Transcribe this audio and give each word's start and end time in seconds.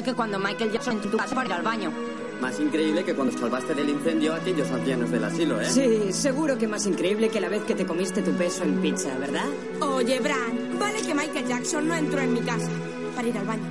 increíble 0.00 0.02
que 0.02 0.14
cuando 0.14 0.38
Michael 0.38 0.72
Jackson 0.72 0.94
entró 0.94 1.06
en 1.06 1.12
tu 1.12 1.18
casa 1.18 1.34
para 1.34 1.46
ir 1.46 1.52
al 1.52 1.62
baño. 1.62 1.92
Más 2.40 2.58
increíble 2.58 3.04
que 3.04 3.14
cuando 3.14 3.36
salvaste 3.36 3.74
del 3.74 3.90
incendio 3.90 4.32
a 4.32 4.36
aquellos 4.36 4.70
ancianos 4.70 5.10
del 5.10 5.24
asilo, 5.24 5.60
¿eh? 5.60 5.66
Sí, 5.66 6.12
seguro 6.12 6.56
que 6.56 6.66
más 6.66 6.86
increíble 6.86 7.28
que 7.28 7.40
la 7.40 7.48
vez 7.48 7.62
que 7.64 7.74
te 7.74 7.84
comiste 7.84 8.22
tu 8.22 8.32
peso 8.32 8.64
en 8.64 8.80
pizza, 8.80 9.16
¿verdad? 9.18 9.44
Oye, 9.80 10.18
Bran, 10.20 10.78
vale 10.78 11.02
que 11.02 11.14
Michael 11.14 11.46
Jackson 11.46 11.88
no 11.88 11.94
entró 11.94 12.20
en 12.20 12.32
mi 12.32 12.40
casa 12.40 12.70
para 13.14 13.28
ir 13.28 13.36
al 13.36 13.46
baño. 13.46 13.62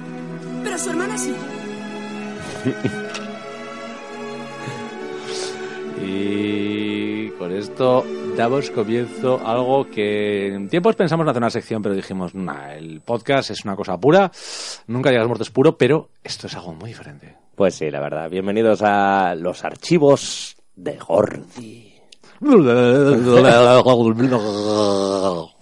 Pero 0.64 0.78
su 0.78 0.90
hermana 0.92 1.18
sí. 1.18 1.34
Y 6.02 7.30
con 7.32 7.52
esto 7.52 8.06
damos 8.38 8.72
comienzo 8.72 9.40
a 9.46 9.52
algo 9.52 9.90
que 9.90 10.48
en 10.48 10.70
tiempos 10.70 10.96
pensamos 10.96 11.26
en 11.26 11.30
hacer 11.30 11.42
una 11.42 11.50
sección, 11.50 11.82
pero 11.82 11.94
dijimos, 11.94 12.34
nah, 12.34 12.74
el 12.74 13.02
podcast 13.02 13.52
es 13.52 13.66
una 13.66 13.76
cosa 13.76 13.98
pura, 14.00 14.32
nunca 14.90 15.12
llegas 15.12 15.28
muerto 15.28 15.44
es 15.44 15.50
puro, 15.52 15.78
pero 15.78 16.10
esto 16.24 16.48
es 16.48 16.56
algo 16.56 16.74
muy 16.74 16.90
diferente. 16.90 17.36
Pues 17.56 17.76
sí, 17.76 17.90
la 17.90 18.00
verdad. 18.00 18.30
Bienvenidos 18.30 18.82
a 18.82 19.36
los 19.36 19.64
archivos 19.64 20.56
de 20.76 20.98
Gordy. 20.98 21.94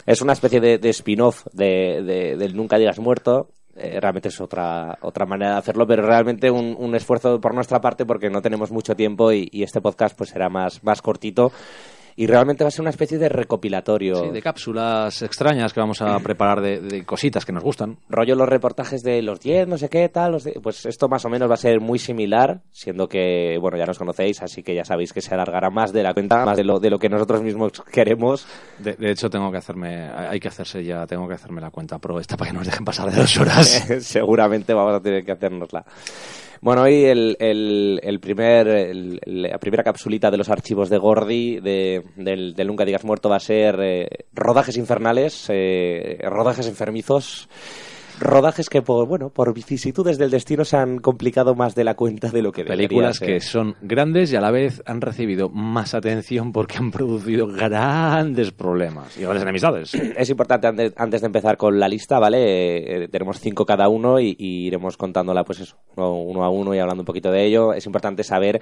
Es 0.06 0.22
una 0.22 0.34
especie 0.34 0.60
de, 0.62 0.78
de 0.78 0.90
spin-off 0.90 1.46
de, 1.52 2.04
de- 2.04 2.38
del 2.38 2.56
Nunca 2.56 2.78
Digas 2.78 3.00
Muerto. 3.00 3.50
Eh, 3.76 4.00
realmente 4.00 4.30
es 4.30 4.40
otra, 4.42 4.98
otra 5.02 5.26
manera 5.26 5.52
de 5.54 5.58
hacerlo, 5.58 5.86
pero 5.86 6.04
realmente 6.06 6.50
un, 6.50 6.76
un 6.80 6.96
esfuerzo 6.96 7.40
por 7.42 7.54
nuestra 7.54 7.80
parte 7.82 8.06
porque 8.06 8.30
no 8.30 8.42
tenemos 8.42 8.72
mucho 8.72 8.96
tiempo 8.96 9.32
y, 9.32 9.50
y 9.52 9.64
este 9.64 9.82
podcast 9.82 10.18
pues 10.18 10.30
será 10.32 10.50
más, 10.50 10.84
más 10.84 11.02
cortito. 11.02 11.52
Y 12.20 12.26
realmente 12.26 12.64
va 12.64 12.70
a 12.70 12.72
ser 12.72 12.82
una 12.82 12.90
especie 12.90 13.20
de 13.20 13.30
recopilatorio. 13.30 14.16
Sí, 14.16 14.30
de 14.32 14.42
cápsulas 14.42 15.22
extrañas 15.22 15.72
que 15.72 15.80
vamos 15.80 16.02
a 16.02 16.18
preparar 16.24 16.62
de, 16.62 16.80
de 16.82 17.06
cositas 17.06 17.46
que 17.46 17.52
nos 17.54 17.64
gustan. 17.64 18.00
rollo 18.10 18.34
los 18.36 18.50
reportajes 18.50 19.04
de 19.04 19.22
los 19.22 19.40
10, 19.40 19.68
no 19.68 19.78
sé 19.78 19.88
qué, 19.88 20.10
tal, 20.10 20.32
los 20.32 20.44
de- 20.44 20.60
pues 20.62 20.86
esto 20.88 21.08
más 21.10 21.24
o 21.26 21.30
menos 21.30 21.48
va 21.48 21.54
a 21.54 21.58
ser 21.58 21.80
muy 21.80 22.00
similar, 22.00 22.62
siendo 22.72 23.08
que, 23.08 23.58
bueno, 23.62 23.78
ya 23.78 23.86
nos 23.86 24.00
conocéis, 24.00 24.42
así 24.42 24.64
que 24.64 24.74
ya 24.74 24.84
sabéis 24.84 25.14
que 25.14 25.22
se 25.22 25.34
alargará 25.36 25.70
más 25.70 25.94
de 25.94 26.02
la 26.02 26.14
cuenta, 26.16 26.44
más 26.44 26.58
de 26.58 26.64
lo, 26.64 26.80
de 26.80 26.90
lo 26.90 26.98
que 26.98 27.08
nosotros 27.08 27.44
mismos 27.44 27.72
queremos. 27.92 28.48
De, 28.80 28.94
de 28.96 29.12
hecho, 29.12 29.30
tengo 29.30 29.52
que 29.52 29.58
hacerme, 29.58 30.10
hay 30.10 30.40
que 30.40 30.48
hacerse 30.48 30.84
ya, 30.84 31.06
tengo 31.06 31.28
que 31.28 31.36
hacerme 31.36 31.62
la 31.62 31.70
cuenta 31.70 32.00
pro 32.00 32.20
esta 32.20 32.36
para 32.36 32.50
que 32.50 32.58
nos 32.58 32.66
dejen 32.66 32.84
pasar 32.84 33.12
de 33.12 33.18
dos 33.22 33.38
horas. 33.38 33.68
Seguramente 34.02 34.74
vamos 34.74 34.96
a 34.96 35.00
tener 35.02 35.24
que 35.24 35.34
hacérnosla. 35.34 35.86
Bueno, 36.62 36.84
hoy 36.84 37.06
el, 37.06 37.38
el, 37.40 38.20
primer, 38.20 38.92
la 39.26 39.58
primera 39.60 39.84
capsulita 39.84 40.32
de 40.32 40.38
los 40.38 40.50
archivos 40.50 40.90
de 40.90 40.98
Gordy, 40.98 41.60
de, 41.60 42.04
del, 42.16 42.54
del 42.56 42.68
Nunca 42.68 42.86
Digas 42.86 43.06
Muerto, 43.06 43.30
va 43.30 43.36
a 43.36 43.40
ser 43.40 43.80
eh, 43.80 44.08
rodajes 44.34 44.78
infernales, 44.78 45.48
eh, 45.50 46.18
rodajes 46.24 46.68
enfermizos, 46.68 47.48
rodajes 48.20 48.70
que 48.70 48.82
por, 48.82 49.08
bueno, 49.08 49.30
por 49.30 49.54
vicisitudes 49.54 50.18
del 50.18 50.32
destino 50.32 50.66
se 50.66 50.78
han 50.78 51.00
complicado 51.00 51.56
más 51.56 51.76
de 51.76 51.84
la 51.84 51.96
cuenta 51.96 52.30
de 52.30 52.42
lo 52.42 52.52
que 52.52 52.64
Películas 52.66 53.18
ser. 53.18 53.28
que 53.28 53.40
son 53.40 53.76
grandes 53.82 54.32
y 54.32 54.36
a 54.36 54.42
la 54.42 54.52
vez 54.52 54.82
han 54.86 55.02
recibido 55.02 55.50
más 55.50 55.94
atención 55.94 56.52
porque 56.52 56.78
han 56.78 56.92
producido 56.92 57.48
grandes 57.48 58.52
problemas 58.52 59.18
y 59.18 59.22
grandes 59.22 59.44
enemistades. 59.44 59.94
Es 60.18 60.30
importante 60.30 60.68
antes, 60.68 60.94
antes 60.98 61.22
de 61.22 61.28
empezar 61.28 61.58
con 61.58 61.80
la 61.80 61.88
lista, 61.88 62.20
¿vale? 62.20 62.38
Eh, 62.38 63.04
eh, 63.04 63.08
tenemos 63.08 63.40
cinco 63.40 63.66
cada 63.66 63.88
uno 63.90 64.20
y, 64.20 64.36
y 64.38 64.68
iremos 64.68 64.98
contándola, 64.98 65.44
pues 65.44 65.60
eso, 65.60 65.78
uno, 65.96 66.14
uno 66.22 66.44
a 66.44 66.50
uno 66.50 66.74
y 66.74 66.80
hablando 66.80 67.02
un 67.02 67.06
poquito 67.06 67.32
de 67.32 67.46
ello. 67.46 67.74
Es 67.74 67.86
importante 67.86 68.24
saber 68.24 68.62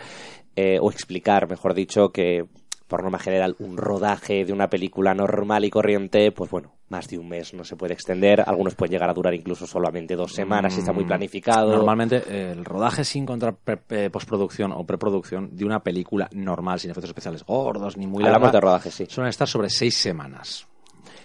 eh, 0.56 0.78
o 0.82 0.92
explicar, 0.92 1.50
mejor 1.50 1.74
dicho, 1.74 2.10
que 2.10 2.46
por 2.88 3.02
norma 3.02 3.20
general 3.20 3.56
un 3.60 3.78
rodaje 3.78 4.46
de 4.46 4.54
una 4.54 4.70
película 4.70 5.14
normal 5.14 5.66
y 5.66 5.70
corriente, 5.70 6.32
pues 6.32 6.52
bueno, 6.52 6.74
más 6.90 7.08
de 7.08 7.18
un 7.18 7.28
mes 7.28 7.54
no 7.54 7.64
se 7.64 7.76
puede 7.76 7.94
extender. 7.94 8.44
Algunos 8.46 8.76
pueden 8.76 8.92
llegar 8.92 9.10
a 9.10 9.14
durar 9.14 9.34
incluso 9.34 9.66
solamente 9.66 10.16
dos 10.16 10.34
semanas 10.34 10.74
si 10.74 10.80
está 10.80 10.94
muy 10.94 11.04
Mm, 11.04 11.08
planificado. 11.08 11.72
Normalmente 11.72 12.24
eh, 12.28 12.52
el 12.52 12.64
rodaje 12.64 13.04
sin 13.04 13.26
contra 13.26 13.56
eh, 13.90 14.10
postproducción 14.12 14.72
o 14.72 14.84
preproducción 14.86 15.56
de 15.56 15.66
una 15.66 15.80
película 15.80 16.30
normal, 16.34 16.80
sin 16.80 16.92
efectos 16.92 17.10
especiales 17.10 17.44
gordos 17.44 17.98
ni 17.98 18.06
muy 18.08 18.24
larga, 18.24 18.52
de 18.52 18.62
rodaje, 18.62 18.92
sí. 18.92 19.06
suelen 19.10 19.30
estar 19.30 19.48
sobre 19.48 19.70
seis 19.70 19.96
semanas. 19.96 20.68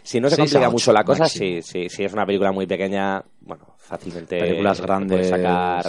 Si 0.02 0.18
no 0.18 0.30
se 0.30 0.36
complica 0.36 0.70
mucho 0.70 0.92
la 0.92 1.04
cosa, 1.04 1.26
sí, 1.26 1.60
sí, 1.62 1.88
si 1.90 2.04
es 2.04 2.12
una 2.12 2.24
película 2.24 2.52
muy 2.52 2.66
pequeña, 2.66 3.22
bueno, 3.42 3.76
fácilmente 3.90 4.38
Películas 4.38 4.80
grandes, 4.80 5.28
sacar 5.28 5.84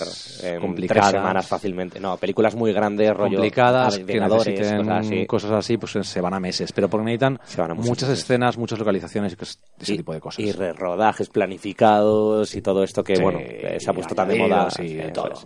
complicadas. 0.60 1.10
tres 1.12 1.20
semanas 1.22 1.48
fácilmente. 1.48 2.00
No, 2.00 2.18
películas 2.18 2.56
muy 2.56 2.74
grandes, 2.74 3.10
rollo 3.16 3.38
complicadas 3.38 3.98
que 4.00 4.20
necesiten 4.20 4.78
cosas 4.84 5.06
así. 5.06 5.26
cosas 5.28 5.52
así, 5.52 5.78
pues 5.78 5.92
se 6.02 6.20
van 6.22 6.34
a 6.34 6.40
meses, 6.40 6.72
pero 6.74 6.90
porque 6.90 7.06
necesitan 7.06 7.40
Se 7.46 7.62
van 7.62 7.72
a 7.72 7.74
muchos 7.76 7.90
muchas 7.90 8.10
meses. 8.10 8.24
escenas, 8.24 8.58
muchas 8.58 8.80
localizaciones 8.80 9.34
y 9.34 9.36
cos- 9.36 9.60
ese 9.80 9.94
y, 9.94 9.98
tipo 9.98 10.14
de 10.14 10.20
cosas. 10.20 10.40
y 10.44 10.52
rodajes 10.52 11.30
planificados 11.30 12.56
y 12.56 12.62
todo 12.62 12.84
esto 12.84 13.04
que, 13.04 13.16
Sí, 13.18 13.22
bueno, 13.22 13.40
eh, 13.40 13.78
se 13.80 13.90
ha 13.90 13.94
puesto 13.94 14.16
tan 14.16 14.28
de 14.28 14.36
moda. 14.40 14.70
sí, 14.72 14.98
todo. 15.14 15.34
es. 15.34 15.46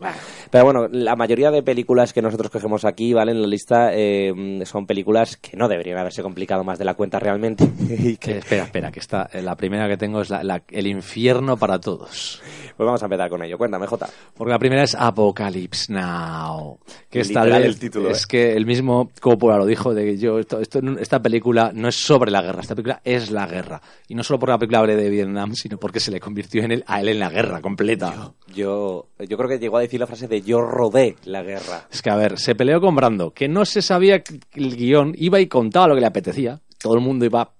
Pero 0.49 0.63
bueno, 0.63 0.87
la 0.89 1.15
mayoría 1.15 1.51
de 1.51 1.61
películas 1.61 2.13
que 2.13 2.21
nosotros 2.21 2.49
cogemos 2.49 2.85
aquí, 2.85 3.13
¿vale? 3.13 3.31
En 3.33 3.41
la 3.41 3.47
lista, 3.47 3.89
eh, 3.93 4.33
son 4.65 4.85
películas 4.87 5.37
que 5.37 5.57
no 5.57 5.67
deberían 5.67 5.97
haberse 5.97 6.23
complicado 6.23 6.63
más 6.63 6.79
de 6.79 6.85
la 6.85 6.93
cuenta 6.93 7.19
realmente. 7.19 7.65
y 7.89 8.13
Eh, 8.13 8.17
que, 8.17 8.37
espera, 8.37 8.63
espera, 8.63 8.91
que 8.91 8.99
está, 8.99 9.29
eh, 9.33 9.41
la 9.41 9.55
primera 9.55 9.87
que 9.87 9.97
tengo 9.97 10.21
es 10.21 10.29
la- 10.29 10.43
la- 10.43 10.63
el 10.69 10.87
infierno 10.87 11.57
para 11.57 11.79
todos. 11.79 12.41
Pues 12.75 12.85
vamos 12.85 13.01
a 13.01 13.05
empezar 13.05 13.29
con 13.29 13.41
ello. 13.43 13.57
Cuéntame, 13.57 13.87
Jota. 13.87 14.07
Porque 14.35 14.51
la 14.51 14.59
primera 14.59 14.83
es 14.83 14.95
Apocalypse 14.95 15.91
Now. 15.93 16.79
Que 17.09 17.21
es 17.21 17.31
tal 17.33 17.49
vez- 17.51 17.65
el 17.65 17.79
título, 17.79 18.09
es 18.09 18.23
¿eh? 18.23 18.25
que 18.29 18.53
el 18.53 18.65
mismo 18.65 19.09
Coppola 19.21 19.57
lo 19.57 19.65
dijo 19.65 19.93
de 19.93 20.05
que 20.05 20.17
yo 20.17 20.39
esto, 20.39 20.59
esto- 20.59 20.79
esta 20.99 21.21
película 21.21 21.71
no 21.73 21.87
es 21.87 21.95
sobre 21.95 22.31
la 22.31 22.41
guerra, 22.41 22.61
esta 22.61 22.75
película 22.75 23.01
es 23.03 23.31
la 23.31 23.45
guerra. 23.47 23.81
Y 24.07 24.15
no 24.15 24.23
solo 24.23 24.39
porque 24.39 24.51
la 24.51 24.57
película 24.59 24.79
hable 24.79 24.95
de 24.95 25.09
Vietnam, 25.09 25.53
sino 25.55 25.77
porque 25.77 25.99
se 25.99 26.11
le 26.11 26.19
convirtió 26.19 26.63
en 26.63 26.71
él, 26.71 26.83
a 26.87 27.01
él 27.01 27.09
en 27.09 27.19
la 27.19 27.29
guerra 27.29 27.61
completa. 27.61 28.33
Yo, 28.53 29.07
yo 29.19 29.37
creo 29.37 29.49
que 29.49 29.59
llegó 29.59 29.77
a 29.77 29.81
decir 29.81 29.99
la 29.99 30.07
frase 30.07 30.27
de 30.27 30.41
yo 30.41 30.61
rodé 30.61 31.15
la 31.25 31.43
guerra. 31.43 31.87
Es 31.91 32.01
que, 32.01 32.09
a 32.09 32.15
ver, 32.15 32.37
se 32.39 32.55
peleó 32.55 32.79
con 32.81 32.95
Brando, 32.95 33.31
que 33.33 33.47
no 33.47 33.65
se 33.65 33.81
sabía 33.81 34.21
que 34.23 34.39
el 34.53 34.75
guion, 34.75 35.13
iba 35.17 35.39
y 35.39 35.47
contaba 35.47 35.87
lo 35.87 35.95
que 35.95 36.01
le 36.01 36.07
apetecía. 36.07 36.59
Todo 36.77 36.95
el 36.95 37.01
mundo 37.01 37.25
iba 37.25 37.51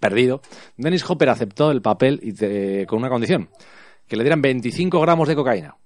perdido. 0.00 0.40
Dennis 0.76 1.08
Hopper 1.08 1.28
aceptó 1.30 1.70
el 1.70 1.80
papel 1.82 2.20
y 2.22 2.32
te- 2.32 2.86
con 2.86 2.98
una 2.98 3.08
condición, 3.08 3.48
que 4.06 4.16
le 4.16 4.24
dieran 4.24 4.42
25 4.42 5.00
gramos 5.00 5.28
de 5.28 5.34
cocaína. 5.34 5.76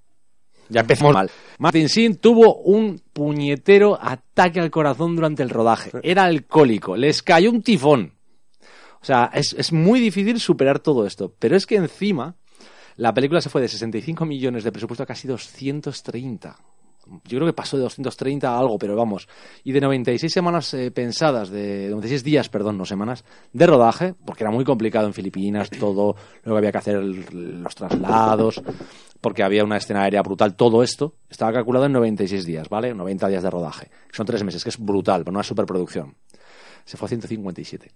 Ya 0.68 0.82
empezamos 0.82 1.14
mal. 1.14 1.30
Martin 1.58 1.88
Sin 1.88 2.16
tuvo 2.16 2.56
un 2.56 3.02
puñetero 3.12 3.98
ataque 4.00 4.60
al 4.60 4.70
corazón 4.70 5.16
durante 5.16 5.42
el 5.42 5.50
rodaje. 5.50 5.90
Era 6.02 6.24
alcohólico. 6.24 6.96
Les 6.96 7.22
cayó 7.22 7.50
un 7.50 7.62
tifón. 7.62 8.14
O 9.02 9.04
sea, 9.04 9.30
es, 9.34 9.52
es 9.58 9.72
muy 9.72 9.98
difícil 9.98 10.38
superar 10.38 10.78
todo 10.78 11.06
esto. 11.06 11.34
Pero 11.38 11.56
es 11.56 11.66
que 11.66 11.74
encima, 11.74 12.36
la 12.96 13.12
película 13.12 13.40
se 13.40 13.48
fue 13.48 13.60
de 13.60 13.68
65 13.68 14.24
millones 14.24 14.62
de 14.62 14.70
presupuesto 14.70 15.02
a 15.02 15.06
casi 15.06 15.26
230. 15.26 16.56
Yo 17.24 17.38
creo 17.38 17.46
que 17.46 17.52
pasó 17.52 17.76
de 17.76 17.82
230 17.82 18.48
a 18.48 18.58
algo, 18.58 18.78
pero 18.78 18.96
vamos. 18.96 19.28
Y 19.64 19.72
de 19.72 19.80
96 19.80 20.32
semanas 20.32 20.72
eh, 20.74 20.90
pensadas, 20.90 21.50
de 21.50 21.88
96 21.90 22.22
días, 22.22 22.48
perdón, 22.48 22.78
no 22.78 22.84
semanas, 22.84 23.24
de 23.52 23.66
rodaje, 23.66 24.14
porque 24.24 24.44
era 24.44 24.50
muy 24.50 24.64
complicado 24.64 25.06
en 25.06 25.14
Filipinas, 25.14 25.70
todo 25.70 26.16
lo 26.44 26.52
que 26.52 26.58
había 26.58 26.72
que 26.72 26.78
hacer, 26.78 26.96
los 27.02 27.74
traslados, 27.74 28.62
porque 29.20 29.42
había 29.42 29.64
una 29.64 29.76
escena 29.76 30.02
aérea 30.02 30.22
brutal, 30.22 30.54
todo 30.54 30.82
esto 30.82 31.16
estaba 31.28 31.52
calculado 31.52 31.86
en 31.86 31.92
96 31.92 32.44
días, 32.44 32.68
¿vale? 32.68 32.94
90 32.94 33.28
días 33.28 33.42
de 33.42 33.50
rodaje. 33.50 33.90
Son 34.12 34.26
tres 34.26 34.44
meses, 34.44 34.62
que 34.62 34.70
es 34.70 34.78
brutal, 34.78 35.22
pero 35.22 35.32
no 35.32 35.40
es 35.40 35.46
superproducción. 35.46 36.16
Se 36.84 36.96
fue 36.96 37.06
a 37.06 37.08
157. 37.08 37.90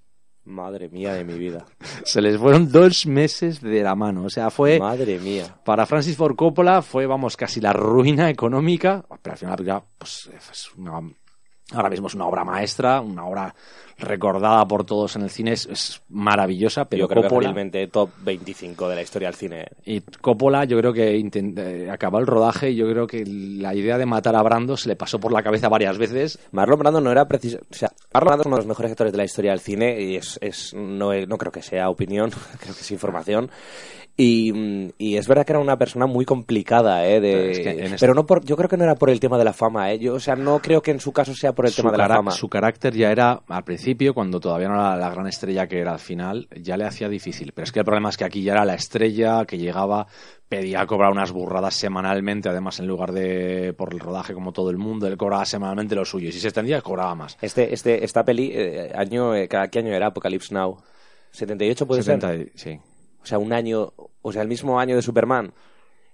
Madre 0.45 0.89
mía 0.89 1.15
de 1.15 1.25
mi 1.25 1.39
vida. 1.39 1.65
Se 2.05 2.21
les 2.21 2.39
fueron 2.39 2.71
dos 2.71 3.07
meses 3.07 3.61
de 3.61 3.83
la 3.83 3.95
mano. 3.95 4.25
O 4.25 4.31
sea, 4.31 4.51
fue. 4.51 4.79
Madre 4.79 5.19
mía. 5.19 5.57
Para 5.65 5.87
Francis 5.87 6.17
Ford 6.17 6.37
Coppola 6.37 6.83
fue, 6.83 7.07
vamos, 7.07 7.37
casi 7.37 7.61
la 7.61 7.73
ruina 7.73 8.29
económica. 8.29 9.05
Pero 9.23 9.33
al 9.33 9.39
final 9.39 9.83
pues, 9.99 10.31
es 10.37 10.71
una, 10.77 11.01
ahora 11.73 11.91
mismo 11.91 12.07
es 12.09 12.15
una 12.15 12.27
obra 12.27 12.45
maestra, 12.45 13.01
una 13.01 13.25
obra 13.27 13.55
recordada 13.97 14.67
por 14.67 14.85
todos 14.85 15.15
en 15.17 15.23
el 15.23 15.31
cine. 15.31 15.53
Es, 15.53 15.67
es 15.67 16.03
maravillosa, 16.09 16.85
pero 16.87 17.03
yo 17.03 17.09
creo 17.09 17.23
que 17.23 17.29
Coppola. 17.29 17.49
fácilmente 17.49 17.87
top 17.87 18.11
25 18.23 18.89
de 18.89 18.95
la 18.97 19.03
historia 19.03 19.29
del 19.29 19.37
cine. 19.37 19.67
Y 19.85 20.01
Coppola, 20.01 20.65
yo 20.65 20.77
creo 20.79 20.93
que 20.93 21.17
intent- 21.17 21.59
eh, 21.59 21.91
acabó 21.91 22.19
el 22.19 22.27
rodaje 22.27 22.71
y 22.71 22.77
yo 22.77 22.91
creo 22.91 23.07
que 23.07 23.25
la 23.25 23.75
idea 23.75 23.97
de 23.97 24.05
matar 24.07 24.35
a 24.37 24.43
Brando 24.43 24.77
se 24.77 24.89
le 24.89 24.97
pasó 24.97 25.19
por 25.21 25.33
la 25.33 25.43
cabeza 25.43 25.69
varias 25.69 25.97
veces. 25.97 26.39
Marlon 26.53 26.79
Brando 26.81 27.01
no 27.01 27.11
era 27.13 27.27
preciso. 27.29 27.59
O 27.71 27.75
sea, 27.75 27.93
Marlon 28.13 28.27
Brando 28.29 28.43
es 28.43 28.47
uno 28.47 28.57
de 28.57 28.61
los 28.63 28.69
mejores 28.69 28.91
actores 28.91 29.13
de 29.13 29.19
la 29.19 29.25
historia 29.25 29.53
del 29.53 29.61
cine 29.61 30.01
y 30.01 30.17
es, 30.17 30.39
es 30.43 30.75
no, 30.75 31.13
no 31.15 31.39
creo 31.39 31.53
que 31.53 31.63
sea 31.63 31.89
opinión, 31.89 32.31
creo 32.61 32.75
que 32.75 32.81
es 32.81 32.91
información. 32.91 33.51
Y, 34.17 34.93
y 34.97 35.17
es 35.17 35.27
verdad 35.27 35.45
que 35.45 35.51
era 35.53 35.59
una 35.59 35.77
persona 35.77 36.07
muy 36.07 36.25
complicada, 36.25 37.05
¿eh? 37.05 37.21
de- 37.21 37.51
Es 37.51 37.59
que 37.59 37.71
en 37.71 37.81
este- 37.87 37.97
Pero 37.99 38.15
no 38.15 38.25
por, 38.27 38.45
yo 38.45 38.57
creo 38.57 38.69
que 38.69 38.77
no 38.77 38.85
era 38.85 38.95
por 38.95 39.11
el 39.11 39.19
tema 39.19 39.37
de 39.39 39.45
la 39.45 39.53
fama, 39.53 39.91
¿eh? 39.93 39.99
Yo, 39.99 40.15
o 40.15 40.21
sea, 40.21 40.37
no 40.37 40.61
creo 40.61 40.81
que 40.83 40.93
en 40.93 41.01
su 41.01 41.13
caso 41.13 41.35
sea 41.35 41.53
por 41.53 41.67
el 41.67 41.73
su, 41.73 41.83
tema 41.83 41.91
de 41.91 41.99
la 41.99 42.09
fama. 42.09 42.31
su 42.31 42.49
carácter 42.49 42.95
ya 42.95 43.11
era, 43.11 43.43
al 43.49 43.65
principio, 43.65 44.15
cuando 44.15 44.39
todavía 44.39 44.69
no 44.69 44.75
era 44.75 44.97
la 44.97 45.11
gran 45.11 45.27
estrella 45.27 45.67
que 45.67 45.81
era 45.81 45.91
al 45.93 45.99
final, 45.99 46.47
ya 46.63 46.77
le 46.77 46.85
hacía 46.85 47.09
difícil. 47.09 47.51
Pero 47.53 47.65
es 47.65 47.73
que 47.73 47.81
el 47.81 47.85
problema 47.85 48.09
es 48.11 48.17
que 48.17 48.25
aquí 48.25 48.43
ya 48.45 48.53
era 48.53 48.65
la 48.65 48.75
estrella 48.75 49.45
que 49.47 49.59
llegaba, 49.59 50.07
pedía 50.49 50.87
cobrar 50.87 51.11
unas 51.11 51.33
burradas 51.33 51.75
semanalmente, 51.75 52.49
además 52.49 52.79
en 52.79 52.87
lugar 52.87 53.11
de 53.11 53.73
por 53.77 53.93
el 53.93 53.99
rodaje 53.99 54.33
como 54.33 54.53
todo 54.53 54.71
el 54.71 54.79
mundo, 54.79 55.09
él 55.09 55.17
cobraba 55.17 55.45
semanalmente 55.45 55.97
lo 55.97 56.05
suyo. 56.05 56.29
Y 56.29 56.33
si 56.33 56.39
se 56.39 56.47
extendía, 56.47 56.81
cobraba 56.83 57.17
más. 57.17 57.37
Este, 57.43 57.75
este, 57.75 58.05
esta 58.05 58.25
peli, 58.25 58.53
eh, 58.55 58.93
año, 58.95 59.35
eh, 59.35 59.49
¿qué 59.49 59.79
año 59.81 59.93
era 59.93 60.07
Apocalypse 60.07 60.55
Now? 60.55 60.77
¿78 61.37 61.85
puede 61.85 62.03
70 62.05 62.29
ser? 62.29 62.53
sí. 62.55 62.79
O 63.25 63.27
sea, 63.27 63.39
un 63.39 63.55
año, 63.55 63.93
o 64.21 64.33
sea, 64.33 64.43
el 64.43 64.49
mismo 64.49 64.79
año 64.79 64.97
de 64.97 65.03
Superman. 65.03 65.53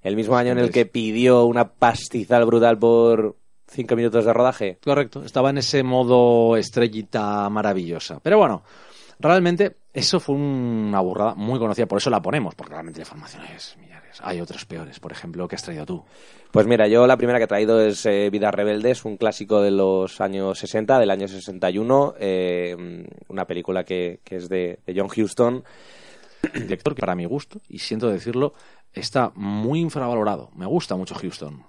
El 0.00 0.16
mismo 0.16 0.36
año 0.36 0.52
en 0.52 0.58
el 0.58 0.70
que 0.70 0.86
pidió 0.86 1.44
una 1.44 1.68
pastizal 1.68 2.46
brutal 2.46 2.78
por 2.78 3.36
cinco 3.66 3.96
minutos 3.96 4.24
de 4.24 4.32
rodaje. 4.32 4.78
Correcto, 4.82 5.24
estaba 5.24 5.50
en 5.50 5.58
ese 5.58 5.82
modo 5.82 6.56
estrellita 6.56 7.50
maravillosa. 7.50 8.20
Pero 8.22 8.38
bueno, 8.38 8.62
realmente 9.18 9.76
eso 9.92 10.20
fue 10.20 10.36
una 10.36 11.00
burrada 11.00 11.34
muy 11.34 11.58
conocida, 11.58 11.86
por 11.86 11.98
eso 11.98 12.10
la 12.10 12.22
ponemos, 12.22 12.54
porque 12.54 12.72
realmente 12.72 13.00
la 13.00 13.04
información 13.04 13.42
es 13.54 13.76
millares. 13.78 14.20
Hay 14.22 14.40
otros 14.40 14.64
peores, 14.64 15.00
por 15.00 15.12
ejemplo, 15.12 15.46
que 15.48 15.56
has 15.56 15.62
traído 15.62 15.84
tú. 15.84 16.04
Pues 16.52 16.66
mira, 16.66 16.86
yo 16.86 17.06
la 17.06 17.16
primera 17.16 17.38
que 17.38 17.44
he 17.44 17.48
traído 17.48 17.80
es 17.80 18.06
eh, 18.06 18.30
Vidas 18.30 18.54
Rebeldes, 18.54 19.04
un 19.04 19.16
clásico 19.16 19.60
de 19.60 19.72
los 19.72 20.20
años 20.20 20.58
60, 20.58 20.98
del 20.98 21.10
año 21.10 21.26
61, 21.26 22.14
eh, 22.18 23.04
una 23.28 23.44
película 23.44 23.84
que, 23.84 24.20
que 24.24 24.36
es 24.36 24.48
de, 24.48 24.78
de 24.86 24.94
John 24.96 25.10
Huston. 25.14 25.64
Director 26.54 26.94
que 26.94 27.00
para 27.00 27.14
mi 27.14 27.24
gusto, 27.24 27.60
y 27.68 27.78
siento 27.78 28.08
decirlo, 28.08 28.54
está 28.92 29.32
muy 29.34 29.80
infravalorado. 29.80 30.50
Me 30.54 30.66
gusta 30.66 30.96
mucho 30.96 31.14
Houston. 31.14 31.64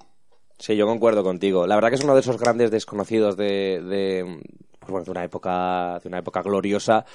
Sí, 0.57 0.75
yo 0.75 0.85
concuerdo 0.85 1.23
contigo. 1.23 1.65
La 1.65 1.75
verdad 1.75 1.89
que 1.89 1.95
es 1.95 2.03
uno 2.03 2.13
de 2.13 2.21
esos 2.21 2.37
grandes 2.37 2.69
desconocidos 2.69 3.35
de, 3.35 3.81
de, 3.83 4.41
pues 4.79 5.05
de 5.05 5.11
una 5.11 5.23
época, 5.23 5.99
de 6.03 6.07
una 6.07 6.19
época 6.19 6.41
gloriosa 6.41 7.05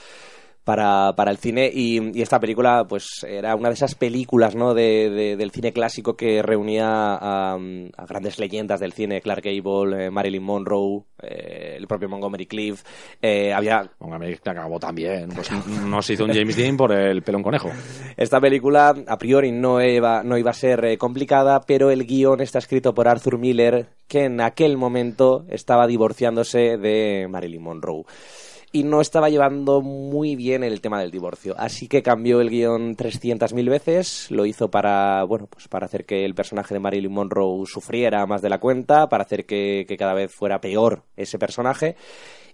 para, 0.67 1.15
para 1.15 1.31
el 1.31 1.37
cine 1.39 1.71
y, 1.73 2.19
y 2.19 2.23
esta 2.23 2.41
película 2.41 2.87
pues 2.89 3.25
era 3.25 3.55
una 3.55 3.69
de 3.69 3.75
esas 3.75 3.95
películas 3.95 4.57
¿no? 4.57 4.75
de, 4.75 5.09
de- 5.11 5.37
del 5.37 5.53
cine 5.53 5.73
clásico 5.73 6.17
que 6.17 6.43
reunía 6.43 6.89
a, 6.89 7.55
a 7.55 8.07
grandes 8.07 8.41
leyendas 8.41 8.81
del 8.81 8.93
cine, 8.93 9.21
Clark 9.21 9.45
Gable, 9.45 10.07
eh, 10.07 10.11
Marilyn 10.11 10.43
Monroe, 10.43 11.05
eh, 11.23 11.77
el 11.79 11.87
propio 11.87 12.09
Montgomery 12.09 12.47
Clift, 12.47 12.85
eh, 13.23 13.53
había 13.53 13.89
Póngame 13.97 14.37
que 14.39 14.51
acabó 14.51 14.81
también. 14.81 15.29
Pues 15.29 15.49
no 15.85 16.03
se 16.03 16.15
hizo 16.15 16.25
un 16.25 16.33
James 16.35 16.57
Dean 16.57 16.77
por 16.77 16.91
el 16.93 17.23
pelón 17.23 17.45
conejo. 17.45 17.71
Esta 18.17 18.41
película 18.41 18.93
a 19.07 19.19
priori 19.19 19.53
no 19.53 19.81
iba, 19.81 20.25
no 20.25 20.37
iba 20.37 20.51
a 20.51 20.55
ser 20.55 20.85
eh, 20.85 20.99
complicada, 20.99 21.61
pero 21.61 21.93
el 21.93 22.05
guion 22.07 22.41
está 22.41 22.59
escrito 22.59 22.93
por 22.93 23.07
Arthur 23.07 23.39
Miller, 23.39 23.87
que 24.09 24.25
en 24.25 24.41
aquel 24.41 24.77
momento 24.77 25.45
estaba 25.49 25.87
divorciándose 25.87 26.77
de 26.77 27.29
Marilyn 27.31 27.63
Monroe. 27.63 28.03
Y 28.73 28.83
no 28.83 29.01
estaba 29.01 29.31
llevando 29.31 29.81
muy 29.81 30.37
bien 30.37 30.63
el 30.63 30.81
tema 30.81 31.01
del 31.01 31.11
divorcio. 31.11 31.55
Así 31.57 31.89
que 31.89 32.03
cambió 32.03 32.41
el 32.41 32.51
guion 32.51 32.97
300.000 32.97 33.71
veces. 33.71 34.31
Lo 34.31 34.45
hizo 34.45 34.71
para, 34.71 35.25
bueno, 35.25 35.47
pues 35.47 35.69
para 35.69 35.87
hacer 35.87 36.05
que 36.05 36.25
el 36.25 36.35
personaje 36.35 36.75
de 36.75 36.81
Marilyn 36.81 37.13
Monroe 37.13 37.65
sufriera 37.67 38.27
más 38.27 38.43
de 38.43 38.51
la 38.51 38.59
cuenta, 38.59 39.09
para 39.09 39.25
hacer 39.25 39.47
que, 39.47 39.87
que 39.89 39.97
cada 39.97 40.15
vez 40.15 40.33
fuera 40.33 40.61
peor 40.61 41.05
ese 41.17 41.39
personaje. 41.39 41.97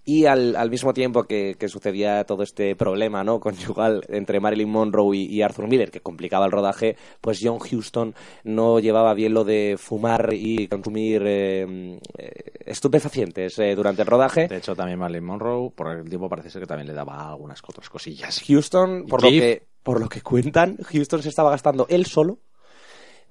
Y 0.04 0.26
al, 0.26 0.56
al 0.56 0.68
mismo 0.68 0.92
tiempo 0.92 1.24
que, 1.24 1.54
que 1.58 1.68
sucedía 1.68 2.24
todo 2.24 2.42
este 2.42 2.74
problema 2.74 3.22
¿no? 3.22 3.38
conyugal 3.38 4.02
entre 4.08 4.40
Marilyn 4.40 4.68
Monroe 4.68 5.16
y, 5.16 5.26
y 5.26 5.42
Arthur 5.42 5.68
Miller, 5.68 5.92
que 5.92 6.00
complicaba 6.00 6.46
el 6.46 6.52
rodaje, 6.52 6.96
pues 7.20 7.38
John 7.40 7.58
Huston 7.58 8.14
no 8.42 8.80
llevaba 8.80 9.14
bien 9.14 9.32
lo 9.32 9.44
de 9.44 9.76
fumar 9.78 10.30
y 10.32 10.66
consumir 10.66 11.22
eh, 11.24 11.98
eh, 12.18 12.32
estupefacientes 12.66 13.58
eh, 13.60 13.76
durante 13.76 14.02
el 14.02 14.08
rodaje. 14.08 14.48
De 14.48 14.56
hecho, 14.56 14.74
también 14.74 14.98
Marilyn 14.98 15.24
Monroe, 15.24 15.70
por 15.70 15.96
el 15.96 16.08
tiempo 16.08 16.28
parece 16.28 16.50
ser 16.50 16.62
que 16.62 16.66
también 16.66 16.88
le 16.88 16.94
daba 16.94 17.28
algunas 17.28 17.60
otras 17.64 17.88
cosillas. 17.88 18.42
Houston, 18.46 19.04
¿Y 19.06 19.08
por 19.08 19.22
lo, 19.22 19.30
que, 19.30 19.66
por 19.84 20.00
lo 20.00 20.08
que 20.08 20.20
cuentan, 20.20 20.78
Houston 20.78 21.22
se 21.22 21.28
estaba 21.28 21.50
gastando 21.50 21.86
él 21.88 22.06
solo 22.06 22.40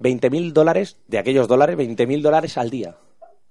20.000 0.00 0.52
dólares, 0.52 0.98
de 1.06 1.18
aquellos 1.18 1.48
dólares, 1.48 1.76
20.000 1.76 2.22
dólares 2.22 2.58
al 2.58 2.70
día. 2.70 2.96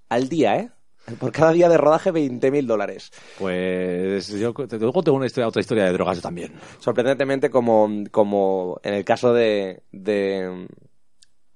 Al 0.10 0.28
día, 0.28 0.58
¿eh? 0.58 0.72
Por 1.20 1.32
cada 1.32 1.52
día 1.52 1.68
de 1.68 1.78
rodaje, 1.78 2.12
20.000 2.12 2.66
dólares. 2.68 3.12
Pues 3.40 4.28
yo 4.30 4.54
te- 4.54 4.78
luego 4.80 5.04
tengo 5.04 5.18
una 5.18 5.26
historia, 5.26 5.48
otra 5.48 5.60
historia 5.62 5.86
de 5.86 5.94
drogas 5.94 6.22
también. 6.22 6.54
sorprendentemente 6.80 7.50
como, 7.50 7.90
como 8.12 8.80
en 8.84 8.94
el 8.94 9.04
caso 9.04 9.34
de, 9.34 9.84
de, 9.92 10.68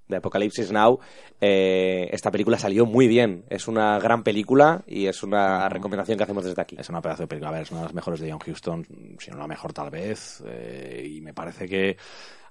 de 0.07 0.15
Apocalipsis 0.17 0.71
Now, 0.71 0.99
eh, 1.41 2.09
esta 2.11 2.31
película 2.31 2.57
salió 2.57 2.85
muy 2.85 3.07
bien. 3.07 3.45
Es 3.49 3.67
una 3.67 3.97
gran 3.99 4.23
película 4.23 4.83
y 4.87 5.05
es 5.07 5.23
una 5.23 5.69
recomendación 5.69 6.17
que 6.17 6.23
hacemos 6.23 6.43
desde 6.43 6.61
aquí. 6.61 6.75
Es 6.79 6.89
una 6.89 7.01
pedazo 7.01 7.23
de 7.23 7.27
película. 7.27 7.49
A 7.49 7.53
ver, 7.53 7.61
es 7.63 7.71
una 7.71 7.81
de 7.81 7.85
las 7.85 7.93
mejores 7.95 8.19
de 8.19 8.31
John 8.31 8.41
Huston, 8.45 8.85
si 9.19 9.31
no 9.31 9.37
la 9.37 9.47
mejor 9.47 9.73
tal 9.73 9.89
vez. 9.89 10.43
eh, 10.47 11.07
y 11.15 11.21
me 11.21 11.33
parece 11.33 11.67
que, 11.67 11.97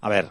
a 0.01 0.09
ver, 0.09 0.29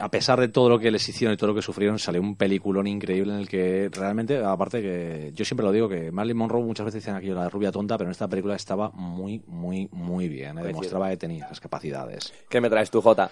a 0.00 0.10
pesar 0.10 0.40
de 0.40 0.48
todo 0.48 0.68
lo 0.68 0.78
que 0.78 0.90
les 0.90 1.08
hicieron 1.08 1.34
y 1.34 1.36
todo 1.36 1.48
lo 1.48 1.54
que 1.54 1.62
sufrieron, 1.62 1.98
salió 1.98 2.20
un 2.20 2.36
peliculón 2.36 2.86
increíble 2.86 3.32
en 3.32 3.40
el 3.40 3.48
que 3.48 3.88
realmente, 3.92 4.42
aparte 4.44 4.80
que 4.82 5.32
yo 5.34 5.44
siempre 5.44 5.64
lo 5.64 5.72
digo, 5.72 5.88
que 5.88 6.10
Marilyn 6.12 6.36
Monroe 6.36 6.62
muchas 6.62 6.86
veces 6.86 7.02
dicen 7.02 7.14
aquí 7.14 7.28
la 7.28 7.48
rubia 7.48 7.72
tonta, 7.72 7.96
pero 7.96 8.08
en 8.08 8.12
esta 8.12 8.28
película 8.28 8.56
estaba 8.56 8.90
muy, 8.90 9.42
muy, 9.46 9.88
muy 9.92 10.28
bien. 10.28 10.58
eh, 10.58 10.62
demostraba 10.64 11.10
que 11.10 11.16
tenía 11.16 11.46
esas 11.46 11.60
capacidades. 11.60 12.32
¿Qué 12.48 12.60
me 12.60 12.70
traes 12.70 12.90
tú, 12.90 13.00
Jota? 13.00 13.30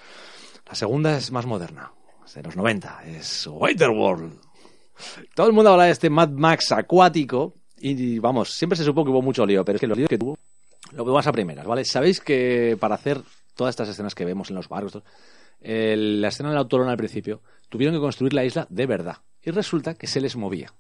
La 0.67 0.75
segunda 0.75 1.17
es 1.17 1.31
más 1.31 1.47
moderna, 1.47 1.93
es 2.25 2.35
de 2.35 2.43
los 2.43 2.57
90, 2.57 3.05
es 3.07 3.47
Waterworld. 3.47 4.41
Todo 5.35 5.47
el 5.49 5.53
mundo 5.53 5.71
habla 5.73 5.85
de 5.85 5.91
este 5.91 6.09
Mad 6.11 6.31
Max 6.31 6.73
acuático 6.73 7.55
y 7.79 8.19
vamos, 8.19 8.51
siempre 8.53 8.77
se 8.77 8.85
supo 8.85 9.05
que 9.05 9.11
hubo 9.11 9.23
mucho 9.23 9.45
lío, 9.45 9.65
pero 9.65 9.77
es 9.77 9.81
que 9.81 9.87
los 9.87 9.99
líos 9.99 10.09
que 10.09 10.19
tuvo 10.19 10.39
lo 10.93 11.05
vemos 11.05 11.27
a 11.27 11.33
primeras, 11.33 11.67
¿vale? 11.67 11.85
Sabéis 11.85 12.21
que 12.21 12.77
para 12.79 12.95
hacer 12.95 13.21
todas 13.55 13.73
estas 13.73 13.89
escenas 13.89 14.15
que 14.15 14.25
vemos 14.25 14.51
en 14.51 14.57
los 14.57 14.69
barcos, 14.69 14.93
todo, 14.93 15.05
el- 15.61 16.21
la 16.21 16.29
escena 16.29 16.51
del 16.51 16.59
autolón 16.59 16.89
al 16.89 16.97
principio, 16.97 17.43
tuvieron 17.69 17.95
que 17.95 18.01
construir 18.01 18.33
la 18.35 18.45
isla 18.45 18.67
de 18.71 18.87
verdad 18.87 19.19
y 19.43 19.51
resulta 19.51 19.95
que 19.95 20.07
se 20.07 20.21
les 20.21 20.37
movía. 20.37 20.73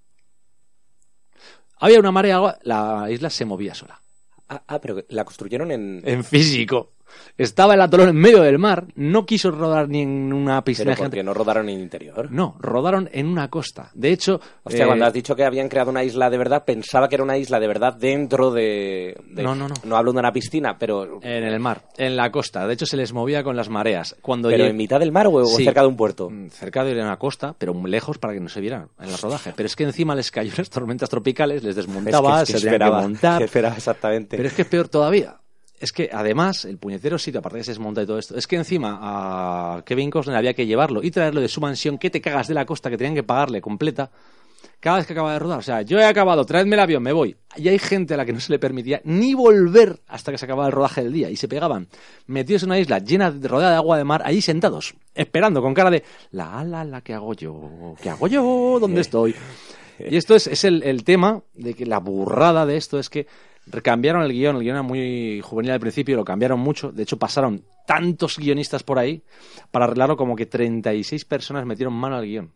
Había 1.78 1.98
una 1.98 2.12
marea, 2.12 2.36
agua, 2.36 2.58
la 2.62 3.08
isla 3.10 3.30
se 3.30 3.44
movía 3.44 3.74
sola. 3.74 4.00
Ah, 4.48 4.62
ah, 4.68 4.80
pero 4.80 5.04
la 5.08 5.24
construyeron 5.24 5.70
en... 5.70 6.02
En 6.04 6.24
físico. 6.24 6.92
Estaba 7.38 7.74
el 7.74 7.80
atolón 7.80 8.08
en 8.10 8.16
medio 8.16 8.42
del 8.42 8.58
mar, 8.58 8.86
no 8.94 9.26
quiso 9.26 9.50
rodar 9.50 9.88
ni 9.88 10.02
en 10.02 10.32
una 10.32 10.62
piscina 10.64 10.92
Pero 10.94 11.04
porque 11.04 11.22
no 11.22 11.34
rodaron 11.34 11.68
en 11.68 11.80
interior. 11.80 12.30
No, 12.30 12.56
rodaron 12.60 13.08
en 13.12 13.26
una 13.26 13.48
costa. 13.50 13.90
De 13.94 14.10
hecho, 14.10 14.40
Hostia, 14.62 14.84
eh, 14.84 14.86
cuando 14.86 15.06
has 15.06 15.12
dicho 15.12 15.34
que 15.36 15.44
habían 15.44 15.68
creado 15.68 15.90
una 15.90 16.04
isla 16.04 16.30
de 16.30 16.38
verdad, 16.38 16.64
pensaba 16.64 17.08
que 17.08 17.16
era 17.16 17.24
una 17.24 17.36
isla 17.38 17.58
de 17.60 17.66
verdad 17.66 17.94
dentro 17.94 18.50
de... 18.50 19.16
de- 19.30 19.42
No, 19.42 19.54
no, 19.54 19.68
no. 19.68 19.74
No 19.84 19.96
hablo 19.96 20.12
de 20.12 20.18
una 20.20 20.32
piscina, 20.32 20.78
pero... 20.78 21.20
en 21.22 21.44
el 21.44 21.60
mar, 21.60 21.82
en 21.96 22.16
la 22.16 22.30
costa. 22.30 22.66
De 22.66 22.74
hecho, 22.74 22.86
se 22.86 22.96
les 22.96 23.12
movía 23.12 23.42
con 23.42 23.56
las 23.56 23.68
mareas. 23.68 24.16
Cuando 24.22 24.48
¿Pero 24.48 24.64
lleg- 24.64 24.70
en 24.70 24.76
mitad 24.76 25.00
del 25.00 25.12
mar 25.12 25.26
o, 25.28 25.44
Sí. 25.46 25.64
cerca 25.64 25.82
de 25.82 25.88
un 25.88 25.96
puerto? 25.96 26.30
Mm, 26.30 26.48
cerca 26.50 26.84
de 26.84 27.00
una 27.00 27.16
costa, 27.18 27.54
pero 27.58 27.74
muy 27.74 27.90
lejos 27.90 28.18
para 28.18 28.32
que 28.34 28.40
no 28.40 28.48
se 28.48 28.60
vieran 28.60 28.88
en 29.00 29.08
el 29.10 29.18
rodaje. 29.18 29.52
Pero 29.56 29.66
es 29.66 29.76
que 29.76 29.84
encima 29.84 30.14
les 30.14 30.30
cayó 30.30 30.52
las 30.58 30.70
tormentas 30.70 31.08
tropicales, 31.10 31.62
les 31.62 31.76
desmontaba, 31.76 32.42
Es 32.42 32.46
que- 32.48 32.52
es 32.52 32.56
que 32.56 32.60
se 32.60 32.66
tenían 32.66 32.70
que 32.70 32.84
esperaba, 32.84 33.00
montar. 33.02 33.38
que 33.38 33.44
esperaba 33.44 33.74
exactamente. 33.76 34.36
Pero 34.36 34.48
es 34.48 34.54
que 34.54 34.62
es 34.62 34.68
peor 34.68 34.88
todavía. 34.88 35.36
Es 35.78 35.92
que 35.92 36.08
además, 36.12 36.64
el 36.64 36.78
puñetero 36.78 37.18
sitio, 37.18 37.40
aparte 37.40 37.56
de 37.56 37.60
que 37.60 37.64
se 37.64 37.70
desmonta 37.72 38.02
y 38.02 38.06
todo 38.06 38.18
esto, 38.18 38.36
es 38.36 38.46
que 38.46 38.56
encima 38.56 38.98
a 39.02 39.82
Kevin 39.84 40.10
Costner 40.10 40.36
había 40.36 40.54
que 40.54 40.66
llevarlo 40.66 41.02
y 41.02 41.10
traerlo 41.10 41.40
de 41.40 41.48
su 41.48 41.60
mansión, 41.60 41.98
que 41.98 42.10
te 42.10 42.20
cagas 42.20 42.48
de 42.48 42.54
la 42.54 42.64
costa, 42.64 42.90
que 42.90 42.96
tenían 42.96 43.14
que 43.14 43.22
pagarle 43.24 43.60
completa, 43.60 44.10
cada 44.80 44.98
vez 44.98 45.06
que 45.06 45.14
acaba 45.14 45.32
de 45.32 45.38
rodar. 45.38 45.58
O 45.58 45.62
sea, 45.62 45.82
yo 45.82 45.98
he 45.98 46.04
acabado, 46.04 46.44
traedme 46.44 46.76
el 46.76 46.80
avión, 46.80 47.02
me 47.02 47.12
voy. 47.12 47.36
Y 47.56 47.68
hay 47.68 47.78
gente 47.78 48.14
a 48.14 48.16
la 48.16 48.24
que 48.24 48.32
no 48.32 48.40
se 48.40 48.52
le 48.52 48.58
permitía 48.58 49.00
ni 49.04 49.34
volver 49.34 50.00
hasta 50.06 50.30
que 50.30 50.38
se 50.38 50.44
acababa 50.44 50.66
el 50.66 50.72
rodaje 50.72 51.02
del 51.02 51.12
día. 51.12 51.30
Y 51.30 51.36
se 51.36 51.48
pegaban 51.48 51.88
metidos 52.26 52.62
en 52.62 52.68
una 52.68 52.78
isla 52.78 52.98
llena, 52.98 53.30
de, 53.30 53.48
rodeada 53.48 53.72
de 53.72 53.76
agua 53.78 53.98
de 53.98 54.04
mar, 54.04 54.22
allí 54.24 54.42
sentados, 54.42 54.94
esperando 55.14 55.62
con 55.62 55.74
cara 55.74 55.90
de, 55.90 56.04
la, 56.32 56.62
la, 56.64 56.84
la, 56.84 57.00
¿qué 57.00 57.14
hago 57.14 57.34
yo? 57.34 57.94
¿Qué 58.02 58.10
hago 58.10 58.26
yo? 58.28 58.78
¿Dónde 58.80 59.00
estoy? 59.00 59.34
Y 59.98 60.16
esto 60.16 60.34
es, 60.34 60.46
es 60.48 60.64
el, 60.64 60.82
el 60.82 61.04
tema 61.04 61.42
de 61.54 61.74
que 61.74 61.86
la 61.86 61.98
burrada 61.98 62.66
de 62.66 62.76
esto 62.76 62.98
es 62.98 63.08
que 63.08 63.26
cambiaron 63.82 64.22
el 64.22 64.32
guion, 64.32 64.56
el 64.56 64.62
guion 64.62 64.76
era 64.76 64.82
muy 64.82 65.40
juvenil 65.42 65.72
al 65.72 65.80
principio, 65.80 66.16
lo 66.16 66.24
cambiaron 66.24 66.60
mucho, 66.60 66.92
de 66.92 67.02
hecho 67.02 67.18
pasaron 67.18 67.64
tantos 67.86 68.38
guionistas 68.38 68.82
por 68.82 68.98
ahí 68.98 69.22
para 69.70 69.86
arreglarlo 69.86 70.16
como 70.16 70.36
que 70.36 70.46
36 70.46 71.24
personas 71.24 71.66
metieron 71.66 71.94
mano 71.94 72.16
al 72.16 72.26
guion. 72.26 72.52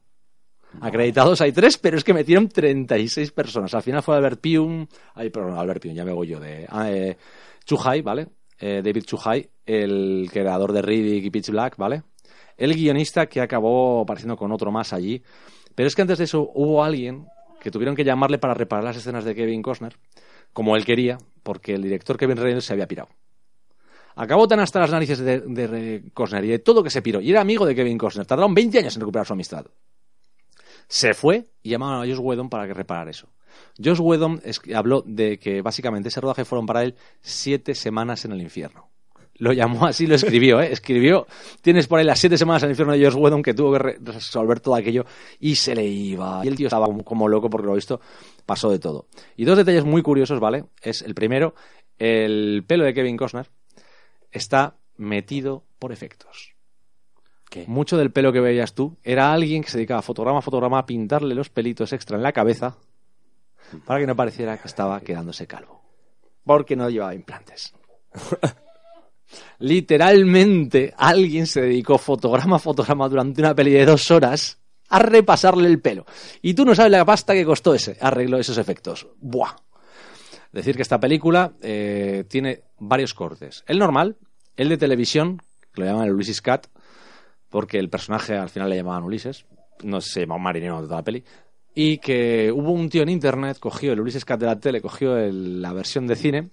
Acreditados 0.80 1.40
hay 1.40 1.52
tres, 1.52 1.78
pero 1.78 1.96
es 1.96 2.04
que 2.04 2.12
metieron 2.12 2.48
36 2.48 3.32
personas. 3.32 3.74
Al 3.74 3.82
final 3.82 4.02
fue 4.02 4.16
Albert 4.16 4.40
Pium, 4.40 4.86
ay, 5.14 5.30
perdón, 5.30 5.58
Albert 5.58 5.82
Pium, 5.82 5.94
ya 5.94 6.04
me 6.04 6.12
voy 6.12 6.28
yo 6.28 6.40
de 6.40 6.66
ah, 6.68 6.90
eh, 6.90 7.16
Chuhai, 7.64 8.02
¿vale? 8.02 8.28
Eh, 8.60 8.82
David 8.84 9.04
Chuhai, 9.04 9.48
el 9.64 10.28
creador 10.30 10.72
de 10.72 10.82
Riddick 10.82 11.24
y 11.24 11.30
Pitch 11.30 11.50
Black, 11.50 11.76
¿vale? 11.78 12.02
El 12.56 12.74
guionista 12.74 13.26
que 13.26 13.40
acabó 13.40 14.02
apareciendo 14.02 14.36
con 14.36 14.52
otro 14.52 14.70
más 14.70 14.92
allí. 14.92 15.22
Pero 15.74 15.86
es 15.86 15.94
que 15.94 16.02
antes 16.02 16.18
de 16.18 16.24
eso 16.24 16.50
hubo 16.54 16.84
alguien 16.84 17.26
que 17.60 17.70
tuvieron 17.70 17.96
que 17.96 18.04
llamarle 18.04 18.38
para 18.38 18.54
reparar 18.54 18.84
las 18.84 18.96
escenas 18.96 19.24
de 19.24 19.34
Kevin 19.34 19.62
Costner, 19.62 19.96
como 20.52 20.76
él 20.76 20.84
quería, 20.84 21.18
porque 21.42 21.74
el 21.74 21.82
director 21.82 22.16
Kevin 22.16 22.36
Reynolds 22.36 22.64
se 22.66 22.72
había 22.72 22.86
pirado. 22.88 23.08
Acabó 24.16 24.48
tan 24.48 24.58
hasta 24.60 24.80
las 24.80 24.90
narices 24.90 25.18
de, 25.20 25.40
de 25.40 26.02
y 26.42 26.46
de 26.48 26.58
todo 26.58 26.82
que 26.82 26.90
se 26.90 27.02
piró. 27.02 27.20
Y 27.20 27.30
era 27.30 27.40
amigo 27.40 27.64
de 27.64 27.74
Kevin 27.76 27.96
Costner. 27.96 28.26
Tardaron 28.26 28.52
20 28.52 28.78
años 28.80 28.96
en 28.96 29.00
recuperar 29.00 29.26
su 29.26 29.32
amistad. 29.34 29.66
Se 30.88 31.14
fue 31.14 31.46
y 31.62 31.70
llamaron 31.70 32.02
a 32.02 32.06
Josh 32.12 32.18
Whedon 32.20 32.48
para 32.48 32.66
que 32.66 32.74
reparara 32.74 33.10
eso. 33.10 33.28
Josh 33.82 34.00
Whedon 34.00 34.40
es- 34.44 34.60
habló 34.74 35.02
de 35.06 35.38
que 35.38 35.62
básicamente 35.62 36.08
ese 36.08 36.20
rodaje 36.20 36.44
fueron 36.44 36.66
para 36.66 36.82
él 36.82 36.96
siete 37.20 37.74
semanas 37.74 38.24
en 38.24 38.32
el 38.32 38.42
infierno. 38.42 38.88
Lo 39.34 39.52
llamó 39.52 39.86
así, 39.86 40.08
lo 40.08 40.16
escribió, 40.16 40.60
¿eh? 40.60 40.72
Escribió, 40.72 41.26
tienes 41.62 41.86
por 41.86 42.00
ahí 42.00 42.04
las 42.04 42.18
siete 42.18 42.36
semanas 42.36 42.62
en 42.64 42.68
el 42.68 42.72
infierno 42.72 42.94
de 42.94 43.04
Josh 43.04 43.14
Whedon 43.14 43.42
que 43.42 43.54
tuvo 43.54 43.72
que 43.72 43.78
re- 43.78 43.98
resolver 44.02 44.58
todo 44.58 44.74
aquello 44.74 45.04
y 45.38 45.54
se 45.54 45.76
le 45.76 45.84
iba. 45.86 46.40
Y 46.44 46.48
el 46.48 46.56
tío 46.56 46.66
estaba 46.66 46.86
como, 46.86 47.04
como 47.04 47.28
loco 47.28 47.48
porque 47.48 47.66
lo 47.68 47.74
visto 47.74 48.00
pasó 48.48 48.70
de 48.70 48.78
todo. 48.78 49.08
Y 49.36 49.44
dos 49.44 49.58
detalles 49.58 49.84
muy 49.84 50.00
curiosos, 50.00 50.40
¿vale? 50.40 50.64
Es 50.80 51.02
el 51.02 51.14
primero, 51.14 51.54
el 51.98 52.64
pelo 52.66 52.84
de 52.84 52.94
Kevin 52.94 53.18
Costner 53.18 53.50
está 54.32 54.78
metido 54.96 55.66
por 55.78 55.92
efectos. 55.92 56.54
¿Qué? 57.50 57.66
Mucho 57.66 57.98
del 57.98 58.10
pelo 58.10 58.32
que 58.32 58.40
veías 58.40 58.72
tú 58.72 58.96
era 59.02 59.34
alguien 59.34 59.62
que 59.62 59.70
se 59.70 59.76
dedicaba 59.76 60.00
fotograma 60.00 60.38
a 60.38 60.42
fotograma 60.42 60.78
a 60.78 60.86
pintarle 60.86 61.34
los 61.34 61.50
pelitos 61.50 61.92
extra 61.92 62.16
en 62.16 62.22
la 62.22 62.32
cabeza 62.32 62.78
para 63.84 64.00
que 64.00 64.06
no 64.06 64.16
pareciera 64.16 64.56
que 64.56 64.66
estaba 64.66 65.02
quedándose 65.02 65.46
calvo. 65.46 65.82
Porque 66.42 66.74
no 66.74 66.88
llevaba 66.88 67.14
implantes. 67.14 67.74
Literalmente, 69.58 70.94
alguien 70.96 71.46
se 71.46 71.60
dedicó 71.60 71.98
fotograma 71.98 72.56
a 72.56 72.60
fotograma 72.60 73.10
durante 73.10 73.42
una 73.42 73.54
peli 73.54 73.72
de 73.72 73.84
dos 73.84 74.10
horas 74.10 74.58
a 74.88 74.98
repasarle 74.98 75.68
el 75.68 75.80
pelo. 75.80 76.06
Y 76.42 76.54
tú 76.54 76.64
no 76.64 76.74
sabes 76.74 76.92
la 76.92 77.04
pasta 77.04 77.34
que 77.34 77.44
costó 77.44 77.74
ese 77.74 77.96
arreglo 78.00 78.38
esos 78.38 78.58
efectos. 78.58 79.06
¡Buah! 79.20 79.54
Decir 80.52 80.76
que 80.76 80.82
esta 80.82 80.98
película 80.98 81.52
eh, 81.60 82.24
tiene 82.28 82.62
varios 82.78 83.12
cortes. 83.14 83.64
El 83.66 83.78
normal, 83.78 84.16
el 84.56 84.68
de 84.70 84.78
televisión, 84.78 85.42
que 85.72 85.82
lo 85.82 85.86
llaman 85.86 86.06
el 86.06 86.14
Ulysses 86.14 86.40
Cat, 86.40 86.66
porque 87.50 87.78
el 87.78 87.90
personaje 87.90 88.36
al 88.36 88.48
final 88.48 88.70
le 88.70 88.76
llamaban 88.76 89.04
Ulises, 89.04 89.44
no 89.82 90.00
se 90.00 90.20
llamaba 90.20 90.36
un 90.38 90.42
marinero 90.44 90.76
de 90.80 90.86
toda 90.86 90.96
la 91.00 91.04
peli, 91.04 91.24
y 91.74 91.98
que 91.98 92.50
hubo 92.50 92.72
un 92.72 92.88
tío 92.88 93.02
en 93.02 93.08
internet, 93.10 93.58
cogió 93.60 93.92
el 93.92 94.00
Ulises 94.00 94.24
Cat 94.24 94.40
de 94.40 94.46
la 94.46 94.58
tele, 94.58 94.80
cogió 94.80 95.16
el- 95.18 95.60
la 95.62 95.72
versión 95.72 96.06
de 96.06 96.16
cine, 96.16 96.48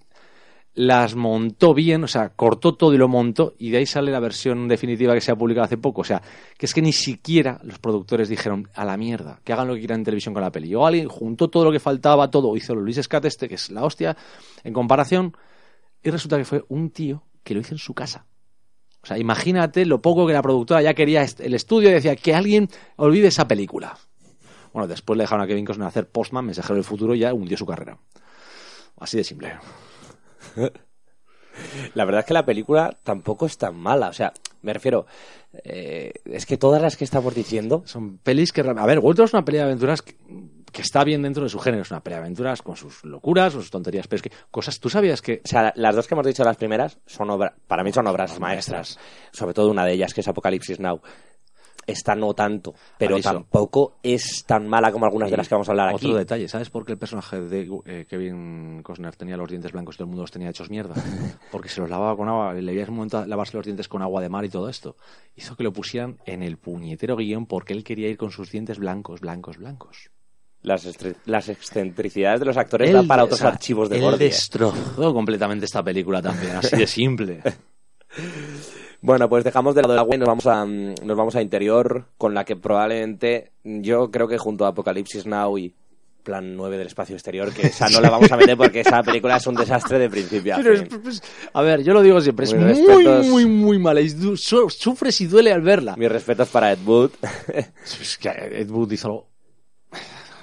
las 0.76 1.14
montó 1.14 1.72
bien, 1.72 2.04
o 2.04 2.06
sea, 2.06 2.28
cortó 2.28 2.74
todo 2.74 2.92
y 2.92 2.98
lo 2.98 3.08
montó, 3.08 3.54
y 3.58 3.70
de 3.70 3.78
ahí 3.78 3.86
sale 3.86 4.12
la 4.12 4.20
versión 4.20 4.68
definitiva 4.68 5.14
que 5.14 5.22
se 5.22 5.32
ha 5.32 5.36
publicado 5.36 5.64
hace 5.64 5.78
poco. 5.78 6.02
O 6.02 6.04
sea, 6.04 6.22
que 6.58 6.66
es 6.66 6.74
que 6.74 6.82
ni 6.82 6.92
siquiera 6.92 7.58
los 7.64 7.78
productores 7.78 8.28
dijeron 8.28 8.68
a 8.74 8.84
la 8.84 8.98
mierda, 8.98 9.40
que 9.42 9.54
hagan 9.54 9.68
lo 9.68 9.74
que 9.74 9.80
quieran 9.80 10.00
en 10.00 10.04
televisión 10.04 10.34
con 10.34 10.42
la 10.42 10.52
peli. 10.52 10.74
O 10.74 10.86
alguien 10.86 11.08
juntó 11.08 11.48
todo 11.48 11.64
lo 11.64 11.72
que 11.72 11.80
faltaba, 11.80 12.30
todo, 12.30 12.54
hizo 12.56 12.74
el 12.74 12.80
Ulises 12.80 13.08
Cat 13.08 13.24
este, 13.24 13.48
que 13.48 13.54
es 13.54 13.70
la 13.70 13.84
hostia, 13.84 14.18
en 14.64 14.74
comparación, 14.74 15.34
y 16.02 16.10
resulta 16.10 16.36
que 16.36 16.44
fue 16.44 16.62
un 16.68 16.90
tío 16.90 17.22
que 17.42 17.54
lo 17.54 17.60
hizo 17.60 17.72
en 17.72 17.78
su 17.78 17.94
casa. 17.94 18.26
O 19.02 19.06
sea, 19.06 19.16
imagínate 19.16 19.86
lo 19.86 20.02
poco 20.02 20.26
que 20.26 20.34
la 20.34 20.42
productora 20.42 20.82
ya 20.82 20.92
quería 20.92 21.24
el 21.38 21.54
estudio 21.54 21.88
y 21.88 21.94
decía 21.94 22.16
que 22.16 22.34
alguien 22.34 22.68
olvide 22.96 23.28
esa 23.28 23.48
película. 23.48 23.96
Bueno, 24.74 24.88
después 24.88 25.16
le 25.16 25.22
dejaron 25.24 25.42
a 25.42 25.46
Kevin 25.46 25.64
Costner 25.64 25.88
hacer 25.88 26.06
Postman, 26.06 26.44
Mensajero 26.44 26.74
del 26.74 26.84
Futuro, 26.84 27.14
y 27.14 27.20
ya 27.20 27.32
hundió 27.32 27.56
su 27.56 27.64
carrera. 27.64 27.96
Así 28.98 29.16
de 29.16 29.24
simple. 29.24 29.54
La 31.94 32.04
verdad 32.04 32.20
es 32.20 32.26
que 32.26 32.34
la 32.34 32.44
película 32.44 32.96
tampoco 33.02 33.46
es 33.46 33.56
tan 33.56 33.74
mala. 33.76 34.08
O 34.08 34.12
sea, 34.12 34.32
me 34.62 34.72
refiero. 34.74 35.06
eh, 35.64 36.12
es 36.26 36.44
que 36.44 36.58
todas 36.58 36.82
las 36.82 36.96
que 36.96 37.04
estamos 37.04 37.34
diciendo. 37.34 37.82
Son 37.86 38.18
pelis 38.18 38.52
que... 38.52 38.60
A 38.60 38.86
ver, 38.86 38.98
World 38.98 39.20
es 39.20 39.32
una 39.32 39.44
peli 39.44 39.58
de 39.58 39.64
aventuras 39.64 40.02
que, 40.02 40.16
que 40.70 40.82
está 40.82 41.02
bien 41.02 41.22
dentro 41.22 41.44
de 41.44 41.48
su 41.48 41.58
género. 41.58 41.82
Es 41.82 41.90
una 41.90 42.00
peli 42.00 42.16
de 42.16 42.20
aventuras 42.20 42.60
con 42.60 42.76
sus 42.76 43.02
locuras, 43.04 43.54
con 43.54 43.62
sus 43.62 43.70
tonterías, 43.70 44.06
pero 44.06 44.16
es 44.16 44.22
que 44.22 44.32
cosas... 44.50 44.78
¿Tú 44.78 44.90
sabías 44.90 45.22
que 45.22 45.40
O 45.44 45.48
sea, 45.48 45.72
las 45.76 45.96
dos 45.96 46.06
que 46.06 46.14
hemos 46.14 46.26
dicho 46.26 46.44
las 46.44 46.58
primeras 46.58 46.98
son 47.06 47.30
obra, 47.30 47.54
para 47.66 47.82
mí 47.82 47.90
son 47.90 48.06
obras 48.06 48.38
maestras. 48.38 48.98
Sobre 49.32 49.54
todo 49.54 49.70
una 49.70 49.86
de 49.86 49.94
ellas, 49.94 50.12
que 50.12 50.20
es 50.20 50.28
Apocalipsis 50.28 50.78
Now. 50.78 51.00
Esta 51.86 52.16
no 52.16 52.34
tanto, 52.34 52.74
pero 52.98 53.14
Aviso. 53.14 53.32
tampoco 53.32 53.94
es 54.02 54.44
tan 54.44 54.66
mala 54.66 54.90
como 54.90 55.06
algunas 55.06 55.30
de 55.30 55.36
las 55.36 55.48
que 55.48 55.54
vamos 55.54 55.68
a 55.68 55.72
hablar 55.72 55.90
aquí. 55.90 56.06
Otro 56.06 56.18
detalle, 56.18 56.48
¿sabes 56.48 56.68
por 56.68 56.84
qué 56.84 56.92
el 56.92 56.98
personaje 56.98 57.40
de 57.40 57.68
eh, 57.84 58.06
Kevin 58.08 58.82
Costner 58.82 59.14
tenía 59.14 59.36
los 59.36 59.48
dientes 59.48 59.70
blancos 59.70 59.94
y 59.94 59.98
todo 59.98 60.04
el 60.04 60.08
mundo 60.08 60.22
los 60.22 60.32
tenía 60.32 60.50
hechos 60.50 60.68
mierda? 60.68 60.94
Porque 61.52 61.68
se 61.68 61.80
los 61.80 61.88
lavaba 61.88 62.16
con 62.16 62.28
agua, 62.28 62.54
le 62.54 62.72
veías 62.72 62.88
un 62.88 62.96
momento 62.96 63.18
a 63.18 63.26
lavarse 63.26 63.56
los 63.56 63.64
dientes 63.64 63.86
con 63.86 64.02
agua 64.02 64.20
de 64.20 64.28
mar 64.28 64.44
y 64.44 64.48
todo 64.48 64.68
esto. 64.68 64.96
Hizo 65.36 65.56
que 65.56 65.62
lo 65.62 65.72
pusieran 65.72 66.18
en 66.26 66.42
el 66.42 66.56
puñetero 66.56 67.16
guion 67.16 67.46
porque 67.46 67.72
él 67.72 67.84
quería 67.84 68.08
ir 68.08 68.16
con 68.16 68.32
sus 68.32 68.50
dientes 68.50 68.78
blancos, 68.78 69.20
blancos, 69.20 69.58
blancos. 69.58 70.10
Las, 70.62 70.88
las 71.26 71.48
excentricidades 71.48 72.40
de 72.40 72.46
los 72.46 72.56
actores 72.56 72.92
dan 72.92 73.06
para 73.06 73.22
otros 73.22 73.38
o 73.38 73.42
sea, 73.42 73.50
archivos 73.50 73.88
de 73.88 74.04
él 74.04 74.18
destrozó 74.18 75.14
completamente 75.14 75.66
esta 75.66 75.84
película 75.84 76.20
también, 76.20 76.56
así 76.56 76.76
de 76.76 76.86
simple. 76.88 77.42
Bueno, 79.06 79.28
pues 79.28 79.44
dejamos 79.44 79.74
de 79.76 79.82
lado 79.82 79.92
el 79.94 79.98
agua 80.00 80.16
y 80.16 80.18
nos 80.18 80.26
vamos 80.26 80.46
a 80.46 80.64
mm, 80.64 80.94
nos 81.04 81.16
vamos 81.16 81.36
a 81.36 81.42
interior 81.42 82.06
con 82.18 82.34
la 82.34 82.44
que 82.44 82.56
probablemente 82.56 83.52
yo 83.62 84.10
creo 84.10 84.26
que 84.26 84.36
junto 84.36 84.64
a 84.66 84.68
Apocalipsis 84.68 85.26
Now 85.26 85.56
y 85.58 85.74
Plan 86.24 86.56
9 86.56 86.76
del 86.76 86.88
espacio 86.88 87.14
exterior 87.14 87.52
que 87.54 87.68
esa 87.68 87.88
no 87.88 88.00
la 88.00 88.10
vamos 88.10 88.32
a 88.32 88.36
meter 88.36 88.56
porque 88.56 88.80
esa 88.80 89.00
película 89.04 89.36
es 89.36 89.46
un 89.46 89.54
desastre 89.54 90.00
de 90.00 90.10
principio 90.10 90.54
a 90.54 90.56
Pero 90.56 90.72
es- 90.74 90.80
fin. 90.88 91.00
pues, 91.00 91.22
a 91.52 91.62
ver, 91.62 91.84
yo 91.84 91.92
lo 91.94 92.02
digo 92.02 92.20
siempre, 92.20 92.46
es 92.46 92.52
muy, 92.54 92.64
respetos. 92.64 93.26
muy, 93.28 93.46
muy 93.46 93.78
mala. 93.78 94.00
y 94.00 94.08
su- 94.10 94.36
sufres 94.68 95.20
y 95.20 95.26
duele 95.28 95.52
al 95.52 95.60
verla. 95.60 95.94
Mis 95.96 96.10
respetos 96.10 96.48
para 96.48 96.72
Ed 96.72 96.80
Wood. 96.84 97.12
Es 98.00 98.18
que 98.18 98.28
Ed 98.28 98.68
Wood 98.70 98.90
hizo 98.90 99.06
algo... 99.06 99.28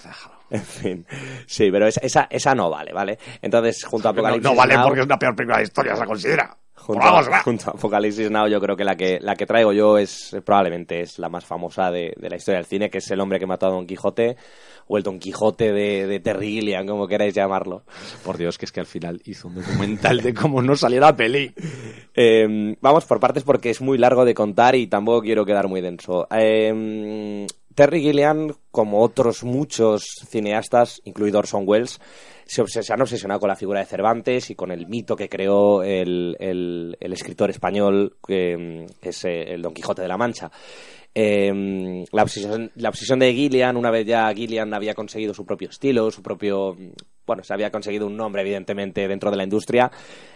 Déjalo. 0.05 0.36
en 0.51 0.63
fin. 0.63 1.05
Sí, 1.48 1.70
pero 1.70 1.86
esa, 1.88 2.00
esa, 2.00 2.27
esa 2.29 2.55
no 2.55 2.70
vale, 2.70 2.93
¿vale? 2.93 3.20
Entonces, 3.41 3.84
junto 3.84 4.08
a 4.08 4.13
No, 4.13 4.20
Apocalipsis 4.20 4.50
no 4.51 4.55
vale 4.55 4.75
Now, 4.75 4.86
porque 4.86 5.00
es 5.01 5.05
una 5.05 5.20
peor 5.20 5.36
película 5.36 5.58
de 5.58 5.63
historia, 5.65 5.98
se 5.98 6.05
considera. 6.05 6.58
Junto, 6.84 7.04
vamos, 7.04 7.28
a, 7.28 7.32
va. 7.32 7.44
junto 7.44 7.70
a 7.70 7.74
Apocalipsis 7.74 8.30
Now, 8.30 8.48
yo 8.48 8.60
creo 8.60 8.75
que 8.75 8.84
la 8.84 8.96
que, 8.96 9.20
la 9.22 9.36
que 9.36 9.46
traigo 9.46 9.74
yo 9.74 9.98
es 9.98 10.36
probablemente 10.46 11.02
es 11.02 11.18
la 11.18 11.30
más 11.30 11.46
famosa 11.46 11.90
de, 11.90 12.13
de 12.18 12.30
la 12.30 12.36
historia 12.36 12.58
del 12.60 12.66
cine, 12.66 12.90
que 12.90 13.00
es 13.00 13.10
El 13.12 13.22
hombre 13.22 13.40
que 13.40 13.46
mató 13.46 13.68
a 13.68 13.70
Don 13.70 13.88
Quijote, 13.88 14.36
o 14.88 14.98
el 14.98 15.04
Don 15.04 15.20
Quijote 15.20 15.72
de, 15.72 16.08
de 16.08 16.20
Terry 16.20 16.52
Gilliam, 16.52 16.86
como 16.86 17.08
queráis 17.08 17.34
llamarlo. 17.34 17.84
Por 18.24 18.38
Dios, 18.38 18.58
que 18.58 18.66
es 18.66 18.72
que 18.72 18.82
al 18.82 18.86
final 18.86 19.22
hizo 19.25 19.48
un 19.48 19.56
documental 19.56 20.22
de 20.22 20.34
cómo 20.34 20.62
no 20.62 20.75
salió 20.75 21.00
la 21.00 21.16
peli. 21.16 21.54
Eh, 22.13 22.75
vamos 22.82 23.06
por 23.06 23.20
partes 23.20 23.44
porque 23.44 23.70
es 23.70 23.82
muy 23.82 23.98
largo 23.98 24.25
de 24.25 24.34
contar 24.34 24.75
y 24.75 24.88
tampoco 24.88 25.22
quiero 25.22 25.46
quedar 25.46 25.68
muy 25.68 25.82
denso. 25.82 26.28
Eh, 26.30 27.48
Terry 27.75 28.02
Gilliam, 28.02 28.54
como 28.72 29.02
otros 29.02 29.44
muchos 29.44 30.04
cineastas, 30.28 31.02
incluido 31.06 31.40
Orson 31.40 31.63
Welles, 31.66 32.00
se, 32.46 32.62
han 32.94 33.02
obsesionado 33.02 33.40
con 33.40 33.50
la 33.50 33.56
figura 33.56 33.80
de 33.80 33.86
Cervantes 33.86 34.50
y 34.50 34.56
con 34.56 34.72
el 34.72 34.88
mito 34.88 35.16
que 35.16 35.30
creó 35.30 35.84
el, 35.84 36.36
el- 36.40 36.98
escritor 37.14 37.50
español 37.50 38.18
que, 38.26 38.86
que 39.02 39.10
es 39.10 39.26
eh, 39.26 39.54
el 39.54 39.62
Don 39.62 39.74
Quijote 39.74 40.02
de 40.02 40.08
la 40.08 40.18
Mancha. 40.18 40.52
Eh, 41.15 42.03
la, 42.12 42.24
obsesión, 42.24 42.72
la 42.75 42.89
obsesión 42.89 43.20
de 43.20 43.34
Gillian, 43.34 43.77
una 43.77 43.91
vez 43.91 44.05
ya 44.08 44.34
Gillian 44.34 44.74
había 44.74 44.93
conseguido 44.96 45.34
su 45.34 45.46
propio 45.46 45.70
estilo, 45.70 46.10
su 46.12 46.22
propio. 46.24 46.75
Bueno, 47.25 47.43
se 47.43 47.53
había 47.53 47.72
conseguido 47.72 48.05
un 48.08 48.17
nombre, 48.17 48.41
evidentemente, 48.41 49.08
dentro 49.08 49.32
de 49.32 49.38
la 49.38 49.43
industria, 49.43 49.89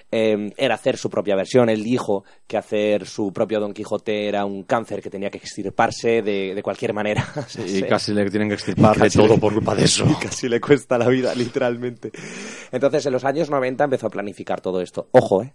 eh, 0.10 0.50
era 0.56 0.76
hacer 0.76 0.96
su 0.96 1.10
propia 1.10 1.36
versión. 1.36 1.68
Él 1.70 1.84
dijo 1.84 2.24
que 2.48 2.56
hacer 2.58 3.06
su 3.06 3.34
propio 3.34 3.60
Don 3.60 3.74
Quijote 3.74 4.28
era 4.30 4.46
un 4.46 4.64
cáncer 4.64 5.02
que 5.02 5.10
tenía 5.10 5.30
que 5.30 5.38
extirparse 5.40 6.22
de, 6.22 6.56
de 6.56 6.64
cualquier 6.64 6.94
manera. 6.94 7.28
Y 7.66 7.70
Sí. 7.70 7.84
casi 7.84 8.14
le 8.14 8.30
tienen 8.30 8.48
que 8.48 8.54
extirpar 8.56 8.96
de 8.98 9.10
todo 9.10 9.28
le- 9.28 9.38
por 9.38 9.54
culpa 9.54 9.76
de 9.76 9.84
eso. 9.84 10.06
Y 10.10 10.16
casi 10.16 10.48
le 10.48 10.62
cuesta 10.62 10.98
la 10.98 11.10
vida, 11.10 11.36
literalmente. 11.36 12.12
Entonces, 12.72 13.06
en 13.06 13.12
los 13.14 13.26
años 13.26 13.50
90 13.50 13.84
empezó 13.84 14.08
a 14.08 14.10
planificar 14.12 14.62
todo 14.62 14.80
esto. 14.80 15.10
Ojo, 15.12 15.44
¿eh? 15.44 15.54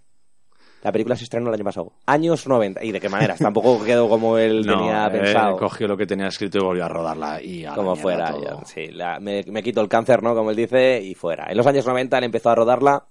La 0.82 0.90
película 0.92 1.14
se 1.16 1.24
estrenó 1.24 1.48
el 1.48 1.54
año 1.54 1.64
pasado. 1.64 1.92
Años 2.06 2.46
90. 2.46 2.82
¿Y 2.84 2.90
de 2.92 3.00
qué 3.00 3.08
maneras? 3.08 3.38
Tampoco 3.38 3.82
quedó 3.84 4.08
como 4.08 4.36
él 4.36 4.66
tenía 4.66 5.06
eh, 5.06 5.10
pensado. 5.10 5.56
cogió 5.56 5.86
lo 5.88 5.96
que 5.96 6.06
tenía 6.06 6.26
escrito 6.26 6.58
y 6.58 6.62
volvió 6.62 6.84
a 6.84 6.88
rodarla. 6.88 7.40
Y 7.42 7.64
a 7.64 7.72
como 7.74 7.94
fuera. 7.94 8.34
ya, 8.42 8.64
sí, 8.64 8.88
la- 8.88 9.20
me, 9.20 9.44
me 9.46 9.62
quito 9.62 9.80
el 9.80 9.88
cáncer, 9.88 10.22
¿no? 10.22 10.34
Como 10.34 10.50
él 10.50 10.56
dice, 10.56 11.00
y 11.00 11.14
fuera. 11.14 11.46
En 11.48 11.56
los 11.56 11.66
años 11.66 11.86
90 11.86 12.18
él 12.18 12.24
empezó 12.24 12.50
a 12.50 12.54
rodarla 12.56 13.04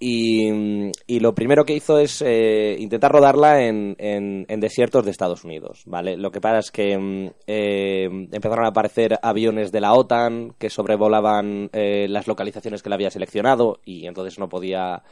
y, 0.00 0.90
y 1.06 1.20
lo 1.20 1.34
primero 1.34 1.64
que 1.64 1.74
hizo 1.74 1.98
es 1.98 2.22
eh, 2.24 2.76
intentar 2.78 3.10
rodarla 3.12 3.62
en, 3.64 3.96
en- 3.98 4.46
en 4.48 4.60
desiertos 4.60 5.04
de 5.04 5.10
Estados 5.10 5.44
Unidos, 5.44 5.82
¿vale? 5.86 6.16
Lo 6.16 6.30
que 6.30 6.40
pasa 6.40 6.58
es 6.58 6.70
que 6.70 6.96
mm, 6.96 7.30
eh, 7.46 8.04
empezaron 8.32 8.64
a 8.64 8.68
aparecer 8.68 9.18
aviones 9.22 9.72
de 9.72 9.80
la 9.80 9.94
OTAN 9.94 10.54
que 10.58 10.70
sobrevolaban 10.70 11.70
eh, 11.72 12.06
las 12.08 12.26
localizaciones 12.28 12.82
que 12.82 12.88
él 12.88 12.92
había 12.92 13.10
seleccionado 13.10 13.80
y 13.84 14.06
entonces 14.06 14.38
no 14.38 14.48
podía 14.48 15.02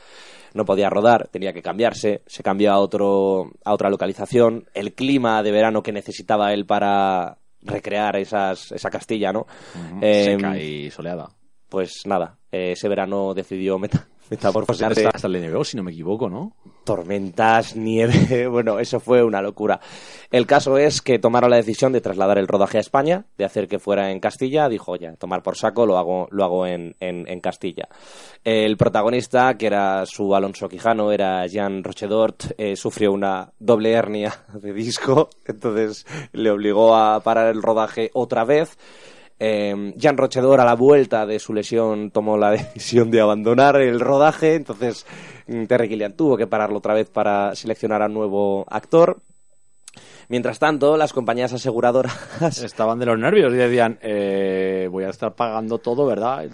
no 0.54 0.64
podía 0.64 0.88
rodar, 0.88 1.28
tenía 1.30 1.52
que 1.52 1.60
cambiarse, 1.62 2.22
se 2.26 2.42
cambió 2.42 2.72
a 2.72 2.78
otro 2.78 3.50
a 3.64 3.74
otra 3.74 3.90
localización, 3.90 4.66
el 4.74 4.94
clima 4.94 5.42
de 5.42 5.50
verano 5.52 5.82
que 5.82 5.92
necesitaba 5.92 6.52
él 6.54 6.64
para 6.64 7.38
recrear 7.62 8.16
esas, 8.16 8.70
esa 8.72 8.88
Castilla, 8.90 9.32
¿no? 9.32 9.46
Seca 10.36 10.58
y 10.58 10.90
soleada. 10.90 11.28
pues 11.68 12.02
nada, 12.06 12.38
eh, 12.52 12.70
ese 12.72 12.88
verano 12.88 13.34
decidió 13.34 13.78
meta- 13.78 14.06
Hasta, 15.04 15.16
hasta 15.16 15.28
le 15.28 15.40
nevó, 15.40 15.64
si 15.64 15.76
no 15.76 15.82
me 15.82 15.92
equivoco, 15.92 16.28
¿no? 16.28 16.52
tormentas, 16.86 17.76
nieve, 17.76 18.46
bueno, 18.48 18.78
eso 18.78 18.98
fue 18.98 19.22
una 19.22 19.42
locura. 19.42 19.80
El 20.30 20.46
caso 20.46 20.78
es 20.78 21.02
que 21.02 21.18
tomaron 21.18 21.50
la 21.50 21.56
decisión 21.56 21.92
de 21.92 22.00
trasladar 22.00 22.38
el 22.38 22.48
rodaje 22.48 22.78
a 22.78 22.80
España, 22.80 23.26
de 23.36 23.44
hacer 23.44 23.68
que 23.68 23.78
fuera 23.78 24.10
en 24.10 24.20
Castilla, 24.20 24.70
dijo, 24.70 24.96
ya, 24.96 25.14
tomar 25.16 25.42
por 25.42 25.56
saco, 25.56 25.84
lo 25.84 25.98
hago, 25.98 26.28
lo 26.30 26.44
hago 26.44 26.66
en, 26.66 26.96
en, 27.00 27.28
en 27.28 27.40
Castilla. 27.40 27.88
El 28.44 28.78
protagonista, 28.78 29.58
que 29.58 29.66
era 29.66 30.06
su 30.06 30.34
Alonso 30.34 30.68
Quijano, 30.68 31.12
era 31.12 31.46
Jean 31.46 31.84
Rochedort, 31.84 32.52
eh, 32.56 32.76
sufrió 32.76 33.12
una 33.12 33.50
doble 33.58 33.92
hernia 33.92 34.32
de 34.54 34.72
disco, 34.72 35.28
entonces 35.44 36.06
le 36.32 36.50
obligó 36.50 36.94
a 36.94 37.20
parar 37.20 37.48
el 37.48 37.62
rodaje 37.62 38.10
otra 38.14 38.44
vez. 38.44 38.78
Eh, 39.38 39.94
Jan 40.00 40.16
Rochedor 40.16 40.60
a 40.60 40.64
la 40.64 40.74
vuelta 40.74 41.26
de 41.26 41.38
su 41.38 41.52
lesión 41.52 42.10
tomó 42.10 42.38
la 42.38 42.50
decisión 42.52 43.10
de 43.10 43.20
abandonar 43.20 43.76
el 43.76 44.00
rodaje, 44.00 44.54
entonces 44.54 45.06
mm, 45.46 45.64
Terry 45.64 45.88
Gilliam 45.88 46.12
tuvo 46.12 46.36
que 46.36 46.46
pararlo 46.46 46.78
otra 46.78 46.94
vez 46.94 47.08
para 47.08 47.54
seleccionar 47.54 48.02
a 48.02 48.06
un 48.06 48.14
nuevo 48.14 48.64
actor. 48.68 49.18
Mientras 50.28 50.58
tanto, 50.58 50.96
las 50.96 51.12
compañías 51.12 51.52
aseguradoras 51.52 52.12
Estaban 52.62 52.98
de 52.98 53.06
los 53.06 53.18
nervios 53.18 53.52
y 53.52 53.56
decían, 53.56 53.98
eh, 54.02 54.88
voy 54.90 55.04
a 55.04 55.10
estar 55.10 55.34
pagando 55.34 55.78
todo, 55.78 56.04
¿verdad? 56.04 56.44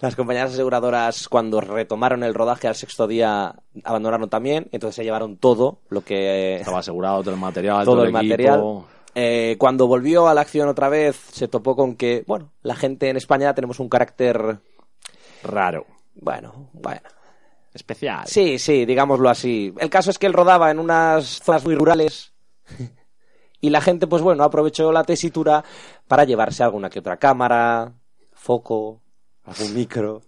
Las 0.00 0.16
compañías 0.16 0.52
aseguradoras, 0.52 1.28
cuando 1.28 1.60
retomaron 1.60 2.22
el 2.22 2.34
rodaje 2.34 2.66
al 2.66 2.74
sexto 2.74 3.06
día, 3.06 3.54
abandonaron 3.84 4.30
también. 4.30 4.68
Entonces 4.72 4.96
se 4.96 5.04
llevaron 5.04 5.36
todo 5.36 5.80
lo 5.90 6.00
que. 6.00 6.56
Estaba 6.56 6.78
asegurado 6.78 7.22
todo 7.22 7.34
el 7.34 7.40
material, 7.40 7.84
todo 7.84 8.04
el 8.04 8.08
equipo. 8.08 8.22
material. 8.22 8.93
Eh, 9.14 9.56
cuando 9.58 9.86
volvió 9.86 10.28
a 10.28 10.34
la 10.34 10.40
acción 10.40 10.68
otra 10.68 10.88
vez, 10.88 11.16
se 11.32 11.48
topó 11.48 11.76
con 11.76 11.94
que, 11.96 12.24
bueno, 12.26 12.52
la 12.62 12.74
gente 12.74 13.08
en 13.08 13.16
España 13.16 13.54
tenemos 13.54 13.80
un 13.80 13.88
carácter. 13.88 14.58
Raro. 15.42 15.86
Bueno, 16.14 16.70
bueno. 16.72 17.08
Especial. 17.72 18.26
Sí, 18.26 18.58
sí, 18.58 18.84
digámoslo 18.84 19.28
así. 19.28 19.74
El 19.78 19.90
caso 19.90 20.10
es 20.10 20.18
que 20.18 20.26
él 20.26 20.32
rodaba 20.32 20.70
en 20.70 20.78
unas 20.78 21.42
zonas 21.42 21.64
muy 21.64 21.74
rurales. 21.74 22.32
Y 23.60 23.70
la 23.70 23.80
gente, 23.80 24.06
pues 24.06 24.20
bueno, 24.20 24.44
aprovechó 24.44 24.92
la 24.92 25.04
tesitura 25.04 25.64
para 26.06 26.24
llevarse 26.24 26.62
alguna 26.62 26.90
que 26.90 26.98
otra 26.98 27.16
cámara, 27.16 27.94
foco, 28.34 29.00
algún 29.42 29.74
micro. 29.74 30.20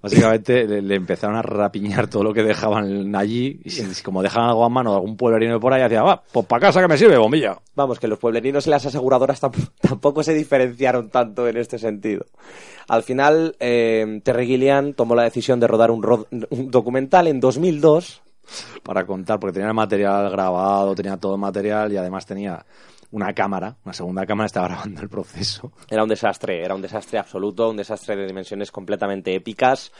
Básicamente 0.00 0.66
le, 0.66 0.82
le 0.82 0.94
empezaron 0.94 1.36
a 1.36 1.42
rapiñar 1.42 2.08
todo 2.08 2.22
lo 2.24 2.32
que 2.32 2.42
dejaban 2.42 3.14
allí 3.14 3.60
y 3.64 3.70
si, 3.70 4.02
como 4.02 4.22
dejaban 4.22 4.48
algo 4.50 4.64
a 4.64 4.68
mano 4.68 4.90
de 4.90 4.96
algún 4.96 5.16
pueblerino 5.16 5.60
por 5.60 5.72
ahí, 5.72 5.82
hacía, 5.82 6.02
va, 6.02 6.22
pues 6.32 6.46
para 6.46 6.60
casa 6.60 6.80
que 6.80 6.88
me 6.88 6.96
sirve, 6.98 7.18
bombilla. 7.18 7.58
Vamos, 7.74 7.98
que 7.98 8.08
los 8.08 8.18
pueblerinos 8.18 8.66
y 8.66 8.70
las 8.70 8.86
aseguradoras 8.86 9.42
tamp- 9.42 9.70
tampoco 9.80 10.22
se 10.22 10.34
diferenciaron 10.34 11.10
tanto 11.10 11.46
en 11.48 11.56
este 11.56 11.78
sentido. 11.78 12.26
Al 12.88 13.02
final, 13.02 13.56
eh, 13.60 14.20
Terry 14.22 14.46
Gilliam 14.46 14.92
tomó 14.94 15.14
la 15.14 15.24
decisión 15.24 15.60
de 15.60 15.66
rodar 15.66 15.90
un, 15.90 16.02
ro- 16.02 16.26
un 16.50 16.70
documental 16.70 17.26
en 17.26 17.40
2002. 17.40 18.22
Para 18.84 19.04
contar, 19.04 19.40
porque 19.40 19.54
tenía 19.54 19.68
el 19.68 19.74
material 19.74 20.30
grabado, 20.30 20.94
tenía 20.94 21.16
todo 21.16 21.34
el 21.34 21.40
material 21.40 21.92
y 21.92 21.96
además 21.96 22.24
tenía 22.26 22.64
una 23.12 23.32
cámara, 23.32 23.76
una 23.84 23.92
segunda 23.92 24.26
cámara, 24.26 24.46
estaba 24.46 24.68
grabando 24.68 25.00
el 25.02 25.08
proceso. 25.08 25.72
Era 25.90 26.02
un 26.02 26.08
desastre, 26.08 26.62
era 26.64 26.74
un 26.74 26.82
desastre 26.82 27.18
absoluto, 27.18 27.70
un 27.70 27.76
desastre 27.76 28.16
de 28.16 28.26
dimensiones 28.26 28.70
completamente 28.70 29.34
épicas. 29.34 29.92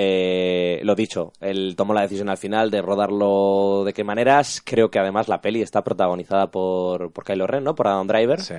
Eh, 0.00 0.80
lo 0.84 0.94
dicho, 0.94 1.32
él 1.40 1.74
tomó 1.76 1.92
la 1.92 2.02
decisión 2.02 2.28
al 2.28 2.36
final 2.36 2.70
de 2.70 2.82
rodarlo 2.82 3.82
de 3.84 3.92
qué 3.92 4.04
maneras. 4.04 4.62
Creo 4.64 4.90
que 4.90 4.98
además 5.00 5.26
la 5.28 5.40
peli 5.40 5.60
está 5.62 5.82
protagonizada 5.82 6.48
por, 6.50 7.10
por 7.12 7.24
Kylo 7.24 7.46
Ren, 7.46 7.64
¿no? 7.64 7.74
Por 7.74 7.88
Adam 7.88 8.06
Driver. 8.06 8.40
Sí. 8.40 8.54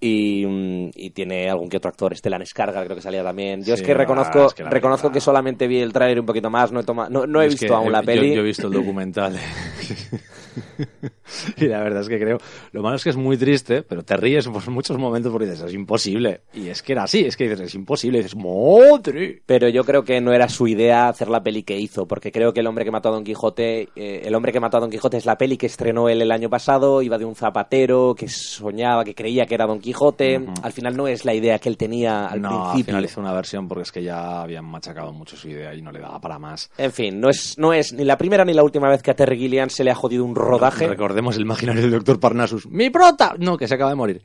Y, 0.00 0.46
mm, 0.46 0.90
y 0.94 1.10
tiene 1.10 1.48
algún 1.50 1.68
que 1.68 1.78
otro 1.78 1.88
actor, 1.88 2.14
Stellan 2.16 2.42
Skarsgård 2.42 2.84
creo 2.84 2.96
que 2.96 3.02
salía 3.02 3.24
también. 3.24 3.64
Yo 3.64 3.74
es 3.74 3.82
que 3.82 3.94
reconozco, 3.94 4.46
es 4.46 4.54
que 4.54 4.62
reconozco 4.64 5.10
que 5.10 5.20
solamente 5.20 5.66
vi 5.66 5.80
el 5.80 5.92
tráiler 5.92 6.20
un 6.20 6.26
poquito 6.26 6.50
más, 6.50 6.70
no 6.70 6.80
he, 6.80 6.84
toma- 6.84 7.08
no, 7.08 7.26
no 7.26 7.42
he 7.42 7.46
Es 7.46 7.58
visto 7.58 7.74
aún 7.74 7.90
la 7.90 8.00
eh, 8.00 8.04
peli. 8.04 8.28
Yo, 8.28 8.34
yo 8.36 8.40
he 8.42 8.44
visto 8.44 8.66
el 8.68 8.74
documental. 8.74 9.36
y 11.56 11.66
la 11.66 11.80
verdad 11.80 12.02
es 12.02 12.08
que 12.08 12.18
creo. 12.18 12.38
Lo 12.72 12.82
malo 12.82 12.96
es 12.96 13.04
que 13.04 13.10
es 13.10 13.16
muy 13.16 13.36
triste, 13.36 13.82
pero 13.82 14.02
te 14.02 14.16
ríes 14.16 14.46
por 14.48 14.68
muchos 14.70 14.98
momentos 14.98 15.32
porque 15.32 15.46
dices, 15.46 15.64
es 15.64 15.74
imposible. 15.74 16.42
Y 16.54 16.68
es 16.68 16.82
que 16.82 16.92
era 16.92 17.04
así, 17.04 17.24
es 17.24 17.36
que 17.36 17.44
dices, 17.48 17.60
es 17.60 17.74
imposible. 17.74 18.18
Y 18.18 18.22
dices, 18.22 18.36
¡madre! 18.36 19.42
Pero 19.46 19.68
yo 19.68 19.84
creo 19.84 20.04
que 20.04 20.20
no 20.20 20.32
era 20.32 20.48
su 20.48 20.66
idea 20.66 21.08
hacer 21.08 21.28
la 21.28 21.42
peli 21.42 21.62
que 21.62 21.78
hizo, 21.78 22.06
porque 22.06 22.32
creo 22.32 22.52
que 22.52 22.60
El 22.60 22.66
hombre 22.66 22.84
que 22.84 22.90
mató 22.90 23.08
a 23.08 23.12
Don 23.12 23.24
Quijote, 23.24 23.88
eh, 23.94 24.22
El 24.24 24.34
hombre 24.34 24.52
que 24.52 24.60
mató 24.60 24.76
a 24.76 24.80
Don 24.80 24.90
Quijote 24.90 25.16
es 25.16 25.26
la 25.26 25.38
peli 25.38 25.56
que 25.56 25.66
estrenó 25.66 26.08
él 26.08 26.22
el 26.22 26.32
año 26.32 26.50
pasado, 26.50 27.02
iba 27.02 27.18
de 27.18 27.24
un 27.24 27.34
zapatero 27.34 28.14
que 28.16 28.28
soñaba, 28.28 29.04
que 29.04 29.14
creía 29.14 29.46
que 29.46 29.54
era 29.54 29.66
Don 29.66 29.80
Quijote. 29.80 30.44
Al 30.62 30.72
final 30.72 30.96
no 30.96 31.08
es 31.08 31.24
la 31.24 31.34
idea 31.34 31.58
que 31.58 31.68
él 31.68 31.76
tenía 31.76 32.26
al 32.26 32.42
no, 32.42 32.48
al 32.48 32.62
principio. 32.72 32.92
final 32.92 33.04
hizo 33.04 33.20
una 33.20 33.32
versión 33.32 33.68
porque 33.68 33.82
es 33.82 33.92
que 33.92 34.02
ya 34.02 34.42
habían 34.42 34.64
machacado 34.64 35.12
mucho 35.12 35.36
su 35.36 35.48
idea 35.48 35.74
y 35.74 35.82
no 35.82 35.92
le 35.92 36.00
daba 36.00 36.20
para 36.20 36.38
más. 36.38 36.70
En 36.78 36.92
fin, 36.92 37.20
no 37.20 37.28
es, 37.28 37.58
no 37.58 37.72
es 37.72 37.92
ni 37.92 38.04
la 38.04 38.18
primera 38.18 38.44
ni 38.44 38.54
la 38.54 38.62
última 38.62 38.88
vez 38.88 39.02
que 39.02 39.10
a 39.10 39.14
Terry 39.14 39.38
Gilliam 39.38 39.70
se 39.70 39.84
le 39.84 39.90
ha 39.90 39.94
jodido 39.94 40.24
un 40.24 40.34
rodaje. 40.48 40.88
Recordemos 40.88 41.36
el 41.36 41.42
imaginario 41.42 41.82
del 41.82 41.90
doctor 41.92 42.18
Parnassus. 42.18 42.66
¡Mi 42.66 42.90
prota! 42.90 43.34
No, 43.38 43.56
que 43.56 43.68
se 43.68 43.74
acaba 43.74 43.90
de 43.90 43.96
morir. 43.96 44.22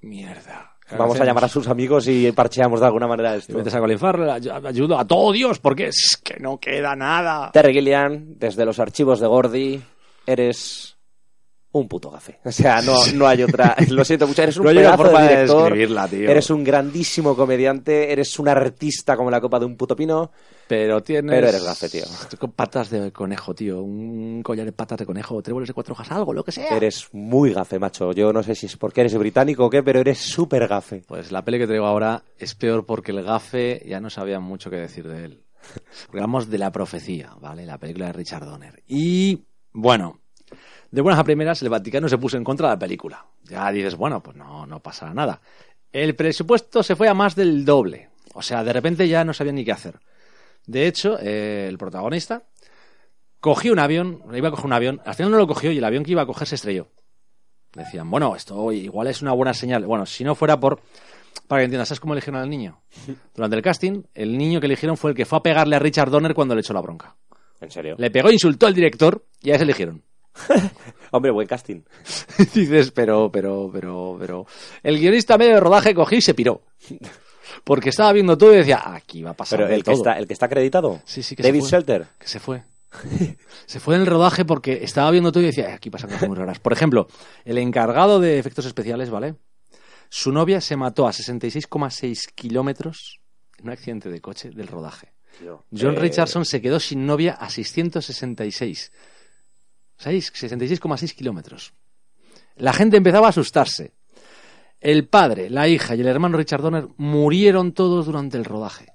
Mierda. 0.00 0.76
¿Qué 0.86 0.96
Vamos 0.96 1.18
a 1.18 1.24
llamar 1.24 1.44
a 1.44 1.48
sus 1.48 1.66
amigos 1.68 2.06
y 2.08 2.30
parcheamos 2.32 2.80
de 2.80 2.86
alguna 2.86 3.06
manera 3.06 3.34
esto. 3.36 3.56
metes 3.56 3.74
a 3.74 3.80
Colin 3.80 3.98
Farrell, 3.98 4.28
ayudo 4.30 4.98
a 4.98 5.06
todo 5.06 5.32
Dios, 5.32 5.58
porque 5.58 5.86
es 5.86 6.20
que 6.22 6.38
no 6.38 6.58
queda 6.58 6.94
nada. 6.94 7.50
Terry 7.52 7.72
Gilliam, 7.72 8.34
desde 8.36 8.66
los 8.66 8.78
archivos 8.78 9.18
de 9.18 9.26
Gordy, 9.26 9.82
eres 10.26 10.93
un 11.80 11.88
puto 11.88 12.10
gafe. 12.10 12.38
O 12.44 12.52
sea, 12.52 12.80
no, 12.82 12.94
no 13.14 13.26
hay 13.26 13.42
otra. 13.42 13.76
Lo 13.90 14.04
siento 14.04 14.26
mucho, 14.26 14.42
eres 14.42 14.56
un 14.56 14.64
No 14.64 14.70
pedazo 14.70 14.96
forma 14.96 15.22
de 15.22 15.28
director. 15.28 15.62
describirla, 15.64 16.08
tío. 16.08 16.30
Eres 16.30 16.50
un 16.50 16.64
grandísimo 16.64 17.36
comediante, 17.36 18.12
eres 18.12 18.38
un 18.38 18.48
artista 18.48 19.16
como 19.16 19.30
la 19.30 19.40
copa 19.40 19.58
de 19.58 19.66
un 19.66 19.76
puto 19.76 19.96
pino. 19.96 20.30
Pero 20.68 21.02
tienes. 21.02 21.30
Pero 21.30 21.48
eres 21.48 21.64
gafe, 21.64 21.88
tío. 21.88 22.04
Con 22.38 22.52
patas 22.52 22.90
de 22.90 23.12
conejo, 23.12 23.54
tío. 23.54 23.82
Un 23.82 24.42
collar 24.42 24.64
de 24.66 24.72
patas 24.72 24.98
de 24.98 25.06
conejo, 25.06 25.42
tréboles 25.42 25.68
de 25.68 25.74
cuatro 25.74 25.92
hojas, 25.92 26.10
algo, 26.10 26.32
lo 26.32 26.44
que 26.44 26.52
sea. 26.52 26.76
Eres 26.76 27.08
muy 27.12 27.52
gafe, 27.52 27.78
macho. 27.78 28.12
Yo 28.12 28.32
no 28.32 28.42
sé 28.42 28.54
si 28.54 28.66
es 28.66 28.76
porque 28.76 29.00
eres 29.02 29.16
británico 29.18 29.66
o 29.66 29.70
qué, 29.70 29.82
pero 29.82 30.00
eres 30.00 30.18
súper 30.18 30.68
gafe. 30.68 31.02
Pues 31.06 31.32
la 31.32 31.44
peli 31.44 31.58
que 31.58 31.66
traigo 31.66 31.86
ahora 31.86 32.22
es 32.38 32.54
peor 32.54 32.86
porque 32.86 33.12
el 33.12 33.22
gafe 33.24 33.82
ya 33.86 34.00
no 34.00 34.10
sabía 34.10 34.40
mucho 34.40 34.70
que 34.70 34.76
decir 34.76 35.08
de 35.08 35.24
él. 35.24 35.44
Hablamos 36.08 36.48
de 36.48 36.58
La 36.58 36.72
Profecía, 36.72 37.34
¿vale? 37.40 37.66
La 37.66 37.78
película 37.78 38.06
de 38.06 38.12
Richard 38.12 38.44
Donner. 38.44 38.82
Y, 38.86 39.44
bueno, 39.72 40.20
de 40.94 41.00
buenas 41.00 41.18
a 41.18 41.24
primeras, 41.24 41.60
el 41.60 41.70
Vaticano 41.70 42.08
se 42.08 42.18
puso 42.18 42.36
en 42.36 42.44
contra 42.44 42.68
de 42.68 42.74
la 42.74 42.78
película. 42.78 43.26
Ya 43.42 43.68
dices, 43.72 43.96
bueno, 43.96 44.22
pues 44.22 44.36
no, 44.36 44.64
no 44.64 44.78
pasa 44.78 45.12
nada. 45.12 45.40
El 45.90 46.14
presupuesto 46.14 46.84
se 46.84 46.94
fue 46.94 47.08
a 47.08 47.14
más 47.14 47.34
del 47.34 47.64
doble. 47.64 48.10
O 48.32 48.42
sea, 48.42 48.62
de 48.62 48.72
repente 48.72 49.08
ya 49.08 49.24
no 49.24 49.34
sabían 49.34 49.56
ni 49.56 49.64
qué 49.64 49.72
hacer. 49.72 49.98
De 50.66 50.86
hecho, 50.86 51.18
eh, 51.20 51.66
el 51.68 51.78
protagonista 51.78 52.44
cogió 53.40 53.72
un 53.72 53.80
avión, 53.80 54.22
iba 54.34 54.46
a 54.46 54.50
coger 54.52 54.66
un 54.66 54.72
avión, 54.72 55.00
al 55.04 55.16
final 55.16 55.32
no 55.32 55.38
lo 55.38 55.48
cogió 55.48 55.72
y 55.72 55.78
el 55.78 55.84
avión 55.84 56.04
que 56.04 56.12
iba 56.12 56.22
a 56.22 56.26
coger 56.26 56.46
se 56.46 56.54
estrelló. 56.54 56.86
Decían, 57.72 58.08
bueno, 58.08 58.36
esto 58.36 58.70
igual 58.70 59.08
es 59.08 59.20
una 59.20 59.32
buena 59.32 59.52
señal. 59.52 59.84
Bueno, 59.86 60.06
si 60.06 60.22
no 60.22 60.36
fuera 60.36 60.60
por... 60.60 60.80
Para 61.48 61.62
que 61.62 61.64
entiendas, 61.64 61.88
¿sabes 61.88 61.98
cómo 61.98 62.14
eligieron 62.14 62.40
al 62.40 62.48
niño? 62.48 62.82
Durante 63.34 63.56
el 63.56 63.62
casting, 63.62 64.04
el 64.14 64.38
niño 64.38 64.60
que 64.60 64.66
eligieron 64.66 64.96
fue 64.96 65.10
el 65.10 65.16
que 65.16 65.24
fue 65.24 65.38
a 65.38 65.42
pegarle 65.42 65.74
a 65.74 65.80
Richard 65.80 66.10
Donner 66.10 66.34
cuando 66.34 66.54
le 66.54 66.60
echó 66.60 66.72
la 66.72 66.80
bronca. 66.80 67.16
En 67.60 67.72
serio. 67.72 67.96
Le 67.98 68.12
pegó, 68.12 68.30
insultó 68.30 68.68
al 68.68 68.74
director 68.74 69.26
y 69.42 69.50
a 69.50 69.56
ese 69.56 69.64
eligieron. 69.64 70.04
Hombre, 71.12 71.30
buen 71.30 71.46
casting. 71.46 71.82
Dices, 72.54 72.90
pero, 72.90 73.30
pero, 73.32 73.70
pero, 73.72 74.16
pero... 74.18 74.46
El 74.82 74.98
guionista 74.98 75.38
medio 75.38 75.54
de 75.54 75.60
rodaje 75.60 75.94
cogió 75.94 76.18
y 76.18 76.22
se 76.22 76.34
piró. 76.34 76.62
Porque 77.62 77.90
estaba 77.90 78.12
viendo 78.12 78.36
todo 78.36 78.52
y 78.52 78.56
decía, 78.58 78.82
aquí 78.94 79.22
va 79.22 79.30
a 79.30 79.34
pasar 79.34 79.60
Pero 79.60 79.72
el 79.72 79.84
que, 79.84 79.92
está, 79.92 80.18
el 80.18 80.26
que 80.26 80.32
está 80.32 80.46
acreditado. 80.46 81.00
Sí, 81.04 81.22
sí, 81.22 81.36
que 81.36 81.42
David 81.42 81.60
se 81.60 81.68
fue. 81.68 81.70
Shelter. 81.78 82.06
Que 82.18 82.28
se 82.28 82.40
fue. 82.40 82.62
se 83.66 83.80
fue 83.80 83.94
en 83.96 84.02
el 84.02 84.06
rodaje 84.06 84.44
porque 84.44 84.84
estaba 84.84 85.10
viendo 85.10 85.30
todo 85.32 85.42
y 85.42 85.46
decía, 85.46 85.70
"Eh, 85.70 85.72
aquí 85.72 85.90
pasan 85.90 86.10
cosas 86.10 86.28
muy 86.28 86.36
raras. 86.36 86.58
Por 86.58 86.72
ejemplo, 86.72 87.08
el 87.44 87.58
encargado 87.58 88.20
de 88.20 88.38
efectos 88.38 88.66
especiales, 88.66 89.10
¿vale? 89.10 89.36
Su 90.08 90.30
novia 90.32 90.60
se 90.60 90.76
mató 90.76 91.06
a 91.08 91.12
66,6 91.12 92.28
kilómetros 92.34 93.20
en 93.58 93.66
un 93.66 93.72
accidente 93.72 94.10
de 94.10 94.20
coche 94.20 94.50
del 94.50 94.68
rodaje. 94.68 95.12
John 95.76 95.96
Eh, 95.96 95.98
Richardson 95.98 96.44
se 96.44 96.60
quedó 96.62 96.78
sin 96.78 97.04
novia 97.06 97.32
a 97.32 97.50
666. 97.50 98.92
¿Sabéis? 99.96 100.32
66,6 100.32 101.14
kilómetros. 101.14 101.72
La 102.56 102.72
gente 102.72 102.96
empezaba 102.96 103.26
a 103.26 103.30
asustarse. 103.30 103.92
El 104.80 105.08
padre, 105.08 105.48
la 105.50 105.66
hija 105.68 105.94
y 105.94 106.00
el 106.00 106.06
hermano 106.08 106.36
Richard 106.36 106.60
Donner 106.62 106.88
murieron 106.98 107.72
todos 107.72 108.06
durante 108.06 108.36
el 108.36 108.44
rodaje. 108.44 108.92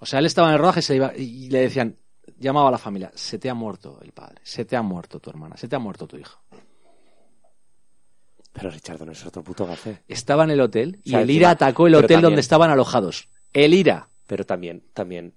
O 0.00 0.06
sea, 0.06 0.18
él 0.18 0.26
estaba 0.26 0.48
en 0.48 0.54
el 0.54 0.60
rodaje 0.60 0.80
y, 0.80 0.82
se 0.82 0.96
iba- 0.96 1.16
y 1.16 1.48
le 1.50 1.60
decían, 1.60 1.96
llamaba 2.38 2.68
a 2.68 2.72
la 2.72 2.78
familia, 2.78 3.10
se 3.14 3.38
te 3.38 3.48
ha 3.48 3.54
muerto 3.54 4.00
el 4.02 4.12
padre, 4.12 4.40
se 4.42 4.64
te 4.64 4.76
ha 4.76 4.82
muerto 4.82 5.20
tu 5.20 5.30
hermana, 5.30 5.56
se 5.56 5.68
te 5.68 5.76
ha 5.76 5.78
muerto 5.78 6.06
tu 6.06 6.16
hija. 6.16 6.38
Pero 8.52 8.70
Richard 8.70 8.98
Donner 8.98 9.14
es 9.14 9.24
otro 9.26 9.42
puto 9.44 9.66
gafe. 9.66 10.02
Estaba 10.08 10.44
en 10.44 10.50
el 10.50 10.60
hotel 10.60 11.00
y 11.04 11.10
O 11.10 11.12
sea, 11.12 11.20
el 11.22 11.30
IRA 11.30 11.50
atacó 11.50 11.86
el 11.86 11.94
hotel 11.94 12.08
también- 12.08 12.22
donde 12.22 12.40
estaban 12.40 12.70
alojados. 12.70 13.28
El 13.52 13.74
IRA. 13.74 14.08
Pero 14.26 14.44
también, 14.44 14.82
también. 14.92 15.34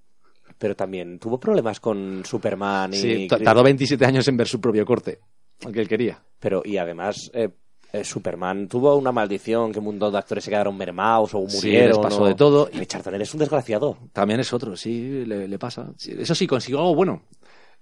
Pero 0.61 0.75
también 0.75 1.17
tuvo 1.17 1.39
problemas 1.39 1.79
con 1.79 2.21
Superman 2.23 2.93
y. 2.93 2.97
Sí, 2.97 3.27
tardó 3.27 3.63
27 3.63 4.05
años 4.05 4.27
en 4.27 4.37
ver 4.37 4.47
su 4.47 4.61
propio 4.61 4.85
corte, 4.85 5.17
el 5.65 5.71
que 5.73 5.79
él 5.81 5.87
quería. 5.87 6.23
Pero, 6.39 6.61
y 6.63 6.77
además, 6.77 7.31
eh, 7.33 7.49
eh, 7.91 8.03
Superman 8.03 8.67
tuvo 8.67 8.95
una 8.95 9.11
maldición 9.11 9.71
que 9.71 9.79
un 9.79 9.85
montón 9.85 10.11
de 10.11 10.19
actores 10.19 10.43
se 10.43 10.51
quedaron 10.51 10.77
mermados 10.77 11.31
o 11.33 11.49
Sí, 11.49 11.55
murieron. 11.57 11.87
les 11.89 11.97
pasó 11.97 12.21
o- 12.21 12.27
de 12.27 12.35
todo. 12.35 12.69
Y 12.71 12.77
Richard 12.77 13.01
Donner 13.01 13.23
es 13.23 13.33
un 13.33 13.39
desgraciado. 13.39 13.97
También 14.13 14.39
es 14.39 14.53
otro, 14.53 14.75
sí, 14.75 15.25
le, 15.25 15.47
le 15.47 15.57
pasa. 15.57 15.91
Sí, 15.97 16.13
eso 16.19 16.35
sí, 16.35 16.45
consiguió 16.45 16.77
algo 16.81 16.93
bueno. 16.93 17.23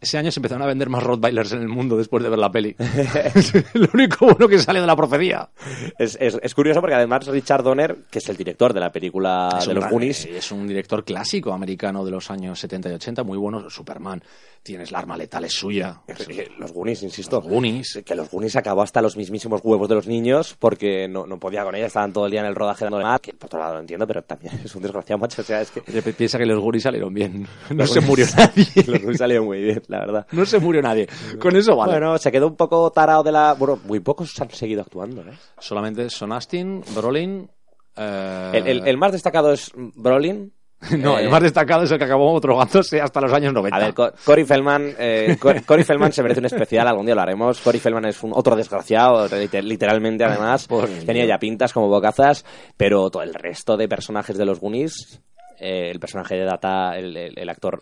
Ese 0.01 0.17
año 0.17 0.31
se 0.31 0.39
empezaron 0.39 0.61
a 0.63 0.65
vender 0.65 0.89
más 0.89 1.03
Rottweilers 1.03 1.51
en 1.51 1.61
el 1.61 1.67
mundo 1.67 1.97
después 1.97 2.23
de 2.23 2.29
ver 2.29 2.39
la 2.39 2.49
peli. 2.51 2.73
Lo 3.73 3.87
único 3.93 4.25
bueno 4.27 4.47
que 4.47 4.57
sale 4.59 4.79
de 4.79 4.87
la 4.87 4.95
profecía. 4.95 5.49
Es, 5.97 6.17
es- 6.21 6.39
es 6.41 6.55
curioso 6.55 6.79
porque 6.79 6.95
además 6.95 7.27
Richard 7.27 7.63
Donner, 7.63 7.97
que 8.09 8.19
es 8.19 8.29
el 8.29 8.37
director 8.37 8.73
de 8.73 8.79
la 8.79 8.91
película 8.91 9.49
Es 9.59 9.67
de 9.67 9.73
los 9.73 9.89
Goonies, 9.89 10.25
Es 10.25 10.51
un 10.51 10.67
director 10.67 11.03
clásico 11.03 11.51
americano 11.51 12.05
de 12.05 12.11
los 12.11 12.31
años 12.31 12.59
70 12.59 12.89
y 12.89 12.93
80, 12.93 13.23
muy 13.23 13.37
bueno. 13.37 13.69
Superman, 13.69 14.23
tienes 14.63 14.91
la 14.91 14.99
arma 14.99 15.17
letal, 15.17 15.43
es 15.45 15.53
suya. 15.53 16.01
eh, 16.07 16.49
los 16.57 16.71
Goonies, 16.71 17.03
insisto. 17.03 17.37
Los 17.37 17.47
Goonies. 17.49 18.01
Que 18.05 18.15
los 18.15 18.29
Goonies 18.29 18.55
acabó 18.55 18.81
hasta 18.81 19.01
los 19.01 19.17
mismísimos 19.17 19.61
huevos 19.63 19.87
de 19.89 19.95
los 19.95 20.07
niños 20.07 20.55
porque 20.59 21.07
no, 21.07 21.25
no 21.25 21.39
podía 21.39 21.63
con 21.63 21.75
ella, 21.75 21.87
estaban 21.87 22.13
todo 22.13 22.25
el 22.25 22.31
día 22.31 22.41
en 22.41 22.47
el 22.47 22.55
rodaje 22.55 22.85
dándole 22.85 23.05
más, 23.05 23.19
que 23.21 23.33
por 23.33 23.47
otro 23.47 23.59
lado 23.59 23.75
lo 23.75 23.79
entiendo, 23.79 24.05
pero 24.07 24.21
también 24.23 24.53
es 24.65 24.75
un 24.75 24.81
desgraciado 24.81 25.19
macho, 25.19 25.41
o 25.41 25.45
sea, 25.45 25.61
es 25.61 25.71
que 25.71 25.81
Oye, 25.87 26.01
pi- 26.01 26.11
Piensa 26.13 26.37
que 26.37 26.45
los 26.45 26.59
Goonies 26.59 26.83
salieron 26.83 27.13
bien. 27.13 27.47
No 27.69 27.75
Los 27.77 27.91
se 27.91 28.01
murió 28.01 28.25
nadie. 28.37 28.65
los 28.87 28.99
Goonies 29.01 29.17
salieron 29.17 29.45
muy 29.45 29.61
bien, 29.61 29.81
la 29.87 29.99
verdad. 29.99 30.27
No 30.31 30.45
se 30.45 30.59
murió 30.59 30.81
nadie. 30.81 31.07
Con 31.39 31.55
eso 31.55 31.75
vale. 31.75 31.93
Bueno, 31.93 32.17
se 32.17 32.31
quedó 32.31 32.47
un 32.47 32.55
poco 32.55 32.91
tarado 32.91 33.23
de 33.23 33.31
la... 33.31 33.53
Bueno, 33.53 33.79
muy 33.85 33.99
pocos 33.99 34.39
han 34.41 34.49
seguido 34.51 34.81
actuando, 34.81 35.21
¿eh? 35.21 35.33
Solamente 35.59 36.09
Son 36.09 36.31
Astin, 36.31 36.83
Brolin. 36.95 37.49
eh, 37.95 38.51
El, 38.53 38.67
el- 38.67 38.87
el 38.87 38.97
más 38.97 39.11
destacado 39.11 39.51
es 39.53 39.71
Brolin. 39.75 40.53
No, 40.97 41.19
el 41.19 41.25
Eh, 41.27 41.29
más 41.29 41.41
destacado 41.43 41.83
es 41.83 41.91
el 41.91 41.97
que 41.97 42.05
acabó 42.05 42.39
drogándose 42.39 43.01
hasta 43.01 43.19
los 43.21 43.33
años 43.33 43.53
90. 43.53 43.75
A 43.75 43.79
ver, 43.79 43.93
Co- 43.93 44.11
Cory 44.23 44.45
Feldman, 44.45 44.93
eh, 44.97 45.35
Co- 45.39 45.53
Cory 45.65 45.83
Feldman 45.83 46.11
se 46.13 46.23
merece 46.23 46.39
un 46.39 46.45
especial, 46.45 46.87
algún 46.87 47.05
día 47.05 47.15
lo 47.15 47.21
haremos. 47.21 47.59
Cory 47.59 47.79
Feldman 47.79 48.05
es 48.05 48.23
un 48.23 48.31
otro 48.33 48.55
desgraciado, 48.55 49.27
liter- 49.27 49.63
literalmente 49.63 50.23
además. 50.23 50.67
Pobre 50.69 51.01
Tenía 51.05 51.25
ya 51.25 51.37
pintas 51.37 51.73
como 51.73 51.89
bocazas, 51.89 52.45
pero 52.77 53.09
todo 53.09 53.23
el 53.23 53.33
resto 53.33 53.75
de 53.75 53.87
personajes 53.89 54.37
de 54.37 54.45
los 54.45 54.59
Goonies, 54.59 55.21
eh, 55.59 55.89
el 55.91 55.99
personaje 55.99 56.35
de 56.35 56.45
Data, 56.45 56.97
el, 56.97 57.15
el- 57.17 57.37
el 57.37 57.49
actor 57.49 57.81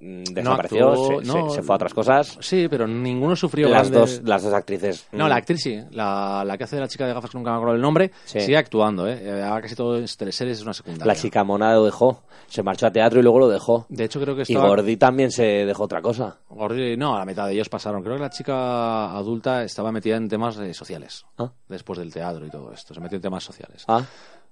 mm, 0.00 0.22
desapareció, 0.24 0.88
actuó, 0.90 1.20
se, 1.20 1.26
no. 1.26 1.50
se- 1.50 1.56
se 1.56 1.62
fue 1.62 1.74
a 1.74 1.76
otras 1.76 1.94
cosas. 1.94 2.38
Sí, 2.40 2.66
pero 2.68 2.86
ninguno 2.86 3.34
sufrió 3.36 3.68
Las 3.68 3.90
grandes- 3.90 4.18
dos, 4.20 4.28
las 4.28 4.42
dos 4.42 4.52
actrices. 4.54 5.06
No, 5.12 5.26
mm, 5.26 5.28
la 5.28 5.36
actriz 5.36 5.60
sí. 5.62 5.80
La, 5.92 6.42
la 6.46 6.56
que 6.58 6.64
hace 6.64 6.76
de 6.76 6.82
la 6.82 6.88
chica 6.88 7.06
de 7.06 7.14
gafas, 7.14 7.30
que 7.30 7.38
nunca 7.38 7.50
me 7.50 7.56
acuerdo 7.56 7.74
el 7.74 7.80
nombre, 7.80 8.10
Sí. 8.24 8.40
sigue 8.40 8.56
actuando, 8.56 9.06
¿eh? 9.08 9.18
Eh, 9.22 9.42
Ahora 9.42 9.62
casi 9.62 9.74
todo 9.74 9.98
teleseries 10.16 10.58
es 10.58 10.62
una 10.62 10.72
secundaria. 10.74 11.06
La 11.06 11.14
chica 11.18 11.42
mona 11.44 11.72
lo 11.74 11.84
dejó. 11.84 12.22
Se 12.46 12.62
marchó 12.62 12.86
a 12.86 12.90
teatro 12.90 13.20
y 13.20 13.22
luego 13.22 13.40
lo 13.40 13.48
dejó. 13.48 13.84
De 13.90 14.04
hecho, 14.04 14.18
creo 14.20 14.34
que 14.34 14.44
Y. 14.46 14.54
Gordy 14.54 14.96
también 14.96 15.30
se 15.30 15.42
dejó 15.44 15.82
otra 15.84 16.00
cosa. 16.00 16.38
Gordi- 16.48 16.96
no, 16.96 17.18
la 17.18 17.26
mitad 17.26 17.46
de 17.46 17.52
ellos 17.52 17.68
pasaron. 17.68 18.02
Creo 18.02 18.16
que 18.16 18.22
la 18.22 18.30
chica 18.30 19.10
adulta 19.14 19.62
estaba 19.64 19.92
metida 19.92 20.16
en 20.16 20.28
temas 20.28 20.56
eh, 20.58 20.72
sociales. 20.72 21.26
Ah. 21.36 21.50
Después 21.68 21.98
del 21.98 22.10
teatro 22.12 22.46
y 22.46 22.50
todo 22.50 22.72
esto. 22.72 22.94
Se 22.94 23.00
metió 23.00 23.16
en 23.16 23.22
temas 23.22 23.44
sociales. 23.44 23.84
Ah, 23.86 24.02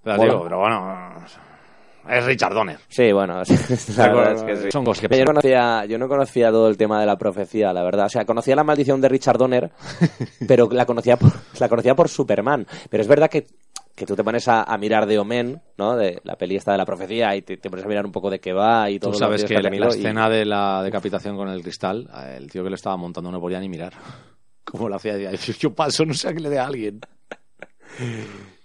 Pero, 0.02 0.16
mola. 0.18 0.30
digo, 0.32 0.42
pero 0.44 0.58
bueno... 0.58 1.14
Es 2.08 2.24
Richard 2.24 2.54
Donner. 2.54 2.78
Sí, 2.88 3.12
bueno, 3.12 3.34
la 3.96 4.08
verdad 4.12 4.32
es 4.34 4.42
que 4.42 4.56
sí. 4.56 4.70
Son 4.72 4.84
cosas 4.84 5.08
que 5.08 5.16
Yo 5.18 5.24
no, 5.24 5.32
conocía, 5.32 5.84
yo 5.86 5.98
no 5.98 6.08
conocía 6.08 6.50
todo 6.50 6.68
el 6.68 6.76
tema 6.76 7.00
de 7.00 7.06
la 7.06 7.16
profecía, 7.18 7.72
la 7.72 7.82
verdad. 7.82 8.06
O 8.06 8.08
sea, 8.08 8.24
conocía 8.24 8.54
la 8.56 8.64
maldición 8.64 9.00
de 9.00 9.08
Richard 9.08 9.38
Donner, 9.38 9.70
pero 10.48 10.68
la 10.70 10.86
conocía 10.86 11.16
por, 11.16 11.32
la 11.58 11.68
conocía 11.68 11.94
por 11.94 12.08
Superman. 12.08 12.66
Pero 12.90 13.02
es 13.02 13.08
verdad 13.08 13.28
que, 13.30 13.46
que 13.94 14.06
tú 14.06 14.14
te 14.14 14.22
pones 14.22 14.46
a, 14.48 14.62
a 14.62 14.78
mirar 14.78 15.06
de 15.06 15.18
Omen, 15.18 15.60
¿no? 15.78 15.96
De 15.96 16.20
la 16.24 16.36
peli 16.36 16.56
esta 16.56 16.72
de 16.72 16.78
la 16.78 16.84
profecía, 16.86 17.34
y 17.34 17.42
te, 17.42 17.56
te 17.56 17.70
pones 17.70 17.84
a 17.84 17.88
mirar 17.88 18.04
un 18.06 18.12
poco 18.12 18.30
de 18.30 18.38
qué 18.40 18.52
va 18.52 18.88
y 18.90 18.98
todo 18.98 19.10
Tú 19.12 19.18
lo 19.18 19.26
sabes 19.26 19.44
que 19.44 19.54
la, 19.60 19.74
y- 19.74 19.88
escena 19.98 20.28
de 20.28 20.44
la 20.44 20.82
decapitación 20.82 21.36
con 21.36 21.48
el 21.48 21.62
cristal, 21.62 22.08
el 22.36 22.50
tío 22.50 22.62
que 22.62 22.70
lo 22.70 22.76
estaba 22.76 22.96
montando 22.96 23.30
no 23.32 23.40
podía 23.40 23.58
ni 23.60 23.68
mirar. 23.68 23.92
Como 24.64 24.88
lo 24.88 24.96
hacía, 24.96 25.16
decía, 25.16 25.54
yo 25.58 25.74
paso, 25.74 26.04
no 26.04 26.12
sé 26.14 26.28
a 26.28 26.34
qué 26.34 26.40
le 26.40 26.50
dé 26.50 26.58
a 26.58 26.66
alguien. 26.66 27.00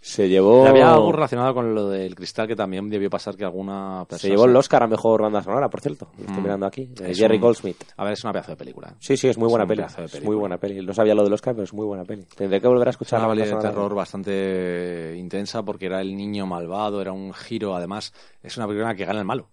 Se 0.04 0.28
llevó... 0.28 0.66
Había 0.66 0.92
algo 0.92 1.12
relacionado 1.12 1.54
con 1.54 1.76
lo 1.76 1.88
del 1.88 2.16
cristal 2.16 2.48
que 2.48 2.56
también 2.56 2.90
debió 2.90 3.08
pasar 3.10 3.36
que 3.38 3.44
alguna 3.46 4.04
persona... 4.10 4.20
Se 4.20 4.30
llevó 4.30 4.46
el 4.46 4.56
Oscar 4.56 4.82
a 4.82 4.88
Mejor 4.88 5.22
Banda 5.22 5.44
Sonora, 5.44 5.70
por 5.70 5.80
cierto. 5.80 6.08
Lo 6.18 6.22
estoy 6.26 6.38
Mm. 6.40 6.44
mirando 6.44 6.66
aquí. 6.66 6.90
Es 7.04 7.18
Jerry 7.20 7.36
un- 7.36 7.42
Goldsmith. 7.44 7.84
A 7.98 8.04
ver, 8.04 8.14
es 8.14 8.24
una 8.24 8.34
pedazo 8.34 8.52
de 8.54 8.58
película. 8.58 8.88
¿eh? 8.90 8.96
Sí, 9.00 9.16
sí, 9.16 9.28
es 9.28 9.38
muy 9.38 9.48
buena 9.48 9.68
peli. 9.68 9.84
Es 9.84 10.24
muy 10.24 10.36
buena 10.36 10.58
peli. 10.58 10.84
No 10.84 10.94
sabía 10.96 11.14
lo 11.14 11.24
del 11.24 11.34
Oscar, 11.34 11.54
pero 11.54 11.66
es 11.66 11.74
muy 11.74 11.86
buena 11.86 12.04
peli. 12.04 12.26
Tendré 12.36 12.60
que 12.60 12.68
volver 12.68 12.88
a 12.88 12.90
Es 12.90 12.96
escuchar 12.96 13.20
una 13.20 13.28
la 13.28 13.36
peli 13.36 13.48
de 13.56 13.62
terror 13.62 13.94
bastante 13.94 15.16
intensa 15.18 15.62
porque 15.64 15.86
era 15.86 16.02
el 16.02 16.16
niño 16.18 16.48
malvado, 16.48 17.00
era 17.00 17.12
un 17.12 17.32
giro, 17.34 17.76
además, 17.76 18.12
es 18.42 18.58
una 18.58 18.66
película 18.68 18.96
que 18.96 19.06
gana 19.06 19.20
el 19.20 19.26
malo. 19.26 19.50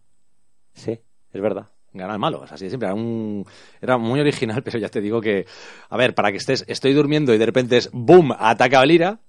Sí, 0.72 0.92
es 1.32 1.40
verdad. 1.42 1.66
Gana 1.92 2.12
el 2.14 2.18
malo, 2.18 2.44
es 2.44 2.52
así 2.52 2.64
de 2.64 2.70
siempre. 2.70 2.87
Era, 2.87 2.94
un, 2.94 3.44
era 3.80 3.98
muy 3.98 4.20
original, 4.20 4.62
pero 4.64 4.78
ya 4.78 4.88
te 4.88 5.00
digo 5.02 5.20
que, 5.20 5.46
a 5.90 5.96
ver, 5.98 6.14
para 6.14 6.30
que 6.30 6.38
estés, 6.38 6.64
estoy 6.68 6.94
durmiendo 6.94 7.34
y 7.34 7.38
de 7.38 7.46
repente 7.46 7.76
es 7.76 7.90
¡boom! 7.92 8.32
Ataca 8.38 8.78
a 8.78 8.80
Valira. 8.80 9.20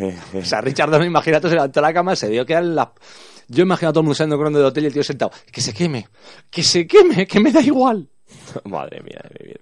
o 0.34 0.44
sea, 0.44 0.60
Richard 0.60 0.90
Donner, 0.90 1.06
imagínate, 1.06 1.48
se 1.48 1.54
levantó 1.54 1.80
la 1.80 1.92
cama, 1.92 2.16
se 2.16 2.28
vio 2.28 2.44
que 2.46 2.52
era 2.52 2.62
la... 2.62 2.92
Yo 3.48 3.62
imagino 3.62 3.90
a 3.90 3.92
todo 3.92 4.00
el 4.00 4.04
mundo 4.04 4.14
saliendo 4.14 4.36
corriendo 4.36 4.58
del 4.60 4.68
hotel 4.68 4.84
y 4.84 4.86
el 4.86 4.92
tío 4.92 5.02
sentado. 5.02 5.32
Que 5.50 5.60
se 5.60 5.74
queme, 5.74 6.08
que 6.50 6.62
se 6.62 6.86
queme, 6.86 7.26
que 7.26 7.40
me 7.40 7.52
da 7.52 7.60
igual. 7.60 8.08
Madre 8.64 9.02
mía 9.02 9.20
de 9.28 9.46
mi. 9.46 9.54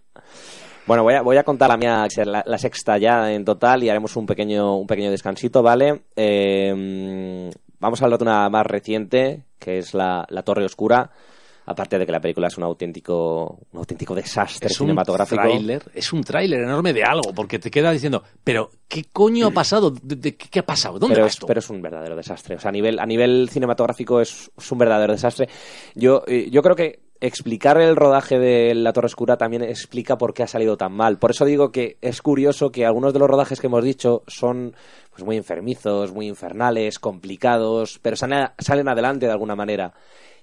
Bueno, 0.87 1.03
voy 1.03 1.15
a, 1.15 1.23
voy 1.23 1.37
a 1.37 1.45
contar 1.45 1.69
la 1.69 1.77
mía, 1.77 2.07
la, 2.25 2.59
sexta 2.59 2.99
ya 2.99 3.33
en 3.33 3.45
total, 3.45 3.85
y 3.85 3.89
haremos 3.89 4.17
un 4.17 4.27
pequeño, 4.27 4.77
un 4.77 4.87
pequeño 4.87 5.11
descansito, 5.11 5.63
¿vale? 5.63 6.03
Eh, 6.17 7.51
vamos 7.79 8.01
a 8.01 8.05
hablar 8.05 8.19
de 8.19 8.25
una 8.25 8.49
más 8.49 8.67
reciente, 8.67 9.45
que 9.59 9.79
es 9.79 9.95
la 9.95 10.27
Torre 10.45 10.65
Oscura. 10.65 11.13
Aparte 11.71 11.99
de 11.99 12.05
que 12.07 12.11
la 12.13 12.21
película 12.21 12.49
es 12.49 12.59
un 12.59 12.65
auténtico, 12.65 13.61
un 13.73 13.79
auténtico 13.79 14.15
desastre 14.15 14.67
Es 14.67 14.81
un 14.81 14.87
cinematográfico. 14.89 15.41
tráiler, 15.41 15.83
es 15.95 16.13
un 16.13 16.25
tráiler 16.25 16.61
enorme 16.63 16.93
de 16.93 17.05
algo, 17.05 17.33
porque 17.33 17.59
te 17.61 17.71
queda 17.71 17.93
diciendo, 17.93 18.25
pero 18.43 18.71
¿qué 18.89 19.05
coño 19.13 19.47
ha 19.47 19.51
pasado? 19.53 19.91
¿De, 19.91 20.17
de- 20.17 20.37
qué, 20.37 20.49
qué 20.51 20.59
ha 20.59 20.67
pasado? 20.67 20.99
¿Dónde 20.99 21.15
pero 21.15 21.25
va 21.25 21.29
es, 21.29 21.35
esto? 21.35 21.47
pero 21.47 21.61
es 21.61 21.71
un 21.71 21.81
verdadero 21.81 22.17
desastre. 22.17 22.57
O 22.57 22.59
sea, 22.61 22.71
a 22.71 22.73
nivel, 22.73 22.99
a 22.99 23.07
nivel 23.07 23.49
cinematográfico 23.51 24.21
es, 24.21 24.51
es 24.59 24.73
un 24.73 24.79
verdadero 24.79 25.13
desastre. 25.13 25.49
Yo, 25.95 26.25
eh, 26.27 26.49
yo 26.51 26.61
creo 26.63 26.75
que 26.75 26.99
explicar 27.23 27.79
el 27.81 27.97
rodaje 27.97 28.39
de 28.39 28.75
La 28.75 28.93
Torre 28.95 29.07
Oscura 29.07 29.37
también 29.37 29.63
explica 29.63 30.17
por 30.17 30.33
qué 30.35 30.43
ha 30.43 30.47
salido 30.47 30.77
tan 30.77 30.93
mal. 30.93 31.19
Por 31.19 31.31
eso 31.33 31.45
digo 31.45 31.71
que 31.71 31.99
es 32.01 32.23
curioso 32.23 32.73
que 32.73 32.87
algunos 32.87 33.13
de 33.13 33.19
los 33.19 33.29
rodajes 33.29 33.61
que 33.61 33.67
hemos 33.67 33.85
dicho 33.85 34.23
son 34.27 34.75
pues 35.11 35.23
muy 35.23 35.37
enfermizos, 35.37 36.13
muy 36.13 36.27
infernales, 36.29 36.99
complicados, 36.99 37.99
pero 38.01 38.17
salen, 38.17 38.49
salen 38.59 38.89
adelante 38.89 39.27
de 39.27 39.33
alguna 39.33 39.55
manera. 39.55 39.93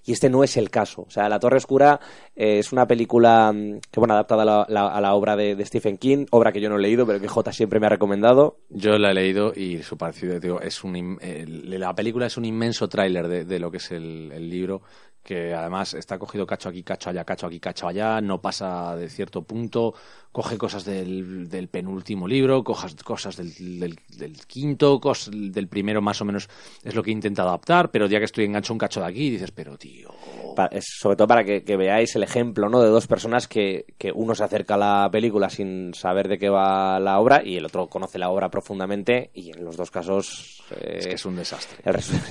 Y 0.07 0.13
este 0.13 0.29
no 0.29 0.43
es 0.43 0.55
el 0.57 0.69
caso. 0.71 1.03
O 1.05 1.09
sea, 1.11 1.27
La 1.29 1.37
Torre 1.37 1.57
Oscura 1.57 1.99
eh, 2.35 2.59
es 2.59 2.71
una 2.71 2.87
película 2.87 3.51
mm, 3.53 3.79
que, 3.91 3.99
bueno, 3.99 4.13
adaptada 4.13 4.43
a 4.43 4.45
la, 4.45 4.65
la- 4.69 4.87
a 4.87 5.01
la 5.01 5.13
obra 5.13 5.35
de, 5.35 5.63
Stephen 5.65 5.97
King, 5.97 6.25
obra 6.31 6.51
que 6.53 6.61
yo 6.61 6.69
no 6.69 6.77
he 6.77 6.81
leído, 6.81 7.05
pero 7.05 7.19
que 7.19 7.27
J 7.27 7.51
siempre 7.51 7.79
me 7.79 7.87
ha 7.87 7.89
recomendado. 7.89 8.57
Yo 8.69 8.97
la 8.97 9.11
he 9.11 9.13
leído 9.13 9.51
y 9.53 9.83
su 9.83 9.97
parecido, 9.97 10.61
es 10.61 10.83
un, 10.83 11.17
el- 11.21 11.79
la 11.79 11.93
película 11.93 12.25
es 12.25 12.37
un 12.37 12.45
inmenso 12.45 12.87
tráiler 12.87 13.27
de, 13.27 13.59
lo 13.59 13.69
que 13.69 13.77
es 13.77 13.91
el 13.91 14.49
libro, 14.49 14.81
que 15.27 15.53
además 15.53 15.93
está 15.93 16.17
cogido 16.17 16.47
cacho 16.47 16.69
aquí, 16.69 16.83
cacho 16.83 17.09
allá, 17.09 17.25
cacho 17.25 17.47
aquí, 17.47 17.59
cacho 17.59 17.85
allá, 17.89 18.21
no 18.21 18.39
pasa 18.41 18.95
de 18.95 19.09
cierto 19.09 19.41
punto, 19.41 19.93
coge 20.37 20.55
cosas 20.59 20.85
del, 20.85 21.49
del 21.49 21.67
penúltimo 21.67 22.27
libro, 22.27 22.63
cojas, 22.63 22.93
cosas 23.03 23.37
del, 23.37 23.79
del- 23.79 23.97
del 24.19 24.45
quinto, 24.45 24.99
cosas 24.99 25.31
del 25.33 25.67
primero 25.67 25.99
más 25.99 26.21
o 26.21 26.25
menos 26.25 26.47
es 26.83 26.93
lo 26.93 27.01
que 27.01 27.09
he 27.09 27.13
intentado 27.13 27.49
adaptar, 27.49 27.89
pero 27.89 28.05
ya 28.05 28.19
que 28.19 28.25
estoy 28.25 28.45
engancho 28.45 28.71
un 28.71 28.77
cacho 28.77 28.99
de 28.99 29.07
aquí, 29.07 29.31
dices, 29.31 29.49
pero 29.49 29.79
tío... 29.79 30.09
Pa- 30.55 30.69
sobre 30.79 31.15
todo 31.15 31.27
para 31.27 31.43
que, 31.43 31.63
que 31.63 31.75
veáis 31.75 32.15
el 32.15 32.21
ejemplo 32.23 32.69
¿no? 32.69 32.81
de 32.81 32.89
dos 32.89 33.07
personas 33.07 33.47
que, 33.47 33.85
que 33.97 34.11
uno 34.11 34.35
se 34.35 34.43
acerca 34.43 34.75
a 34.75 34.77
la 34.77 35.09
película 35.11 35.49
sin 35.49 35.93
saber 35.95 36.27
de 36.27 36.37
qué 36.37 36.49
va 36.49 36.99
la 36.99 37.19
obra 37.19 37.41
y 37.43 37.57
el 37.57 37.65
otro 37.65 37.87
conoce 37.87 38.17
la 38.19 38.29
obra 38.29 38.49
profundamente 38.49 39.29
y 39.33 39.51
en 39.55 39.63
los 39.65 39.75
dos 39.77 39.89
casos 39.91 40.63
eh, 40.71 40.97
Es 40.99 41.07
que 41.07 41.13
es 41.15 41.25
un 41.25 41.35
desastre. 41.35 41.77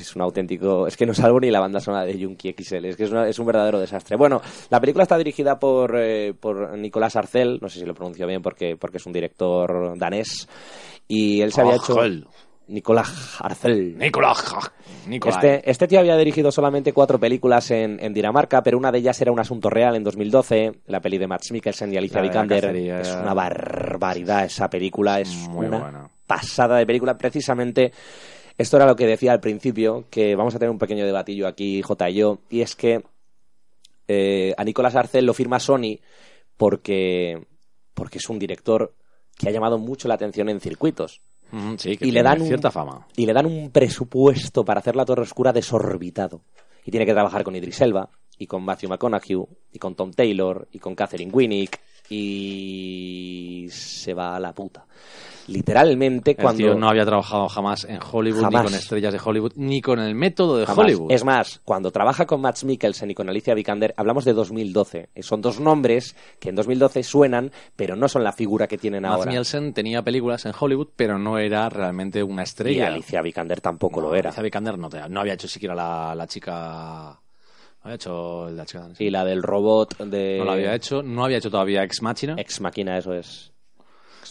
es 0.01 0.15
un 0.17 0.23
auténtico 0.23 0.87
es 0.89 0.97
que 0.97 1.07
no 1.07 1.15
salvo 1.15 1.39
ni 1.41 1.51
la 1.51 1.61
banda 1.61 1.81
sonora 1.81 2.05
de 2.05 2.21
Junkie 2.23 2.53
XL 2.57 2.85
es 2.87 2.97
que 2.97 3.05
es, 3.05 3.11
una- 3.11 3.29
es 3.29 3.39
un 3.39 3.47
verdadero 3.47 3.79
desastre 3.81 4.17
bueno 4.17 4.41
la 4.71 4.81
película 4.81 5.03
está 5.05 5.17
dirigida 5.19 5.59
por 5.61 5.97
eh, 5.97 6.35
por 6.39 6.77
Nicolás 6.77 7.15
Arcel 7.17 7.59
no 7.63 7.69
sé 7.69 7.79
si 7.81 7.87
lo 7.87 7.95
pronuncio 7.97 8.27
bien 8.27 8.43
porque 8.43 8.77
porque 8.77 8.99
es 8.99 9.07
un 9.07 9.13
director 9.13 9.99
danés 9.99 10.49
y 11.09 11.41
él 11.41 11.53
se 11.53 11.61
había 11.63 11.77
hecho. 11.77 11.97
Nicolás 12.69 13.37
Arcel 13.39 13.97
Nicolás, 13.97 14.43
Nicolás. 15.07 15.37
este, 15.37 15.71
este 15.71 15.87
tío 15.87 16.01
había 16.01 16.17
dirigido 16.17 16.51
solamente 16.51 16.93
cuatro 16.93 17.17
películas 17.21 17.71
en, 17.71 17.99
en 18.03 18.13
Dinamarca, 18.13 18.61
pero 18.65 18.77
una 18.77 18.91
de 18.91 18.99
ellas 18.99 19.21
era 19.21 19.31
Un 19.31 19.39
Asunto 19.39 19.71
Real 19.71 19.95
en 19.95 20.03
2012, 20.03 20.73
la 20.87 21.01
peli 21.01 21.17
de 21.19 21.29
Max 21.29 21.53
Mikkelsen 21.53 21.93
y 21.95 21.97
Alicia 21.97 22.21
Vikander. 22.21 22.63
cacería. 22.63 23.01
Es 23.01 23.13
una 23.15 23.35
barbaridad 23.35 24.45
esa 24.47 24.69
película, 24.69 25.21
es 25.21 25.29
Muy 25.49 25.67
una 25.67 25.79
buena. 25.79 26.11
pasada 26.27 26.77
de 26.79 26.87
película. 26.87 27.17
Precisamente, 27.17 27.93
esto 28.59 28.77
era 28.79 28.87
lo 28.87 28.97
que 28.97 29.07
decía 29.07 29.31
al 29.31 29.39
principio, 29.41 30.07
que 30.11 30.35
vamos 30.35 30.53
a 30.57 30.59
tener 30.59 30.71
un 30.73 30.79
pequeño 30.81 31.07
debatillo 31.07 31.47
aquí, 31.47 31.83
J 31.83 32.11
y 32.11 32.15
yo, 32.15 32.39
y 32.51 32.63
es 32.63 32.75
que 32.75 33.01
eh, 34.09 34.55
a 34.59 34.65
Nicolás 34.65 34.97
Arcel 34.97 35.25
lo 35.25 35.35
firma 35.35 35.61
Sony 35.61 36.01
porque, 36.57 37.47
porque 37.97 38.19
es 38.19 38.29
un 38.29 38.39
director 38.39 38.95
que 39.37 39.49
ha 39.49 39.51
llamado 39.53 39.79
mucho 39.79 40.07
la 40.07 40.15
atención 40.15 40.49
en 40.49 40.61
circuitos 40.61 41.21
Mm, 41.53 41.75
sí, 41.79 41.97
que 41.97 42.07
y 42.09 42.11
le 42.11 42.23
dan 42.25 42.41
un- 42.41 42.47
cierta 42.49 42.71
fama. 42.73 43.07
y 43.17 43.25
le 43.25 43.33
dan 43.33 43.47
un 43.47 43.71
presupuesto 43.71 44.65
para 44.65 44.81
hacer 44.81 44.97
la 44.97 45.05
Torre 45.05 45.23
Oscura 45.23 45.53
desorbitado. 45.53 46.41
Y 46.85 46.91
tiene 46.91 47.07
que 47.07 47.13
trabajar 47.13 47.45
con 47.45 47.55
Idris 47.55 47.81
Elba, 47.83 48.09
y 48.37 48.47
con 48.49 48.65
Matthew 48.65 48.89
McConaughey, 48.91 49.37
y 49.73 49.79
con 49.79 49.95
Tom 49.95 50.11
Taylor, 50.13 50.67
y 50.73 50.81
con 50.81 50.97
Catherine 50.97 51.31
Winnick, 51.33 51.81
y 52.11 53.67
se 53.71 54.13
va 54.15 54.35
a 54.37 54.41
la 54.41 54.53
puta. 54.53 54.87
Literalmente 55.49 56.33
El 56.33 56.37
cuando 56.37 56.59
tío 56.59 56.75
no 56.75 56.89
había 56.89 57.05
trabajado 57.05 57.49
jamás 57.49 57.85
en 57.85 57.99
Hollywood, 58.13 58.43
Jamás. 58.43 58.63
ni 58.65 58.69
con 58.71 58.79
estrellas 58.79 59.13
de 59.13 59.21
Hollywood, 59.25 59.53
ni 59.57 59.81
con 59.81 59.99
el 60.01 60.15
método 60.15 60.59
de 60.59 60.67
Jamás. 60.67 60.85
Hollywood. 60.85 61.13
Es 61.13 61.25
más, 61.25 61.61
cuando 61.65 61.91
trabaja 61.91 62.27
con 62.27 62.41
Max 62.41 62.65
Mikkelsen 62.65 63.11
y 63.11 63.15
con 63.15 63.29
Alicia 63.29 63.55
Vikander, 63.55 63.95
hablamos 63.97 64.25
de 64.25 64.33
2012. 64.33 65.11
Son 65.21 65.41
dos 65.41 65.61
nombres 65.61 66.17
que 66.41 66.49
en 66.51 66.55
2012 66.57 67.03
suenan, 67.03 67.51
pero 67.77 67.97
no 67.97 68.09
son 68.09 68.25
la 68.25 68.33
figura 68.33 68.67
que 68.67 68.79
tienen 68.79 69.05
ahora. 69.05 69.27
Mikkelsen 69.31 69.73
tenía 69.73 70.03
películas 70.03 70.45
en 70.47 70.53
Hollywood, 70.59 70.89
pero 70.97 71.19
no 71.19 71.39
era 71.39 71.69
realmente 71.69 72.23
una 72.23 72.43
Y 72.43 72.45
estrella. 72.45 72.87
Alicia 72.89 73.23
Vikander 73.23 73.61
tampoco 73.61 74.01
No, 74.01 74.09
lo 74.09 74.15
era. 74.15 74.31
Alicia 74.31 74.43
Vikander 74.43 74.79
no, 74.79 74.89
no 75.09 75.21
había 75.21 75.35
hecho 75.35 75.49
siquiera 75.49 75.75
la, 75.75 76.15
la 76.15 76.27
chica... 76.27 76.53
No 77.85 77.91
había 77.91 77.95
hecho 77.97 78.51
la 78.51 78.65
chica. 78.67 78.89
Y 78.99 79.11
la 79.11 79.25
del 79.25 79.43
robot 79.43 79.99
de... 79.99 80.43
No 80.45 80.51
había 80.51 80.75
hecho. 80.75 81.03
No 81.05 81.25
había 81.25 81.39
hecho 81.39 81.51
todavía 81.51 81.85
Ex 81.85 82.03
Machina. 82.03 82.35
Ex 82.37 82.61
Máquina, 82.61 82.99
eso 82.99 83.13
es. 83.13 83.53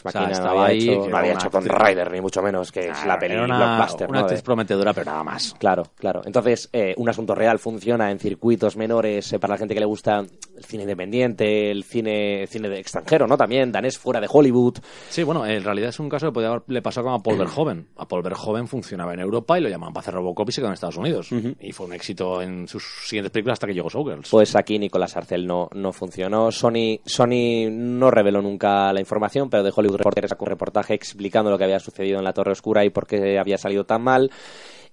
Ex 0.03 0.05
O 0.05 0.11
sea, 0.11 0.39
no 0.39 0.49
había 0.49 0.65
ahí, 0.65 0.89
hecho, 0.89 1.09
no 1.09 1.17
había 1.17 1.33
hecho 1.33 1.49
actriz- 1.49 1.67
Ryder, 1.87 2.11
ni 2.11 2.21
mucho 2.21 2.41
menos, 2.41 2.71
que 2.71 2.89
es 2.89 3.05
la 3.05 3.17
peli 3.19 3.35
Era 3.35 3.43
una, 3.45 3.57
blockbuster, 3.77 4.09
una 4.09 4.19
¿no? 4.19 4.25
actriz 4.25 4.41
prometedora, 4.41 4.93
pero 4.93 5.11
nada 5.11 5.23
más. 5.23 5.55
Claro, 5.57 5.83
claro. 5.97 6.21
Entonces, 6.25 6.69
eh, 6.73 6.93
un 6.97 7.09
asunto 7.09 7.35
real 7.35 7.59
funciona 7.59 8.11
en 8.11 8.19
circuitos 8.19 8.75
menores 8.77 9.31
eh, 9.33 9.39
para 9.39 9.53
la 9.53 9.57
gente 9.57 9.73
que 9.73 9.79
le 9.79 9.85
gusta 9.85 10.23
el 10.57 10.63
cine 10.63 10.83
independiente, 10.83 11.71
el 11.71 11.83
cine, 11.83 12.41
el 12.43 12.47
cine 12.47 12.69
de 12.69 12.79
extranjero, 12.79 13.27
¿no? 13.27 13.37
También, 13.37 13.71
danés 13.71 13.97
fuera 13.97 14.19
de 14.21 14.27
Hollywood. 14.31 14.77
Sí, 15.09 15.23
bueno, 15.23 15.45
en 15.45 15.63
realidad 15.63 15.89
es 15.89 15.99
un 15.99 16.09
caso 16.09 16.27
que 16.27 16.31
podía 16.33 16.49
haber- 16.49 16.63
le 16.67 16.81
pasó 16.81 17.01
como 17.03 17.15
a 17.15 17.19
Paul 17.23 17.37
Verhoeven. 17.39 17.87
A 17.97 18.07
Paul 18.07 18.21
Verhoeven 18.23 18.67
funcionaba 18.67 19.13
en 19.13 19.19
Europa 19.19 19.57
y 19.57 19.61
lo 19.61 19.69
llamaban 19.69 19.93
para 19.93 20.01
hacer 20.03 20.13
Robocop 20.13 20.49
y 20.49 20.51
se 20.51 20.61
quedó 20.61 20.67
en 20.69 20.73
Estados 20.73 20.97
Unidos. 20.97 21.29
Y 21.59 21.71
fue 21.71 21.85
un 21.87 21.93
éxito 21.93 22.41
en 22.41 22.67
sus 22.67 22.83
siguientes 23.05 23.31
películas 23.31 23.57
hasta 23.57 23.67
que 23.67 23.73
llegó 23.73 23.89
Showgirls. 23.89 24.29
Pues 24.29 24.55
aquí 24.55 24.79
Nicolás 24.79 25.15
Arcel 25.17 25.45
no, 25.45 25.69
no 25.73 25.91
funcionó. 25.91 26.51
Sony, 26.51 26.99
Sony 27.05 27.69
no 27.71 28.09
reveló 28.11 28.41
nunca 28.41 28.91
la 28.93 28.99
información, 28.99 29.49
pero 29.49 29.63
de 29.63 29.71
Hollywood 29.75 29.97
Reporter 29.97 30.27
sacó 30.29 30.45
un 30.45 30.49
reportaje 30.51 30.93
explicando 30.93 31.51
lo 31.51 31.57
que 31.57 31.63
había 31.65 31.79
sucedido 31.79 32.17
en 32.19 32.23
la 32.23 32.33
Torre 32.33 32.51
Oscura 32.53 32.85
y 32.85 32.89
por 32.89 33.07
qué 33.07 33.37
había 33.39 33.57
salido 33.57 33.83
tan 33.85 34.01
mal. 34.03 34.31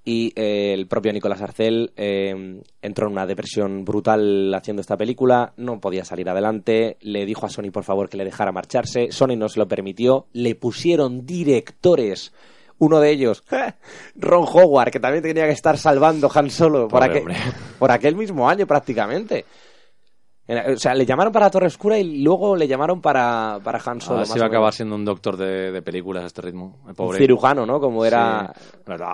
Y 0.05 0.33
eh, 0.35 0.75
el 0.75 0.89
propio 0.89 1.13
Nicolás 1.13 1.43
Arcel 1.43 1.93
eh, 1.97 2.61
entró 2.83 3.07
en 3.07 3.13
una 3.13 3.27
depresión 3.27 3.85
brutal 3.85 4.53
haciendo 4.53 4.81
esta 4.81 4.97
película, 4.97 5.53
no 5.57 5.81
podía 5.81 6.05
salir 6.05 6.29
adelante, 6.29 6.97
le 7.03 7.25
dijo 7.25 7.47
a 7.47 7.49
Sony 7.49 7.71
por 7.73 7.85
favor 7.85 8.09
que 8.09 8.17
le 8.17 8.25
dejara 8.25 8.51
marcharse, 8.51 9.13
Sony 9.13 9.37
no 9.37 9.49
se 9.49 9.61
lo 9.61 9.69
permitió, 9.69 10.27
le 10.33 10.57
pusieron 10.57 11.25
directores. 11.25 12.33
Uno 12.79 12.99
de 12.99 13.11
ellos, 13.11 13.45
Ron 14.17 14.45
Howard, 14.45 14.91
que 14.91 14.99
también 14.99 15.23
tenía 15.23 15.47
que 15.47 15.53
estar 15.53 15.79
salvando 15.79 16.29
Han 16.35 16.51
Solo 16.51 16.89
por, 16.89 17.05
aquel, 17.05 17.23
por 17.79 17.93
aquel 17.93 18.17
mismo 18.17 18.49
año 18.49 18.67
prácticamente. 18.67 19.45
O 20.49 20.77
sea, 20.77 20.93
le 20.95 21.07
llamaron 21.07 21.33
para 21.33 21.49
Torre 21.51 21.69
Oscura 21.69 21.97
y 21.99 22.21
luego 22.23 22.57
le 22.57 22.67
llamaron 22.67 23.01
para, 23.01 23.61
para 23.63 23.79
Han 23.87 24.01
Solo. 24.01 24.25
si 24.25 24.33
más 24.33 24.41
va 24.41 24.45
a 24.47 24.49
acabar 24.49 24.73
siendo 24.73 24.97
un 24.97 25.05
doctor 25.05 25.37
de, 25.37 25.71
de 25.71 25.83
películas 25.83 26.25
a 26.25 26.27
este 26.27 26.43
ritmo. 26.43 26.81
El 26.89 26.95
Un 26.99 27.15
cirujano, 27.17 27.65
¿no? 27.65 27.79
Como 27.79 28.05
era... 28.05 28.53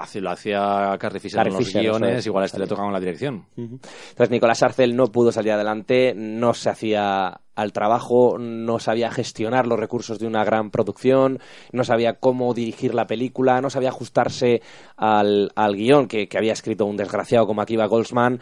Sí. 0.07 0.21
Lo 0.21 0.31
hacía- 0.31 0.97
Carrie 0.99 1.21
Fisher 1.21 1.37
Carrie 1.39 1.51
en 1.53 1.59
los 1.59 1.65
Fisher, 1.67 1.83
guiones, 1.83 2.19
es. 2.21 2.27
igual 2.27 2.45
a 2.45 2.47
este 2.47 2.59
le 2.59 2.67
tocaba 2.67 2.89
en 2.89 2.95
la 2.95 3.01
dirección. 3.01 3.45
Entonces 3.57 4.31
Nicolás 4.31 4.63
Arcel 4.63 4.97
no 4.97 5.07
pudo 5.13 5.31
salir 5.31 5.53
adelante, 5.53 6.15
no 6.17 6.55
se 6.55 6.71
hacía 6.71 7.41
al 7.55 7.73
trabajo, 7.73 8.37
no 8.39 8.79
sabía 8.79 9.11
gestionar 9.11 9.67
los 9.67 9.79
recursos 9.79 10.19
de 10.19 10.27
una 10.27 10.45
gran 10.45 10.71
producción, 10.71 11.41
no 11.73 11.85
sabía 11.85 12.15
cómo 12.15 12.55
dirigir 12.55 12.95
la 12.95 13.07
película, 13.07 13.61
no 13.61 13.69
sabía 13.69 13.89
ajustarse 13.91 14.63
al, 14.97 15.51
al 15.57 15.75
guion 15.77 16.07
que, 16.09 16.29
que 16.29 16.39
había 16.39 16.53
escrito 16.53 16.87
un 16.87 16.97
desgraciado 16.97 17.47
como 17.47 17.61
Akiva 17.61 17.87
Goldsman. 17.87 18.41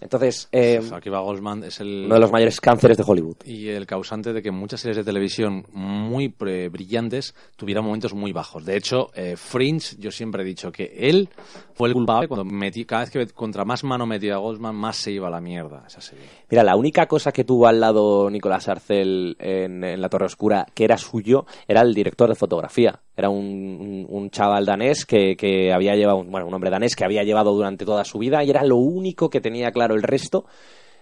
Entonces, 0.00 0.48
eh, 0.52 0.80
Akiva 0.92 1.20
Goldsman 1.20 1.64
es 1.64 1.80
el... 1.80 2.04
uno 2.06 2.14
de 2.14 2.20
los 2.20 2.32
mayores 2.32 2.60
cánceres 2.60 2.96
de 2.96 3.04
Hollywood. 3.06 3.36
y 3.44 3.68
el 3.68 3.86
causante 3.86 4.32
de 4.32 4.42
que 4.42 4.50
muchas 4.50 4.80
series 4.80 4.96
de 4.96 5.04
televisión 5.04 5.64
muy 5.72 6.28
pre- 6.30 6.68
brillantes 6.68 7.34
tuvieran 7.56 7.84
momentos 7.84 8.14
muy 8.14 8.32
bajos. 8.32 8.64
De 8.64 8.76
hecho, 8.76 9.10
eh, 9.14 9.36
Fringe, 9.36 9.96
yo 9.98 10.10
siempre 10.10 10.42
he 10.42 10.46
dicho 10.46 10.72
que 10.72 10.92
él 10.98 11.28
fue 11.74 11.88
el 11.88 11.94
culpable 11.94 12.28
cuando 12.28 12.44
metí, 12.44 12.84
cada 12.84 13.02
vez 13.02 13.10
que 13.10 13.26
contra 13.28 13.64
más 13.64 13.84
mano 13.84 14.06
metía 14.06 14.34
a 14.34 14.38
Goldsman, 14.38 14.74
más 14.74 14.96
se 14.96 15.12
iba 15.12 15.28
a 15.28 15.30
la 15.30 15.40
mierda 15.40 15.84
esa 15.86 16.00
serie. 16.00 16.24
Mira, 16.50 16.64
la 16.64 16.76
única 16.76 17.06
cosa 17.06 17.32
que 17.32 17.44
tuvo 17.44 17.66
al 17.66 17.80
lado 17.80 18.28
Nicolás 18.30 18.68
Arcel 18.68 19.36
en, 19.38 19.84
en 19.84 20.00
La 20.00 20.08
Torre 20.08 20.26
Oscura 20.26 20.66
que 20.74 20.84
era 20.84 20.96
suyo 20.98 21.46
era 21.68 21.82
el 21.82 21.94
director 21.94 22.28
de 22.28 22.34
fotografía. 22.34 23.00
Era 23.20 23.28
un, 23.30 24.06
un- 24.08 24.30
chaval 24.30 24.64
danés 24.64 25.04
que, 25.06 25.36
que 25.36 25.72
había 25.72 25.94
llevado, 25.94 26.24
bueno, 26.24 26.46
un 26.46 26.54
hombre 26.54 26.70
danés 26.70 26.96
que 26.96 27.04
había 27.04 27.22
llevado 27.22 27.52
durante 27.54 27.84
toda 27.84 28.04
su 28.04 28.18
vida 28.18 28.42
y 28.44 28.50
era 28.50 28.64
lo 28.64 28.76
único 28.76 29.28
que 29.30 29.40
tenía 29.40 29.70
claro 29.72 29.94
el 29.94 30.02
resto. 30.02 30.44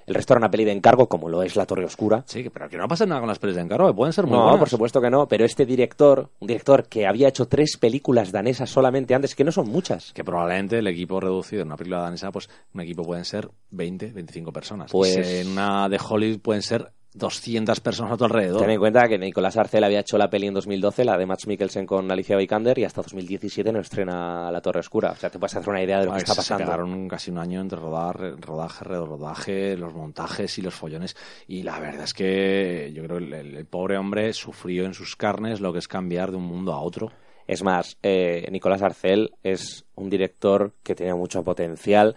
El 0.06 0.14
resto 0.14 0.32
era 0.32 0.38
una 0.38 0.50
peli 0.50 0.64
de 0.64 0.72
encargo, 0.72 1.06
como 1.06 1.28
lo 1.28 1.42
es 1.42 1.54
La 1.54 1.66
Torre 1.66 1.84
Oscura. 1.84 2.22
Sí, 2.26 2.42
que- 2.42 2.50
pero 2.50 2.66
que 2.70 2.78
no 2.78 2.88
pasa 2.88 3.04
nada 3.04 3.20
con 3.20 3.28
las 3.28 3.38
pelis 3.38 3.56
de 3.56 3.62
encargo, 3.62 3.86
que 3.88 3.92
pueden 3.94 4.14
ser 4.14 4.24
muy 4.26 4.36
No, 4.38 4.42
buenas. 4.44 4.58
por 4.58 4.68
supuesto 4.70 5.00
que 5.02 5.10
no, 5.10 5.28
pero 5.28 5.44
este 5.44 5.66
director, 5.66 6.30
un 6.40 6.48
director 6.48 6.88
que 6.88 7.06
había 7.06 7.28
hecho 7.28 7.46
tres 7.46 7.76
películas 7.76 8.32
danesas 8.32 8.70
solamente 8.70 9.14
antes, 9.14 9.34
que 9.34 9.44
no 9.44 9.52
son 9.52 9.68
muchas. 9.68 10.12
Que 10.14 10.24
probablemente 10.24 10.78
el 10.78 10.86
equipo 10.86 11.20
reducido 11.20 11.60
en 11.60 11.68
una 11.68 11.76
película 11.76 12.00
danesa, 12.00 12.32
pues 12.32 12.48
un 12.72 12.80
equipo 12.80 13.02
pueden 13.04 13.26
ser 13.26 13.50
20, 13.70 14.10
25 14.12 14.50
personas. 14.50 14.90
Pues- 14.90 15.16
en 15.42 15.48
una 15.48 15.90
de 15.90 15.98
Hollywood 16.02 16.40
pueden 16.40 16.62
ser 16.62 16.90
200 17.18 17.80
personas 17.80 18.12
a 18.12 18.16
tu 18.16 18.24
alrededor. 18.24 18.60
Ten 18.60 18.70
en 18.70 18.78
cuenta 18.78 19.08
que 19.08 19.18
Nicolás 19.18 19.56
Arcel 19.56 19.84
había 19.84 20.00
hecho 20.00 20.16
la 20.16 20.30
peli 20.30 20.46
en 20.46 20.54
2012, 20.54 21.04
la 21.04 21.18
de 21.18 21.26
Max 21.26 21.46
Mikkelsen 21.46 21.84
con 21.84 22.10
Alicia 22.10 22.36
Vikander, 22.36 22.78
y 22.78 22.84
hasta 22.84 23.02
2017 23.02 23.72
no 23.72 23.80
estrena 23.80 24.50
La 24.50 24.60
Torre 24.60 24.80
Oscura. 24.80 25.10
O 25.10 25.16
sea, 25.16 25.30
te 25.30 25.38
puedes 25.38 25.54
hacer 25.56 25.68
una 25.68 25.82
idea 25.82 26.00
de 26.00 26.06
lo 26.06 26.12
que 26.12 26.18
está 26.18 26.32
se 26.32 26.38
pasando. 26.38 26.64
quedaron 26.64 27.08
casi 27.08 27.30
un 27.30 27.38
año 27.38 27.60
entre 27.60 27.78
rodar, 27.78 28.40
rodaje, 28.40 28.84
rodaje, 28.84 29.76
los 29.76 29.92
montajes 29.92 30.56
y 30.58 30.62
los 30.62 30.74
follones. 30.74 31.16
Y 31.46 31.62
la 31.62 31.78
verdad 31.78 32.04
es 32.04 32.14
que 32.14 32.92
yo 32.94 33.02
creo 33.04 33.18
que 33.18 33.40
el 33.40 33.66
pobre 33.66 33.98
hombre 33.98 34.32
sufrió 34.32 34.84
en 34.84 34.94
sus 34.94 35.16
carnes 35.16 35.60
lo 35.60 35.72
que 35.72 35.80
es 35.80 35.88
cambiar 35.88 36.30
de 36.30 36.36
un 36.36 36.44
mundo 36.44 36.72
a 36.72 36.80
otro. 36.80 37.10
Es 37.48 37.62
más, 37.62 37.96
eh, 38.02 38.46
Nicolás 38.52 38.82
Arcel 38.82 39.32
es 39.42 39.86
un 39.94 40.10
director 40.10 40.74
que 40.82 40.94
tenía 40.94 41.14
mucho 41.14 41.42
potencial 41.42 42.14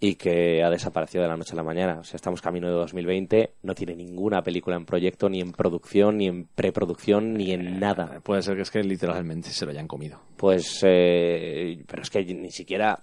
y 0.00 0.14
que 0.14 0.62
ha 0.62 0.70
desaparecido 0.70 1.22
de 1.22 1.28
la 1.28 1.36
noche 1.36 1.52
a 1.52 1.56
la 1.56 1.62
mañana. 1.62 1.98
O 2.00 2.04
sea, 2.04 2.16
estamos 2.16 2.40
camino 2.40 2.68
de 2.68 2.74
2020, 2.74 3.54
no 3.62 3.74
tiene 3.74 3.96
ninguna 3.96 4.42
película 4.42 4.76
en 4.76 4.84
proyecto, 4.84 5.28
ni 5.28 5.40
en 5.40 5.52
producción, 5.52 6.18
ni 6.18 6.26
en 6.26 6.46
preproducción, 6.46 7.34
ni 7.34 7.52
en 7.52 7.80
nada. 7.80 8.20
Puede 8.22 8.42
ser 8.42 8.56
que 8.56 8.62
es 8.62 8.70
que 8.70 8.82
literalmente 8.82 9.50
se 9.50 9.64
lo 9.64 9.72
hayan 9.72 9.88
comido. 9.88 10.20
Pues, 10.36 10.80
eh, 10.86 11.82
pero 11.86 12.02
es 12.02 12.10
que 12.10 12.24
ni 12.24 12.50
siquiera, 12.50 13.02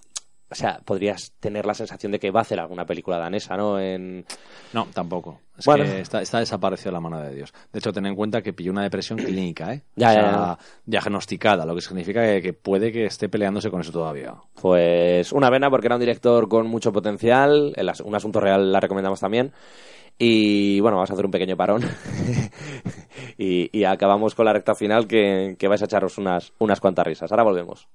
o 0.56 0.58
sea, 0.58 0.80
podrías 0.86 1.34
tener 1.42 1.66
la 1.66 1.74
sensación 1.74 2.14
de 2.14 2.20
que 2.20 2.32
va 2.32 2.40
a 2.40 2.44
hacer 2.44 2.60
alguna 2.62 2.86
película 2.86 3.18
danesa, 3.18 3.58
¿no? 3.58 3.78
En, 3.78 4.26
No, 4.72 4.88
tampoco. 4.94 5.42
Es 5.58 5.66
Bueno. 5.66 5.84
que 5.84 6.00
está, 6.00 6.22
está 6.22 6.40
desaparecido 6.40 6.92
de 6.92 6.94
la 6.94 7.00
mano 7.02 7.20
de 7.22 7.36
Dios. 7.36 7.54
De 7.74 7.80
hecho, 7.80 7.92
ten 7.92 8.06
en 8.06 8.16
cuenta 8.16 8.42
que 8.42 8.54
pilló 8.54 8.72
una 8.72 8.84
depresión 8.84 9.20
clínica, 9.20 9.74
¿eh? 9.74 9.82
Ya, 9.98 10.10
O 10.10 10.14
sea, 10.14 10.22
ya, 10.24 10.32
ya. 10.32 10.58
diagnosticada, 10.86 11.66
lo 11.66 11.76
que 11.76 11.82
significa 11.82 12.26
que, 12.26 12.42
que 12.42 12.54
puede 12.54 12.92
que 12.94 13.06
esté 13.06 13.28
peleándose 13.28 13.70
con 13.70 13.82
eso 13.82 13.92
todavía. 13.92 14.34
Pues 14.62 15.32
una 15.34 15.52
pena 15.52 15.70
porque 15.70 15.88
era 15.88 15.96
un 15.96 16.00
director 16.02 16.48
con 16.48 16.68
mucho 16.68 16.94
potencial. 16.94 17.74
El 17.76 17.90
as- 17.90 18.00
un 18.02 18.16
asunto 18.16 18.40
real 18.40 18.72
la 18.72 18.80
recomendamos 18.80 19.20
también. 19.20 19.52
Y 20.18 20.80
bueno, 20.80 20.96
vamos 20.96 21.10
a 21.10 21.14
hacer 21.14 21.26
un 21.26 21.32
pequeño 21.32 21.58
parón. 21.58 21.84
y, 23.38 23.70
y 23.78 23.84
acabamos 23.84 24.36
con 24.36 24.46
la 24.46 24.54
recta 24.54 24.76
final 24.76 25.08
que, 25.08 25.56
que 25.60 25.68
vais 25.68 25.82
a 25.82 25.86
echaros 25.86 26.18
unas, 26.18 26.54
unas 26.60 26.80
cuantas 26.80 27.06
risas. 27.06 27.32
Ahora 27.32 27.44
volvemos. 27.44 27.88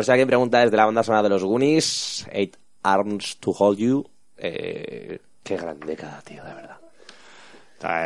Por 0.00 0.06
si 0.06 0.12
alguien 0.12 0.28
pregunta 0.28 0.60
desde 0.60 0.78
la 0.78 0.86
banda 0.86 1.02
sonora 1.02 1.22
de 1.24 1.28
los 1.28 1.44
Goonies, 1.44 2.26
Eight 2.32 2.56
Arms 2.82 3.36
to 3.38 3.50
Hold 3.50 3.76
You. 3.78 4.06
Eh, 4.38 5.18
qué 5.42 5.56
gran 5.58 5.78
década, 5.78 6.22
tío, 6.24 6.42
de 6.42 6.54
verdad. 6.54 6.78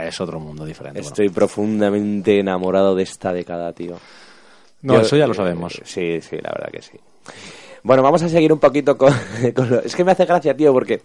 Es 0.09 0.21
otro 0.21 0.41
mundo 0.41 0.65
diferente. 0.65 0.99
bueno. 0.99 1.07
Estoy 1.09 1.29
profundamente 1.29 2.41
enamorado 2.41 2.97
de 2.97 3.05
esta 3.05 3.33
década, 3.33 3.73
tío. 3.73 3.97
No, 4.83 4.95
Yo- 4.95 5.01
eso 5.03 5.17
ya 5.17 5.29
lo 5.29 5.35
sabemos. 5.35 5.81
Sí, 5.85 6.21
sí, 6.21 6.37
la 6.43 6.51
verdad 6.51 6.73
que 6.73 6.83
sí. 6.83 6.99
Bueno, 7.85 8.03
vamos 8.03 8.25
a 8.25 8.29
seguir 8.29 8.53
un 8.53 8.59
poquito 8.59 8.99
con, 8.99 9.13
con 9.55 9.71
lo- 9.71 9.79
Es 9.81 9.95
que 9.95 10.03
me 10.03 10.11
hace 10.11 10.25
gracia, 10.25 10.57
tío, 10.57 10.73
porque 10.73 11.01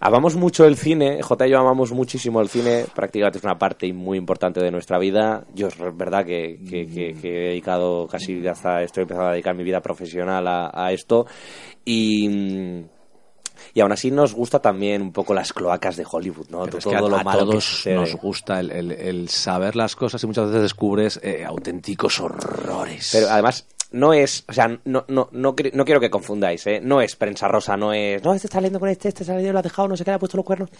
amamos 0.00 0.36
mucho 0.36 0.64
el 0.64 0.76
cine. 0.76 1.22
J 1.22 1.46
y 1.46 1.50
yo 1.50 1.58
amamos 1.58 1.92
muchísimo 1.92 2.40
el 2.40 2.48
cine. 2.48 2.84
Prácticamente 2.94 3.38
es 3.38 3.44
una 3.44 3.58
parte 3.58 3.92
muy 3.92 4.18
importante 4.18 4.60
de 4.62 4.70
nuestra 4.70 4.98
vida. 4.98 5.44
Yo 5.54 5.68
es 5.68 5.76
verdad 5.96 6.24
que, 6.24 6.58
que- 6.68 6.86
que- 6.86 7.14
que 7.20 7.28
he 7.28 7.48
dedicado 7.50 8.06
casi 8.06 8.46
hasta... 8.46 8.82
Estoy 8.82 9.02
empezando 9.02 9.28
a 9.28 9.32
dedicar 9.32 9.54
mi 9.54 9.64
vida 9.64 9.80
profesional 9.80 10.46
a, 10.46 10.70
a 10.72 10.92
esto. 10.92 11.26
Y... 11.84 12.28
mm, 12.28 12.84
Y 13.74 13.80
aún 13.80 13.92
así 13.92 14.10
nos 14.10 14.34
gusta 14.34 14.60
también 14.60 15.02
un 15.02 15.12
poco 15.12 15.34
las 15.34 15.52
cloacas 15.52 15.96
de 15.96 16.06
Hollywood, 16.08 16.48
¿no? 16.48 16.62
Pero 16.64 16.78
es 16.78 16.84
Todo 16.84 16.92
que 16.92 16.96
a, 16.96 17.00
lo 17.00 17.16
a 17.16 17.24
malo 17.24 17.40
que 17.40 17.44
todos 17.52 17.86
nos 17.86 18.14
gusta 18.16 18.60
el, 18.60 18.70
el- 18.70 18.92
el 18.92 19.28
saber 19.28 19.74
las 19.76 19.96
cosas 19.96 20.22
y 20.22 20.26
muchas 20.26 20.46
veces 20.46 20.62
descubres 20.62 21.20
eh, 21.22 21.44
auténticos 21.44 22.20
horrores. 22.20 23.10
Pero 23.12 23.28
además, 23.30 23.66
no 23.92 24.12
es, 24.12 24.44
o 24.48 24.52
sea, 24.52 24.68
no, 24.84 25.04
no, 25.08 25.28
no, 25.32 25.54
no 25.72 25.84
quiero 25.84 26.00
que 26.00 26.10
confundáis, 26.10 26.66
¿eh? 26.66 26.80
No 26.82 27.00
es 27.00 27.16
prensa 27.16 27.48
rosa, 27.48 27.76
no 27.76 27.92
es, 27.92 28.22
no, 28.22 28.34
este 28.34 28.46
está 28.46 28.56
saliendo 28.56 28.80
con 28.80 28.88
este, 28.88 29.08
este 29.08 29.22
está 29.22 29.32
saliendo, 29.32 29.52
lo 29.52 29.58
ha 29.58 29.62
dejado, 29.62 29.88
no 29.88 29.96
sé 29.96 30.04
qué, 30.04 30.10
le 30.10 30.16
ha 30.16 30.18
puesto 30.18 30.36
los 30.36 30.46
cuernos. 30.46 30.70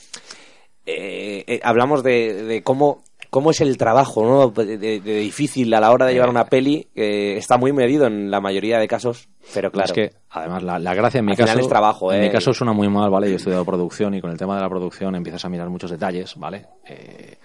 Eh, 0.86 1.44
eh, 1.46 1.60
hablamos 1.62 2.02
de, 2.02 2.44
de 2.44 2.62
cómo, 2.62 3.02
cómo 3.28 3.50
es 3.50 3.60
el 3.60 3.76
trabajo, 3.76 4.24
¿no? 4.24 4.48
De, 4.50 4.78
de- 4.78 5.00
de 5.00 5.18
difícil 5.20 5.72
a 5.74 5.80
la 5.80 5.90
hora 5.92 6.06
de 6.06 6.14
llevar 6.14 6.30
una 6.30 6.46
peli, 6.46 6.88
que 6.94 7.36
está 7.36 7.58
muy 7.58 7.72
medido 7.72 8.06
en 8.06 8.30
la 8.30 8.40
mayoría 8.40 8.78
de 8.78 8.88
casos, 8.88 9.28
pero 9.52 9.70
claro. 9.70 9.86
Es 9.86 9.92
que, 9.92 10.12
además, 10.30 10.62
la, 10.62 10.78
la 10.78 10.94
gracia 10.94 11.18
en 11.18 11.26
mi 11.26 11.36
caso. 11.36 11.58
es 11.58 11.68
trabajo, 11.68 12.10
En 12.12 12.22
¿eh? 12.22 12.26
mi 12.26 12.30
caso 12.32 12.54
suena 12.54 12.72
muy 12.72 12.88
mal, 12.88 13.10
¿vale? 13.10 13.26
Yo 13.28 13.34
he 13.34 13.36
estudiado 13.36 13.64
producción 13.66 14.14
y 14.14 14.20
con 14.22 14.30
el 14.30 14.38
tema 14.38 14.54
de 14.56 14.62
la 14.62 14.68
producción 14.70 15.14
empiezas 15.14 15.44
a 15.44 15.48
mirar 15.50 15.68
muchos 15.68 15.90
detalles, 15.90 16.34
¿vale? 16.36 16.64
Eh, 16.88 17.36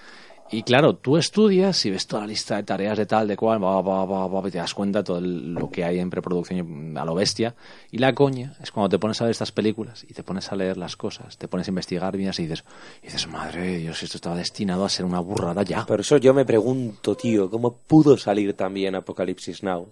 y 0.53 0.61
claro, 0.61 0.95
tú 0.95 1.17
estudias 1.17 1.83
y 1.85 1.89
ves 1.89 2.05
toda 2.05 2.21
la 2.21 2.27
lista 2.27 2.57
de 2.57 2.63
tareas 2.63 2.95
de 2.95 3.07
tal, 3.07 3.27
de 3.27 3.35
cual, 3.35 3.63
va, 3.63 3.81
va, 3.81 4.05
va, 4.05 4.47
y 4.47 4.51
te 4.51 4.59
das 4.59 4.75
cuenta 4.75 5.03
todo 5.03 5.19
lo 5.19 5.71
que 5.71 5.83
hay 5.83 5.97
en 5.97 6.11
preproducción 6.11 6.95
a 6.95 7.03
lo 7.03 7.15
bestia. 7.15 7.55
Y 7.89 7.97
la 7.97 8.13
coña 8.13 8.55
es 8.61 8.71
cuando 8.71 8.89
te 8.89 8.99
pones 8.99 9.19
a 9.19 9.23
ver 9.23 9.31
estas 9.31 9.51
películas 9.51 10.05
y 10.07 10.13
te 10.13 10.21
pones 10.21 10.51
a 10.51 10.55
leer 10.55 10.77
las 10.77 10.95
cosas, 10.95 11.37
te 11.39 11.47
pones 11.47 11.67
a 11.67 11.71
investigar 11.71 12.15
bien 12.15 12.31
y 12.37 12.41
dices, 12.43 12.63
y 13.01 13.07
dices, 13.07 13.27
madre 13.27 13.79
Dios, 13.79 14.03
esto 14.03 14.17
estaba 14.17 14.35
destinado 14.35 14.85
a 14.85 14.89
ser 14.89 15.05
una 15.05 15.19
burrada 15.19 15.63
ya. 15.63 15.85
Por 15.85 16.01
eso 16.01 16.17
yo 16.17 16.35
me 16.35 16.45
pregunto, 16.45 17.15
tío, 17.15 17.49
¿cómo 17.49 17.73
pudo 17.73 18.15
salir 18.15 18.53
también 18.53 18.93
Apocalipsis 18.93 19.63
Now? 19.63 19.87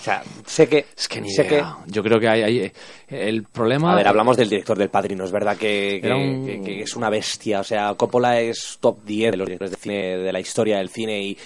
O 0.00 0.02
sea, 0.02 0.22
sé 0.46 0.66
que... 0.66 0.86
Es 0.96 1.08
que 1.08 1.20
ni 1.20 1.30
sé 1.30 1.44
idea. 1.44 1.76
Yo 1.86 2.02
creo 2.02 2.18
que 2.18 2.26
hay, 2.26 2.42
hay 2.42 2.58
eh, 2.60 2.72
el 3.08 3.42
problema. 3.44 3.92
A 3.92 3.96
ver, 3.96 4.08
hablamos 4.08 4.36
del 4.36 4.48
director 4.48 4.78
del 4.78 4.88
Padrino, 4.88 5.24
es 5.24 5.30
verdad 5.30 5.58
que, 5.58 5.98
que- 6.02 6.08
un- 6.16 6.46
que- 6.46 6.62
que 6.62 6.82
es 6.82 6.96
una 6.96 7.10
bestia. 7.10 7.60
O 7.60 7.64
sea, 7.64 7.92
Coppola 7.94 8.40
es 8.40 8.78
top 8.80 9.04
10 9.04 9.30
de 9.32 9.36
los 9.36 9.46
directores 9.46 9.72
de 9.72 9.76
cine, 9.76 10.16
de 10.16 10.32
la 10.32 10.40
historia 10.40 10.78
del 10.78 10.88
cine 10.88 11.20
y, 11.22 11.38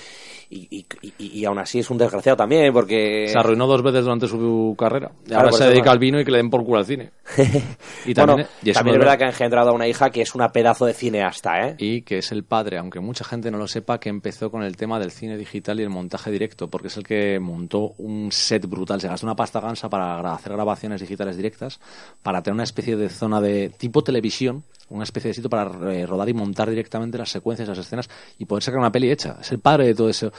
y, 0.55 0.87
y- 1.03 1.41
y- 1.41 1.45
aún 1.45 1.59
así 1.59 1.81
es 1.81 1.91
un 1.91 1.99
desgraciado 1.99 2.37
también 2.37 2.73
porque... 2.73 3.27
Se 3.29 3.39
arruinó 3.39 3.67
dos 3.67 3.83
veces 3.83 4.05
durante 4.05 4.29
su 4.29 4.75
carrera. 4.79 5.11
Claro, 5.27 5.47
ahora 5.47 5.53
se 5.57 5.65
dedica 5.69 5.87
no. 5.87 5.91
al 5.93 5.99
vino 5.99 6.21
y 6.21 6.25
que 6.25 6.31
le 6.31 6.37
den 6.39 6.51
por 6.51 6.65
culo 6.65 6.79
al 6.79 6.87
cine. 6.87 7.11
Y 8.07 8.13
también, 8.13 8.47
bueno, 8.47 8.49
y 8.63 8.73
también 8.73 8.97
es 8.97 8.99
verdad 9.01 9.19
que 9.19 9.25
ha 9.25 9.29
engendrado 9.29 9.71
a 9.71 9.73
una 9.73 9.89
hija 9.89 10.11
que 10.11 10.21
es 10.23 10.35
una 10.35 10.51
pedazo 10.53 10.85
de 10.87 10.93
cineasta, 10.93 11.69
¿eh? 11.69 11.75
y 11.79 12.03
que 12.03 12.19
es 12.19 12.33
el 12.33 12.45
padre, 12.45 12.77
aunque 12.79 13.01
mucha 13.01 13.25
gente 13.25 13.51
no 13.51 13.57
lo 13.59 13.67
sepa, 13.67 13.99
que 13.99 14.11
empezó 14.11 14.51
con 14.51 14.63
el 14.63 14.77
tema 14.77 14.99
del 15.01 15.11
cine 15.11 15.37
digital 15.39 15.81
y 15.81 15.83
el 15.83 15.91
montaje 15.91 16.31
directo, 16.31 16.69
porque 16.69 16.89
es 16.89 16.97
el 16.99 17.05
que 17.05 17.39
montó 17.41 17.95
un 17.99 18.31
set 18.31 18.67
brutal. 18.69 19.01
Se 19.01 19.09
gastó 19.09 19.27
una 19.27 19.37
pasta 19.37 19.61
gansa 19.61 19.89
para 19.89 20.21
hacer 20.35 20.53
grabaciones 20.53 21.01
digitales 21.01 21.37
directas, 21.37 21.81
para 22.23 22.43
tener 22.43 22.55
una 22.55 22.65
especie 22.65 22.97
de 22.97 23.09
zona 23.09 23.41
de 23.41 23.71
tipo 23.71 24.05
televisión, 24.05 24.63
una 24.91 25.05
especie 25.05 25.29
de 25.29 25.35
sitio 25.35 25.51
para 25.51 25.71
eh, 25.93 26.07
rodar 26.07 26.29
y 26.29 26.35
montar 26.35 26.69
directamente 26.69 27.19
las 27.19 27.31
secuencias, 27.31 27.69
las 27.69 27.79
escenas 27.79 28.09
y 28.39 28.45
poder 28.45 28.63
sacar 28.63 28.81
una 28.81 28.93
peli 28.93 29.11
hecha. 29.11 29.39
Es 29.41 29.51
el 29.53 29.59
padre 29.59 29.87
de 29.87 29.95
todo 29.95 30.09
eso. 30.09 30.33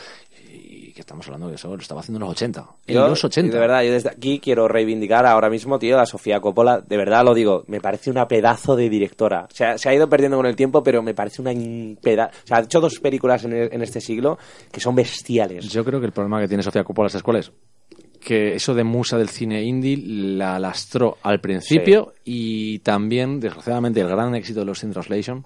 Y 0.52 0.94
que 0.94 1.02
estamos 1.02 1.26
hablando 1.28 1.50
de 1.50 1.56
eso, 1.56 1.68
lo 1.68 1.82
estaba 1.82 2.00
haciendo 2.02 2.18
en 2.18 2.22
los 2.22 2.32
80. 2.32 2.68
En 2.88 2.96
Yo, 2.96 3.08
los 3.08 3.24
80. 3.24 3.54
De 3.54 3.60
verdad, 3.60 3.84
yo 3.84 3.92
desde 3.92 4.10
aquí 4.10 4.40
quiero 4.40 4.68
reivindicar 4.68 5.26
ahora 5.26 5.50
mismo, 5.50 5.78
tío, 5.80 6.00
a 6.00 6.06
Sofía 6.06 6.40
Coppola. 6.40 6.80
De 6.80 6.96
verdad 6.96 7.26
lo 7.26 7.34
digo, 7.34 7.64
me 7.68 7.82
parece 7.82 8.10
una 8.12 8.28
pedazo 8.28 8.76
de 8.76 8.90
directora. 8.90 9.48
O 9.52 9.54
sea, 9.54 9.78
se 9.78 9.90
ha 9.90 9.94
ido 9.94 10.08
perdiendo 10.08 10.38
con 10.38 10.46
el 10.46 10.56
tiempo, 10.56 10.84
pero 10.84 11.02
me 11.02 11.14
parece 11.14 11.42
una 11.42 11.52
pedazo. 12.02 12.32
O 12.44 12.48
sea, 12.48 12.58
ha 12.58 12.62
hecho 12.62 12.80
dos 12.80 13.00
películas 13.00 13.44
en, 13.44 13.54
en 13.54 13.82
este 13.82 14.00
siglo 14.00 14.38
que 14.72 14.80
son 14.80 14.96
bestiales. 14.96 15.68
Yo 15.70 15.84
creo 15.84 16.00
que 16.00 16.06
el 16.06 16.14
problema 16.14 16.40
que 16.40 16.48
tiene 16.48 16.64
Sofía 16.64 16.84
Coppola, 16.84 17.10
¿sabes 17.10 17.24
cuál 17.24 17.38
es? 17.38 17.52
Que 18.26 18.56
eso 18.56 18.74
de 18.74 18.84
musa 18.84 19.20
del 19.20 19.30
cine 19.30 19.62
indie 19.62 19.98
la 19.98 20.58
lastró 20.58 21.20
al 21.22 21.40
principio 21.40 22.16
y 22.24 22.80
también, 22.80 23.40
desgraciadamente, 23.40 24.02
el 24.02 24.08
gran 24.08 24.34
éxito 24.34 24.62
de 24.62 24.66
los 24.66 24.84
In 24.84 24.92
Translation 24.94 25.46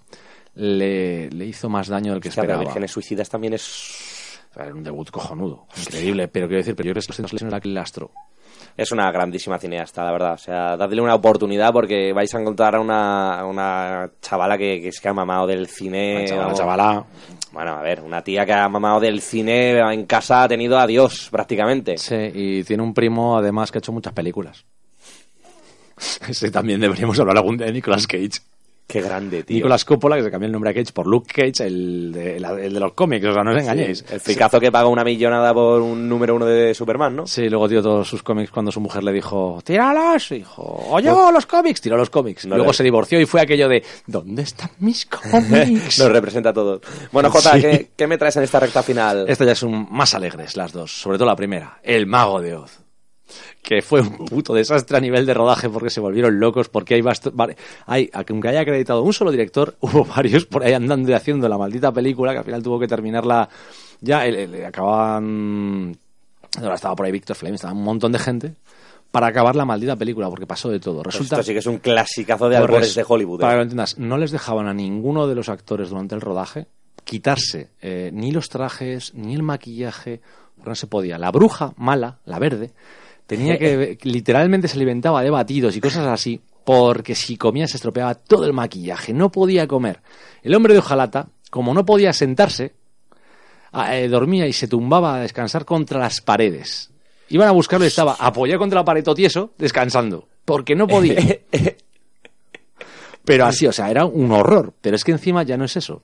le, 0.56 1.30
le 1.30 1.46
hizo 1.46 1.68
más 1.68 1.90
daño 1.90 2.14
del 2.14 2.22
que 2.22 2.30
pero 2.30 2.42
esperaba. 2.44 2.62
Vírgenes 2.64 2.92
Suicidas 2.92 3.30
también 3.30 3.54
es, 3.54 4.40
Era 4.56 4.74
un 4.74 4.84
debut 4.84 5.10
cojonudo, 5.12 5.68
increíble, 5.78 6.30
pero 6.30 6.48
quiero 6.48 6.60
decir, 6.60 6.76
pero 6.76 6.88
yo 6.88 6.94
creo 6.94 7.02
que 7.02 7.10
los 7.10 7.20
In 7.20 7.26
Translation 7.26 7.50
era 7.50 7.60
que 7.60 7.68
lastró. 7.68 8.12
Es 8.78 8.92
una 8.92 9.12
grandísima 9.12 9.60
cineasta, 9.60 10.04
la 10.04 10.12
verdad. 10.12 10.34
O 10.34 10.38
sea, 10.38 10.78
dadle 10.78 11.02
una 11.02 11.16
oportunidad 11.16 11.74
porque 11.74 12.14
vais 12.14 12.34
a 12.34 12.40
encontrar 12.40 12.76
a 12.76 12.80
una, 12.80 13.40
a 13.40 13.46
una 13.46 14.10
chavala 14.22 14.58
que, 14.58 14.82
que 14.82 14.92
se 14.92 15.08
ha 15.08 15.14
mamado 15.14 15.48
del 15.48 15.68
cine. 15.68 16.26
Vamos. 16.32 16.58
chavala. 16.58 17.06
Bueno, 17.52 17.72
a 17.72 17.82
ver, 17.82 18.02
una 18.02 18.24
tía 18.24 18.46
que 18.46 18.54
ha 18.54 18.70
mamado 18.70 19.00
del 19.00 19.22
cine 19.22 19.80
en 19.80 20.06
casa 20.06 20.44
ha 20.44 20.48
tenido 20.48 20.78
a 20.78 20.88
Dios 20.88 21.28
prácticamente. 21.30 21.98
Sí, 21.98 22.16
y 22.34 22.64
tiene 22.64 22.84
un 22.84 22.94
primo 22.94 23.38
además 23.38 23.72
que 23.72 23.80
ha 23.80 23.82
hecho 23.82 23.92
muchas 23.92 24.14
películas. 24.14 24.66
Ese 26.28 26.52
también 26.52 26.80
deberíamos 26.80 27.20
hablar 27.20 27.38
algún 27.38 27.58
día 27.58 27.68
de 27.68 27.74
Nicolas 27.74 28.08
Cage. 28.08 28.40
Qué 28.90 29.02
grande, 29.04 29.44
tío. 29.44 29.58
Nicolas 29.58 29.86
Coppola, 29.86 30.16
que 30.18 30.24
se 30.24 30.32
cambió 30.32 30.48
el 30.48 30.52
nombre 30.52 30.72
a 30.72 30.74
Cage 30.74 30.92
por 30.92 31.06
Luke 31.06 31.32
Cage, 31.32 31.68
el 31.68 32.12
de, 32.12 32.38
el, 32.38 32.74
de 32.74 32.80
los 32.80 32.94
cómics, 32.94 33.24
o 33.24 33.34
sea, 33.34 33.44
no 33.44 33.52
os 33.52 33.62
engañéis. 33.62 34.04
El 34.12 34.20
fricazo 34.20 34.60
que 34.60 34.72
paga 34.72 34.88
una 34.88 35.04
millonada 35.04 35.54
por 35.54 35.80
un 35.82 36.10
número 36.10 36.34
uno 36.36 36.48
de 36.48 36.74
Superman, 36.74 37.16
¿no? 37.16 37.28
Sí, 37.28 37.48
luego 37.50 37.70
tiró 37.70 37.84
todos 37.84 38.10
sus 38.10 38.24
cómics 38.24 38.50
cuando 38.50 38.72
su 38.72 38.82
mujer 38.82 39.04
le 39.04 39.14
dijo, 39.14 39.60
tíralos, 39.64 40.32
y 40.32 40.40
dijo, 40.40 40.64
oye, 40.90 41.12
los 41.32 41.46
cómics, 41.46 41.82
tiró 41.82 41.98
los 41.98 42.10
cómics. 42.10 42.48
No 42.48 42.56
luego 42.56 42.72
le- 42.72 42.78
se 42.78 42.84
divorció 42.84 43.22
y 43.22 43.28
fue 43.28 43.42
aquello 43.42 43.70
de, 43.70 43.84
¿dónde 44.08 44.42
están 44.42 44.72
mis 44.80 45.06
cómics? 45.06 46.00
Nos 46.00 46.12
representa 46.12 46.50
a 46.50 46.54
todos. 46.54 46.82
Bueno, 47.12 47.30
Jota, 47.30 47.54
Sí. 47.54 47.62
¿qué, 47.62 47.90
qué 47.96 48.08
me 48.08 48.18
traes 48.18 48.38
en 48.38 48.44
esta 48.44 48.60
recta 48.60 48.82
final? 48.82 49.26
Estas 49.30 49.46
ya 49.46 49.54
son 49.54 49.88
más 49.92 50.16
alegres 50.16 50.58
las 50.58 50.74
dos, 50.74 50.92
sobre 51.00 51.20
todo 51.20 51.28
la 51.28 51.36
primera, 51.36 51.80
El 51.84 52.08
Mago 52.08 52.42
de 52.42 52.56
Oz. 52.56 52.80
Que 53.62 53.82
fue 53.82 54.02
un 54.02 54.26
puto 54.26 54.54
desastre 54.54 54.98
a 54.98 55.00
nivel 55.00 55.26
de 55.26 55.34
rodaje 55.34 55.70
porque 55.70 55.90
se 55.90 56.00
volvieron 56.00 56.40
locos, 56.40 56.70
porque 56.70 56.96
hay, 56.96 57.04
hay 57.86 58.10
aunque 58.14 58.48
haya 58.48 58.62
acreditado 58.62 59.04
un 59.04 59.14
solo 59.14 59.32
director, 59.32 59.76
hubo 59.82 60.06
varios 60.06 60.46
por 60.46 60.64
ahí 60.64 60.74
andando 60.74 61.10
y 61.12 61.14
haciendo 61.14 61.48
la 61.50 61.58
maldita 61.58 61.92
película 61.92 62.32
que 62.34 62.40
al 62.40 62.46
final 62.46 62.64
tuvo 62.64 62.80
que 62.80 62.88
terminarla 62.88 63.50
ya, 64.02 64.26
el- 64.26 64.36
el- 64.36 64.66
acababan, 64.66 65.98
ahora 66.62 66.76
estaba 66.76 66.96
por 66.96 67.06
ahí 67.06 67.12
Víctor 67.12 67.36
Flame, 67.36 67.56
estaba 67.56 67.74
un 67.74 67.84
montón 67.84 68.12
de 68.12 68.20
gente 68.20 68.54
para 69.12 69.28
acabar 69.28 69.56
la 69.56 69.66
maldita 69.66 69.96
película 69.96 70.30
porque 70.30 70.46
pasó 70.46 70.70
de 70.70 70.80
todo. 70.80 71.02
Resulta 71.04 71.36
Esto 71.38 71.44
sí 71.48 71.54
que 71.54 71.60
es 71.60 71.66
un 71.66 71.80
clasicazo 71.80 72.48
de 72.48 72.58
Pues 72.58 72.68
albores 72.70 72.96
de 72.96 73.06
Hollywood. 73.08 73.40
Para 73.40 73.52
que 73.52 73.56
¿eh? 73.56 73.58
lo 73.58 73.64
entiendas, 73.64 73.98
no 73.98 74.18
les 74.18 74.32
dejaban 74.32 74.68
a 74.68 74.74
ninguno 74.74 75.28
de 75.28 75.36
los 75.36 75.50
actores 75.50 75.90
durante 75.90 76.16
el 76.16 76.22
rodaje 76.22 76.68
quitarse 77.04 77.70
eh, 77.82 78.12
ni 78.14 78.32
los 78.32 78.50
trajes, 78.50 79.14
ni 79.16 79.34
el 79.34 79.42
maquillaje, 79.42 80.22
porque 80.56 80.70
no 80.70 80.76
se 80.76 80.86
podía. 80.86 81.18
La 81.18 81.32
bruja 81.32 81.74
mala, 81.76 82.20
la 82.26 82.38
verde, 82.38 82.72
tenía 83.30 83.60
que, 83.60 83.98
literalmente 84.04 84.68
se 84.68 84.76
alimentaba 84.76 85.22
de 85.22 85.30
batidos 85.30 85.78
y 85.78 85.80
cosas 85.80 86.08
así, 86.08 86.42
porque 86.66 87.14
si 87.14 87.38
comía 87.38 87.68
se 87.68 87.78
estropeaba 87.78 88.16
todo 88.16 88.46
el 88.46 88.54
maquillaje, 88.54 89.14
no 89.14 89.32
podía 89.32 89.68
comer. 89.68 90.02
El 90.42 90.56
hombre 90.56 90.74
de 90.74 90.80
hojalata, 90.80 91.30
como 91.52 91.74
no 91.76 91.86
podía 91.86 92.12
sentarse, 92.12 92.74
eh, 93.92 94.08
dormía 94.08 94.48
y 94.48 94.54
se 94.54 94.68
tumbaba 94.68 95.16
a 95.16 95.20
descansar 95.22 95.64
contra 95.64 96.00
las 96.00 96.22
paredes. 96.22 96.92
Iban 97.30 97.48
a 97.48 97.52
buscarlo 97.52 97.86
y 97.86 97.90
estaba 97.90 98.16
apoyado 98.20 98.58
contra 98.58 98.80
la 98.80 98.86
pared 98.86 99.04
todo 99.04 99.14
tieso, 99.14 99.52
descansando, 99.60 100.28
porque 100.44 100.76
no 100.76 100.88
podía. 100.88 101.16
Pero 103.24 103.46
así, 103.46 103.68
o 103.68 103.72
sea, 103.72 103.92
era 103.92 104.06
un 104.06 104.32
horror. 104.32 104.74
Pero 104.82 104.96
es 104.96 105.04
que 105.04 105.12
encima 105.12 105.44
ya 105.44 105.56
no 105.56 105.66
es 105.66 105.78
eso. 105.78 106.02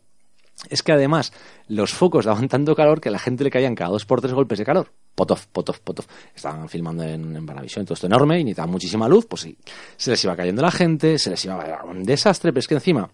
Es 0.70 0.82
que 0.84 0.92
además 0.92 1.34
los 1.68 1.94
focos 1.94 2.26
daban 2.26 2.48
tanto 2.48 2.76
calor 2.76 3.02
que 3.02 3.10
a 3.10 3.12
la 3.12 3.20
gente 3.20 3.44
le 3.44 3.52
caían 3.52 3.76
cada 3.76 3.92
dos 3.92 4.06
por 4.06 4.22
tres 4.22 4.34
golpes 4.34 4.58
de 4.58 4.66
calor. 4.66 4.92
Potov, 5.14 5.46
potov, 5.52 5.80
potov. 5.80 6.06
Estaban 6.36 6.68
filmando 6.70 7.04
en, 7.04 7.36
en 7.36 7.46
Vanavisión, 7.46 7.86
todo 7.86 7.94
esto 7.94 8.08
enorme 8.08 8.40
y 8.40 8.44
necesitaban 8.44 8.72
muchísima 8.72 9.08
luz. 9.08 9.26
Pues 9.28 9.42
sí, 9.44 9.58
se 9.98 10.12
les 10.12 10.24
iba 10.24 10.36
cayendo 10.36 10.62
la 10.62 10.72
gente, 10.72 11.20
se 11.20 11.30
les 11.30 11.44
iba... 11.46 11.84
Un 11.86 12.04
desastre, 12.04 12.52
pero 12.52 12.60
es 12.60 12.68
que 12.68 12.76
encima... 12.76 13.10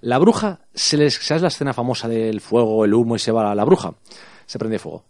La 0.00 0.18
bruja, 0.18 0.60
se 0.72 0.96
les, 0.96 1.14
¿sabes 1.14 1.42
la 1.42 1.48
escena 1.48 1.72
famosa 1.72 2.06
del 2.06 2.40
fuego, 2.40 2.84
el 2.84 2.94
humo 2.94 3.16
y 3.16 3.18
se 3.18 3.32
va 3.32 3.42
la, 3.42 3.54
la 3.56 3.64
bruja? 3.64 3.94
Se 4.46 4.56
prende 4.56 4.78
fuego. 4.78 5.04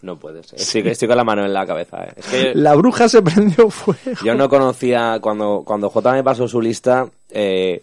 No 0.00 0.18
puede 0.18 0.42
ser. 0.44 0.60
Estoy, 0.60 0.82
estoy 0.88 1.08
con 1.08 1.16
la 1.16 1.24
mano 1.24 1.44
en 1.44 1.52
la 1.52 1.66
cabeza. 1.66 2.04
¿eh? 2.04 2.12
Es 2.16 2.26
que 2.26 2.52
La 2.54 2.74
bruja 2.76 3.08
se 3.08 3.20
prendió 3.20 3.68
fuego. 3.68 4.00
yo 4.24 4.34
no 4.34 4.48
conocía, 4.48 5.18
cuando, 5.20 5.62
cuando 5.64 5.90
J 5.90 6.12
me 6.12 6.22
pasó 6.24 6.46
su 6.46 6.60
lista, 6.60 7.10
eh, 7.30 7.82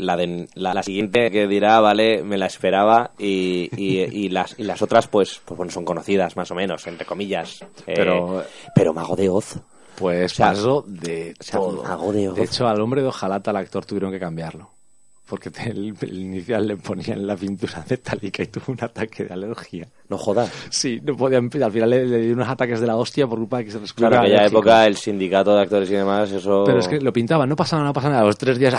la, 0.00 0.16
de, 0.16 0.48
la, 0.54 0.74
la 0.74 0.82
siguiente 0.82 1.30
que 1.30 1.46
dirá, 1.46 1.80
vale, 1.80 2.22
me 2.22 2.36
la 2.38 2.46
esperaba 2.46 3.12
y, 3.18 3.68
y, 3.76 3.98
y 4.00 4.28
las, 4.30 4.58
y 4.58 4.64
las 4.64 4.82
otras, 4.82 5.06
pues, 5.08 5.40
pues 5.44 5.56
bueno, 5.56 5.70
son 5.72 5.84
conocidas 5.84 6.36
más 6.36 6.50
o 6.50 6.54
menos, 6.54 6.86
entre 6.86 7.06
comillas. 7.06 7.62
Eh, 7.86 7.94
Pero- 7.94 8.44
pero 8.74 8.92
Mago 8.92 9.16
de 9.16 9.28
Oz. 9.28 9.56
Pues 9.96 10.32
O 10.32 10.34
sea, 10.34 10.46
pasó 10.48 10.84
de 10.86 11.34
o 11.38 11.42
sea, 11.42 11.60
todo. 11.60 11.82
Mago 11.82 12.12
de 12.12 12.28
Oz. 12.30 12.36
De 12.36 12.44
hecho, 12.44 12.66
al 12.66 12.80
hombre 12.80 13.02
de 13.02 13.08
hojalata, 13.08 13.50
al 13.50 13.56
actor, 13.58 13.84
tuvieron 13.84 14.10
que 14.10 14.18
cambiarlo. 14.18 14.70
Porque 15.26 15.48
el, 15.66 15.94
el 16.00 16.18
inicial 16.18 16.66
le 16.66 16.76
ponían 16.76 17.24
la 17.24 17.36
pintura 17.36 17.84
metálica 17.88 18.42
y 18.42 18.46
tuvo 18.48 18.64
un 18.72 18.78
ataque 18.82 19.24
de 19.26 19.32
alergia. 19.32 19.86
No 20.08 20.18
jodas. 20.18 20.50
Sí, 20.70 20.98
no 21.04 21.16
podía. 21.16 21.38
Al 21.38 21.70
final 21.70 21.88
le, 21.90 22.04
le 22.04 22.18
dio 22.22 22.34
unos 22.34 22.48
ataques 22.48 22.80
de 22.80 22.86
la 22.88 22.96
hostia 22.96 23.28
por 23.28 23.38
culpa 23.38 23.58
de 23.58 23.66
que 23.66 23.70
se 23.70 23.78
les 23.78 23.92
Claro, 23.92 24.16
en 24.16 24.22
aquella 24.22 24.46
época 24.46 24.86
el 24.88 24.96
sindicato 24.96 25.54
de 25.54 25.62
actores 25.62 25.88
y 25.88 25.94
demás, 25.94 26.32
eso 26.32 26.64
Pero 26.66 26.80
es 26.80 26.88
que 26.88 27.00
lo 27.00 27.12
pintaban, 27.12 27.48
no 27.48 27.54
pasaba 27.54 27.80
nada, 27.82 27.90
no 27.90 27.92
pasaba 27.94 28.14
nada. 28.14 28.26
Los 28.26 28.38
tres 28.38 28.58
días, 28.58 28.74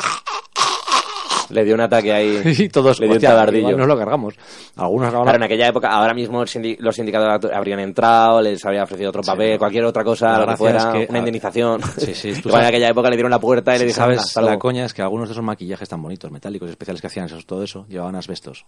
le 1.51 1.63
dio 1.65 1.75
un 1.75 1.81
ataque 1.81 2.11
ahí. 2.13 2.41
y 2.59 2.69
todos, 2.69 2.99
le 2.99 3.05
dio 3.05 3.11
un 3.13 3.17
hostia, 3.17 3.29
tabardillo. 3.29 3.59
igual 3.69 3.77
nos 3.77 3.87
lo 3.87 3.97
cargamos. 3.97 4.35
Algunos 4.75 5.07
acabaron- 5.09 5.23
Claro, 5.25 5.37
en 5.37 5.43
aquella 5.43 5.67
época, 5.67 5.89
ahora 5.89 6.13
mismo 6.13 6.41
sindi- 6.43 6.77
los 6.79 6.95
sindicatos 6.95 7.51
habrían 7.51 7.79
entrado, 7.79 8.41
les 8.41 8.63
habría 8.65 8.83
ofrecido 8.83 9.09
otro 9.09 9.21
papel, 9.21 9.57
cualquier 9.59 9.85
otra 9.85 10.03
cosa, 10.03 10.39
lo 10.39 10.47
que 10.47 10.57
fuera, 10.57 10.77
es 10.77 10.85
que- 10.85 11.07
una 11.09 11.19
indemnización. 11.19 11.81
Sí, 11.97 12.13
sí, 12.15 12.31
tú 12.33 12.47
Igual 12.47 12.47
en 12.47 12.51
sabes- 12.51 12.67
aquella 12.69 12.89
época 12.89 13.09
le 13.09 13.15
dieron 13.15 13.31
la 13.31 13.39
puerta 13.39 13.71
y 13.75 13.79
le 13.79 13.85
Sí, 13.85 13.85
dijeron, 13.87 14.17
¿Sabes? 14.19 14.49
La 14.51 14.57
coña 14.59 14.85
es 14.85 14.93
que 14.93 15.01
algunos 15.01 15.27
de 15.29 15.33
esos 15.33 15.43
maquillajes 15.43 15.87
tan 15.89 16.01
bonitos, 16.01 16.31
metálicos 16.31 16.69
especiales 16.69 17.01
que 17.01 17.07
hacían 17.07 17.25
esos, 17.27 17.45
todo 17.45 17.63
eso, 17.63 17.85
llevaban 17.87 18.15
asbestos, 18.15 18.65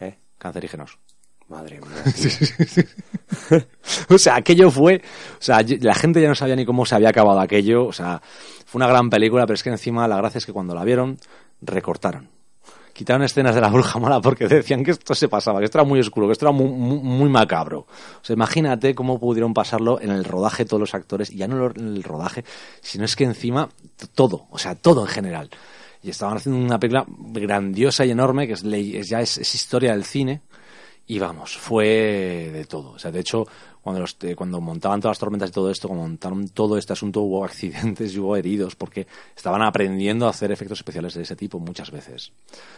¿Eh? 0.00 0.16
cancerígenos. 0.38 0.98
Madre 1.48 1.80
mía. 1.80 1.90
o 4.08 4.16
sea, 4.18 4.36
aquello 4.36 4.70
fue. 4.70 5.02
O 5.34 5.40
sea, 5.42 5.60
la 5.80 5.94
gente 5.94 6.22
ya 6.22 6.28
no 6.28 6.34
sabía 6.34 6.56
ni 6.56 6.64
cómo 6.64 6.86
se 6.86 6.94
había 6.94 7.10
acabado 7.10 7.40
aquello. 7.40 7.84
O 7.86 7.92
sea, 7.92 8.22
fue 8.64 8.78
una 8.78 8.86
gran 8.88 9.10
película, 9.10 9.44
pero 9.44 9.54
es 9.54 9.62
que 9.62 9.68
encima 9.70 10.08
la 10.08 10.16
gracia 10.16 10.38
es 10.38 10.46
que 10.46 10.52
cuando 10.52 10.74
la 10.74 10.84
vieron, 10.84 11.18
recortaron. 11.62 12.28
Quitaron 12.92 13.22
escenas 13.22 13.54
de 13.54 13.62
la 13.62 13.68
bruja 13.70 13.98
mala 13.98 14.20
porque 14.20 14.46
decían 14.46 14.84
que 14.84 14.90
esto 14.90 15.14
se 15.14 15.26
pasaba, 15.28 15.60
que 15.60 15.64
esto 15.64 15.78
era 15.78 15.86
muy 15.88 15.98
oscuro, 15.98 16.26
que 16.26 16.32
esto 16.34 16.44
era 16.44 16.52
muy, 16.52 17.28
macabro. 17.30 17.80
O 17.80 18.20
sea, 18.24 18.34
imagínate 18.34 18.94
cómo 18.94 19.18
pudieron 19.18 19.54
pasarlo 19.54 19.98
en 19.98 20.10
el 20.10 20.24
rodaje 20.24 20.66
todos 20.66 20.80
los 20.80 20.94
actores, 20.94 21.30
y 21.30 21.36
ya 21.36 21.48
no 21.48 21.70
en 21.70 21.86
el 21.96 22.02
rodaje, 22.02 22.44
sino 22.82 23.06
es 23.06 23.16
que 23.16 23.24
encima 23.24 23.70
todo, 24.14 24.46
o 24.50 24.58
sea, 24.58 24.74
todo 24.74 25.00
en 25.02 25.08
general. 25.08 25.48
Y 26.02 26.10
estaban 26.10 26.36
haciendo 26.36 26.60
una 26.62 26.78
película 26.78 27.06
grandiosa 27.08 28.04
y 28.04 28.10
enorme, 28.10 28.46
que 28.46 28.52
es- 28.54 29.08
ya 29.08 29.20
es- 29.22 29.38
es 29.38 29.54
historia 29.54 29.92
del 29.92 30.04
cine, 30.04 30.42
y 31.06 31.18
vamos, 31.18 31.56
fue 31.56 32.50
de 32.52 32.64
todo. 32.68 32.90
O 32.90 32.98
sea, 32.98 33.10
de 33.10 33.20
hecho, 33.20 33.46
cuando, 33.82 34.00
los, 34.00 34.16
eh, 34.22 34.36
cuando 34.36 34.60
montaban 34.60 35.00
todas 35.00 35.16
las 35.16 35.18
tormentas 35.18 35.50
y 35.50 35.52
todo 35.52 35.70
esto, 35.70 35.88
cuando 35.88 36.06
montaron 36.06 36.48
todo 36.48 36.78
este 36.78 36.92
asunto, 36.92 37.20
hubo 37.20 37.44
accidentes 37.46 38.14
y 38.14 38.18
hubo 38.18 38.36
heridos, 38.36 38.76
porque 38.76 39.06
estaban 39.36 39.62
aprendiendo 39.62 40.26
a 40.26 40.30
hacer 40.30 40.52
efectos 40.52 40.78
especiales 40.78 41.14
de 41.14 41.22
ese 41.22 41.36
tipo 41.36 41.58
muchas 41.58 41.90
veces. 41.90 42.32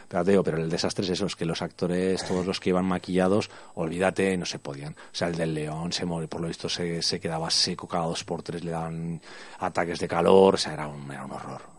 Pero 0.09 0.25
te 0.25 0.31
digo, 0.31 0.43
pero 0.43 0.59
el 0.59 0.71
desastre 0.71 1.05
es 1.05 1.11
eso, 1.11 1.27
es 1.27 1.37
que 1.37 1.45
los 1.45 1.63
actores, 1.63 2.25
todos 2.27 2.47
los 2.47 2.59
que 2.59 2.71
iban 2.71 2.87
maquillados, 2.87 3.51
olvídate, 3.75 4.37
no 4.37 4.47
se 4.47 4.59
podían. 4.59 4.93
O 4.95 5.15
sea, 5.15 5.29
el 5.29 5.37
del 5.37 5.55
león 5.55 5.93
se 5.93 6.05
murió, 6.07 6.29
por 6.29 6.41
lo 6.41 6.49
visto 6.49 6.69
se, 6.69 7.03
se 7.03 7.21
quedaba 7.21 7.51
seco 7.51 7.87
cada 7.87 8.07
dos 8.07 8.25
por 8.25 8.43
tres, 8.43 8.65
le 8.65 8.71
daban 8.71 9.21
ataques 9.59 9.99
de 9.99 10.09
calor, 10.09 10.55
o 10.55 10.59
sea, 10.59 10.73
era 10.73 10.89
un, 10.89 11.11
era 11.11 11.25
un 11.25 11.33
horror. 11.33 11.75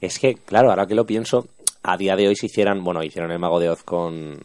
Es 0.00 0.18
que, 0.18 0.34
claro, 0.34 0.70
ahora 0.70 0.86
que 0.86 0.94
lo 0.94 1.04
pienso, 1.04 1.46
a 1.82 1.96
día 1.96 2.16
de 2.16 2.28
hoy 2.28 2.36
si 2.36 2.46
hicieran, 2.46 2.84
bueno, 2.84 3.02
hicieron 3.02 3.30
el 3.30 3.38
Mago 3.38 3.58
de 3.60 3.70
Oz 3.70 3.82
con 3.82 4.38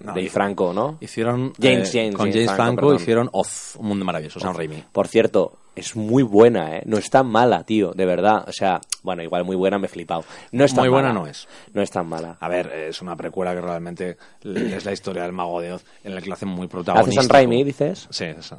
Dave 0.00 0.28
Franco, 0.28 0.72
¿no? 0.72 0.98
Hicieron 1.00 1.52
James, 1.60 1.94
eh, 1.94 2.00
James, 2.00 2.16
con 2.16 2.30
James 2.30 2.46
James 2.46 2.56
Franco, 2.56 2.94
hicieron 2.94 3.28
Oz, 3.32 3.76
un 3.76 3.88
mundo 3.88 4.04
maravilloso, 4.04 4.40
Sam 4.40 4.54
Raimi. 4.56 4.84
Por 4.92 5.08
cierto, 5.08 5.58
es 5.80 5.96
muy 5.96 6.22
buena, 6.22 6.76
¿eh? 6.76 6.82
No 6.86 6.96
es 6.96 7.10
tan 7.10 7.26
mala, 7.26 7.64
tío, 7.64 7.90
de 7.92 8.06
verdad. 8.06 8.44
O 8.48 8.52
sea, 8.52 8.80
bueno, 9.02 9.22
igual 9.22 9.44
muy 9.44 9.56
buena 9.56 9.78
me 9.78 9.86
he 9.86 9.90
flipado. 9.90 10.24
No 10.52 10.64
es 10.64 10.72
tan 10.72 10.82
Muy 10.82 10.88
buena 10.90 11.12
no 11.12 11.26
es. 11.26 11.48
No 11.74 11.82
es 11.82 11.90
tan 11.90 12.06
mala. 12.08 12.36
A 12.40 12.48
ver, 12.48 12.68
es 12.72 13.02
una 13.02 13.16
precuela 13.16 13.52
que 13.54 13.60
realmente 13.60 14.16
es 14.44 14.84
la 14.84 14.92
historia 14.92 15.22
del 15.24 15.32
mago 15.32 15.60
de 15.60 15.72
Oz, 15.72 15.84
en 16.04 16.14
la 16.14 16.20
que 16.20 16.28
lo 16.28 16.34
hacen 16.34 16.48
muy 16.48 16.66
¿Hace 16.66 16.68
protagonista. 16.72 17.22
San 17.22 17.28
Raimi, 17.30 17.64
dices? 17.64 18.06
Sí, 18.10 18.24
esa. 18.24 18.58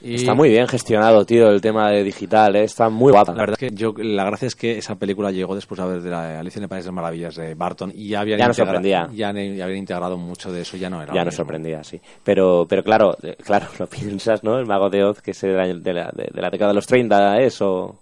Y 0.00 0.14
Está 0.16 0.34
muy 0.34 0.50
bien 0.50 0.68
gestionado, 0.68 1.24
tío, 1.24 1.48
el 1.50 1.60
tema 1.60 1.90
de 1.90 2.04
digital, 2.04 2.54
¿eh? 2.54 2.64
Está 2.64 2.88
muy 2.90 3.12
guapa. 3.12 3.32
La 3.32 3.40
verdad 3.40 3.56
es 3.60 3.70
que 3.70 3.74
yo, 3.74 3.94
la 3.96 4.24
gracia 4.24 4.46
es 4.46 4.54
que 4.54 4.76
esa 4.78 4.94
película 4.96 5.30
llegó 5.30 5.54
después 5.54 5.80
de 5.80 5.86
ver 5.86 6.02
de 6.02 6.10
la 6.10 6.38
Alicia 6.38 6.58
en 6.58 6.64
el 6.64 6.68
País 6.68 6.84
de 6.84 6.88
las 6.90 6.94
Maravillas 6.94 7.34
de 7.34 7.54
Barton 7.54 7.92
y 7.94 8.08
ya 8.08 8.20
habían, 8.20 8.38
Ya 8.38 8.46
no 8.46 8.52
integra- 8.52 8.56
sorprendía. 8.66 9.08
ya, 9.12 9.32
ya 9.32 9.64
habían 9.64 9.76
integrado 9.78 10.18
mucho 10.18 10.52
de 10.52 10.60
eso, 10.62 10.76
ya 10.76 10.90
no 10.90 11.02
era. 11.02 11.14
ya 11.14 11.24
nos 11.24 11.34
sorprendía, 11.34 11.82
sí. 11.82 12.00
Pero, 12.22 12.66
pero 12.68 12.84
claro, 12.84 13.16
eh, 13.22 13.36
claro, 13.42 13.66
lo 13.78 13.86
piensas, 13.86 14.44
¿no? 14.44 14.58
El 14.58 14.66
Mago 14.66 14.90
de 14.90 15.02
Oz, 15.02 15.22
que 15.22 15.30
es 15.32 15.40
de 15.40 15.52
la, 15.54 15.66
de 15.66 15.92
la, 15.94 16.10
de- 16.14 16.30
de 16.32 16.42
la 16.42 16.50
década 16.56 16.70
de 16.70 16.74
los 16.74 16.86
30, 16.86 17.40
eso... 17.40 18.00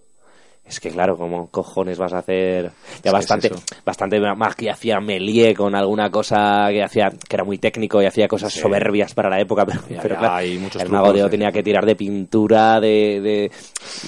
Es 0.66 0.80
que 0.80 0.88
claro, 0.88 1.18
¿cómo 1.18 1.50
cojones 1.50 1.98
vas 1.98 2.14
a 2.14 2.20
hacer? 2.20 2.70
Ya 3.02 3.12
bastante, 3.12 3.48
es 3.48 3.84
bastante 3.84 4.18
más 4.18 4.57
que 4.57 4.70
hacía 4.70 4.98
Melie 4.98 5.55
con 5.55 5.74
alguna 5.74 6.09
cosa 6.11 6.68
que 6.70 6.82
hacía, 6.82 7.11
que 7.11 7.36
era 7.36 7.44
muy 7.44 7.59
técnico 7.59 8.00
y 8.00 8.07
hacía 8.07 8.26
cosas 8.26 8.50
Sí. 8.50 8.61
soberbias 8.61 9.12
para 9.12 9.28
la 9.28 9.38
época, 9.38 9.66
pero, 9.66 9.80
Ya, 9.90 10.00
pero 10.00 10.14
ya 10.14 10.20
claro, 10.20 10.34
hay 10.36 10.57
muchos 10.57 10.80
el 10.80 10.88
Mago 10.88 11.12
de 11.12 11.28
tenía 11.28 11.52
que 11.52 11.62
tirar 11.62 11.84
de 11.84 11.96
pintura, 11.96 12.80
de, 12.80 13.20
de, 13.20 13.50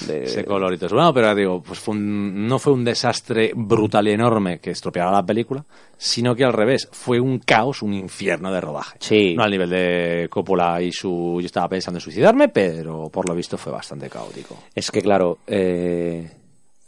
de- 0.07 0.23
Ese 0.23 0.45
color 0.45 0.73
y 0.73 0.77
todo 0.77 0.87
eso. 0.87 0.95
Bueno, 0.95 1.13
pero 1.13 1.35
digo, 1.35 1.61
pues 1.61 1.77
fue 1.77 1.93
un- 1.93 2.47
no 2.47 2.57
fue 2.57 2.73
un 2.73 2.83
desastre 2.83 3.51
brutal 3.53 4.07
y 4.07 4.13
enorme 4.13 4.57
que 4.57 4.71
estropeara 4.71 5.11
la 5.11 5.23
película, 5.23 5.63
sino 5.97 6.35
que 6.35 6.43
al 6.43 6.53
revés, 6.53 6.87
fue 6.91 7.19
un 7.19 7.39
caos, 7.39 7.81
un 7.81 7.93
infierno 7.93 8.51
de 8.51 8.61
rodaje. 8.61 8.97
Sí. 9.01 9.33
No 9.35 9.43
al 9.43 9.51
nivel 9.51 9.69
de 9.69 10.27
Coppola 10.29 10.81
y 10.81 10.91
su... 10.91 11.37
Yo 11.41 11.45
estaba 11.45 11.67
pensando 11.67 11.97
en 11.97 12.01
suicidarme, 12.01 12.49
pero 12.49 13.09
por 13.09 13.27
lo 13.27 13.35
visto 13.35 13.57
fue 13.57 13.71
bastante 13.71 14.09
caótico. 14.09 14.57
Es 14.75 14.91
que 14.91 15.01
claro, 15.01 15.39
eh, 15.47 16.29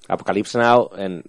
Apocalypse 0.07 0.57
Now, 0.57 0.89
en- 0.97 1.23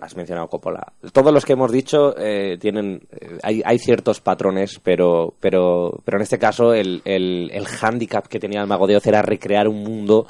has 0.00 0.16
mencionado 0.16 0.48
Coppola. 0.48 0.92
Todos 1.12 1.32
los 1.32 1.44
que 1.44 1.54
hemos 1.54 1.72
dicho 1.72 2.14
eh, 2.16 2.56
tienen, 2.60 3.00
eh, 3.10 3.38
hay, 3.42 3.62
hay 3.64 3.78
ciertos 3.78 4.20
patrones, 4.20 4.80
pero, 4.82 5.34
pero, 5.40 6.00
pero 6.04 6.18
en 6.18 6.22
este 6.22 6.38
caso 6.38 6.72
el, 6.74 7.02
el, 7.04 7.50
el 7.52 7.66
hándicap 7.66 8.26
que 8.28 8.38
tenía 8.38 8.60
el 8.60 8.66
Mago 8.68 8.86
de 8.86 8.96
Oz 8.96 9.06
era 9.06 9.22
recrear 9.22 9.66
un 9.68 9.82
mundo 9.82 10.26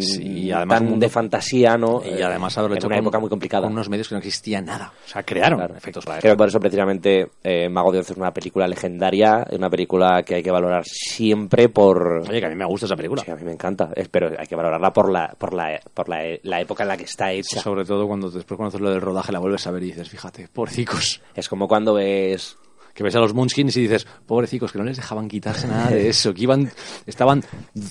Sí, 0.00 0.24
mm, 0.24 0.36
y 0.36 0.52
además 0.52 0.78
tan 0.80 0.92
un 0.92 1.00
de 1.00 1.08
fantasía, 1.08 1.76
¿no? 1.78 2.02
Y 2.04 2.20
además 2.22 2.56
haberlo 2.58 2.74
en 2.74 2.78
hecho 2.78 2.86
una 2.86 2.96
con- 2.96 3.04
época 3.04 3.18
muy 3.18 3.28
complicada. 3.28 3.62
Con 3.64 3.72
unos 3.72 3.88
medios 3.88 4.08
que 4.08 4.14
no 4.14 4.18
existía 4.18 4.60
nada. 4.60 4.92
O 5.06 5.08
sea, 5.08 5.22
crearon 5.22 5.58
Claro. 5.58 5.76
efectos 5.76 6.04
para 6.04 6.18
Creo 6.20 6.30
eso. 6.32 6.36
que 6.36 6.38
por 6.38 6.48
eso 6.48 6.60
precisamente 6.60 7.30
eh, 7.44 7.68
Mago 7.68 7.92
de 7.92 7.98
Oz 8.00 8.10
es 8.10 8.16
una 8.16 8.32
película 8.32 8.66
legendaria, 8.68 9.46
una 9.52 9.70
película 9.70 10.22
que 10.22 10.36
hay 10.36 10.42
que 10.42 10.50
valorar 10.50 10.84
siempre 10.84 11.68
por, 11.68 12.24
Oye, 12.28 12.40
que 12.40 12.46
a 12.46 12.48
mí 12.48 12.54
me 12.54 12.64
gusta 12.64 12.86
esa 12.86 12.96
película. 12.96 13.22
Sí, 13.24 13.30
a 13.30 13.36
mí 13.36 13.42
me 13.44 13.52
encanta, 13.52 13.90
es- 13.94 14.08
pero 14.08 14.30
hay 14.38 14.46
que 14.46 14.56
valorarla 14.56 14.92
por 14.92 15.10
la 15.10 15.34
por 15.38 15.54
la 15.54 15.80
por 15.94 16.08
la, 16.08 16.22
la 16.42 16.60
época 16.60 16.82
en 16.84 16.88
la 16.88 16.96
que 16.96 17.04
está 17.04 17.32
hecha. 17.32 17.60
Sobre 17.60 17.84
todo 17.84 18.06
cuando 18.06 18.30
después 18.30 18.56
cuando 18.56 18.68
haces 18.68 18.80
lo 18.80 18.90
del 18.90 19.00
rodaje 19.00 19.32
la 19.32 19.38
vuelves 19.38 19.66
a 19.66 19.70
ver 19.70 19.82
y 19.82 19.86
dices, 19.86 20.08
fíjate, 20.08 20.48
pobrecicos. 20.48 21.20
Es 21.34 21.48
como 21.48 21.68
cuando 21.68 21.94
ves 21.94 22.56
Que 22.98 23.04
ves 23.04 23.14
a 23.14 23.20
los 23.20 23.32
Munchkins 23.32 23.76
y 23.76 23.82
dices, 23.82 24.08
pobrecicos, 24.26 24.72
que 24.72 24.78
no 24.78 24.84
les 24.84 24.96
dejaban 24.96 25.28
quitarse 25.28 25.68
nada 25.68 25.90
de 25.90 26.08
eso, 26.08 26.34
que 26.34 26.42
iban, 26.42 26.68
estaban 27.06 27.44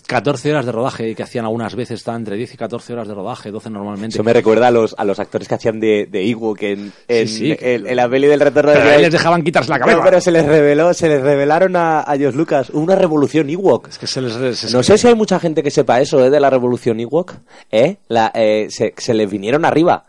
14 0.05 0.51
horas 0.51 0.65
de 0.65 0.73
rodaje, 0.73 1.15
que 1.15 1.23
hacían 1.23 1.45
algunas 1.45 1.75
veces, 1.75 1.99
estaban 1.99 2.21
entre 2.21 2.35
10 2.35 2.53
y 2.55 2.57
14 2.57 2.91
horas 2.91 3.07
de 3.07 3.13
rodaje, 3.13 3.49
12 3.49 3.69
normalmente. 3.69 4.15
eso 4.17 4.23
me 4.25 4.33
recuerda 4.33 4.67
a 4.67 4.71
los 4.71 4.93
a 4.97 5.05
los 5.05 5.17
actores 5.19 5.47
que 5.47 5.55
hacían 5.55 5.79
de, 5.79 6.07
de 6.11 6.29
Ewok 6.29 6.61
en, 6.63 6.91
en, 7.07 7.27
Sí, 7.29 7.35
sí, 7.51 7.55
que- 7.55 7.75
en- 7.75 7.87
en 7.87 7.95
la 7.95 8.09
peli 8.09 8.27
del 8.27 8.41
retorno 8.41 8.73
Pero 8.73 8.83
de 8.83 8.91
ahí 8.91 9.01
les 9.03 9.11
dejaban 9.13 9.43
quitarse 9.43 9.69
la 9.69 9.79
cabeza. 9.79 10.01
Pero 10.03 10.19
se 10.19 10.31
les 10.31 10.45
reveló, 10.45 10.93
se 10.93 11.07
les 11.07 11.21
revelaron 11.21 11.77
a, 11.77 12.01
a 12.01 12.17
George 12.17 12.37
Lucas 12.37 12.69
una 12.71 12.95
revolución 12.95 13.49
Ewok. 13.49 13.87
Es 13.87 13.97
que 13.97 14.07
se 14.07 14.19
les... 14.19 14.57
se- 14.59 14.71
No 14.75 14.83
sé 14.83 14.97
si 14.97 15.07
hay 15.07 15.15
mucha 15.15 15.39
gente 15.39 15.63
que 15.63 15.71
sepa 15.71 16.01
eso, 16.01 16.25
¿eh? 16.25 16.29
De 16.29 16.41
la 16.41 16.49
revolución 16.49 16.99
Ewok, 16.99 17.33
¿eh? 17.71 17.95
La, 18.09 18.29
eh, 18.35 18.67
se, 18.69 18.93
se 18.97 19.13
les 19.13 19.29
vinieron 19.29 19.63
arriba. 19.63 20.03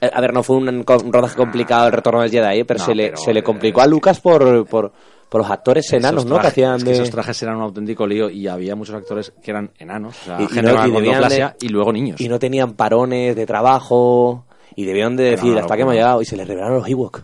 A 0.00 0.20
ver, 0.20 0.32
no 0.32 0.42
fue 0.42 0.56
un, 0.56 0.68
un 0.68 1.12
rodaje 1.12 1.36
complicado 1.36 1.86
el 1.86 1.92
retorno 1.92 2.20
del 2.22 2.30
Jedi, 2.30 2.64
pero, 2.64 2.78
No, 2.78 2.84
se, 2.86 2.94
le, 2.94 3.04
pero, 3.10 3.16
se 3.18 3.32
le 3.34 3.42
complicó 3.42 3.80
a 3.80 3.86
Lucas 3.86 4.20
por, 4.20 4.66
por, 4.66 4.92
por 5.28 5.40
los 5.40 5.50
actores 5.50 5.92
enanos, 5.92 6.24
¿no? 6.26 6.40
Que 6.40 6.46
hacían 6.48 6.76
es 6.76 6.84
que 6.84 6.90
de... 6.90 6.96
esos 6.96 7.10
trajes 7.10 7.42
eran 7.42 7.56
un 7.56 7.62
auténtico 7.62 8.06
lío 8.06 8.30
y 8.30 8.46
había 8.48 8.74
muchos 8.76 8.94
actores 8.94 9.32
que 9.42 9.50
eran 9.50 9.70
enanos, 9.78 10.16
o 10.22 10.24
sea, 10.26 10.40
Y- 10.40 10.44
y 10.44 10.46
gente 10.48 10.62
no- 10.72 10.86
y 10.86 10.90
debían 10.90 10.96
acondroplasia 11.16 11.56
de- 11.60 11.66
y 11.66 11.68
luego 11.70 11.92
niños. 11.92 12.20
y 12.20 12.28
no 12.28 12.38
tenían 12.38 12.74
parones 12.74 13.34
de 13.36 13.46
trabajo 13.46 14.44
y 14.76 14.84
debieron 14.84 15.16
de 15.16 15.24
decir 15.24 15.58
hasta 15.58 15.76
que 15.76 15.82
hemos 15.82 15.94
llegado 15.94 16.22
y 16.22 16.24
se 16.24 16.36
les 16.36 16.46
revelaron 16.46 16.78
los 16.78 16.88
Ewok. 16.88 17.22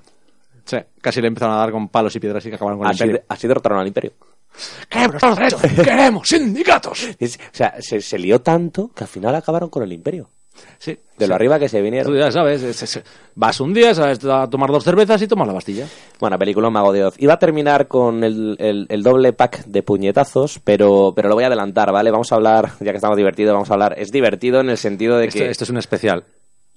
Sí, 0.64 0.76
casi 1.00 1.20
le 1.20 1.28
empezaron 1.28 1.54
a 1.56 1.58
dar 1.58 1.72
con 1.72 1.88
palos 1.88 2.14
y 2.14 2.20
piedras 2.20 2.44
y 2.46 2.48
que 2.50 2.54
acabaron 2.56 2.78
con 2.78 2.86
el 2.86 2.92
Así, 2.92 3.02
imperio. 3.02 3.20
de- 3.20 3.26
así 3.28 3.48
derrotaron 3.48 3.78
al 3.80 3.86
imperio. 3.86 4.12
¡Queremos 4.88 5.14
Estados 5.14 5.38
Unidos! 5.38 5.62
¡Queremos 5.84 6.28
sindicatos! 6.28 7.08
Es- 7.18 7.36
o 7.36 7.40
sea, 7.56 7.74
se, 7.80 8.00
se 8.00 8.18
lió 8.18 8.40
tanto 8.40 8.90
que 8.94 9.04
al 9.04 9.08
final 9.08 9.34
acabaron 9.34 9.68
con 9.68 9.82
el 9.82 9.92
imperio. 9.92 10.28
Sí, 10.78 10.92
De 11.16 11.24
sí. 11.24 11.28
lo 11.28 11.34
arriba 11.34 11.58
que 11.58 11.68
se 11.68 11.78
Tú 11.78 11.84
vinieron. 11.84 12.14
ya 12.16 12.30
sabes, 12.30 12.62
es- 12.62 12.82
es- 12.82 13.02
vas 13.34 13.60
un 13.60 13.72
día, 13.72 13.94
sabes, 13.94 14.24
a 14.24 14.48
tomar 14.48 14.70
dos 14.70 14.82
cervezas 14.84 15.20
y 15.22 15.26
tomas 15.28 15.46
la 15.48 15.54
pastilla. 15.54 15.86
Bueno, 16.18 16.38
película 16.38 16.68
Mago 16.70 16.92
de 16.92 17.04
Oz. 17.04 17.14
Iba 17.18 17.34
a 17.34 17.38
terminar 17.38 17.86
con 17.88 18.24
el, 18.24 18.56
el- 18.58 18.86
el 18.88 19.02
doble 19.02 19.32
pack 19.32 19.64
de 19.66 19.82
puñetazos, 19.82 20.58
pero, 20.62 21.12
pero 21.14 21.28
lo 21.28 21.34
voy 21.34 21.44
a 21.44 21.46
adelantar, 21.48 21.92
¿vale? 21.92 22.10
Vamos 22.10 22.30
a 22.32 22.34
hablar, 22.34 22.70
ya 22.80 22.90
que 22.92 22.96
estamos 22.96 23.16
divertidos, 23.16 23.52
vamos 23.54 23.70
a 23.70 23.74
hablar. 23.74 23.94
Es 23.98 24.10
divertido 24.12 24.60
en 24.60 24.70
el 24.70 24.76
sentido 24.78 25.18
de 25.18 25.26
Esto, 25.26 25.38
que... 25.38 25.50
esto 25.50 25.64
es 25.64 25.70
un 25.70 25.78
especial. 25.78 26.24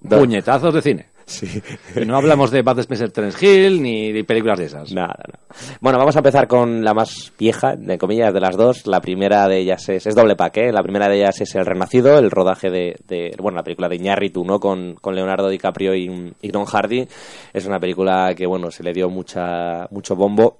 Do- 0.01 0.19
Puñetazos 0.19 0.73
de 0.73 0.81
cine. 0.81 1.05
Sí. 1.25 1.61
Y 1.95 2.05
no 2.05 2.17
hablamos 2.17 2.51
de 2.51 2.61
Bud 2.61 2.79
Spencer 2.79 3.11
Terence 3.11 3.45
Hill 3.45 3.81
ni 3.81 4.11
de 4.11 4.23
películas 4.23 4.59
de 4.59 4.65
esas. 4.65 4.91
Nada, 4.91 5.15
no. 5.27 5.39
Bueno, 5.79 5.97
vamos 5.97 6.15
a 6.15 6.19
empezar 6.19 6.47
con 6.47 6.83
la 6.83 6.93
más 6.93 7.31
vieja, 7.39 7.75
de 7.77 7.97
comillas, 7.97 8.33
de 8.33 8.39
las 8.41 8.57
dos. 8.57 8.87
La 8.87 8.99
primera 8.99 9.47
de 9.47 9.59
ellas 9.59 9.87
es, 9.89 10.05
es 10.05 10.15
doble 10.15 10.35
pack, 10.35 10.57
¿eh? 10.57 10.71
La 10.71 10.83
primera 10.83 11.07
de 11.07 11.17
ellas 11.17 11.39
es 11.41 11.55
El 11.55 11.65
Renacido, 11.65 12.19
el 12.19 12.29
rodaje 12.29 12.69
de, 12.69 12.97
de 13.07 13.35
bueno, 13.39 13.57
la 13.57 13.63
película 13.63 13.87
de 13.87 13.95
Iñárritu, 13.95 14.43
¿no? 14.43 14.59
Con, 14.59 14.95
con 14.95 15.15
Leonardo 15.15 15.49
DiCaprio 15.49 15.95
y, 15.95 16.33
y 16.41 16.49
Tom 16.49 16.65
Hardy. 16.65 17.07
Es 17.53 17.65
una 17.65 17.79
película 17.79 18.33
que, 18.35 18.45
bueno, 18.45 18.69
se 18.71 18.83
le 18.83 18.93
dio 18.93 19.09
mucha, 19.09 19.87
mucho 19.91 20.15
bombo. 20.15 20.59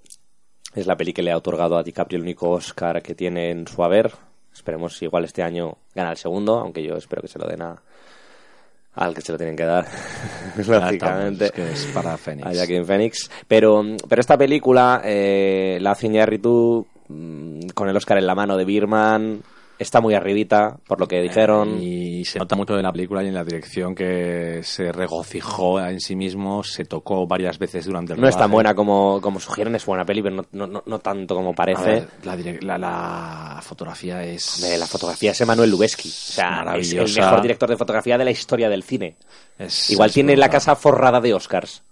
Es 0.73 0.87
la 0.87 0.95
peli 0.95 1.13
que 1.13 1.21
le 1.21 1.31
ha 1.31 1.37
otorgado 1.37 1.77
a 1.77 1.83
DiCaprio 1.83 2.17
el 2.17 2.23
único 2.23 2.49
Oscar 2.49 3.01
que 3.01 3.15
tiene 3.15 3.51
en 3.51 3.67
su 3.67 3.83
haber. 3.83 4.11
Esperemos 4.53 4.97
si 4.97 5.05
igual 5.05 5.25
este 5.25 5.43
año 5.43 5.77
gana 5.93 6.11
el 6.11 6.17
segundo, 6.17 6.59
aunque 6.59 6.83
yo 6.83 6.95
espero 6.95 7.21
que 7.21 7.27
se 7.27 7.39
lo 7.39 7.47
den 7.47 7.61
a, 7.63 7.81
al 8.95 9.13
que 9.13 9.21
se 9.21 9.31
lo 9.31 9.37
tienen 9.37 9.55
que 9.55 9.65
dar, 9.65 9.85
lógicamente. 10.67 11.45
Es 11.45 11.51
que 11.51 11.71
es 11.71 11.85
para 11.93 12.17
Phoenix. 12.17 12.47
A 12.47 12.53
Joaquin 12.53 12.85
Phoenix. 12.85 13.29
Pero, 13.47 13.83
pero 14.07 14.19
esta 14.19 14.37
película 14.37 15.01
eh, 15.03 15.77
la 15.81 15.91
hace 15.91 16.07
Iñárritu 16.07 16.85
mm, 17.07 17.69
con 17.73 17.89
el 17.89 17.97
Oscar 17.97 18.17
en 18.17 18.27
la 18.27 18.35
mano 18.35 18.57
de 18.57 18.65
Birman. 18.65 19.41
Está 19.79 19.99
muy 20.01 20.13
arribita, 20.13 20.77
por 20.87 20.99
lo 20.99 21.07
que 21.07 21.19
dijeron. 21.21 21.77
Y 21.81 22.23
se 22.25 22.39
nota 22.39 22.55
mucho 22.55 22.75
en 22.77 22.83
la 22.83 22.91
película 22.91 23.23
y 23.23 23.27
en 23.27 23.33
la 23.33 23.43
dirección 23.43 23.95
que 23.95 24.61
se 24.63 24.91
regocijó 24.91 25.79
en 25.81 25.99
sí 25.99 26.15
mismo, 26.15 26.63
se 26.63 26.85
tocó 26.85 27.25
varias 27.27 27.57
veces 27.57 27.85
durante 27.85 28.13
el 28.13 28.21
No 28.21 28.27
es 28.27 28.37
tan 28.37 28.51
buena 28.51 28.75
como, 28.75 29.19
como 29.19 29.39
sugieren, 29.39 29.75
es 29.75 29.85
buena 29.85 30.05
peli, 30.05 30.21
pero 30.21 30.35
no, 30.35 30.45
no, 30.51 30.67
no, 30.67 30.83
no 30.85 30.99
tanto 30.99 31.35
como 31.35 31.53
parece. 31.55 31.83
ver, 31.83 32.07
la, 32.23 32.77
la, 32.77 32.77
la 32.77 33.61
fotografía 33.61 34.23
es... 34.23 34.61
De 34.61 34.77
la 34.77 34.85
fotografía 34.85 35.31
es 35.31 35.41
Emanuel 35.41 35.71
Lubezki. 35.71 36.07
O 36.07 36.11
sea, 36.11 36.63
es 36.77 36.93
el 36.93 36.99
mejor 37.21 37.41
director 37.41 37.69
de 37.69 37.77
fotografía 37.77 38.17
de 38.17 38.25
la 38.25 38.31
historia 38.31 38.69
del 38.69 38.83
cine. 38.83 39.15
es- 39.57 39.89
Igual 39.89 40.09
es 40.09 40.13
tiene 40.13 40.37
la 40.37 40.49
casa 40.49 40.75
forrada 40.75 41.19
de 41.19 41.33
Oscars. 41.33 41.83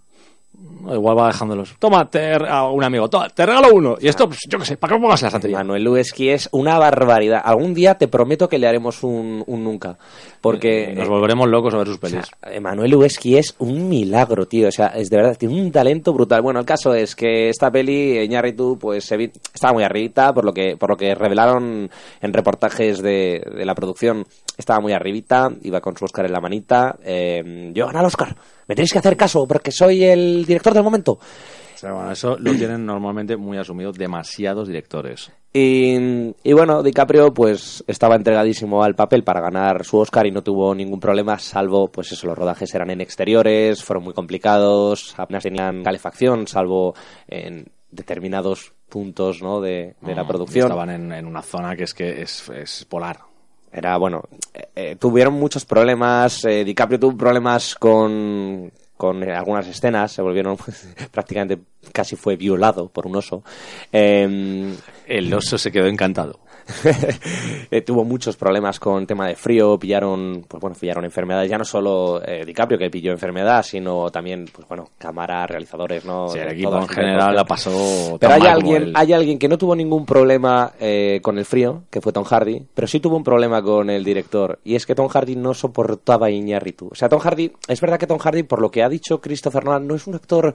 Igual 0.92 1.18
va 1.18 1.28
dejándolos. 1.28 1.76
Toma, 1.80 2.10
te, 2.10 2.34
a 2.34 2.68
un 2.68 2.84
amigo, 2.84 3.10
toma, 3.10 3.30
te 3.30 3.46
regalo 3.46 3.74
uno. 3.74 3.98
Y 4.00 4.08
esto, 4.08 4.28
pues, 4.28 4.40
yo 4.48 4.60
qué 4.60 4.66
sé, 4.66 4.78
¿para 4.78 4.96
qué 4.96 5.02
pongas 5.02 5.22
en 5.22 5.26
la 5.26 5.28
estantería? 5.30 5.58
Manuel 5.58 5.84
Lubezki 5.84 6.30
es 6.30 6.50
una 6.52 6.78
barbaridad. 6.78 7.42
Algún 7.44 7.74
día 7.74 7.96
te 7.96 8.08
prometo 8.08 8.50
que 8.50 8.58
le 8.58 8.68
haremos 8.68 9.04
un, 9.04 9.44
un 9.46 9.64
nunca. 9.64 9.98
Porque 10.42 10.94
Nos 10.96 11.08
volveremos 11.08 11.48
locos 11.50 11.74
a 11.74 11.78
ver 11.78 11.88
sus 11.88 12.00
pelis. 12.00 12.26
Emanuel 12.42 12.92
Lubezki 12.92 13.38
es 13.38 13.56
un 13.60 13.88
milagro, 13.90 14.48
tío. 14.48 14.68
O 14.68 14.72
sea, 14.72 14.88
es 14.88 15.10
de 15.10 15.18
verdad, 15.18 15.38
tiene 15.38 15.62
un 15.62 15.72
talento 15.72 16.14
brutal. 16.14 16.42
Bueno, 16.42 16.60
el 16.60 16.66
caso 16.66 16.94
es 16.94 17.16
que 17.16 17.50
esta 17.50 17.72
peli, 17.72 18.20
Iñárritu, 18.20 18.78
pues 18.80 19.06
se 19.06 19.32
estaba 19.54 19.74
muy 19.74 19.84
arribita, 19.84 20.34
por 20.34 20.46
lo 20.46 20.54
que, 20.54 20.78
por 20.78 20.90
lo 20.90 20.98
que 20.98 21.14
revelaron 21.14 21.90
en 22.22 22.34
reportajes 22.34 23.02
de, 23.02 23.44
de 23.56 23.66
la 23.66 23.76
producción. 23.76 24.26
Estaba 24.58 24.80
muy 24.80 24.94
arribita, 24.94 25.52
iba 25.64 25.82
con 25.82 25.96
su 25.98 26.06
Oscar 26.06 26.26
en 26.26 26.34
la 26.34 26.42
manita. 26.42 26.98
Eh, 27.04 27.72
yo 27.74 27.88
gané 27.88 28.00
el 28.00 28.06
Oscar. 28.06 28.36
Me 28.72 28.76
tenéis 28.76 28.94
que 28.94 29.00
hacer 29.00 29.18
caso 29.18 29.46
porque 29.46 29.70
soy 29.70 30.06
el 30.06 30.46
director 30.46 30.74
del 30.74 30.82
momento. 30.82 31.20
O 31.20 31.78
sea, 31.78 31.92
bueno, 31.92 32.10
eso 32.10 32.38
lo 32.40 32.54
tienen 32.54 32.86
normalmente 32.86 33.36
muy 33.36 33.58
asumido 33.58 33.92
demasiados 33.92 34.66
directores. 34.66 35.30
Y, 35.52 36.34
y 36.42 36.54
bueno, 36.54 36.82
DiCaprio 36.82 37.34
pues 37.34 37.84
estaba 37.86 38.16
entregadísimo 38.16 38.82
al 38.82 38.96
papel 38.96 39.26
para 39.26 39.42
ganar 39.42 39.84
su 39.84 39.98
Oscar 39.98 40.26
y 40.26 40.32
no 40.32 40.42
tuvo 40.42 40.74
ningún 40.74 41.02
problema, 41.02 41.38
salvo 41.38 41.90
pues 41.90 42.14
eso, 42.14 42.28
los 42.28 42.38
rodajes 42.38 42.74
eran 42.74 42.92
en 42.92 43.02
exteriores, 43.02 43.84
fueron 43.84 44.06
muy 44.06 44.14
complicados, 44.14 45.16
apenas 45.18 45.44
tenían 45.44 45.84
calefacción, 45.84 46.48
salvo 46.48 46.96
en 47.28 47.66
determinados 47.92 48.72
puntos 48.88 49.42
¿no? 49.42 49.60
de, 49.60 49.96
de 50.00 50.16
la 50.16 50.26
producción. 50.26 50.68
Estaban 50.68 50.92
en, 50.92 51.12
en 51.12 51.26
una 51.26 51.42
zona 51.42 51.76
que 51.76 51.84
es 51.84 51.94
que 51.94 52.22
es, 52.22 52.48
es 52.48 52.86
polar. 52.86 53.31
Era 53.72 53.98
bueno, 53.98 54.24
eh, 54.54 54.70
eh, 54.76 54.96
tuvieron 55.00 55.34
muchos 55.34 55.66
problemas, 55.66 56.44
eh, 56.46 56.66
DiCaprio 56.66 57.00
tuvo 57.00 57.18
problemas 57.18 57.76
con, 57.76 58.72
con 58.98 59.24
algunas 59.24 59.68
escenas, 59.68 60.12
se 60.12 60.22
volvieron 60.22 60.58
prácticamente 61.12 61.60
casi 61.94 62.16
fue 62.16 62.36
violado 62.36 62.90
por 62.90 63.08
un 63.08 63.16
oso. 63.16 63.44
Em, 63.92 64.76
El 65.08 65.34
oso 65.34 65.58
se 65.58 65.72
quedó 65.72 65.88
encantado. 65.88 66.40
Eh, 67.72 67.82
tuvo 67.82 68.04
muchos 68.04 68.36
problemas 68.36 68.80
con 68.80 69.08
tema 69.08 69.28
de 69.28 69.36
frío, 69.36 69.78
pillaron, 69.80 70.46
pues 70.46 70.60
bueno, 70.60 70.76
pillaron 70.78 71.06
enfermedades, 71.06 71.50
ya 71.50 71.58
no 71.58 71.64
solo 71.64 72.22
eh, 72.26 72.44
DiCaprio 72.46 72.78
que 72.78 72.90
pilló 72.90 73.12
enfermedad, 73.12 73.64
sino 73.64 74.10
también, 74.12 74.46
pues 74.52 74.68
bueno, 74.68 74.90
cámaras, 74.98 75.50
realizadores, 75.50 76.04
¿no? 76.04 76.28
Sí, 76.28 76.40
el 76.40 76.50
equipo 76.50 76.78
en 76.78 76.88
general 76.90 77.34
la 77.34 77.46
pasó 77.46 78.18
Pero 78.20 78.34
hay 78.34 78.42
alguien, 78.42 78.92
hay 78.94 79.14
alguien 79.14 79.40
que 79.40 79.48
no 79.48 79.58
tuvo 79.58 79.74
ningún 79.76 80.06
problema 80.06 80.74
eh, 80.80 81.20
con 81.22 81.38
el 81.38 81.46
frío, 81.46 81.84
que 81.90 82.02
fue 82.02 82.12
Tom 82.12 82.26
Hardy, 82.26 82.66
pero 82.74 82.88
sí 82.88 83.00
tuvo 83.00 83.16
un 83.16 83.24
problema 83.24 83.62
con 83.62 83.90
el 83.90 84.04
director, 84.04 84.60
y 84.66 84.76
es 84.76 84.86
que 84.86 84.96
Tom 84.96 85.08
Hardy 85.08 85.38
no 85.38 85.54
soportaba 85.54 86.28
a 86.28 86.32
Iñárritu. 86.32 86.90
O 86.92 86.96
sea, 86.96 87.08
Tom 87.08 87.20
Hardy, 87.20 87.54
es 87.68 87.80
verdad 87.80 87.98
que 87.98 88.08
Tom 88.08 88.20
Hardy, 88.20 88.44
por 88.44 88.62
lo 88.62 88.70
que 88.70 88.84
ha 88.84 88.90
dicho 88.90 89.22
Christopher 89.22 89.64
Nolan, 89.64 89.88
no 89.88 89.96
es 89.96 90.08
un 90.08 90.16
actor 90.16 90.54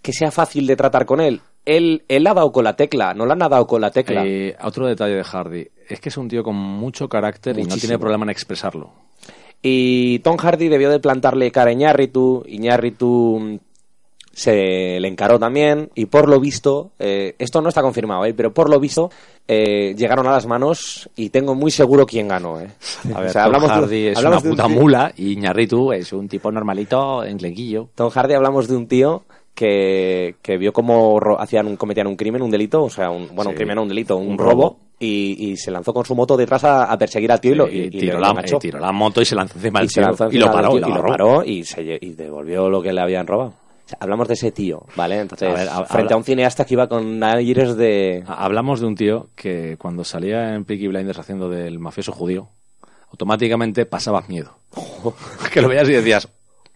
que 0.00 0.12
sea 0.12 0.30
fácil 0.30 0.66
de 0.66 0.76
tratar 0.76 1.06
con 1.06 1.20
él. 1.20 1.40
Él, 1.64 2.02
él 2.08 2.26
ha 2.26 2.34
dado 2.34 2.50
con 2.52 2.64
la 2.64 2.74
tecla, 2.74 3.14
no 3.14 3.24
le 3.24 3.32
han 3.32 3.38
dado 3.38 3.66
con 3.66 3.80
la 3.80 3.90
tecla. 3.90 4.24
Eh, 4.26 4.56
otro 4.62 4.86
detalle 4.86 5.14
de 5.14 5.24
Hardy 5.24 5.68
es 5.88 6.00
que 6.00 6.08
es 6.08 6.16
un 6.16 6.28
tío 6.28 6.42
con 6.42 6.56
mucho 6.56 7.08
carácter 7.08 7.58
y 7.58 7.64
no 7.64 7.76
tiene 7.76 7.98
problema 7.98 8.24
en 8.24 8.30
expresarlo. 8.30 8.90
Y 9.62 10.18
Tom 10.20 10.36
Hardy 10.38 10.68
debió 10.68 10.90
de 10.90 10.98
plantarle 10.98 11.52
cara 11.52 11.70
a 11.70 11.72
Iñárritu. 11.72 12.42
Iñárritu 12.48 13.38
mm, 13.40 13.56
se 14.32 14.98
le 14.98 15.06
encaró 15.06 15.38
también. 15.38 15.90
Y 15.94 16.06
por 16.06 16.28
lo 16.28 16.40
visto, 16.40 16.90
eh, 16.98 17.36
esto 17.38 17.60
no 17.60 17.68
está 17.68 17.80
confirmado, 17.82 18.24
¿eh? 18.24 18.34
pero 18.34 18.52
por 18.52 18.68
lo 18.68 18.80
visto, 18.80 19.10
eh, 19.46 19.94
llegaron 19.96 20.26
a 20.26 20.32
las 20.32 20.46
manos 20.46 21.08
y 21.14 21.30
tengo 21.30 21.54
muy 21.54 21.70
seguro 21.70 22.06
quién 22.06 22.26
ganó. 22.26 22.60
¿eh? 22.60 22.70
A 23.14 23.20
ver, 23.20 23.28
O 23.28 23.32
sea, 23.32 23.44
Tom 23.44 23.54
hablamos 23.54 23.68
de 23.70 23.74
un- 23.76 23.82
Hardy 23.84 24.06
es 24.08 24.16
hablamos 24.16 24.42
una 24.42 24.50
un 24.50 24.56
puta 24.56 24.68
mula 24.68 25.12
y 25.16 25.32
Iñárritu 25.34 25.92
es 25.92 26.12
un 26.12 26.28
tipo 26.28 26.50
normalito, 26.50 27.22
enclenquillo. 27.24 27.88
Tom 27.94 28.10
Hardy 28.10 28.34
hablamos 28.34 28.66
de 28.66 28.76
un 28.76 28.88
tío 28.88 29.22
que, 29.54 30.36
que 30.42 30.56
vio 30.56 30.72
cómo 30.72 31.18
hacían 31.38 31.66
un, 31.66 31.76
cometían 31.76 32.06
un 32.06 32.16
crimen, 32.16 32.42
un 32.42 32.50
delito, 32.50 32.82
o 32.84 32.90
sea, 32.90 33.10
un, 33.10 33.28
bueno, 33.34 33.50
un 33.50 33.54
Sí. 33.54 33.58
crimen, 33.58 33.76
no, 33.76 33.82
un 33.82 33.88
delito, 33.88 34.16
un, 34.16 34.28
Un 34.32 34.38
robo. 34.38 34.50
robo. 34.50 34.78
Y, 34.98 35.50
y 35.50 35.56
se 35.56 35.72
lanzó 35.72 35.92
con 35.92 36.04
su 36.04 36.14
moto 36.14 36.36
detrás 36.36 36.62
a, 36.62 36.84
a 36.84 36.96
perseguir 36.96 37.32
al 37.32 37.40
tío 37.40 37.52
y, 37.52 37.54
lo, 37.56 37.68
y, 37.68 37.80
y 37.86 37.90
tiró, 37.90 38.20
la, 38.20 38.32
tiró 38.60 38.78
la 38.78 38.92
moto 38.92 39.20
y 39.20 39.24
se 39.24 39.34
lanzó 39.34 39.56
encima 39.58 39.80
del 39.80 39.88
tío. 39.88 40.02
y 40.30 40.38
lo 40.38 40.52
paró, 40.52 40.68
tío 40.70 40.78
y 40.88 40.92
lo 40.92 41.02
paró 41.04 41.44
y, 41.44 41.64
se 41.64 41.98
y 42.00 42.10
devolvió 42.14 42.70
lo 42.70 42.80
que 42.80 42.92
le 42.92 43.00
habían 43.00 43.26
robado. 43.26 43.54
Hablamos 43.98 44.28
de 44.28 44.34
ese 44.34 44.52
tío, 44.52 44.84
¿vale? 44.94 45.18
Entonces, 45.18 45.48
A 45.50 45.54
ver, 45.54 45.68
ha- 45.68 45.84
frente 45.84 46.04
habla- 46.04 46.14
a 46.14 46.16
un 46.18 46.24
cineasta 46.24 46.64
que 46.64 46.74
iba 46.74 46.86
con 46.88 47.20
aires 47.24 47.76
de... 47.76 48.22
Ha- 48.28 48.44
Hablamos 48.44 48.80
de 48.80 48.86
un 48.86 48.94
tío 48.94 49.26
que 49.34 49.76
cuando 49.76 50.04
salía 50.04 50.54
en 50.54 50.64
Peaky 50.64 50.86
Blinders 50.86 51.18
haciendo 51.18 51.50
del 51.50 51.80
mafioso 51.80 52.12
judío, 52.12 52.48
automáticamente 53.10 53.84
pasabas 53.86 54.28
miedo. 54.28 54.54
que 55.52 55.60
lo 55.60 55.68
veías 55.68 55.88
y 55.88 55.92
decías... 55.94 56.28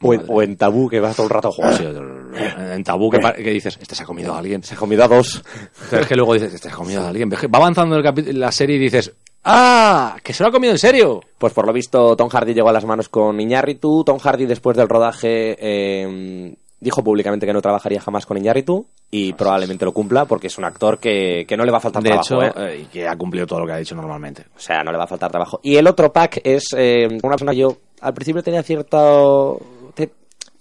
O 0.02 0.12
en, 0.12 0.24
o 0.28 0.42
en 0.42 0.56
tabú, 0.58 0.90
que 0.90 1.00
va 1.00 1.12
todo 1.14 1.24
el 1.24 1.30
rato 1.30 1.50
jugando. 1.52 2.02
En 2.36 2.84
tabú 2.84 3.10
que, 3.10 3.18
pa- 3.20 3.32
que 3.34 3.50
dices, 3.50 3.78
este 3.80 3.94
se 3.94 4.02
ha 4.02 4.06
comido 4.06 4.34
a 4.34 4.38
alguien. 4.38 4.62
Se 4.62 4.74
ha 4.74 4.76
comido 4.78 5.04
a 5.04 5.08
dos. 5.08 5.42
Pero 5.90 6.02
es 6.02 6.08
que 6.08 6.16
luego 6.16 6.34
dices, 6.34 6.52
este 6.54 6.68
se 6.68 6.74
ha 6.74 6.76
comido 6.76 7.02
a 7.02 7.08
alguien. 7.08 7.30
Va 7.30 7.58
avanzando 7.58 7.96
el 7.96 8.40
la 8.40 8.52
serie 8.52 8.76
y 8.76 8.80
dices, 8.80 9.12
¡ah! 9.44 10.16
¡Que 10.22 10.32
se 10.32 10.42
lo 10.42 10.48
ha 10.48 10.52
comido 10.52 10.72
en 10.72 10.78
serio! 10.78 11.20
Pues 11.38 11.52
por 11.52 11.66
lo 11.66 11.72
visto, 11.72 12.16
Tom 12.16 12.28
Hardy 12.28 12.54
llegó 12.54 12.68
a 12.68 12.72
las 12.72 12.84
manos 12.84 13.08
con 13.08 13.40
Iñárritu. 13.40 14.04
Tom 14.04 14.18
Hardy, 14.18 14.46
después 14.46 14.76
del 14.76 14.88
rodaje, 14.88 15.56
eh, 15.60 16.54
dijo 16.80 17.02
públicamente 17.02 17.46
que 17.46 17.52
no 17.52 17.62
trabajaría 17.62 18.00
jamás 18.00 18.26
con 18.26 18.36
Iñárritu. 18.36 18.86
Y 19.10 19.32
probablemente 19.34 19.84
lo 19.84 19.92
cumpla, 19.92 20.24
porque 20.24 20.48
es 20.48 20.58
un 20.58 20.64
actor 20.64 20.98
que, 20.98 21.44
que 21.46 21.56
no 21.56 21.64
le 21.64 21.70
va 21.70 21.78
a 21.78 21.80
faltar 21.80 22.02
De 22.02 22.10
trabajo. 22.10 22.42
hecho, 22.42 22.60
¿eh? 22.60 22.74
eh, 22.74 22.80
y 22.82 22.84
que 22.86 23.06
ha 23.06 23.16
cumplido 23.16 23.46
todo 23.46 23.60
lo 23.60 23.66
que 23.66 23.72
ha 23.72 23.76
dicho 23.76 23.94
normalmente. 23.94 24.46
O 24.56 24.58
sea, 24.60 24.82
no 24.82 24.90
le 24.90 24.98
va 24.98 25.04
a 25.04 25.08
faltar 25.08 25.30
trabajo. 25.30 25.60
Y 25.62 25.76
el 25.76 25.86
otro 25.86 26.12
pack 26.12 26.40
es 26.42 26.68
eh, 26.76 27.06
una 27.06 27.30
persona 27.36 27.52
que 27.52 27.58
yo 27.58 27.76
al 28.00 28.12
principio 28.14 28.42
tenía 28.42 28.62
cierta, 28.64 28.98
te- 28.98 29.58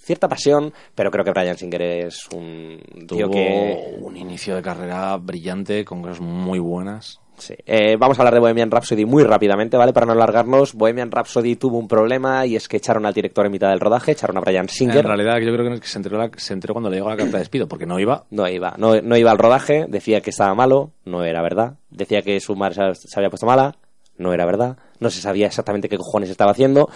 cierta 0.05 0.27
pasión, 0.29 0.71
pero 0.93 1.09
creo 1.11 1.25
que 1.25 1.31
Brian 1.31 1.57
Singer 1.57 1.81
es 1.81 2.27
un 2.33 2.79
tío 3.07 3.25
Tuvo 3.27 3.31
que... 3.31 3.97
un 4.01 4.15
inicio 4.15 4.55
de 4.55 4.61
carrera 4.61 5.17
brillante, 5.17 5.83
con 5.83 6.01
cosas 6.01 6.21
muy 6.21 6.59
buenas. 6.59 7.19
Sí. 7.37 7.53
Eh, 7.65 7.97
vamos 7.99 8.17
a 8.17 8.21
hablar 8.21 8.33
de 8.35 8.39
Bohemian 8.39 8.71
Rhapsody 8.71 9.03
muy 9.03 9.21
rápidamente, 9.23 9.75
¿vale? 9.75 9.91
Para 9.91 10.05
no 10.05 10.13
alargarnos. 10.13 10.73
Bohemian 10.73 11.11
Rhapsody 11.11 11.57
tuvo 11.57 11.77
un 11.77 11.87
problema 11.89 12.45
y 12.45 12.55
es 12.55 12.69
que 12.69 12.77
echaron 12.77 13.05
al 13.05 13.13
director 13.13 13.45
en 13.45 13.51
mitad 13.51 13.69
del 13.71 13.81
rodaje, 13.81 14.13
echaron 14.13 14.37
a 14.37 14.39
Brian 14.39 14.69
Singer. 14.69 14.99
En 14.99 15.03
realidad, 15.03 15.39
yo 15.39 15.53
creo 15.53 15.77
que 15.81 15.85
se 15.85 15.97
enteró, 15.97 16.17
la- 16.17 16.31
se 16.37 16.53
enteró 16.53 16.73
cuando 16.73 16.89
le 16.89 16.95
llegó 16.95 17.09
la 17.09 17.17
carta 17.17 17.33
de 17.33 17.39
despido, 17.39 17.67
porque 17.67 17.85
no 17.85 17.99
iba. 17.99 18.23
No 18.29 18.47
iba, 18.47 18.75
no, 18.77 19.01
no 19.01 19.17
iba 19.17 19.31
al 19.31 19.37
rodaje, 19.37 19.85
decía 19.89 20.21
que 20.21 20.29
estaba 20.29 20.55
malo, 20.55 20.91
no 21.03 21.25
era 21.25 21.41
verdad. 21.41 21.73
Decía 21.89 22.21
que 22.21 22.39
su 22.39 22.55
madre 22.55 22.95
se, 22.95 23.07
se 23.09 23.19
había 23.19 23.29
puesto 23.29 23.45
mala, 23.45 23.75
no 24.17 24.31
era 24.33 24.45
verdad. 24.45 24.77
No 25.01 25.09
se 25.09 25.19
sabía 25.19 25.47
exactamente 25.47 25.89
qué 25.89 25.97
cojones 25.97 26.29
estaba 26.29 26.51
haciendo. 26.51 26.89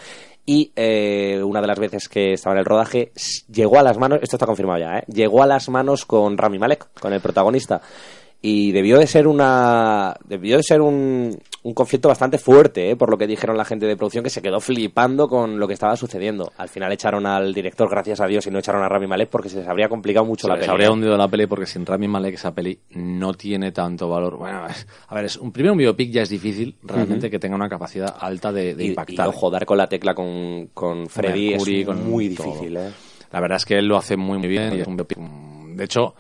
Y 0.46 0.72
eh, 0.76 1.42
una 1.44 1.62
de 1.62 1.68
las 1.68 1.80
veces 1.80 2.10
que 2.10 2.34
estaba 2.34 2.56
en 2.56 2.60
el 2.60 2.66
rodaje, 2.66 3.12
llegó 3.52 3.78
a 3.80 3.84
las 3.84 3.98
manos, 3.98 4.20
esto 4.22 4.36
está 4.36 4.46
confirmado 4.46 4.80
ya, 4.80 5.00
¿eh? 5.00 5.04
llegó 5.08 5.44
a 5.44 5.48
las 5.48 5.70
manos 5.70 6.06
con 6.06 6.38
Rami 6.38 6.58
Malek, 6.58 6.88
con 7.00 7.14
el 7.14 7.22
protagonista. 7.22 7.82
Y 8.42 8.72
debió 8.72 8.98
de 9.00 9.08
ser 9.08 9.28
una. 9.28 10.16
Debió 10.26 10.58
de 10.58 10.64
ser 10.64 10.80
un, 10.80 11.38
un 11.64 11.74
conflicto 11.74 12.08
bastante 12.08 12.38
fuerte, 12.38 12.92
¿eh? 12.92 12.96
por 12.96 13.10
lo 13.10 13.18
que 13.18 13.28
dijeron 13.28 13.58
la 13.58 13.66
gente 13.66 13.86
de 13.86 13.98
producción, 13.98 14.24
que 14.24 14.30
se 14.30 14.42
quedó 14.42 14.62
flipando 14.62 15.28
con 15.28 15.60
lo 15.60 15.68
que 15.68 15.74
estaba 15.74 15.98
sucediendo. 15.98 16.52
Al 16.58 16.70
final 16.70 16.92
echaron 16.94 17.26
al 17.26 17.54
director, 17.54 17.90
gracias 17.90 18.22
a 18.22 18.28
Dios, 18.28 18.48
y 18.48 18.52
no 18.52 18.60
echaron 18.60 18.82
a 18.82 18.88
Rami 18.88 19.08
Malek 19.08 19.30
porque 19.30 19.50
se 19.50 19.58
les 19.58 19.68
habría 19.68 19.90
complicado 19.90 20.26
mucho 20.26 20.48
Se 20.48 20.54
la 20.54 20.56
les 20.58 20.70
habría 20.70 20.90
hundido 20.90 21.18
la 21.18 21.28
peli 21.28 21.48
porque 21.48 21.66
sin 21.66 21.86
Rami 21.86 22.08
Malek 22.08 22.36
esa 22.36 22.54
peli 22.54 22.80
no 22.92 23.34
tiene 23.34 23.74
tanto 23.74 24.08
valor. 24.08 24.38
Bueno, 24.38 24.66
a 25.08 25.16
ver, 25.16 25.26
es 25.26 25.36
un 25.36 25.52
primero 25.52 25.74
un 25.74 25.80
biopic 25.80 26.10
ya 26.10 26.22
es 26.22 26.30
difícil 26.30 26.76
realmente 26.84 27.30
que 27.30 27.40
tenga 27.40 27.56
una 27.56 27.68
capacidad 27.68 28.16
alta 28.20 28.54
de, 28.54 28.74
de 28.74 28.86
y, 28.86 28.88
impactar. 28.88 29.26
y, 29.26 29.30
ojo, 29.30 29.50
dar 29.50 29.66
con 29.66 29.78
la 29.78 29.88
tecla 29.88 30.16
con, 30.16 30.70
con 30.74 31.08
Freddy 31.10 31.52
Mercury, 31.52 31.82
es 31.82 31.88
muy 31.90 32.30
difícil, 32.30 32.78
¿eh? 32.78 32.90
La 33.32 33.42
verdad 33.42 33.58
es 33.58 33.66
que 33.66 33.78
él 33.78 33.86
lo 33.86 33.98
hace 33.98 34.16
muy, 34.18 34.40
muy 34.40 34.48
bien 34.48 34.76
y 34.76 34.80
es 34.80 34.88
un 34.88 34.96
biopic, 34.96 35.18
mm, 35.20 35.76
de 35.76 35.84
hecho, 35.84 36.16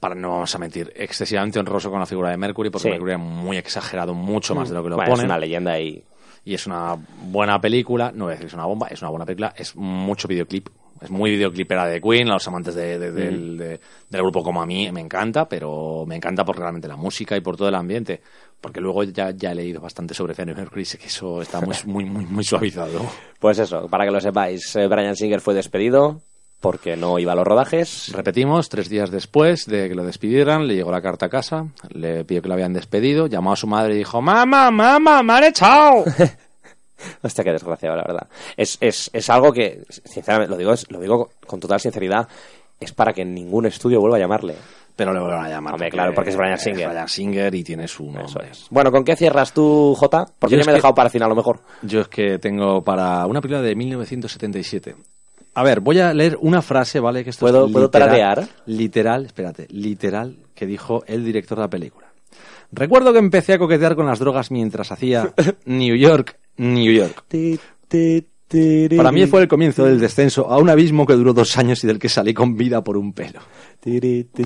para 0.00 0.14
no 0.14 0.30
vamos 0.30 0.54
a 0.54 0.58
mentir, 0.58 0.92
excesivamente 0.96 1.58
honroso 1.58 1.90
con 1.90 2.00
la 2.00 2.06
figura 2.06 2.30
de 2.30 2.36
Mercury, 2.36 2.70
porque 2.70 2.84
Sí. 2.84 2.90
Mercury 2.90 3.12
es 3.12 3.18
muy 3.18 3.56
exagerado, 3.56 4.14
mucho 4.14 4.54
más 4.54 4.68
de 4.68 4.74
lo 4.74 4.82
que 4.82 4.90
lo 4.90 4.96
Bueno, 4.96 5.10
es 5.12 5.16
ponen. 5.18 5.26
una 5.26 5.38
leyenda 5.38 5.78
y 5.80 6.04
Y 6.44 6.54
es 6.54 6.66
una 6.66 6.96
buena 7.24 7.60
película, 7.60 8.10
no 8.14 8.24
voy 8.24 8.30
a 8.30 8.34
decir 8.36 8.44
que 8.46 8.48
es 8.48 8.54
una 8.54 8.64
bomba, 8.64 8.86
es 8.88 9.02
una 9.02 9.10
buena 9.10 9.26
película, 9.26 9.52
es 9.54 9.76
mucho 9.76 10.26
videoclip. 10.28 10.68
Es 11.02 11.10
muy 11.10 11.30
videoclipera 11.32 11.84
de 11.86 12.00
Queen, 12.00 12.28
a 12.30 12.34
los 12.34 12.48
amantes 12.48 12.74
de- 12.74 12.98
de- 12.98 13.12
del, 13.12 13.58
de- 13.58 13.80
del 14.08 14.22
grupo 14.22 14.42
como 14.42 14.62
a 14.62 14.66
mí 14.66 14.90
me 14.90 15.00
encanta, 15.00 15.46
pero 15.46 16.04
me 16.06 16.16
encanta 16.16 16.44
por 16.46 16.56
realmente 16.58 16.88
la 16.88 16.96
música 16.96 17.36
y 17.36 17.40
por 17.42 17.56
todo 17.56 17.68
el 17.68 17.74
ambiente. 17.74 18.22
Porque 18.62 18.80
luego 18.80 19.02
ya, 19.04 19.30
ya 19.32 19.52
he 19.52 19.54
leído 19.54 19.80
bastante 19.80 20.14
sobre 20.14 20.32
Freddie 20.34 20.54
Mercury 20.54 20.84
sé 20.86 20.96
que 20.96 21.08
eso 21.08 21.42
está 21.42 21.60
muy, 21.60 21.74
muy, 21.84 22.04
muy, 22.06 22.24
muy 22.24 22.44
suavizado. 22.44 23.00
Pues 23.38 23.58
eso, 23.58 23.86
para 23.88 24.06
que 24.06 24.10
lo 24.10 24.20
sepáis, 24.20 24.74
eh, 24.76 24.86
Brian 24.86 25.16
Singer 25.16 25.40
fue 25.42 25.52
despedido 25.54 26.22
porque 26.60 26.96
no 26.96 27.18
iba 27.18 27.32
a 27.32 27.36
los 27.36 27.46
rodajes. 27.46 28.10
Repetimos, 28.12 28.68
tres 28.68 28.88
días 28.88 29.10
después 29.10 29.66
de 29.66 29.88
que 29.88 29.94
lo 29.94 30.04
despidieran, 30.04 30.66
le 30.66 30.74
llegó 30.74 30.90
la 30.90 31.00
carta 31.00 31.26
a 31.26 31.28
casa, 31.28 31.66
le 31.90 32.24
pidió 32.24 32.42
que 32.42 32.48
lo 32.48 32.54
habían 32.54 32.72
despedido, 32.72 33.26
llamó 33.26 33.52
a 33.52 33.56
su 33.56 33.66
madre 33.66 33.94
y 33.94 33.98
dijo, 33.98 34.20
mamá, 34.20 34.70
mamá, 34.70 35.22
me 35.22 35.32
han 35.32 35.44
echado. 35.44 36.04
Hostia, 37.22 37.44
qué 37.44 37.52
desgraciado, 37.52 37.96
la 37.96 38.02
verdad. 38.02 38.26
Es, 38.56 38.76
es, 38.80 39.08
es 39.12 39.30
algo 39.30 39.52
que, 39.52 39.82
sinceramente, 39.88 40.50
lo 40.50 40.56
digo, 40.58 40.74
lo 40.88 41.00
digo 41.00 41.30
con 41.46 41.60
total 41.60 41.78
sinceridad, 41.80 42.28
es 42.80 42.92
para 42.92 43.12
que 43.12 43.24
ningún 43.24 43.66
estudio 43.66 44.00
vuelva 44.00 44.16
a 44.16 44.20
llamarle. 44.20 44.56
Pero 44.96 45.12
le 45.12 45.20
vuelven 45.20 45.40
a 45.44 45.48
llamar. 45.48 45.74
Hombre, 45.74 45.90
claro, 45.90 46.12
porque 46.12 46.30
es 46.30 46.36
Bryan 46.36 46.58
Singer. 46.58 46.88
Bryan 46.88 47.08
Singer 47.08 47.54
y 47.54 47.62
tiene 47.62 47.86
su 47.86 48.10
nombre. 48.10 48.50
Es. 48.50 48.66
Bueno, 48.68 48.90
¿con 48.90 49.04
qué 49.04 49.14
cierras 49.14 49.52
tú, 49.52 49.94
Jota? 49.96 50.26
Porque 50.40 50.54
Yo 50.54 50.56
yo, 50.56 50.60
es 50.62 50.66
me 50.66 50.72
he 50.72 50.74
dejado 50.74 50.92
para 50.92 51.06
el 51.06 51.12
final, 51.12 51.26
a 51.26 51.28
lo 51.28 51.36
mejor. 51.36 51.60
Yo 51.82 52.00
es 52.00 52.08
que 52.08 52.40
tengo 52.40 52.82
para 52.82 53.24
una 53.26 53.40
película 53.40 53.62
de 53.62 53.76
1977. 53.76 54.96
A 55.54 55.62
ver, 55.62 55.80
voy 55.80 55.98
a 55.98 56.14
leer 56.14 56.38
una 56.40 56.62
frase, 56.62 57.00
¿vale? 57.00 57.24
Que 57.24 57.30
esto 57.30 57.40
¿Puedo- 57.46 57.66
es 57.66 57.72
puedo 57.72 57.86
literal? 57.86 58.08
Literal, 58.66 59.26
espérate, 59.26 59.66
literal, 59.70 60.36
que 60.54 60.66
dijo 60.66 61.02
el 61.06 61.24
director 61.24 61.58
de 61.58 61.62
la 61.62 61.70
película. 61.70 62.06
Recuerdo 62.70 63.12
que 63.12 63.18
empecé 63.18 63.54
a 63.54 63.58
coquetear 63.58 63.96
con 63.96 64.06
las 64.06 64.18
drogas 64.18 64.50
mientras 64.50 64.92
hacía 64.92 65.32
New 65.64 65.96
York, 65.96 66.38
New 66.58 66.92
York. 66.92 67.24
Para 68.96 69.12
mí 69.12 69.26
fue 69.26 69.42
el 69.42 69.48
comienzo 69.48 69.84
del 69.84 70.00
descenso 70.00 70.50
a 70.50 70.56
un 70.58 70.70
abismo 70.70 71.06
que 71.06 71.12
duró 71.14 71.34
dos 71.34 71.58
años 71.58 71.84
y 71.84 71.86
del 71.86 71.98
que 71.98 72.08
salí 72.08 72.32
con 72.32 72.56
vida 72.56 72.82
por 72.82 72.96
un 72.96 73.12
pelo. 73.12 73.40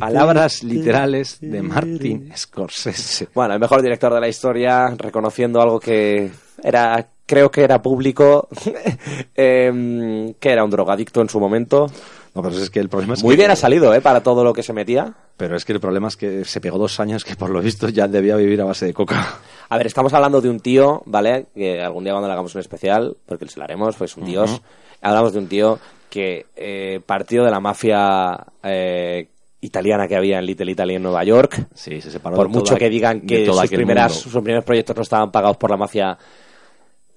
Palabras 0.00 0.64
literales 0.64 1.38
de 1.40 1.62
Martin 1.62 2.32
Scorsese. 2.36 3.28
Bueno, 3.34 3.55
el 3.55 3.61
mejor 3.61 3.80
director 3.82 4.12
de 4.12 4.20
la 4.20 4.28
historia, 4.28 4.88
reconociendo 4.96 5.61
algo 5.62 5.78
que 5.78 6.30
era, 6.64 7.09
creo 7.33 7.51
que 7.51 7.62
era 7.62 7.80
público, 7.80 8.47
em, 9.35 10.35
que 10.35 10.51
era 10.51 10.64
un 10.64 10.70
drogadicto 10.70 11.20
en 11.22 11.28
su 11.30 11.41
momento. 11.41 11.87
No, 12.35 12.43
pero 12.43 12.57
es 12.57 12.70
que 12.70 12.80
el 12.80 12.89
problema 12.89 13.14
es 13.14 13.22
Muy 13.22 13.35
que- 13.35 13.41
bien 13.41 13.51
ha 13.51 13.57
salido, 13.57 13.95
¿eh? 13.95 14.01
Para 14.01 14.22
todo 14.22 14.43
lo 14.45 14.53
que 14.53 14.62
se 14.62 14.72
metía. 14.72 15.14
Pero 15.37 15.57
es 15.57 15.64
que 15.64 15.72
el 15.72 15.80
problema 15.80 16.09
es 16.09 16.16
que 16.16 16.45
se 16.45 16.61
pegó 16.61 16.78
dos 16.78 16.99
años 17.01 17.24
que 17.24 17.37
por 17.37 17.51
lo 17.51 17.61
visto 17.61 17.89
ya 17.89 18.07
debía 18.09 18.37
vivir 18.37 18.61
a 18.61 18.64
base 18.64 18.87
de 18.87 18.95
coca. 18.95 19.39
A 19.68 19.76
ver, 19.78 19.87
estamos 19.87 20.12
hablando 20.14 20.41
de 20.41 20.49
un 20.51 20.61
tío, 20.61 21.03
¿vale? 21.07 21.47
Que 21.55 21.80
algún 21.83 22.05
día 22.05 22.12
cuando 22.12 22.28
le 22.28 22.33
hagamos 22.33 22.55
un 22.55 22.61
especial, 22.61 23.16
porque 23.26 23.47
se 23.49 23.59
lo 23.59 23.64
haremos, 23.64 23.97
pues 23.97 24.16
un 24.16 24.24
dios. 24.26 24.61
Hablamos 25.01 25.33
de 25.33 25.39
un 25.41 25.47
tío 25.49 25.78
que 26.11 26.47
eh, 26.57 27.01
partió 27.05 27.45
de 27.45 27.51
la 27.51 27.61
mafia 27.61 28.47
eh, 28.62 29.28
italiana 29.61 30.07
que 30.09 30.16
había 30.16 30.39
en 30.39 30.47
Little 30.47 30.70
Italy 30.72 30.95
en 30.97 31.03
Nueva 31.03 31.24
York. 31.24 31.66
Sí, 31.74 32.01
se 32.01 32.11
separó 32.11 32.37
Por 32.37 32.47
de 32.49 32.53
mucho 32.53 32.64
toda- 32.68 32.78
que 32.78 32.89
digan 32.91 33.22
que 33.22 33.45
sus, 33.47 33.59
aquel 33.59 33.76
primeras, 33.78 34.12
mundo. 34.12 34.22
sus 34.30 34.33
primeros 34.43 34.64
proyectos 34.64 34.97
no 34.97 35.03
estaban 35.03 35.30
pagados 35.30 35.57
por 35.59 35.70
la 35.70 35.76
mafia. 35.76 36.16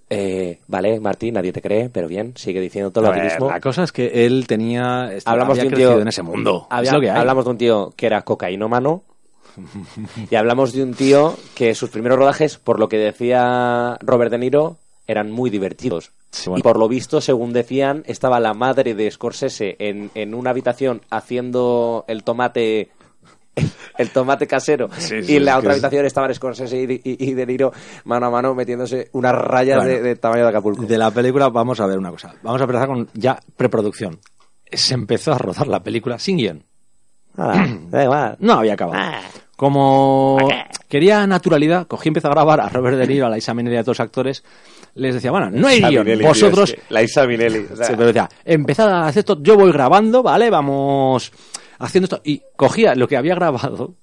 Eh, 0.09 0.59
vale, 0.67 0.99
Martín, 0.99 1.33
nadie 1.33 1.51
te 1.51 1.61
cree, 1.61 1.89
pero 1.89 2.07
bien, 2.07 2.33
sigue 2.35 2.61
diciendo 2.61 2.91
todo 2.91 3.07
A 3.11 3.15
lo 3.17 3.23
mismo. 3.23 3.49
la 3.49 3.59
cosa 3.59 3.83
es 3.83 3.91
que 3.91 4.25
él 4.25 4.45
tenía... 4.47 5.09
este- 5.13 5.29
Hablamos 5.29 5.57
había 5.57 5.63
de 5.63 5.67
un 5.69 5.73
tío 5.75 5.99
en 6.01 6.07
ese 6.07 6.21
mundo. 6.21 6.67
había- 6.69 6.89
es 6.89 6.93
lo 6.93 7.01
que 7.01 7.09
hay. 7.09 7.17
Hablamos 7.19 7.45
de 7.45 7.51
un 7.51 7.57
tío 7.57 7.93
que 7.95 8.05
era 8.05 8.21
cocainómano. 8.21 9.03
y 10.29 10.35
hablamos 10.35 10.73
de 10.73 10.83
un 10.83 10.93
tío 10.93 11.35
que 11.55 11.73
sus 11.75 11.89
primeros 11.89 12.17
rodajes, 12.19 12.57
por 12.57 12.79
lo 12.79 12.89
que 12.89 12.97
decía 12.97 13.97
Robert 14.01 14.31
De 14.31 14.37
Niro, 14.37 14.77
eran 15.07 15.31
muy 15.31 15.49
divertidos. 15.49 16.11
Sí, 16.31 16.49
bueno. 16.49 16.59
Y 16.59 16.63
por 16.63 16.77
lo 16.77 16.87
visto, 16.89 17.21
según 17.21 17.53
decían, 17.53 18.03
estaba 18.05 18.39
la 18.41 18.53
madre 18.53 18.93
de 18.95 19.09
Scorsese 19.09 19.75
en, 19.79 20.11
en 20.13 20.33
una 20.35 20.49
habitación 20.49 21.01
haciendo 21.09 22.03
el 22.09 22.23
tomate 22.23 22.89
el 23.97 24.09
tomate 24.09 24.47
casero 24.47 24.89
Sí, 24.97 25.15
y 25.27 25.35
en 25.37 25.45
la 25.45 25.57
otra 25.57 25.71
es- 25.71 25.75
habitación 25.77 26.05
estaban 26.05 26.33
Scorsese 26.33 26.77
y, 26.81 27.01
y- 27.03 27.29
y 27.29 27.33
De 27.33 27.45
Niro 27.45 27.71
mano 28.03 28.25
a 28.27 28.29
mano 28.29 28.53
metiéndose 28.55 29.09
unas 29.13 29.33
rayas 29.35 29.77
Bueno, 29.77 29.91
de, 29.91 30.01
de 30.01 30.15
tamaño 30.15 30.43
de 30.43 30.49
Acapulco. 30.49 30.83
De 30.83 30.97
la 30.97 31.11
película 31.11 31.49
vamos 31.49 31.79
a 31.79 31.85
ver 31.87 31.97
una 31.97 32.11
cosa. 32.11 32.33
Vamos 32.43 32.59
a 32.61 32.63
empezar 32.65 32.87
con 32.87 33.07
ya 33.13 33.39
preproducción. 33.55 34.19
Se 34.71 34.93
empezó 34.93 35.33
a 35.33 35.37
rodar 35.37 35.67
la 35.67 35.81
película 35.81 36.19
sin 36.19 36.37
guion. 36.37 36.63
Igual. 37.37 38.37
No 38.39 38.53
había 38.53 38.73
acabado. 38.73 38.99
Ah. 39.01 39.21
Como 39.55 40.37
quería 40.89 41.25
naturalidad, 41.25 41.87
cogí 41.87 42.07
y 42.07 42.09
empecé 42.09 42.27
a 42.27 42.31
grabar 42.31 42.59
a 42.59 42.67
Robert 42.67 42.97
De 42.97 43.07
Niro, 43.07 43.25
a 43.25 43.29
la 43.29 43.37
Isa 43.37 43.53
Minnelli 43.53 43.77
y 43.77 43.79
a 43.79 43.83
todos 43.83 43.99
los 43.99 44.05
actores. 44.05 44.43
Les 44.95 45.13
decía, 45.13 45.31
bueno, 45.31 45.49
no 45.49 45.67
hay 45.67 45.81
guion. 45.81 46.05
Vosotros 46.21 46.75
la 46.89 47.01
Isa 47.03 47.25
Minelli. 47.25 47.65
o 47.71 47.75
sea, 47.75 47.85
Sí, 47.85 47.93
pero 47.95 48.07
decía, 48.07 48.29
empezad 48.43 48.89
a 48.89 49.07
hacer 49.07 49.19
esto, 49.21 49.37
yo 49.41 49.55
voy 49.55 49.71
grabando, 49.71 50.21
¿vale? 50.23 50.49
Vamos 50.49 51.31
haciendo 51.79 52.05
esto. 52.05 52.21
Y 52.23 52.41
cogía 52.55 52.95
lo 52.95 53.07
que 53.07 53.17
había 53.17 53.35
grabado, 53.35 53.95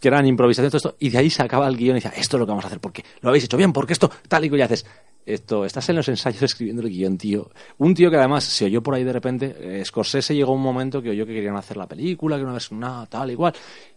que 0.00 0.08
eran 0.08 0.26
improvisaciones, 0.26 0.72
todo 0.72 0.90
esto, 0.90 0.96
y 0.98 1.10
de 1.10 1.18
ahí 1.18 1.30
sacaba 1.30 1.66
el 1.68 1.76
guion 1.76 1.96
y 1.96 2.00
decía, 2.00 2.12
esto 2.16 2.36
es 2.36 2.40
lo 2.40 2.46
que 2.46 2.50
vamos 2.50 2.64
a 2.64 2.68
hacer, 2.68 2.80
porque 2.80 3.04
lo 3.20 3.28
habéis 3.28 3.44
hecho 3.44 3.56
bien, 3.56 3.72
porque 3.72 3.92
esto, 3.92 4.10
tal 4.28 4.44
y 4.44 4.48
cual, 4.48 4.60
y 4.60 4.62
haces. 4.62 4.86
Esto, 5.24 5.64
estás 5.64 5.88
en 5.88 5.94
los 5.94 6.08
ensayos 6.08 6.42
escribiendo 6.42 6.82
el 6.82 6.88
guion, 6.88 7.16
tío. 7.16 7.50
Un 7.78 7.94
tío 7.94 8.10
que 8.10 8.16
además 8.16 8.42
se 8.42 8.64
oyó 8.64 8.82
por 8.82 8.94
ahí 8.94 9.04
de 9.04 9.12
repente, 9.12 9.56
eh, 9.60 9.84
Scorsese 9.84 10.34
llegó 10.34 10.52
un 10.52 10.62
momento 10.62 11.00
que 11.00 11.10
oyó 11.10 11.24
que 11.24 11.32
querían 11.32 11.54
hacer 11.54 11.76
la 11.76 11.86
película, 11.86 12.36
que 12.36 12.42
una 12.42 12.54
vez 12.54 12.70
una 12.72 13.06
tal 13.06 13.30
igual. 13.30 13.54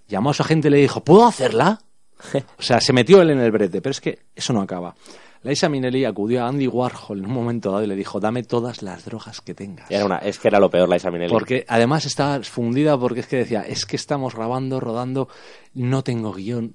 Llamó 0.08 0.30
a 0.30 0.34
su 0.36 0.43
agente 0.43 0.68
y 0.68 0.72
le 0.72 0.78
dijo, 0.78 1.03
¿puedo 1.03 1.26
hacerla? 1.26 1.80
O 2.58 2.62
sea, 2.62 2.80
se 2.80 2.93
metió 2.93 3.22
él 3.22 3.32
en 3.32 3.39
el 3.39 3.51
brete, 3.51 3.82
pero 3.82 3.91
es 3.91 3.99
que 3.99 4.20
eso 4.36 4.53
no 4.53 4.62
acaba. 4.62 4.95
Laisa 5.46 5.70
Minnelli 5.70 6.06
acudió 6.06 6.43
a 6.43 6.48
Andy 6.48 6.68
Warhol 6.68 7.20
en 7.20 7.28
un 7.28 7.32
momento 7.32 7.70
dado 7.70 7.84
y 7.84 7.88
le 7.88 7.96
dijo, 7.96 8.20
dame 8.20 8.41
todas 8.41 8.82
las 8.82 9.06
drogas 9.06 9.41
que 9.41 9.54
tengas. 9.54 9.91
Era 9.91 10.04
una, 10.04 10.18
es 10.18 10.39
que 10.39 10.48
era 10.48 10.60
lo 10.60 10.72
peor 10.72 10.89
la 10.89 10.96
Isa 10.96 11.12
Minelli. 11.12 11.32
Porque 11.32 11.66
además 11.68 12.08
estaba 12.08 12.41
fundida 12.41 12.98
porque 12.98 13.20
es 13.20 13.28
que 13.28 13.36
decía, 13.36 13.62
es 13.62 13.86
que 13.86 13.96
estamos 13.96 14.34
grabando, 14.34 14.80
rodando, 14.80 15.30
no 15.76 16.04
tengo 16.04 16.34
guion, 16.34 16.74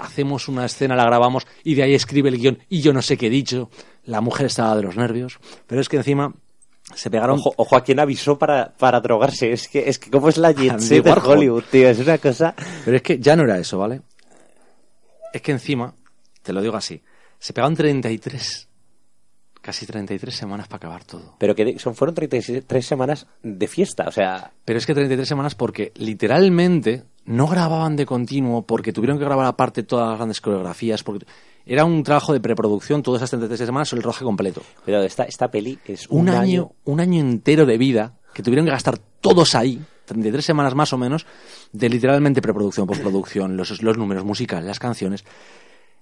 hacemos 0.00 0.48
una 0.48 0.64
escena, 0.64 0.96
la 0.96 1.04
grabamos 1.04 1.46
y 1.62 1.74
de 1.74 1.82
ahí 1.82 1.94
escribe 1.94 2.30
el 2.30 2.38
guion 2.38 2.58
y 2.70 2.80
yo 2.80 2.94
no 2.94 3.02
sé 3.02 3.18
qué 3.18 3.26
he 3.26 3.30
dicho. 3.30 3.68
La 4.04 4.22
mujer 4.22 4.46
estaba 4.46 4.74
de 4.76 4.82
los 4.84 4.96
nervios, 4.96 5.38
pero 5.66 5.82
es 5.82 5.90
que 5.90 5.98
encima 5.98 6.32
se 6.94 7.10
pegaron... 7.10 7.38
Ojo, 7.38 7.52
ojo 7.58 7.76
a 7.76 7.84
quien 7.84 8.00
avisó 8.00 8.38
para, 8.38 8.72
para 8.78 9.00
drogarse. 9.00 9.52
Es 9.52 9.68
que, 9.68 9.90
es 9.90 9.98
que 9.98 10.10
cómo 10.10 10.30
es 10.30 10.38
la 10.38 10.52
jet 10.52 10.80
set 10.80 11.04
de. 11.04 11.12
Hollywood, 11.12 11.64
tío. 11.70 11.90
Es 11.90 11.98
una 11.98 12.16
cosa. 12.16 12.54
Pero 12.82 12.96
es 12.96 13.02
que 13.02 13.18
ya 13.18 13.36
no 13.36 13.42
era 13.42 13.58
eso, 13.58 13.76
¿vale? 13.76 14.00
Es 15.34 15.42
que 15.42 15.52
encima, 15.52 15.92
te 16.42 16.54
lo 16.54 16.62
digo 16.62 16.76
así, 16.76 17.02
se 17.38 17.52
pegaron 17.52 17.74
33, 17.74 18.68
casi 19.60 19.86
33 19.86 20.34
semanas 20.34 20.68
para 20.68 20.76
acabar 20.76 21.04
todo. 21.04 21.34
Pero 21.38 21.54
que 21.54 21.78
son, 21.78 21.94
fueron 21.94 22.14
33 22.14 22.86
semanas 22.86 23.26
de 23.42 23.66
fiesta. 23.66 24.04
O 24.06 24.12
sea, 24.12 24.52
Pero 24.64 24.78
es 24.78 24.86
que 24.86 24.94
33 24.94 25.28
semanas 25.28 25.54
porque 25.54 25.92
literalmente 25.96 27.04
no 27.24 27.48
grababan 27.48 27.96
de 27.96 28.06
continuo 28.06 28.62
porque 28.62 28.92
tuvieron 28.92 29.18
que 29.18 29.24
grabar 29.24 29.46
aparte 29.46 29.82
todas 29.82 30.08
las 30.08 30.18
grandes 30.18 30.40
coreografías. 30.40 31.02
Porque 31.02 31.26
era 31.66 31.84
un 31.84 32.04
trabajo 32.04 32.32
de 32.32 32.40
preproducción, 32.40 33.02
todas 33.02 33.20
esas 33.20 33.30
33 33.30 33.66
semanas, 33.66 33.92
el 33.92 34.02
rodaje 34.02 34.24
completo. 34.24 34.62
cuidado, 34.84 35.04
esta, 35.04 35.24
esta 35.24 35.50
peli 35.50 35.78
es 35.84 36.06
Un, 36.08 36.28
año, 36.28 36.72
un 36.84 37.00
año 37.00 37.20
entero 37.20 37.66
de 37.66 37.76
vida 37.76 38.14
que 38.32 38.42
tuvieron 38.42 38.66
que 38.66 38.70
gastar 38.70 38.98
todos 39.20 39.56
ahí, 39.56 39.82
33 40.04 40.44
semanas 40.44 40.74
más 40.76 40.92
o 40.92 40.98
menos, 40.98 41.26
de 41.72 41.88
literalmente 41.88 42.40
preproducción, 42.40 42.86
postproducción, 42.86 43.56
los, 43.56 43.82
los 43.82 43.98
números 43.98 44.24
musicales, 44.24 44.66
las 44.66 44.78
canciones. 44.78 45.24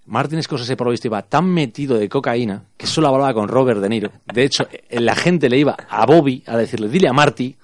Martin 0.06 0.42
Scorsese 0.42 0.76
por 0.76 0.86
lo 0.86 0.90
visto 0.90 1.08
iba 1.08 1.22
tan 1.22 1.46
metido 1.46 1.96
de 1.96 2.08
cocaína 2.08 2.64
que 2.76 2.86
solo 2.86 3.08
hablaba 3.08 3.32
con 3.32 3.48
Robert 3.48 3.80
De 3.80 3.88
Niro. 3.88 4.10
De 4.32 4.44
hecho, 4.44 4.66
la 4.90 5.14
gente 5.14 5.48
le 5.48 5.58
iba 5.58 5.76
a 5.88 6.04
Bobby 6.06 6.42
a 6.46 6.56
decirle, 6.56 6.88
dile 6.88 7.08
a 7.08 7.12
Marty. 7.12 7.56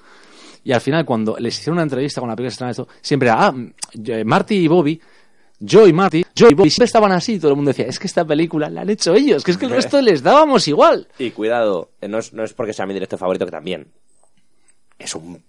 Y 0.64 0.72
al 0.72 0.80
final, 0.80 1.04
cuando 1.04 1.36
les 1.38 1.58
hicieron 1.58 1.74
una 1.74 1.82
entrevista 1.82 2.20
con 2.20 2.28
la 2.28 2.36
película 2.36 2.50
estrenaba 2.50 2.70
esto, 2.70 2.88
siempre 3.00 3.28
era, 3.28 3.46
ah, 3.46 3.54
eh, 4.04 4.24
Marty 4.24 4.56
y 4.56 4.68
Bobby, 4.68 5.00
yo 5.58 5.86
y 5.86 5.92
Marty, 5.92 6.24
yo 6.34 6.48
y 6.50 6.54
Bobby, 6.54 6.70
siempre 6.70 6.86
estaban 6.86 7.12
así. 7.12 7.38
Todo 7.38 7.50
el 7.52 7.56
mundo 7.56 7.70
decía, 7.70 7.86
es 7.86 7.98
que 7.98 8.06
esta 8.06 8.24
película 8.24 8.68
la 8.68 8.82
han 8.82 8.90
hecho 8.90 9.14
ellos, 9.14 9.44
que 9.44 9.50
es 9.50 9.58
que 9.58 9.66
el 9.66 9.72
resto 9.72 10.00
les 10.00 10.22
dábamos 10.22 10.68
igual. 10.68 11.08
Y 11.18 11.30
cuidado, 11.30 11.90
eh, 12.00 12.08
no 12.08 12.18
es, 12.18 12.32
no 12.32 12.44
es 12.44 12.52
porque 12.52 12.72
sea 12.72 12.86
mi 12.86 12.94
director 12.94 13.18
favorito, 13.18 13.44
que 13.44 13.52
también 13.52 13.88
es 14.98 15.14
un 15.14 15.42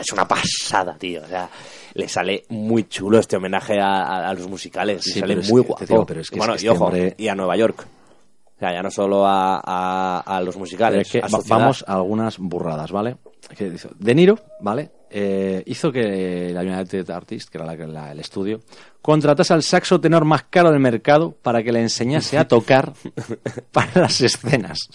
es 0.00 0.12
una 0.12 0.26
pasada, 0.26 0.96
tío. 0.98 1.22
O 1.22 1.26
sea, 1.26 1.48
le 1.96 2.08
sale 2.08 2.44
muy 2.50 2.88
chulo 2.88 3.18
este 3.18 3.36
homenaje 3.36 3.80
a, 3.80 4.02
a- 4.02 4.28
a 4.30 4.34
los 4.34 4.46
musicales. 4.48 5.06
Le 5.06 5.20
sale 5.20 5.36
muy 5.36 5.62
guapo. 5.62 5.84
te 5.84 5.86
digo, 5.86 6.06
pero 6.06 6.20
es 6.20 6.30
que 6.30 6.36
bueno, 6.38 6.54
es 6.54 6.60
que 6.60 6.66
y 6.66 6.68
este 6.70 6.76
ojo, 6.78 6.86
hombre- 6.86 7.14
y 7.18 7.28
a 7.28 7.34
Nueva 7.34 7.56
York. 7.56 7.86
O 8.56 8.58
sea, 8.58 8.72
ya 8.72 8.82
no 8.82 8.90
solo 8.90 9.26
a, 9.26 9.60
a- 9.64 10.20
a 10.20 10.40
los 10.40 10.56
musicales. 10.56 11.06
es 11.06 11.12
que 11.12 11.18
a 11.18 11.28
vamos 11.46 11.84
a 11.86 11.94
algunas 11.94 12.38
burradas, 12.38 12.90
¿vale? 12.92 13.16
De 13.98 14.14
Niro, 14.14 14.38
¿vale? 14.60 14.90
Eh, 15.10 15.62
hizo 15.66 15.92
que 15.92 16.50
la 16.52 16.62
United 16.62 17.08
Artists, 17.10 17.48
que 17.50 17.58
era 17.58 17.66
la- 17.66 17.86
la- 17.86 18.12
el 18.12 18.18
estudio, 18.20 18.60
contratase 19.02 19.52
al 19.54 19.62
saxo 19.62 20.00
tenor 20.00 20.24
más 20.24 20.44
caro 20.50 20.70
del 20.70 20.80
mercado 20.80 21.32
para 21.42 21.62
que 21.62 21.70
le 21.72 21.80
enseñase 21.80 22.38
a 22.38 22.48
tocar 22.48 22.92
para 23.72 24.00
las 24.02 24.20
escenas. 24.20 24.88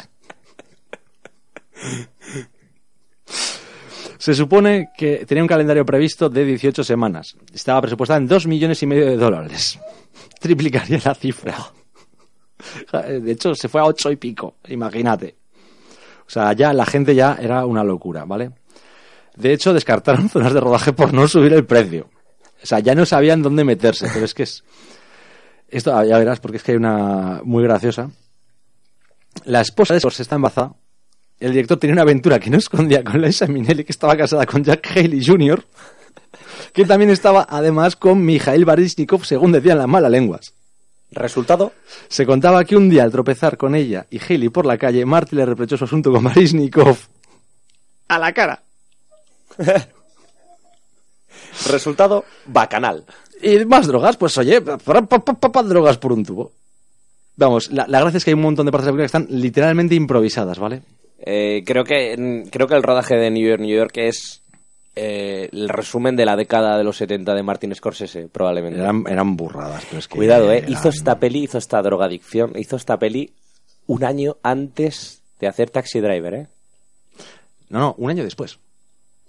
Se 4.21 4.35
supone 4.35 4.91
que 4.95 5.25
tenía 5.25 5.43
un 5.43 5.47
calendario 5.47 5.83
previsto 5.83 6.29
de 6.29 6.45
18 6.45 6.83
semanas. 6.83 7.35
Estaba 7.51 7.81
presupuestada 7.81 8.19
en 8.19 8.27
2 8.27 8.45
millones 8.45 8.83
y 8.83 8.85
medio 8.85 9.07
de 9.07 9.17
dólares. 9.17 9.79
Triplicaría 10.39 10.99
la 11.03 11.15
cifra. 11.15 11.57
De 13.03 13.31
hecho, 13.31 13.55
se 13.55 13.67
fue 13.67 13.81
a 13.81 13.85
8 13.85 14.11
y 14.11 14.17
pico, 14.17 14.57
imagínate. 14.67 15.37
O 16.27 16.29
sea, 16.29 16.53
ya 16.53 16.71
la 16.71 16.85
gente 16.85 17.15
ya 17.15 17.35
era 17.41 17.65
una 17.65 17.83
locura, 17.83 18.23
¿vale? 18.25 18.51
De 19.37 19.53
hecho, 19.53 19.73
descartaron 19.73 20.29
zonas 20.29 20.53
de 20.53 20.59
rodaje 20.59 20.93
por 20.93 21.15
no 21.15 21.27
subir 21.27 21.53
el 21.53 21.65
precio. 21.65 22.11
O 22.61 22.65
sea, 22.67 22.77
ya 22.77 22.93
no 22.93 23.07
sabían 23.07 23.41
dónde 23.41 23.63
meterse, 23.63 24.07
pero 24.13 24.25
es 24.25 24.35
que 24.35 24.43
es... 24.43 24.63
Esto, 25.67 25.91
ya 26.03 26.19
verás, 26.19 26.39
porque 26.39 26.57
es 26.57 26.63
que 26.63 26.73
hay 26.73 26.77
una 26.77 27.41
muy 27.43 27.63
graciosa. 27.63 28.11
La 29.45 29.61
esposa 29.61 29.95
de 29.95 29.99
Scorsese 29.99 30.21
está 30.21 30.35
embarazada. 30.35 30.75
El 31.41 31.51
director 31.51 31.77
tenía 31.77 31.93
una 31.93 32.03
aventura 32.03 32.39
que 32.39 32.49
no 32.49 32.57
escondía 32.57 33.03
con 33.03 33.21
Liza 33.21 33.47
Minnelli, 33.47 33.83
que 33.83 33.91
estaba 33.91 34.15
casada 34.15 34.45
con 34.45 34.63
Jack 34.63 34.87
Haley 34.95 35.25
Jr., 35.25 35.63
que 36.71 36.85
también 36.85 37.09
estaba 37.09 37.47
además 37.49 37.95
con 37.95 38.23
Mikhail 38.23 38.63
Baryshnikov, 38.63 39.25
según 39.25 39.51
decían 39.51 39.77
las 39.79 39.87
malas 39.87 40.11
lenguas. 40.11 40.53
¿Resultado? 41.11 41.73
Se 42.07 42.25
contaba 42.25 42.63
que 42.63 42.77
un 42.77 42.89
día 42.89 43.03
al 43.03 43.11
tropezar 43.11 43.57
con 43.57 43.75
ella 43.75 44.05
y 44.09 44.19
Haley 44.19 44.49
por 44.49 44.65
la 44.65 44.77
calle, 44.77 45.03
Marty 45.05 45.35
le 45.35 45.45
reprochó 45.45 45.75
su 45.75 45.83
asunto 45.83 46.11
con 46.11 46.23
Baryshnikov 46.23 46.95
a 48.07 48.19
la 48.19 48.31
cara. 48.33 48.61
Resultado, 51.69 52.23
bacanal. 52.45 53.03
Y 53.41 53.65
más 53.65 53.87
drogas, 53.87 54.15
pues 54.17 54.37
oye, 54.37 54.61
pa- 54.61 54.77
pa- 54.77 55.01
pa- 55.51 55.63
drogas 55.63 55.97
por 55.97 56.13
un 56.13 56.23
tubo. 56.23 56.51
Vamos, 57.35 57.71
la, 57.71 57.87
la 57.87 57.99
gracia 58.01 58.17
es 58.19 58.23
que 58.25 58.31
hay 58.31 58.35
un 58.35 58.41
montón 58.41 58.65
de 58.65 58.71
partes 58.71 58.85
de 58.85 58.91
la 58.91 58.97
película 58.97 59.19
que 59.19 59.25
están 59.25 59.41
literalmente 59.41 59.95
improvisadas, 59.95 60.59
¿vale? 60.59 60.81
Eh, 61.23 61.63
creo 61.65 61.83
que 61.83 62.43
creo 62.51 62.67
que 62.67 62.75
el 62.75 62.83
rodaje 62.83 63.15
de 63.15 63.29
New 63.29 63.47
York, 63.47 63.61
New 63.61 63.75
York 63.75 63.91
es 63.97 64.41
eh, 64.95 65.49
el 65.51 65.69
resumen 65.69 66.15
de 66.15 66.25
la 66.25 66.35
década 66.35 66.77
de 66.77 66.83
los 66.83 66.97
70 66.97 67.33
de 67.35 67.43
Martin 67.43 67.73
Scorsese, 67.75 68.27
probablemente. 68.27 68.79
Eran, 68.79 69.03
eran 69.07 69.37
burradas, 69.37 69.83
pero 69.87 69.99
es 69.99 70.07
que... 70.07 70.15
Cuidado, 70.17 70.51
eh. 70.51 70.57
eran- 70.59 70.71
Hizo 70.71 70.89
esta 70.89 71.19
peli, 71.19 71.43
hizo 71.43 71.57
esta 71.57 71.81
drogadicción, 71.81 72.53
hizo 72.57 72.75
esta 72.75 72.97
peli 72.97 73.31
un 73.87 74.03
año 74.03 74.37
antes 74.43 75.21
de 75.39 75.47
hacer 75.47 75.69
Taxi 75.69 75.99
Driver, 75.99 76.33
eh. 76.33 76.47
No, 77.69 77.79
no, 77.79 77.95
un 77.97 78.09
año 78.09 78.23
después. 78.23 78.59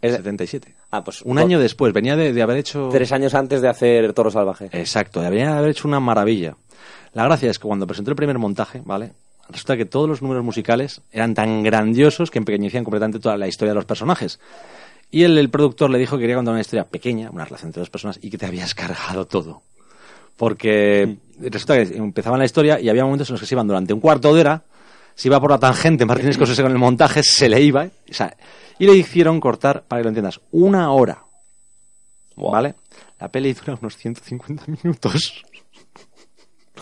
Es- 0.00 0.16
77. 0.16 0.74
Ah, 0.90 1.04
pues 1.04 1.22
Un 1.22 1.38
año 1.38 1.58
después, 1.60 1.92
venía 1.92 2.16
de, 2.16 2.32
de 2.32 2.42
haber 2.42 2.56
hecho... 2.58 2.88
tres 2.90 3.12
años 3.12 3.34
antes 3.34 3.62
de 3.62 3.68
hacer 3.68 4.12
Toro 4.14 4.30
Salvaje. 4.30 4.68
Exacto, 4.72 5.20
debería 5.20 5.52
de 5.52 5.58
haber 5.58 5.70
hecho 5.70 5.86
una 5.88 6.00
maravilla. 6.00 6.56
La 7.12 7.24
gracia 7.24 7.50
es 7.50 7.58
que 7.58 7.68
cuando 7.68 7.86
presentó 7.86 8.10
el 8.10 8.16
primer 8.16 8.38
montaje, 8.38 8.82
¿vale? 8.84 9.12
Resulta 9.52 9.76
que 9.76 9.84
todos 9.84 10.08
los 10.08 10.22
números 10.22 10.44
musicales 10.44 11.02
eran 11.12 11.34
tan 11.34 11.62
grandiosos 11.62 12.30
que 12.30 12.38
empequeñecían 12.38 12.84
completamente 12.84 13.20
toda 13.20 13.36
la 13.36 13.46
historia 13.46 13.72
de 13.72 13.76
los 13.76 13.84
personajes. 13.84 14.40
Y 15.10 15.24
el, 15.24 15.36
el 15.36 15.50
productor 15.50 15.90
le 15.90 15.98
dijo 15.98 16.16
que 16.16 16.22
quería 16.22 16.36
contar 16.36 16.52
una 16.52 16.62
historia 16.62 16.84
pequeña, 16.84 17.30
una 17.30 17.44
relación 17.44 17.68
entre 17.68 17.80
dos 17.80 17.90
personas, 17.90 18.18
y 18.22 18.30
que 18.30 18.38
te 18.38 18.46
habías 18.46 18.74
cargado 18.76 19.26
todo. 19.26 19.62
Porque 20.36 21.18
resulta 21.38 21.76
que 21.76 21.96
empezaban 21.96 22.38
la 22.38 22.46
historia 22.46 22.80
y 22.80 22.88
había 22.88 23.04
momentos 23.04 23.28
en 23.28 23.34
los 23.34 23.40
que 23.40 23.46
se 23.46 23.54
iban 23.54 23.68
durante 23.68 23.92
un 23.92 24.00
cuarto 24.00 24.34
de 24.34 24.40
hora, 24.40 24.62
se 25.14 25.28
iba 25.28 25.38
por 25.40 25.50
la 25.50 25.58
tangente, 25.58 26.06
Martín 26.06 26.32
Scorsese 26.32 26.62
con 26.62 26.72
el 26.72 26.78
montaje, 26.78 27.22
se 27.22 27.48
le 27.48 27.60
iba, 27.60 27.84
¿eh? 27.84 27.90
o 28.10 28.14
sea, 28.14 28.34
y 28.78 28.86
le 28.86 28.96
hicieron 28.96 29.38
cortar, 29.40 29.82
para 29.82 30.00
que 30.00 30.04
lo 30.04 30.08
entiendas, 30.08 30.40
una 30.50 30.90
hora. 30.92 31.22
¿Vale? 32.34 32.74
La 33.20 33.28
peli 33.28 33.52
dura 33.52 33.78
unos 33.80 33.96
150 33.96 34.64
minutos. 34.66 35.44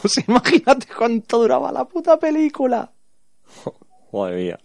Sé, 0.04 0.24
imagínate 0.28 0.86
cuánto 0.96 1.38
duraba 1.40 1.70
la 1.72 1.84
puta 1.84 2.18
película. 2.18 2.90
Madre 4.12 4.36
mía. 4.36 4.58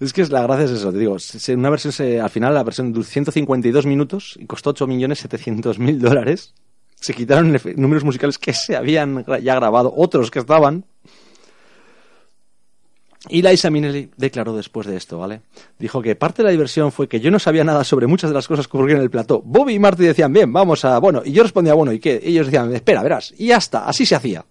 Es 0.00 0.12
que 0.14 0.22
es 0.22 0.30
la 0.30 0.42
gracia 0.42 0.64
es 0.64 0.70
eso, 0.70 0.92
te 0.92 0.98
digo. 0.98 1.16
Una 1.56 1.70
versión, 1.70 1.92
se- 1.92 2.20
al 2.20 2.30
final, 2.30 2.54
la 2.54 2.62
versión 2.64 2.92
duró 2.92 3.04
152 3.04 3.84
minutos 3.86 4.36
y 4.40 4.46
costó 4.46 4.72
8.700.000 4.74 5.98
dólares. 5.98 6.54
Se 6.94 7.12
quitaron 7.14 7.56
números 7.76 8.04
musicales 8.04 8.38
que 8.38 8.52
se 8.52 8.76
habían 8.76 9.24
ya 9.42 9.54
grabado, 9.54 9.92
otros 9.96 10.30
que 10.30 10.38
estaban. 10.38 10.84
Y 13.28 13.42
Liza 13.42 13.68
Minnelli 13.70 14.10
declaró 14.16 14.56
después 14.56 14.86
de 14.86 14.96
esto, 14.96 15.18
¿vale? 15.18 15.42
Dijo 15.78 16.00
que 16.00 16.16
parte 16.16 16.42
de 16.42 16.44
la 16.44 16.50
diversión 16.52 16.90
fue 16.90 17.06
que 17.06 17.20
yo 17.20 17.30
no 17.30 17.38
sabía 17.38 17.64
nada 17.64 17.84
sobre 17.84 18.06
muchas 18.06 18.30
de 18.30 18.34
las 18.34 18.48
cosas 18.48 18.66
que 18.66 18.76
ocurrían 18.76 18.98
en 18.98 19.04
el 19.04 19.10
plató. 19.10 19.42
Bobby 19.44 19.74
y 19.74 19.78
Marty 19.78 20.04
decían, 20.04 20.32
bien, 20.32 20.50
vamos 20.52 20.84
a, 20.86 20.98
bueno, 20.98 21.20
y 21.24 21.32
yo 21.32 21.42
respondía, 21.42 21.74
bueno, 21.74 21.92
¿y 21.92 22.00
qué? 22.00 22.18
Y 22.22 22.30
ellos 22.30 22.46
decían, 22.46 22.74
espera, 22.74 23.02
verás, 23.02 23.34
y 23.36 23.48
ya 23.48 23.58
está, 23.58 23.86
así 23.86 24.06
se 24.06 24.14
hacía. 24.14 24.44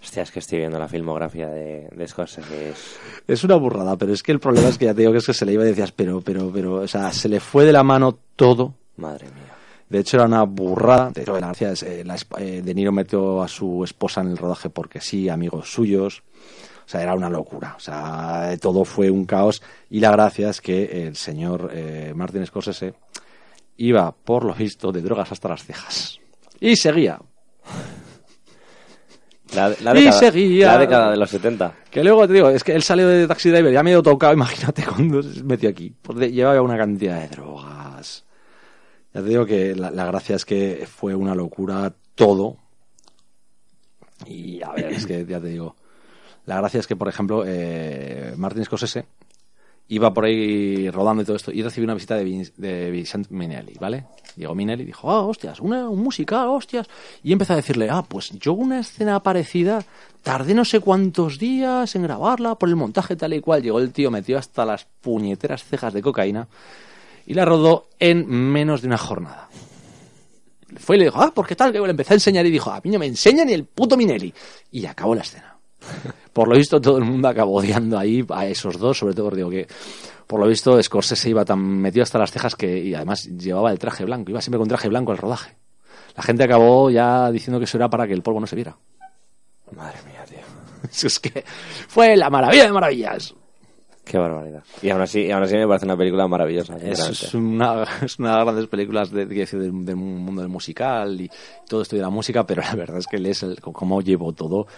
Hostia, 0.00 0.22
es 0.22 0.30
que 0.30 0.38
estoy 0.38 0.58
viendo 0.58 0.78
la 0.78 0.86
filmografía 0.86 1.48
de, 1.48 1.88
de 1.88 2.06
Scorsese. 2.06 2.70
Es... 2.70 2.96
Es 3.26 3.42
una 3.42 3.56
burrada, 3.56 3.96
pero 3.96 4.12
es 4.12 4.22
que 4.22 4.30
el 4.30 4.38
problema 4.38 4.68
es 4.68 4.78
que 4.78 4.84
ya 4.84 4.94
te 4.94 5.00
digo 5.00 5.10
que 5.10 5.18
es 5.18 5.26
que 5.26 5.34
se 5.34 5.44
le 5.44 5.54
iba 5.54 5.64
y 5.64 5.68
decías, 5.68 5.90
pero, 5.90 6.20
pero, 6.20 6.52
pero, 6.52 6.74
o 6.74 6.86
sea, 6.86 7.12
se 7.12 7.28
le 7.28 7.40
fue 7.40 7.64
de 7.64 7.72
la 7.72 7.82
mano 7.82 8.16
todo. 8.36 8.74
Madre 8.96 9.26
mía. 9.26 9.56
De 9.88 10.00
hecho, 10.00 10.16
era 10.16 10.26
una 10.26 10.44
burrada. 10.44 11.10
De 11.10 11.22
hecho, 11.22 11.36
eh, 11.36 12.04
eh, 12.38 12.62
De 12.62 12.74
Niro 12.74 12.92
metió 12.92 13.42
a 13.42 13.48
su 13.48 13.82
esposa 13.82 14.20
en 14.20 14.28
el 14.28 14.36
rodaje 14.36 14.70
porque 14.70 15.00
sí, 15.00 15.28
amigos 15.28 15.72
suyos. 15.72 16.22
O 16.86 16.88
sea, 16.88 17.02
era 17.02 17.14
una 17.14 17.28
locura. 17.28 17.74
O 17.76 17.80
sea, 17.80 18.56
todo 18.60 18.84
fue 18.84 19.10
un 19.10 19.24
caos. 19.26 19.60
Y 19.90 19.98
la 19.98 20.12
gracia 20.12 20.50
es 20.50 20.60
que 20.60 21.06
el 21.06 21.16
señor 21.16 21.70
eh, 21.72 22.12
Martin 22.14 22.46
Scorsese 22.46 22.94
iba, 23.78 24.12
por 24.12 24.44
lo 24.44 24.54
visto, 24.54 24.92
de 24.92 25.02
drogas 25.02 25.32
hasta 25.32 25.48
las 25.48 25.64
cejas. 25.64 26.20
Y 26.60 26.76
seguía. 26.76 27.18
La, 29.54 29.68
la 29.80 29.92
Y 29.98 30.04
década, 30.04 30.18
seguía. 30.18 30.66
la 30.72 30.78
década 30.78 31.10
de 31.10 31.16
los 31.16 31.30
70. 31.30 31.74
Que 31.90 32.02
luego 32.04 32.26
te 32.26 32.34
digo, 32.34 32.50
es 32.50 32.62
que 32.64 32.72
él 32.72 32.82
salió 32.82 33.08
de 33.08 33.26
Taxi 33.26 33.50
Driver 33.50 33.72
ya 33.72 33.82
medio 33.82 34.02
tocado, 34.02 34.32
imagínate 34.34 34.84
cuando 34.84 35.22
se 35.22 35.42
metió 35.42 35.68
aquí. 35.68 35.92
Porque 36.02 36.30
llevaba 36.30 36.62
una 36.62 36.76
cantidad 36.76 37.20
de 37.20 37.28
drogas. 37.28 38.24
Ya 39.12 39.22
te 39.22 39.28
digo 39.28 39.44
que 39.46 39.74
la, 39.74 39.90
la 39.90 40.04
gracia 40.06 40.36
es 40.36 40.44
que 40.44 40.86
fue 40.88 41.14
una 41.14 41.34
locura 41.34 41.92
todo. 42.14 42.58
Y 44.26 44.62
a 44.62 44.72
ver, 44.72 44.92
es 44.92 45.06
que 45.06 45.24
ya 45.26 45.40
te 45.40 45.48
digo. 45.48 45.74
La 46.46 46.56
gracia 46.56 46.80
es 46.80 46.86
que, 46.86 46.96
por 46.96 47.08
ejemplo, 47.08 47.44
eh, 47.46 48.34
Martin 48.36 48.64
Scorsese 48.64 49.04
iba 49.88 50.12
por 50.12 50.24
ahí 50.24 50.90
rodando 50.90 51.22
y 51.22 51.24
todo 51.24 51.36
esto 51.36 51.52
y 51.52 51.62
recibió 51.62 51.84
una 51.84 51.94
visita 51.94 52.16
de, 52.16 52.24
Vin- 52.24 52.52
de 52.56 52.90
Vicente 52.90 53.28
Minelli, 53.32 53.74
¿vale? 53.80 54.06
Llegó 54.36 54.54
Minelli 54.54 54.82
y 54.82 54.86
dijo, 54.86 55.10
ah, 55.10 55.22
hostias, 55.24 55.60
una, 55.60 55.88
un 55.88 56.00
musical, 56.02 56.48
hostias. 56.48 56.86
Y 57.22 57.32
empezó 57.32 57.52
a 57.52 57.56
decirle, 57.56 57.88
ah, 57.90 58.02
pues 58.06 58.30
yo 58.38 58.52
una 58.52 58.80
escena 58.80 59.20
parecida 59.22 59.84
tardé 60.22 60.54
no 60.54 60.64
sé 60.64 60.80
cuántos 60.80 61.38
días 61.38 61.94
en 61.94 62.02
grabarla 62.02 62.56
por 62.56 62.68
el 62.68 62.76
montaje 62.76 63.16
tal 63.16 63.32
y 63.34 63.40
cual. 63.40 63.62
Llegó 63.62 63.78
el 63.78 63.92
tío, 63.92 64.10
metió 64.10 64.38
hasta 64.38 64.64
las 64.64 64.86
puñeteras 65.00 65.64
cejas 65.64 65.92
de 65.94 66.02
cocaína 66.02 66.48
y 67.26 67.34
la 67.34 67.44
rodó 67.44 67.88
en 67.98 68.26
menos 68.28 68.82
de 68.82 68.88
una 68.88 68.98
jornada. 68.98 69.48
Fue 70.78 70.96
y 70.96 70.98
le 70.98 71.04
dijo, 71.06 71.20
ah, 71.22 71.32
¿por 71.34 71.46
qué 71.46 71.56
tal? 71.56 71.72
Que 71.72 71.78
le 71.80 71.90
empecé 71.90 72.12
a 72.12 72.16
enseñar 72.16 72.44
y 72.44 72.50
dijo, 72.50 72.70
a 72.70 72.80
mí 72.84 72.90
no 72.90 72.98
me 72.98 73.06
enseña 73.06 73.44
ni 73.44 73.52
el 73.52 73.64
puto 73.64 73.96
Minelli. 73.96 74.34
Y 74.72 74.84
acabó 74.86 75.14
la 75.14 75.22
escena. 75.22 75.55
Por 76.32 76.48
lo 76.48 76.56
visto, 76.56 76.80
todo 76.80 76.98
el 76.98 77.04
mundo 77.04 77.28
acabó 77.28 77.56
odiando 77.56 77.98
ahí 77.98 78.24
a 78.30 78.46
esos 78.46 78.78
dos, 78.78 78.98
sobre 78.98 79.14
todo, 79.14 79.30
digo 79.30 79.50
que, 79.50 79.66
por 80.26 80.40
lo 80.40 80.46
visto, 80.46 80.82
Scorsese 80.82 81.30
iba 81.30 81.44
tan 81.44 81.60
metido 81.60 82.02
hasta 82.02 82.18
las 82.18 82.30
cejas 82.30 82.54
que, 82.54 82.78
y 82.78 82.94
además 82.94 83.24
llevaba 83.24 83.70
el 83.70 83.78
traje 83.78 84.04
blanco, 84.04 84.30
iba 84.30 84.40
siempre 84.40 84.58
con 84.58 84.68
traje 84.68 84.88
blanco 84.88 85.12
al 85.12 85.18
rodaje. 85.18 85.56
La 86.16 86.22
gente 86.22 86.44
acabó 86.44 86.90
ya 86.90 87.30
diciendo 87.30 87.58
que 87.58 87.64
eso 87.64 87.76
era 87.76 87.88
para 87.88 88.06
que 88.06 88.12
el 88.12 88.22
polvo 88.22 88.40
no 88.40 88.46
se 88.46 88.56
viera. 88.56 88.76
Madre 89.74 89.98
mía, 90.06 90.24
tío. 90.28 90.38
Es 91.08 91.18
que 91.20 91.44
fue 91.88 92.16
la 92.16 92.30
maravilla 92.30 92.64
de 92.64 92.72
maravillas. 92.72 93.34
Qué 94.06 94.18
barbaridad. 94.18 94.62
Y 94.82 94.90
aún 94.90 95.02
así, 95.02 95.22
y 95.22 95.32
aún 95.32 95.42
así 95.42 95.56
me 95.56 95.66
parece 95.66 95.84
una 95.84 95.96
película 95.96 96.28
maravillosa. 96.28 96.76
Es, 96.76 97.34
una, 97.34 97.82
es 98.02 98.20
una 98.20 98.30
de 98.30 98.36
las 98.36 98.44
grandes 98.44 98.68
películas 98.68 99.10
de, 99.10 99.26
decir, 99.26 99.58
del, 99.58 99.96
mundo 99.96 100.42
del 100.42 100.48
musical 100.48 101.20
y 101.20 101.28
todo 101.68 101.82
esto 101.82 101.96
de 101.96 102.02
la 102.02 102.10
música, 102.10 102.46
pero 102.46 102.62
la 102.62 102.76
verdad 102.76 102.98
es 102.98 103.06
que 103.08 103.16
él 103.16 103.26
es 103.26 103.42
el, 103.42 103.60
cómo 103.60 104.00
llevó 104.00 104.32
todo. 104.32 104.68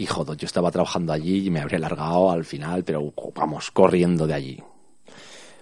Y 0.00 0.06
joder, 0.06 0.34
yo 0.38 0.46
estaba 0.46 0.70
trabajando 0.70 1.12
allí 1.12 1.46
y 1.46 1.50
me 1.50 1.60
habría 1.60 1.78
largado 1.78 2.30
al 2.30 2.46
final, 2.46 2.84
pero 2.84 3.12
vamos, 3.34 3.70
corriendo 3.70 4.26
de 4.26 4.32
allí. 4.32 4.62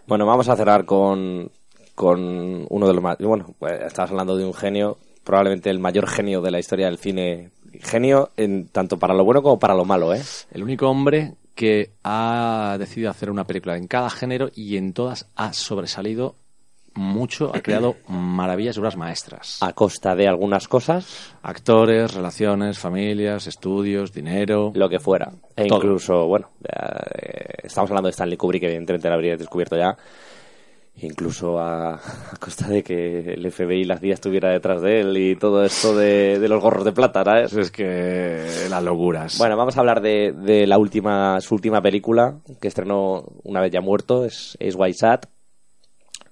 Bueno, 0.06 0.26
vamos 0.26 0.48
a 0.48 0.54
cerrar 0.54 0.84
con, 0.84 1.50
con 1.96 2.64
uno 2.70 2.86
de 2.86 2.94
los 2.94 3.02
más... 3.02 3.18
Bueno, 3.18 3.52
pues, 3.58 3.80
estabas 3.82 4.12
hablando 4.12 4.36
de 4.36 4.44
un 4.44 4.54
genio, 4.54 4.96
probablemente 5.24 5.70
el 5.70 5.80
mayor 5.80 6.06
genio 6.06 6.40
de 6.40 6.52
la 6.52 6.60
historia 6.60 6.86
del 6.86 6.98
cine. 6.98 7.50
Genio 7.80 8.30
en 8.36 8.68
tanto 8.68 8.96
para 8.96 9.12
lo 9.12 9.24
bueno 9.24 9.42
como 9.42 9.58
para 9.58 9.74
lo 9.74 9.84
malo, 9.84 10.14
¿eh? 10.14 10.22
El 10.52 10.62
único 10.62 10.88
hombre 10.88 11.34
que 11.56 11.90
ha 12.04 12.76
decidido 12.78 13.10
hacer 13.10 13.32
una 13.32 13.44
película 13.44 13.76
en 13.76 13.88
cada 13.88 14.08
género 14.08 14.50
y 14.54 14.76
en 14.76 14.92
todas 14.92 15.28
ha 15.34 15.52
sobresalido 15.52 16.36
mucho, 16.98 17.50
ha 17.54 17.60
creado 17.60 17.96
maravillas 18.08 18.76
y 18.76 18.80
obras 18.80 18.96
maestras. 18.96 19.58
A 19.62 19.72
costa 19.72 20.14
de 20.14 20.28
algunas 20.28 20.68
cosas, 20.68 21.32
Actores, 21.42 22.12
relaciones, 22.14 22.78
familias, 22.78 23.46
estudios, 23.46 24.12
dinero. 24.12 24.72
lo 24.74 24.88
que 24.88 24.98
fuera. 24.98 25.32
E 25.56 25.66
Todo. 25.66 25.78
incluso, 25.78 26.26
bueno, 26.26 26.50
eh, 26.64 27.54
estamos 27.64 27.90
hablando 27.90 28.08
de 28.08 28.12
Stanley 28.12 28.36
Kubrick, 28.36 28.60
que 28.60 28.66
evidentemente 28.66 29.08
lo 29.08 29.14
habría 29.14 29.36
descubierto 29.36 29.76
ya. 29.76 29.96
incluso 31.00 31.60
a, 31.60 31.94
a 31.94 32.36
costa 32.40 32.66
de 32.68 32.82
que 32.82 33.34
el 33.34 33.50
FBI 33.52 33.82
y 33.82 33.84
la 33.84 33.98
CIA 33.98 34.14
estuviera 34.14 34.50
detrás 34.50 34.82
de 34.82 35.00
él 35.00 35.16
y 35.16 35.36
todo 35.36 35.64
esto 35.64 35.96
de, 35.96 36.40
de 36.40 36.48
los 36.48 36.60
gorros 36.60 36.84
de 36.84 36.90
plata, 36.92 37.22
¿sabes? 37.24 37.52
Es 37.52 37.70
que 37.70 38.44
las 38.68 38.82
locuras. 38.82 39.38
Bueno, 39.38 39.56
vamos 39.56 39.76
a 39.76 39.80
hablar 39.80 40.00
de, 40.00 40.32
de 40.32 40.66
la 40.66 40.76
última, 40.76 41.40
su 41.40 41.54
última 41.54 41.80
película 41.80 42.38
que 42.60 42.66
estrenó 42.66 43.24
una 43.44 43.60
vez 43.60 43.70
ya 43.70 43.80
muerto, 43.80 44.24
es, 44.24 44.56
es 44.58 44.74
White 44.76 44.98
Sat. 44.98 45.26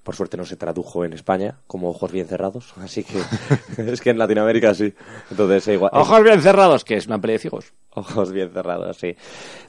Por 0.06 0.14
suerte 0.14 0.36
no 0.36 0.44
se 0.46 0.54
tradujo 0.56 1.04
en 1.04 1.12
España 1.14 1.56
como 1.66 1.90
Ojos 1.90 2.12
Bien 2.12 2.28
Cerrados, 2.28 2.72
así 2.80 3.02
que 3.02 3.18
es 3.92 4.00
que 4.00 4.10
en 4.10 4.18
Latinoamérica 4.18 4.72
sí. 4.72 4.94
Entonces, 5.32 5.66
igual, 5.66 5.90
Ojos 5.94 6.22
bien 6.22 6.40
cerrados, 6.40 6.84
que 6.84 6.94
es 6.96 7.08
una 7.08 7.20
peli 7.20 7.32
de 7.34 7.38
ciegos. 7.40 7.72
Ojos 7.90 8.30
bien 8.30 8.50
cerrados, 8.52 8.96
sí. 8.98 9.16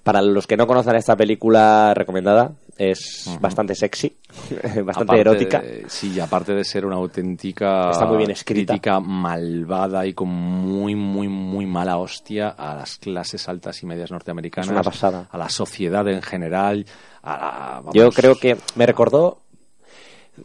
Para 0.04 0.22
los 0.22 0.46
que 0.46 0.56
no 0.58 0.68
conozcan 0.68 0.96
esta 0.98 1.16
película 1.16 1.94
recomendada, 1.96 2.52
es 2.78 3.26
bastante 3.42 3.74
sexy, 3.74 4.16
bastante 4.86 4.92
Aparte 4.92 5.20
erótica. 5.22 5.60
de- 5.62 5.86
sí, 5.88 6.20
aparte 6.20 6.54
de 6.54 6.64
ser 6.64 6.86
una 6.86 6.98
auténtica 6.98 7.90
Está 7.90 8.06
muy 8.06 8.18
bien 8.18 8.30
escrita. 8.30 8.74
crítica 8.74 9.00
malvada 9.00 10.06
y 10.06 10.14
con 10.14 10.28
muy, 10.28 10.94
muy, 10.94 11.28
muy 11.30 11.66
mala 11.66 11.98
hostia 11.98 12.50
a 12.50 12.76
las 12.76 12.98
clases 12.98 13.50
altas 13.50 13.82
y 13.82 13.86
medias 13.88 14.12
norteamericanas. 14.12 14.68
Es 14.68 14.72
una 14.72 14.84
pasada. 14.84 15.28
A 15.32 15.38
la 15.38 15.50
sociedad 15.50 16.08
en 16.08 16.22
general. 16.22 16.86
A 17.24 17.38
la- 17.38 17.72
vamos, 17.80 17.94
Yo 17.96 18.10
creo 18.12 18.36
que 18.36 18.58
me 18.76 18.86
recordó. 18.86 19.40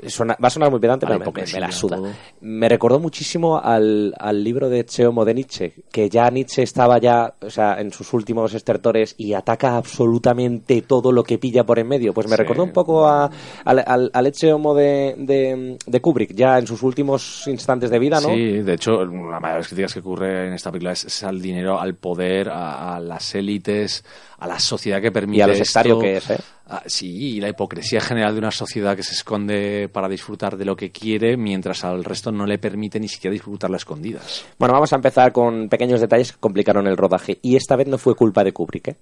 Suena- 0.06 0.36
va 0.42 0.48
a 0.48 0.50
sonar 0.50 0.70
muy 0.70 0.80
pedante, 0.80 1.06
pero 1.06 1.18
me- 1.32 1.60
la 1.60 1.70
suda. 1.72 1.96
todo. 1.96 2.08
Me 2.40 2.68
recordó 2.68 2.98
muchísimo 2.98 3.58
al, 3.58 4.14
al 4.18 4.42
libro 4.44 4.68
de 4.68 4.84
Cheomo 4.84 5.24
de 5.24 5.34
Nietzsche, 5.34 5.74
que 5.92 6.08
ya 6.08 6.28
Nietzsche 6.30 6.62
estaba 6.62 6.98
ya, 6.98 7.34
o 7.40 7.50
sea, 7.50 7.80
en 7.80 7.92
sus 7.92 8.12
últimos 8.12 8.54
estertores 8.54 9.14
y 9.18 9.34
ataca 9.34 9.76
absolutamente 9.76 10.82
todo 10.82 11.12
lo 11.12 11.22
que 11.24 11.38
pilla 11.38 11.64
por 11.64 11.78
en 11.78 11.88
medio. 11.88 12.12
Pues 12.14 12.26
me 12.28 12.36
Sí. 12.36 12.42
recordó 12.42 12.64
un 12.64 12.72
poco 12.72 13.06
a- 13.06 13.30
al, 13.64 13.84
al, 13.86 14.10
al 14.12 14.32
Cheomo 14.32 14.74
de, 14.74 15.14
de, 15.18 15.78
de 15.86 16.00
Kubrick, 16.00 16.34
ya 16.34 16.58
en 16.58 16.66
sus 16.66 16.82
últimos 16.82 17.46
instantes 17.46 17.90
de 17.90 17.98
vida, 17.98 18.20
¿no? 18.20 18.28
Sí, 18.28 18.58
de 18.62 18.74
hecho, 18.74 19.04
la 19.04 19.40
mayoría 19.40 19.50
de 19.52 19.58
las 19.58 19.68
críticas 19.68 19.94
que 19.94 20.00
ocurre 20.00 20.48
en 20.48 20.52
esta 20.54 20.70
película 20.70 20.92
es, 20.92 21.04
es 21.04 21.22
al 21.22 21.40
dinero, 21.40 21.80
al 21.80 21.94
poder, 21.94 22.48
a, 22.48 22.96
a 22.96 23.00
las 23.00 23.34
élites, 23.34 24.04
a 24.38 24.46
la 24.46 24.58
sociedad 24.58 25.00
que 25.00 25.12
permite 25.12 25.38
Y 25.38 25.42
a 25.42 25.46
lo 25.46 25.52
esto. 25.52 25.64
sectario 25.64 25.98
que 25.98 26.16
es, 26.16 26.30
¿eh? 26.30 26.38
Ah, 26.74 26.82
sí, 26.86 27.36
y 27.36 27.40
la 27.40 27.50
hipocresía 27.50 28.00
general 28.00 28.32
de 28.32 28.38
una 28.38 28.50
sociedad 28.50 28.96
que 28.96 29.02
se 29.02 29.12
esconde 29.12 29.90
para 29.92 30.08
disfrutar 30.08 30.56
de 30.56 30.64
lo 30.64 30.74
que 30.74 30.90
quiere, 30.90 31.36
mientras 31.36 31.84
al 31.84 32.02
resto 32.02 32.32
no 32.32 32.46
le 32.46 32.56
permite 32.58 32.98
ni 32.98 33.08
siquiera 33.08 33.32
disfrutarlo 33.32 33.74
a 33.74 33.76
escondidas. 33.76 34.46
Bueno, 34.58 34.72
vamos 34.72 34.90
a 34.92 34.96
empezar 34.96 35.32
con 35.32 35.68
pequeños 35.68 36.00
detalles 36.00 36.32
que 36.32 36.38
complicaron 36.40 36.86
el 36.86 36.96
rodaje. 36.96 37.38
Y 37.42 37.56
esta 37.56 37.76
vez 37.76 37.88
no 37.88 37.98
fue 37.98 38.14
culpa 38.14 38.42
de 38.42 38.52
Kubrick, 38.52 38.88
¿eh? 38.88 38.96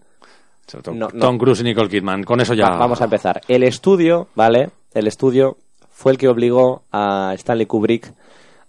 Tom, 0.83 0.99
No, 0.99 1.09
no. 1.13 1.21
Tom 1.21 1.39
Cruise 1.39 1.61
y 1.61 1.65
Nicole 1.65 1.89
Kidman, 1.89 2.25
con 2.25 2.41
eso 2.41 2.55
ya... 2.55 2.71
Va- 2.71 2.79
Vamos 2.79 3.01
a 3.01 3.05
empezar. 3.05 3.41
El 3.47 3.63
estudio, 3.63 4.27
¿vale? 4.35 4.71
El 4.93 5.07
estudio 5.07 5.57
fue 5.93 6.13
el 6.13 6.19
que 6.19 6.27
obligó 6.29 6.83
a 6.93 7.33
Stanley 7.37 7.67
Kubrick 7.67 8.13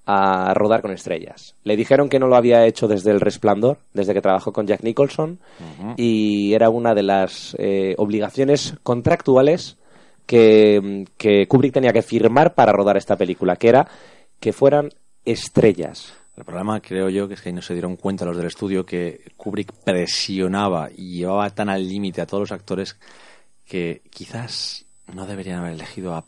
a 0.06 0.54
rodar 0.54 0.82
con 0.82 0.92
estrellas. 0.92 1.56
Le 1.64 1.76
dijeron 1.76 2.10
que 2.10 2.20
no 2.20 2.28
lo 2.28 2.36
había 2.36 2.66
hecho 2.66 2.88
desde 2.88 3.12
El 3.12 3.22
Resplandor, 3.22 3.78
desde 3.94 4.14
que 4.14 4.22
trabajó 4.22 4.52
con 4.52 4.68
Jack 4.68 4.84
Nicholson, 4.84 5.40
y 5.98 6.54
era 6.54 6.70
una 6.70 6.94
de 6.94 7.04
las 7.04 7.56
eh, 7.60 7.96
obligaciones 7.98 8.76
contractuales 8.84 9.78
que, 10.26 11.06
que 11.18 11.48
Kubrick 11.48 11.74
tenía 11.74 11.94
que 11.94 12.02
firmar 12.02 12.54
para 12.54 12.72
rodar 12.72 12.98
esta 12.98 13.16
película, 13.16 13.56
que 13.56 13.70
era 13.70 13.88
que 14.40 14.54
fueran 14.54 14.90
estrellas. 15.24 16.14
El 16.36 16.46
problema, 16.46 16.80
creo 16.80 17.10
yo, 17.10 17.28
que 17.28 17.36
es 17.36 17.42
que 17.42 17.50
ahí 17.50 17.56
no 17.56 17.62
se 17.62 17.74
dieron 17.74 17.98
cuenta 17.98 18.26
los 18.26 18.38
del 18.38 18.48
estudio 18.48 18.86
que 18.86 19.22
Kubrick 19.38 19.72
presionaba 19.84 20.90
y 20.96 21.18
llevaba 21.18 21.50
tan 21.52 21.70
al 21.70 21.88
límite 21.88 22.22
a 22.22 22.26
todos 22.26 22.42
los 22.42 22.52
actores 22.52 22.98
que 23.66 24.02
quizás 24.10 24.86
no 25.14 25.28
deberían 25.28 25.60
haber 25.60 25.74
elegido 25.74 26.16
a, 26.16 26.26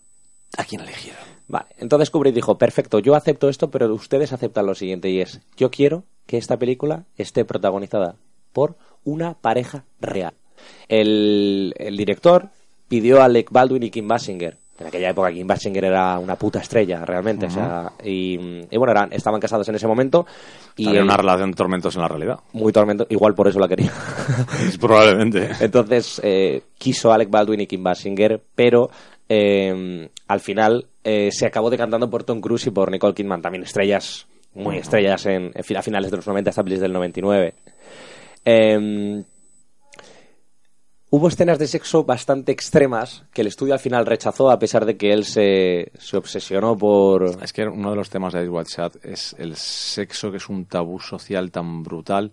a 0.58 0.64
quien 0.66 0.82
eligieron. 0.82 1.24
Vale, 1.54 1.68
entonces 1.78 2.10
Kubrick 2.10 2.34
dijo, 2.34 2.58
perfecto, 2.58 2.98
yo 2.98 3.14
acepto 3.14 3.48
esto, 3.48 3.70
pero 3.70 3.94
ustedes 3.94 4.34
aceptan 4.34 4.66
lo 4.66 4.74
siguiente 4.74 5.12
y 5.12 5.22
es, 5.22 5.40
yo 5.56 5.70
quiero 5.70 6.04
que 6.26 6.38
esta 6.38 6.58
película 6.58 7.04
esté 7.16 7.46
protagonizada 7.46 8.16
por 8.54 8.76
una 9.04 9.36
pareja 9.36 9.84
real. 10.02 10.34
El, 10.88 11.76
el 11.78 11.96
director 11.96 12.50
pidió 12.88 13.22
a 13.22 13.26
Alec 13.26 13.52
Baldwin 13.52 13.84
y 13.84 13.92
Kim 13.92 14.08
Basinger. 14.08 14.58
En 14.80 14.88
aquella 14.88 15.12
época 15.12 15.32
Kim 15.32 15.46
Basinger 15.46 15.86
era 15.86 16.18
una 16.18 16.36
puta 16.36 16.58
estrella, 16.60 17.06
realmente. 17.06 17.46
o 17.46 17.50
sea, 17.52 17.92
y, 18.04 18.34
y 18.72 18.78
bueno, 18.78 18.92
eran, 18.92 19.14
estaban 19.14 19.40
casados 19.40 19.70
en 19.70 19.76
ese 19.76 19.86
momento 19.86 20.26
y 20.76 20.88
Había 20.88 21.04
una 21.04 21.16
relación 21.16 21.52
de 21.52 21.56
tormentos 21.56 21.96
en 21.96 22.02
la 22.02 22.08
realidad. 22.08 22.40
muy 22.54 22.74
tormento, 22.74 23.06
igual 23.10 23.36
por 23.36 23.48
eso 23.48 23.60
la 23.60 23.68
quería. 23.68 23.92
Probablemente. 24.82 25.52
Entonces 25.60 26.20
eh, 26.24 26.64
quiso 26.80 27.14
Alec 27.14 27.30
Baldwin 27.30 27.62
y 27.62 27.68
Kim 27.68 27.84
Basinger, 27.84 28.42
pero 28.56 28.90
eh, 29.30 30.10
al 30.28 30.40
final 30.40 30.88
eh, 31.04 31.30
se 31.32 31.46
acabó 31.46 31.70
decantando 31.70 32.10
por 32.10 32.24
Tom 32.24 32.42
Cruise 32.42 32.68
y 32.68 32.72
por 32.72 32.92
Nicole 32.92 33.14
Kidman, 33.14 33.42
también 33.42 33.64
estrellas, 33.64 34.28
muy 34.54 34.78
estrellas 34.78 35.26
en, 35.26 35.52
a 35.56 35.82
finales 35.82 36.12
de 36.12 36.18
los 36.18 36.28
90, 36.28 36.50
esta 36.50 36.64
peli 36.64 36.76
es 36.76 36.82
del 36.82 36.94
99. 36.94 37.54
Eh, 38.46 39.24
hubo 41.10 41.28
escenas 41.28 41.60
de 41.60 41.68
sexo 41.68 42.04
bastante 42.04 42.52
extremas 42.52 43.24
que 43.34 43.42
el 43.42 43.48
estudio 43.48 43.74
al 43.74 43.80
final 43.80 44.06
rechazó 44.06 44.52
a 44.52 44.60
pesar 44.60 44.86
de 44.86 44.98
que 44.98 45.14
él 45.14 45.26
se, 45.26 45.92
se 45.98 46.18
obsesionó 46.18 46.78
por... 46.78 47.38
Es 47.42 47.54
que 47.54 47.66
uno 47.66 47.92
de 47.92 47.96
los 47.96 48.10
temas 48.10 48.34
de 48.34 48.48
White 48.50 48.70
Chat 48.70 49.06
es 49.06 49.36
el 49.38 49.56
sexo, 49.56 50.32
que 50.32 50.38
es 50.38 50.50
un 50.50 50.66
tabú 50.66 51.00
social 51.00 51.52
tan 51.52 51.84
brutal 51.84 52.32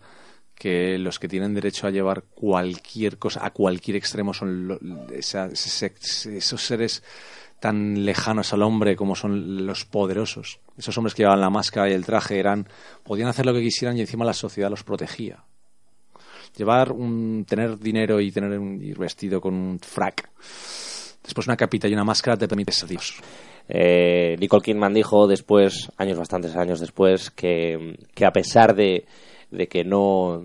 que 0.61 0.99
los 0.99 1.19
que 1.19 1.27
tienen 1.27 1.55
derecho 1.55 1.87
a 1.87 1.91
llevar 1.91 2.23
cualquier 2.35 3.17
cosa 3.17 3.47
a 3.47 3.51
cualquier 3.51 3.97
extremo 3.97 4.35
son 4.35 4.69
lo- 4.69 4.79
esa- 5.11 5.49
esos 5.49 6.61
seres 6.63 7.03
tan 7.61 8.05
lejanos 8.05 8.53
al 8.53 8.63
hombre 8.63 8.95
como 8.95 9.17
son 9.17 9.67
los 9.67 9.87
poderosos. 9.87 10.61
Esos 10.77 10.97
hombres 10.99 11.15
que 11.15 11.23
llevaban 11.23 11.41
la 11.41 11.49
máscara 11.49 11.89
y 11.89 11.95
el 11.95 12.05
traje 12.05 12.39
eran 12.39 12.69
podían 13.05 13.29
hacer 13.29 13.47
lo 13.47 13.55
que 13.55 13.63
quisieran 13.63 13.97
y 13.97 14.03
encima 14.03 14.25
la 14.27 14.35
sociedad 14.35 14.69
los 14.69 14.83
protegía. 14.85 15.45
Llevar 16.59 16.93
un 16.93 17.47
tener 17.49 17.79
dinero 17.79 18.21
y 18.21 18.31
tener 18.31 18.59
un, 18.59 18.83
ir 18.83 18.99
vestido 18.99 19.41
con 19.41 19.55
un 19.55 19.79
frac. 19.81 20.29
Después 21.25 21.47
una 21.47 21.57
capita 21.57 21.89
y 21.89 21.95
una 21.95 22.05
máscara 22.05 22.37
te 22.37 22.49
permite 22.49 22.73
ser 22.73 22.89
Dios. 22.89 23.15
Eh, 23.67 24.37
Nicole 24.39 24.63
Kidman 24.63 24.93
dijo 24.93 25.27
después, 25.27 25.89
años 25.97 26.19
bastantes 26.19 26.55
años 26.57 26.81
después, 26.81 27.31
que, 27.31 27.97
que 28.15 28.27
a 28.27 28.33
pesar 28.33 28.75
de, 28.75 29.07
de 29.51 29.69
que 29.69 29.85
no 29.85 30.45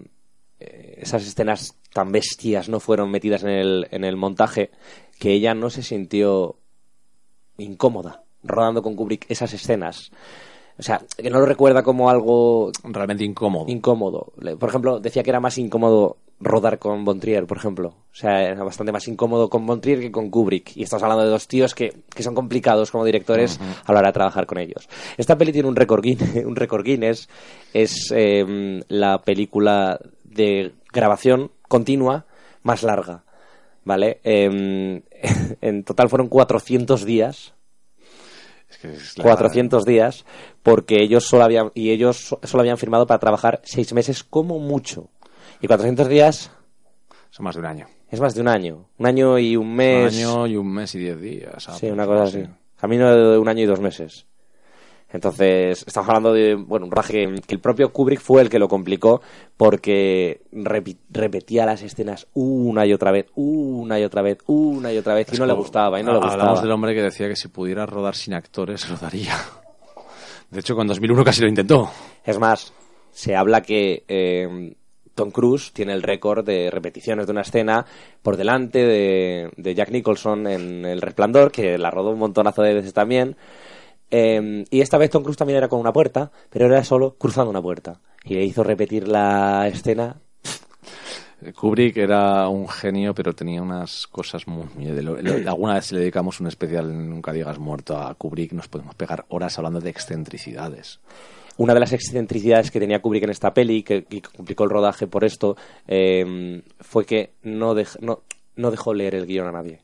eh, 0.60 1.00
esas 1.02 1.26
escenas 1.26 1.78
tan 1.94 2.12
bestias 2.12 2.70
no 2.70 2.80
fueron 2.80 3.12
metidas 3.12 3.44
en 3.44 3.50
el, 3.50 3.88
en 3.92 4.04
el 4.04 4.16
montaje, 4.18 4.72
que 5.20 5.32
ella 5.32 5.54
no 5.54 5.70
se 5.70 5.84
sintió 5.84 6.58
incómoda 7.58 8.24
rodando 8.44 8.82
con 8.84 8.96
Kubrick 8.96 9.26
esas 9.30 9.54
escenas. 9.54 10.12
O 10.78 10.84
sea, 10.84 11.02
que 11.18 11.30
no 11.30 11.40
lo 11.40 11.46
recuerda 11.46 11.84
como 11.84 12.10
algo 12.10 12.72
Realmente 12.84 13.24
incómodo. 13.24 13.66
incómodo. 13.70 14.34
Por 14.60 14.70
ejemplo, 14.70 15.00
decía 15.00 15.24
que 15.24 15.30
era 15.30 15.40
más 15.40 15.58
incómodo 15.58 16.18
rodar 16.40 16.80
con 16.80 17.06
Bontrier, 17.06 17.46
por 17.48 17.58
ejemplo. 17.58 17.90
O 18.12 18.16
sea, 18.18 18.44
era 18.44 18.64
bastante 18.64 18.92
más 18.92 19.08
incómodo 19.08 19.50
con 19.50 19.66
Bontrier 19.66 20.00
que 20.00 20.12
con 20.12 20.30
Kubrick. 20.30 20.76
Y 20.78 20.84
estamos 20.84 21.04
hablando 21.04 21.24
de 21.24 21.30
dos 21.30 21.48
tíos 21.48 21.74
que, 21.76 21.94
que 22.14 22.24
son 22.24 22.36
complicados 22.36 22.92
como 22.92 23.06
directores 23.06 23.60
a 23.86 23.92
la 23.94 24.00
hora 24.00 24.10
de 24.10 24.14
trabajar 24.14 24.46
con 24.46 24.58
ellos. 24.58 24.88
Esta 25.18 25.38
peli 25.38 25.52
tiene 25.52 25.68
un 25.70 25.76
récord 25.76 26.02
Guinness. 26.04 26.36
Un 26.46 26.56
récord 26.56 26.84
Guinness. 26.86 27.30
Es 27.74 28.12
eh, 28.16 28.82
la 28.90 29.22
película 29.24 30.00
de 30.24 30.74
grabación 30.92 31.52
continua 31.68 32.26
más 32.64 32.84
larga. 32.84 33.24
¿Vale? 33.84 34.20
Eh, 34.24 35.02
en 35.62 35.84
total 35.84 36.10
fueron 36.10 36.28
400 36.28 37.06
días 37.06 37.54
Es 38.70 38.78
que 38.80 38.94
es 38.94 39.18
la- 39.18 39.24
400 39.26 39.86
días 39.86 40.26
porque 40.64 41.02
ellos 41.04 41.26
solo 41.26 41.44
habían 41.44 41.72
y 41.76 41.92
ellos 41.92 42.18
so- 42.18 42.40
solo 42.44 42.62
habían 42.62 42.78
firmado 42.80 43.06
para 43.06 43.20
trabajar 43.20 43.62
seis 43.64 43.94
meses 43.94 44.24
como 44.24 44.58
mucho 44.60 45.10
y 45.62 45.68
400 45.68 46.08
días 46.08 46.52
Son 47.30 47.44
más 47.44 47.56
de 47.56 47.62
un 47.62 47.68
año. 47.68 47.88
es 48.10 48.20
más 48.20 48.36
de 48.36 48.42
un 48.42 48.48
año 48.48 48.90
un 48.98 49.06
año 49.06 49.40
y 49.40 49.56
un 49.56 49.76
mes 49.76 50.14
Un 50.14 50.20
año 50.20 50.48
y 50.48 50.58
un 50.58 50.74
mes 50.74 50.96
y 50.96 51.00
diez 51.00 51.20
días. 51.20 51.68
sí 51.80 51.90
una 51.90 52.06
cosa 52.06 52.24
así 52.24 52.44
camino 52.80 53.14
de 53.14 53.38
un 53.38 53.48
año 53.48 53.64
y 53.64 53.66
dos 53.66 53.80
meses 53.80 54.26
entonces 55.10 55.84
estamos 55.88 56.10
hablando 56.10 56.34
de 56.34 56.56
bueno 56.56 56.86
un 56.86 56.92
rodaje 56.92 57.28
que, 57.48 57.54
el 57.54 57.60
propio 57.60 57.94
Kubrick 57.94 58.20
fue 58.20 58.42
el 58.42 58.50
que 58.50 58.60
lo 58.60 58.68
complicó 58.68 59.22
porque 59.56 60.42
repetía 60.52 61.66
las 61.66 61.84
escenas 61.84 62.28
una 62.34 62.86
y 62.86 62.94
otra 62.94 63.12
vez 63.12 63.28
una 63.36 64.00
y 64.00 64.04
otra 64.04 64.22
vez 64.22 64.40
una 64.48 64.92
y 64.92 64.98
otra 64.98 65.14
vez 65.14 65.32
y 65.32 65.38
no 65.38 65.46
le 65.46 65.54
gustaba 65.54 66.00
y 66.00 66.04
no 66.04 66.12
le 66.12 66.18
Hablamos 66.18 66.36
gustaba 66.36 66.62
del 66.62 66.72
hombre 66.72 66.94
que 66.94 67.02
decía 67.02 67.30
que 67.30 67.36
si 67.36 67.48
pudiera 67.48 67.86
rodar 67.86 68.16
sin 68.16 68.34
actores, 68.34 68.90
rodaría. 68.90 69.36
De 70.50 70.60
hecho, 70.60 70.76
con 70.76 70.88
2001 70.88 71.24
casi 71.24 71.42
lo 71.42 71.48
intentó. 71.48 71.90
Es 72.24 72.40
más, 72.40 72.74
se 73.12 73.36
habla 73.36 73.62
que 73.62 74.04
eh, 74.08 74.76
Tom 75.16 75.32
Cruise 75.32 75.72
tiene 75.74 75.94
el 75.94 76.04
récord 76.04 76.46
de 76.46 76.70
repeticiones 76.70 77.26
de 77.26 77.32
una 77.32 77.42
escena 77.42 77.86
por 78.22 78.38
delante 78.38 78.80
de, 78.86 79.74
Jack 79.76 79.90
Nicholson 79.90 80.46
en 80.48 80.86
El 80.86 81.02
Resplandor, 81.02 81.52
que 81.52 81.78
la 81.78 81.90
rodó 81.90 82.12
un 82.12 82.20
montonazo 82.20 82.62
de 82.62 82.74
veces 82.76 82.94
también. 82.94 83.36
Eh, 84.12 84.66
y 84.70 84.82
esta 84.82 84.98
vez 84.98 85.10
Tom 85.10 85.24
Cruise 85.24 85.38
también 85.38 85.58
era 85.58 85.68
con 85.68 85.80
una 85.80 85.92
puerta, 85.94 86.32
pero 86.50 86.68
era 86.68 86.84
solo 86.84 87.16
cruzando 87.18 87.50
una 87.50 87.62
puerta. 87.62 88.00
Y 88.24 88.36
le 88.36 88.44
hizo 88.44 88.64
repetir 88.64 89.08
la 89.08 89.68
escena. 89.68 90.18
Kubrick 91.56 91.98
era 91.98 92.48
un 92.48 92.68
genio, 92.68 93.14
pero 93.14 93.34
tenía 93.34 93.62
unas 93.62 94.08
cosas 94.08 94.48
muy... 94.48 94.66
lo- 95.02 95.22
lo- 95.22 95.50
alguna 95.50 95.76
vez 95.76 95.92
le 95.92 96.00
dedicamos 96.00 96.40
un 96.40 96.48
especial 96.48 96.88
Nunca 97.10 97.34
digas 97.34 97.60
muerto 97.60 97.98
a 97.98 98.16
Kubrick, 98.16 98.54
nos 98.54 98.68
podemos 98.68 98.96
pegar 98.96 99.26
horas 99.30 99.58
hablando 99.58 99.80
de 99.80 99.90
excentricidades. 99.90 101.00
Una 101.58 101.74
de 101.74 101.80
las 101.80 101.94
excentricidades 101.94 102.70
que 102.72 102.80
tenía 102.80 103.02
Kubrick 103.02 103.24
en 103.24 103.30
esta 103.30 103.54
peli, 103.54 103.82
que, 103.84 104.06
complicó 104.36 104.64
el 104.66 104.70
rodaje 104.70 105.08
por 105.08 105.24
esto, 105.24 105.56
eh, 105.88 106.62
fue 106.82 107.06
que 107.06 107.32
no, 107.44 107.74
dej- 107.76 107.98
no, 108.02 108.22
no 108.56 108.72
dejó 108.72 108.94
leer 108.94 109.16
el 109.16 109.26
guion 109.26 109.48
a 109.48 109.52
nadie. 109.52 109.80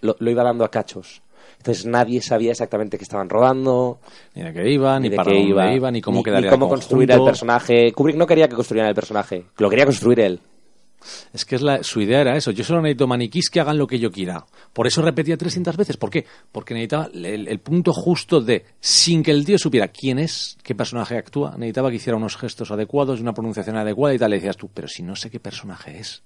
Lo, 0.00 0.16
lo 0.18 0.30
iba 0.30 0.42
dando 0.42 0.64
a 0.64 0.70
cachos. 0.70 1.22
Entonces 1.58 1.86
nadie 1.86 2.20
sabía 2.22 2.50
exactamente 2.52 2.96
qué 2.98 3.04
estaban 3.04 3.28
rodando, 3.28 3.98
Ni 4.34 4.42
de 4.42 4.52
qué 4.52 4.70
iba, 4.70 4.98
ni, 4.98 5.08
de 5.10 5.16
para 5.16 5.30
qué 5.30 5.36
dónde 5.36 5.50
iba, 5.50 5.72
iba, 5.74 5.90
ni 5.90 6.00
cómo 6.00 6.18
ni, 6.18 6.24
quedaría 6.24 6.50
cómo 6.50 6.66
el 6.66 6.70
construir 6.70 7.10
el 7.10 7.18
personaje. 7.24 7.92
Kubrick 7.92 8.16
no 8.16 8.26
quería 8.26 8.48
que 8.48 8.54
construyeran 8.54 8.88
el 8.88 8.94
personaje, 8.94 9.44
lo 9.58 9.68
quería 9.70 9.84
construir 9.84 10.20
él. 10.20 10.40
Es 11.32 11.44
que 11.44 11.56
es 11.56 11.62
la, 11.62 11.82
su 11.82 12.00
idea 12.00 12.20
era 12.20 12.36
eso. 12.36 12.50
Yo 12.50 12.62
solo 12.64 12.82
necesito 12.82 13.06
maniquís 13.06 13.48
que 13.50 13.60
hagan 13.60 13.78
lo 13.78 13.86
que 13.86 13.98
yo 13.98 14.10
quiera. 14.10 14.44
Por 14.72 14.86
eso 14.86 15.00
repetía 15.02 15.36
300 15.36 15.76
veces. 15.76 15.96
¿Por 15.96 16.10
qué? 16.10 16.26
Porque 16.52 16.74
necesitaba 16.74 17.08
el, 17.12 17.48
el 17.48 17.58
punto 17.60 17.92
justo 17.92 18.40
de, 18.40 18.64
sin 18.80 19.22
que 19.22 19.30
el 19.30 19.44
tío 19.44 19.58
supiera 19.58 19.88
quién 19.88 20.18
es, 20.18 20.58
qué 20.62 20.74
personaje 20.74 21.16
actúa, 21.16 21.52
necesitaba 21.56 21.90
que 21.90 21.96
hiciera 21.96 22.16
unos 22.16 22.36
gestos 22.36 22.70
adecuados 22.70 23.18
y 23.18 23.22
una 23.22 23.32
pronunciación 23.32 23.76
adecuada 23.76 24.14
y 24.14 24.18
tal. 24.18 24.30
Le 24.30 24.36
decías 24.36 24.56
tú, 24.56 24.68
pero 24.72 24.88
si 24.88 25.02
no 25.02 25.16
sé 25.16 25.30
qué 25.30 25.40
personaje 25.40 25.98
es. 25.98 26.22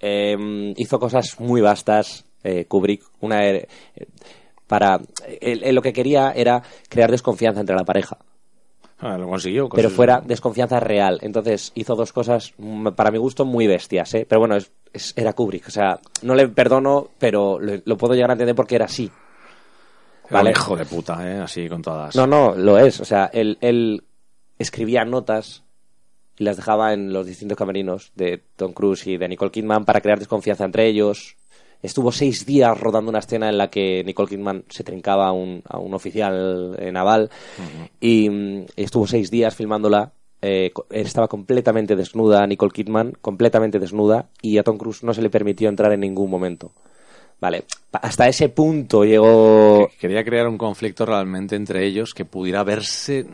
Eh, 0.00 0.74
hizo 0.76 0.98
cosas 0.98 1.38
muy 1.38 1.60
vastas, 1.60 2.24
eh, 2.42 2.64
Kubrick. 2.66 3.02
Una, 3.20 3.46
eh, 3.48 3.68
para, 4.66 5.00
él- 5.40 5.62
él 5.64 5.74
lo 5.74 5.82
que 5.82 5.92
quería 5.92 6.32
era 6.32 6.62
crear 6.88 7.10
desconfianza 7.10 7.60
entre 7.60 7.76
la 7.76 7.84
pareja. 7.84 8.18
Ah, 9.04 9.18
lo 9.18 9.26
consiguió. 9.28 9.68
pero 9.68 9.90
fuera 9.90 10.20
desconfianza 10.24 10.78
real. 10.80 11.18
Entonces 11.22 11.72
hizo 11.74 11.96
dos 11.96 12.12
cosas, 12.12 12.54
mm, 12.56 12.88
para 12.90 13.10
mi 13.10 13.18
gusto, 13.18 13.44
muy 13.44 13.66
bestias, 13.66 14.14
¿eh? 14.14 14.24
Pero 14.28 14.38
bueno, 14.38 14.54
es, 14.56 14.70
es- 14.92 15.12
era 15.16 15.32
Kubrick. 15.32 15.66
O 15.66 15.70
sea, 15.72 15.98
no 16.22 16.34
le 16.36 16.46
perdono, 16.48 17.08
pero 17.18 17.58
lo, 17.58 17.72
lo 17.84 17.96
puedo 17.96 18.14
llegar 18.14 18.30
a 18.30 18.34
entender 18.34 18.54
porque 18.54 18.76
era 18.76 18.84
así. 18.84 19.10
Era 20.30 20.38
¿vale? 20.38 20.50
hijo 20.52 20.76
de 20.76 20.86
puta, 20.86 21.28
¿eh? 21.30 21.40
Así 21.40 21.68
con 21.68 21.82
todas. 21.82 22.14
No, 22.16 22.26
no, 22.26 22.54
lo 22.54 22.78
es. 22.78 23.00
O 23.00 23.04
sea, 23.04 23.28
él, 23.32 23.58
él 23.60 24.04
escribía 24.58 25.04
notas 25.04 25.64
y 26.38 26.44
las 26.44 26.56
dejaba 26.56 26.92
en 26.94 27.12
los 27.12 27.26
distintos 27.26 27.58
camerinos 27.58 28.12
de 28.14 28.42
Tom 28.56 28.72
Cruise 28.72 29.06
y 29.08 29.16
de 29.18 29.28
Nicole 29.28 29.50
Kidman 29.50 29.84
para 29.84 30.00
crear 30.00 30.18
desconfianza 30.20 30.64
entre 30.64 30.86
ellos. 30.86 31.36
Estuvo 31.82 32.12
seis 32.12 32.46
días 32.46 32.78
rodando 32.78 33.10
una 33.10 33.18
escena 33.18 33.48
en 33.48 33.58
la 33.58 33.68
que 33.68 34.02
Nicole 34.04 34.28
Kidman 34.28 34.64
se 34.68 34.84
trincaba 34.84 35.26
a 35.28 35.32
un, 35.32 35.62
a 35.68 35.78
un 35.78 35.92
oficial 35.94 36.76
eh, 36.78 36.92
naval 36.92 37.28
y 38.00 38.30
mm, 38.30 38.66
estuvo 38.76 39.06
seis 39.06 39.30
días 39.30 39.54
filmándola. 39.54 40.12
eh, 40.40 40.70
estaba 40.90 41.26
completamente 41.28 41.96
desnuda 41.96 42.46
Nicole 42.46 42.72
Kidman, 42.72 43.12
completamente 43.20 43.78
desnuda, 43.78 44.28
y 44.40 44.58
a 44.58 44.62
Tom 44.62 44.78
Cruise 44.78 45.02
no 45.02 45.12
se 45.12 45.22
le 45.22 45.30
permitió 45.30 45.68
entrar 45.68 45.92
en 45.92 46.00
ningún 46.00 46.30
momento. 46.30 46.72
Vale, 47.40 47.64
hasta 47.90 48.28
ese 48.28 48.48
punto 48.50 49.04
llegó 49.04 49.88
Que 49.88 49.96
Quería 49.98 50.24
crear 50.24 50.46
un 50.46 50.56
conflicto 50.56 51.04
realmente 51.04 51.56
entre 51.56 51.84
ellos 51.84 52.14
que 52.14 52.24
pudiera 52.24 52.62
verse 52.62 53.26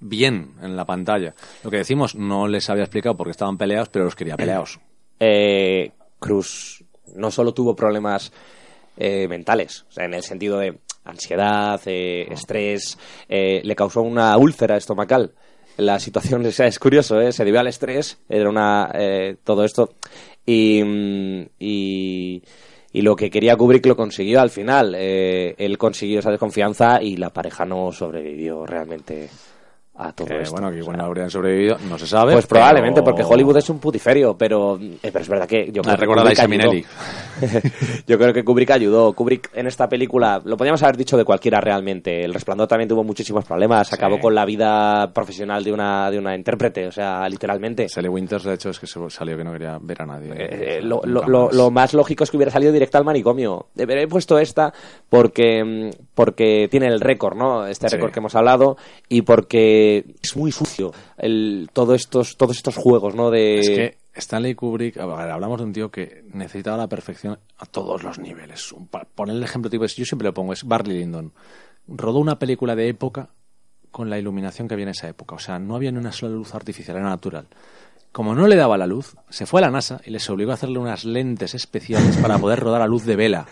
bien 0.00 0.50
en 0.62 0.76
la 0.76 0.84
pantalla. 0.84 1.34
Lo 1.64 1.70
que 1.70 1.78
decimos 1.78 2.14
no 2.14 2.46
les 2.46 2.68
había 2.68 2.84
explicado 2.84 3.16
porque 3.16 3.30
estaban 3.30 3.56
peleados, 3.56 3.88
pero 3.88 4.04
los 4.04 4.14
quería 4.14 4.36
peleados. 4.36 4.78
eh, 5.18 5.92
Cruz 6.18 6.84
no 7.14 7.30
solo 7.30 7.52
tuvo 7.52 7.74
problemas 7.74 8.32
eh, 8.96 9.28
mentales, 9.28 9.84
o 9.88 9.92
sea, 9.92 10.04
en 10.04 10.14
el 10.14 10.22
sentido 10.22 10.58
de 10.58 10.78
ansiedad, 11.04 11.80
eh, 11.86 12.26
estrés, 12.30 12.98
eh, 13.28 13.60
le 13.64 13.76
causó 13.76 14.02
una 14.02 14.36
úlcera 14.36 14.76
estomacal. 14.76 15.32
La 15.76 16.00
situación 16.00 16.44
o 16.46 16.50
sea, 16.50 16.66
es 16.66 16.78
curioso, 16.78 17.20
¿eh? 17.20 17.32
se 17.32 17.44
debió 17.44 17.60
al 17.60 17.68
estrés, 17.68 18.18
era 18.28 18.48
una 18.48 18.90
eh, 18.94 19.36
todo 19.44 19.64
esto 19.64 19.94
y, 20.44 20.82
mm, 20.82 21.46
y 21.58 22.42
y 22.92 23.02
lo 23.02 23.14
que 23.16 23.30
quería 23.30 23.56
Kubrick 23.56 23.86
lo 23.86 23.96
consiguió 23.96 24.40
al 24.40 24.50
final. 24.50 24.94
Eh, 24.96 25.54
él 25.58 25.76
consiguió 25.76 26.20
esa 26.20 26.30
desconfianza 26.30 27.02
y 27.02 27.16
la 27.16 27.30
pareja 27.30 27.64
no 27.64 27.92
sobrevivió 27.92 28.64
realmente 28.64 29.28
a 29.98 30.12
todo 30.12 30.28
Que, 30.28 30.42
esto. 30.42 30.52
bueno, 30.52 30.70
que 30.70 30.78
igual 30.78 30.96
no 30.96 31.04
habrían 31.04 31.28
sobrevivido, 31.30 31.76
no 31.88 31.98
se 31.98 32.06
sabe. 32.06 32.32
pues 32.32 32.46
probablemente, 32.46 33.02
porque 33.02 33.22
Hollywood 33.24 33.56
es 33.56 33.68
un 33.68 33.78
putiferio, 33.80 34.36
pero, 34.38 34.78
eh, 34.80 34.98
pero 35.02 35.20
es 35.20 35.28
verdad 35.28 35.46
que 35.48 35.70
yo 35.72 35.82
Ah, 35.84 35.94
creo 35.94 35.96
que 35.96 36.00
recordáis 36.00 36.38
Kubrick 36.40 36.44
a 36.44 36.48
Minelli. 36.48 36.84
ayudó. 37.40 37.60
yo 38.06 38.18
creo 38.18 38.32
que 38.32 38.44
Kubrick 38.44 38.70
ayudó. 38.70 39.12
Kubrick 39.12 39.50
en 39.54 39.66
esta 39.66 39.88
película, 39.88 40.40
lo 40.44 40.56
podríamos 40.56 40.82
haber 40.82 40.96
dicho 40.96 41.16
de 41.16 41.24
cualquiera 41.24 41.60
realmente. 41.60 42.24
El 42.24 42.32
Resplandor 42.32 42.68
también 42.68 42.88
tuvo 42.88 43.04
muchísimos 43.04 43.44
problemas. 43.44 43.88
Sí. 43.88 43.94
Acabó 43.94 44.18
con 44.18 44.34
la 44.34 44.44
vida 44.44 45.12
profesional 45.12 45.64
de 45.64 45.72
una, 45.72 46.10
de 46.10 46.18
una 46.18 46.34
intérprete, 46.34 46.86
o 46.86 46.92
sea, 46.92 47.28
literalmente. 47.28 47.88
Sally 47.88 48.08
Winters, 48.08 48.44
de 48.44 48.54
hecho, 48.54 48.70
es 48.70 48.78
que 48.78 48.86
se 48.86 48.98
salió 49.10 49.36
que 49.36 49.44
no 49.44 49.52
quería 49.52 49.78
ver 49.80 50.02
a 50.02 50.06
nadie. 50.06 50.30
Eh, 50.36 50.80
lo, 50.82 51.00
Nunca 51.04 51.26
lo- 51.28 51.44
más. 51.46 51.54
lo 51.54 51.70
más 51.70 51.94
lógico 51.94 52.24
es 52.24 52.30
que 52.30 52.36
hubiera 52.36 52.52
salido 52.52 52.72
directo 52.72 52.98
al 52.98 53.04
manicomio. 53.04 53.66
Eh, 53.76 53.86
He 53.88 54.06
puesto 54.06 54.38
esta 54.38 54.72
porque, 55.08 55.64
mm, 55.64 55.90
porque 56.14 56.68
tiene 56.70 56.86
el 56.86 57.00
récord, 57.00 57.36
¿no? 57.36 57.66
Este 57.66 57.88
Sí. 57.88 57.96
récord 57.96 58.12
que 58.12 58.20
hemos 58.20 58.34
hablado 58.36 58.76
y 59.08 59.22
porque 59.22 59.87
es 60.22 60.36
muy 60.36 60.52
sucio 60.52 60.92
el, 61.16 61.70
estos, 61.94 62.36
todos 62.36 62.56
estos 62.56 62.76
juegos, 62.76 63.14
¿no? 63.14 63.30
De... 63.30 63.58
Es 63.58 63.68
que 63.70 63.98
Stanley 64.14 64.54
Kubrick, 64.54 64.98
hablamos 64.98 65.58
de 65.58 65.64
un 65.64 65.72
tío 65.72 65.90
que 65.90 66.24
necesitaba 66.32 66.76
la 66.76 66.88
perfección 66.88 67.38
a 67.58 67.66
todos 67.66 68.02
los 68.02 68.18
niveles. 68.18 68.74
Poner 69.14 69.36
el 69.36 69.42
ejemplo 69.42 69.70
tipo, 69.70 69.86
yo 69.86 70.04
siempre 70.04 70.26
lo 70.26 70.34
pongo, 70.34 70.52
es 70.52 70.64
Barry 70.64 70.98
Lyndon. 70.98 71.32
Rodó 71.86 72.18
una 72.18 72.38
película 72.38 72.74
de 72.74 72.88
época 72.88 73.30
con 73.90 74.10
la 74.10 74.18
iluminación 74.18 74.68
que 74.68 74.74
había 74.74 74.84
en 74.84 74.90
esa 74.90 75.08
época. 75.08 75.36
O 75.36 75.38
sea, 75.38 75.58
no 75.58 75.76
había 75.76 75.92
ni 75.92 75.98
una 75.98 76.12
sola 76.12 76.32
luz 76.32 76.54
artificial, 76.54 76.96
era 76.96 77.08
natural. 77.08 77.46
Como 78.12 78.34
no 78.34 78.46
le 78.46 78.56
daba 78.56 78.76
la 78.76 78.86
luz, 78.86 79.14
se 79.28 79.46
fue 79.46 79.60
a 79.60 79.66
la 79.66 79.70
NASA 79.70 80.00
y 80.04 80.10
les 80.10 80.28
obligó 80.28 80.50
a 80.50 80.54
hacerle 80.54 80.78
unas 80.78 81.04
lentes 81.04 81.54
especiales 81.54 82.16
para 82.16 82.38
poder 82.38 82.58
rodar 82.58 82.82
a 82.82 82.86
luz 82.86 83.04
de 83.04 83.16
vela. 83.16 83.46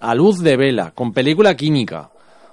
A 0.00 0.14
luz 0.14 0.38
de 0.40 0.56
vela, 0.56 0.92
con 0.92 1.12
película 1.12 1.56
química. 1.56 2.10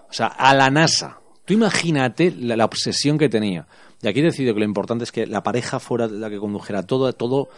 O 0.10 0.14
sea, 0.14 0.28
a 0.28 0.56
la 0.56 0.70
NASA. 0.70 1.20
Tú 1.46 1.54
imagínate 1.54 2.32
la, 2.32 2.56
la 2.56 2.66
obsesión 2.66 3.18
que 3.18 3.30
tenía. 3.30 3.68
Y 4.02 4.08
aquí 4.08 4.22
decidió 4.22 4.54
que 4.54 4.60
lo 4.60 4.66
importante 4.66 5.04
es 5.04 5.12
que 5.12 5.26
la 5.26 5.44
pareja 5.44 5.80
fuera 5.80 6.08
la 6.08 6.30
que 6.30 6.38
condujera 6.38 6.84
todo, 6.84 7.12
todo. 7.14 7.50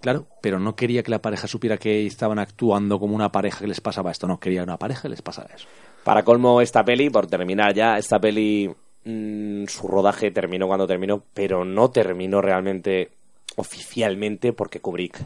Claro, 0.00 0.26
pero 0.40 0.58
no 0.58 0.74
quería 0.74 1.02
que 1.02 1.10
la 1.10 1.22
pareja 1.22 1.46
supiera 1.46 1.76
que 1.78 2.06
estaban 2.06 2.38
actuando 2.38 2.98
como 2.98 3.14
una 3.14 3.30
pareja 3.30 3.60
que 3.60 3.68
les 3.68 3.80
pasaba 3.80 4.10
esto. 4.10 4.26
No, 4.26 4.40
quería 4.40 4.62
una 4.62 4.76
pareja 4.76 5.02
que 5.02 5.10
les 5.10 5.22
pasaba 5.22 5.48
eso. 5.54 5.66
Para 6.04 6.24
colmo, 6.24 6.60
esta 6.60 6.84
peli, 6.84 7.08
por 7.08 7.26
terminar 7.26 7.72
ya, 7.74 7.96
esta 7.96 8.18
peli, 8.18 8.68
mm, 9.04 9.66
su 9.66 9.86
rodaje 9.86 10.30
terminó 10.32 10.66
cuando 10.66 10.86
terminó, 10.86 11.22
pero 11.32 11.64
no 11.64 11.90
terminó 11.90 12.40
realmente 12.40 13.10
oficialmente 13.56 14.52
porque 14.52 14.80
Kubrick 14.80 15.20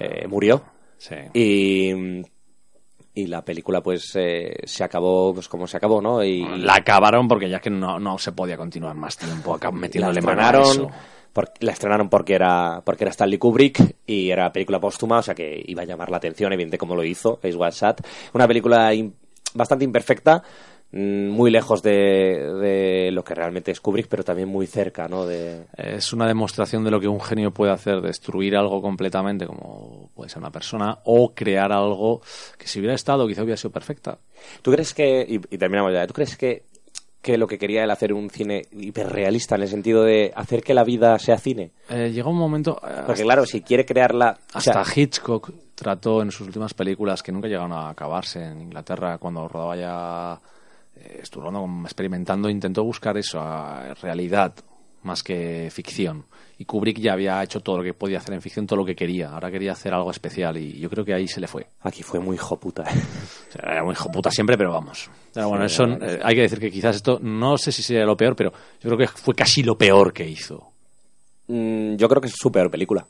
eh, 0.00 0.26
murió. 0.26 0.62
Sí. 0.98 1.14
Y, 1.34 2.22
y 3.14 3.26
la 3.26 3.44
película, 3.44 3.82
pues, 3.82 4.12
eh, 4.14 4.56
se 4.64 4.84
acabó 4.84 5.34
pues 5.34 5.48
como 5.48 5.66
se 5.66 5.76
acabó, 5.76 6.00
¿no? 6.00 6.22
Y 6.22 6.44
La 6.58 6.74
acabaron 6.76 7.26
porque 7.28 7.48
ya 7.48 7.58
que 7.60 7.70
no, 7.70 7.98
no 7.98 8.18
se 8.18 8.32
podía 8.32 8.56
continuar 8.56 8.94
más 8.94 9.16
tiempo 9.16 9.52
metiéndole 9.72 10.20
mano 10.22 10.40
a 10.40 10.44
eso. 10.70 10.90
por- 11.32 11.52
la 11.60 11.72
estrenaron 11.72 12.08
porque 12.08 12.34
era, 12.34 12.82
porque 12.84 13.04
era 13.04 13.10
Stanley 13.10 13.38
Kubrick 13.38 13.96
y 14.06 14.30
era 14.30 14.52
película 14.52 14.80
póstuma, 14.80 15.18
o 15.18 15.22
sea 15.22 15.34
que 15.34 15.62
iba 15.66 15.82
a 15.82 15.86
llamar 15.86 16.10
la 16.10 16.16
atención, 16.18 16.52
evidente 16.52 16.78
como 16.78 16.94
lo 16.94 17.04
hizo, 17.04 17.38
Wide 17.42 17.70
Shut. 17.72 18.00
Una 18.32 18.46
película 18.48 18.92
im- 18.94 19.12
bastante 19.54 19.84
imperfecta, 19.84 20.42
muy 20.92 21.50
lejos 21.50 21.82
de, 21.82 21.92
de 22.60 23.10
lo 23.12 23.22
que 23.22 23.34
realmente 23.34 23.70
es 23.70 23.80
Kubrick, 23.80 24.08
pero 24.08 24.24
también 24.24 24.48
muy 24.48 24.66
cerca, 24.66 25.06
¿no? 25.06 25.24
De, 25.24 25.66
Es 25.76 26.12
una 26.12 26.26
demostración 26.26 26.82
de 26.84 26.90
lo 26.90 27.00
que 27.00 27.06
un 27.08 27.20
genio 27.20 27.52
puede 27.52 27.72
hacer, 27.72 28.00
destruir 28.00 28.56
algo 28.56 28.82
completamente, 28.82 29.46
como 29.46 30.10
puede 30.14 30.28
ser 30.30 30.38
una 30.38 30.50
persona, 30.50 30.98
o 31.04 31.32
crear 31.34 31.70
algo 31.72 32.22
que 32.58 32.66
si 32.66 32.80
hubiera 32.80 32.94
estado 32.94 33.28
quizá 33.28 33.42
hubiera 33.42 33.56
sido 33.56 33.70
perfecta. 33.70 34.18
¿Tú 34.62 34.72
crees 34.72 34.92
que, 34.94 35.24
y, 35.28 35.34
y 35.36 35.58
terminamos 35.58 35.92
ya, 35.92 36.06
¿tú 36.08 36.14
crees 36.14 36.36
que, 36.36 36.64
que 37.22 37.38
lo 37.38 37.46
que 37.46 37.58
quería 37.58 37.84
él 37.84 37.90
hacer 37.90 38.12
un 38.12 38.28
cine 38.30 38.62
hiperrealista 38.72 39.54
en 39.54 39.62
el 39.62 39.68
sentido 39.68 40.02
de 40.02 40.32
hacer 40.34 40.62
que 40.62 40.74
la 40.74 40.82
vida 40.84 41.16
sea 41.20 41.38
cine? 41.38 41.70
Eh, 41.88 42.10
llegó 42.12 42.30
un 42.30 42.38
momento... 42.38 42.80
eh, 42.82 43.02
Porque 43.06 43.22
claro, 43.22 43.46
si 43.46 43.60
quiere 43.60 43.84
crearla... 43.84 44.38
o 44.54 44.60
sea, 44.60 44.80
Hasta 44.80 45.00
Hitchcock 45.00 45.52
trató 45.76 46.22
en 46.22 46.30
sus 46.32 46.46
últimas 46.48 46.74
películas 46.74 47.22
que 47.22 47.30
nunca 47.30 47.46
llegaron 47.46 47.72
a 47.72 47.90
acabarse 47.90 48.42
en 48.42 48.60
Inglaterra 48.62 49.18
cuando 49.18 49.46
rodaba 49.46 49.76
ya 49.76 50.40
estuvo 51.22 51.50
experimentando 51.84 52.48
intentó 52.48 52.84
buscar 52.84 53.16
eso 53.16 53.40
a 53.40 53.94
realidad 53.94 54.54
más 55.02 55.22
que 55.22 55.68
ficción 55.70 56.26
y 56.58 56.66
Kubrick 56.66 56.98
ya 56.98 57.14
había 57.14 57.42
hecho 57.42 57.60
todo 57.60 57.78
lo 57.78 57.82
que 57.82 57.94
podía 57.94 58.18
hacer 58.18 58.34
en 58.34 58.42
ficción 58.42 58.66
todo 58.66 58.78
lo 58.78 58.84
que 58.84 58.94
quería 58.94 59.30
ahora 59.30 59.50
quería 59.50 59.72
hacer 59.72 59.94
algo 59.94 60.10
especial 60.10 60.56
y 60.58 60.78
yo 60.78 60.90
creo 60.90 61.04
que 61.04 61.14
ahí 61.14 61.26
se 61.26 61.40
le 61.40 61.46
fue 61.46 61.66
Aquí 61.80 62.02
fue 62.02 62.20
muy 62.20 62.36
hijo 62.36 62.60
puta. 62.60 62.82
o 63.48 63.52
sea, 63.52 63.72
era 63.72 63.82
muy 63.82 63.92
hijo 63.92 64.10
puta 64.10 64.30
siempre 64.30 64.58
pero 64.58 64.72
vamos 64.72 65.10
pero 65.32 65.48
bueno 65.48 65.68
Sí, 65.68 65.74
eso 65.74 65.84
eh, 65.84 66.20
hay 66.22 66.34
que 66.34 66.42
decir 66.42 66.60
que 66.60 66.70
quizás 66.70 66.96
esto 66.96 67.18
no 67.22 67.56
sé 67.56 67.72
si 67.72 67.82
sería 67.82 68.04
lo 68.04 68.16
peor 68.16 68.36
pero 68.36 68.52
yo 68.52 68.90
creo 68.90 68.98
que 68.98 69.06
fue 69.06 69.34
casi 69.34 69.62
lo 69.62 69.78
peor 69.78 70.12
que 70.12 70.28
hizo 70.28 70.70
Mm, 71.50 71.96
yo 71.96 72.08
creo 72.08 72.20
que 72.20 72.28
es 72.28 72.34
su 72.36 72.52
peor 72.52 72.70
película. 72.70 73.04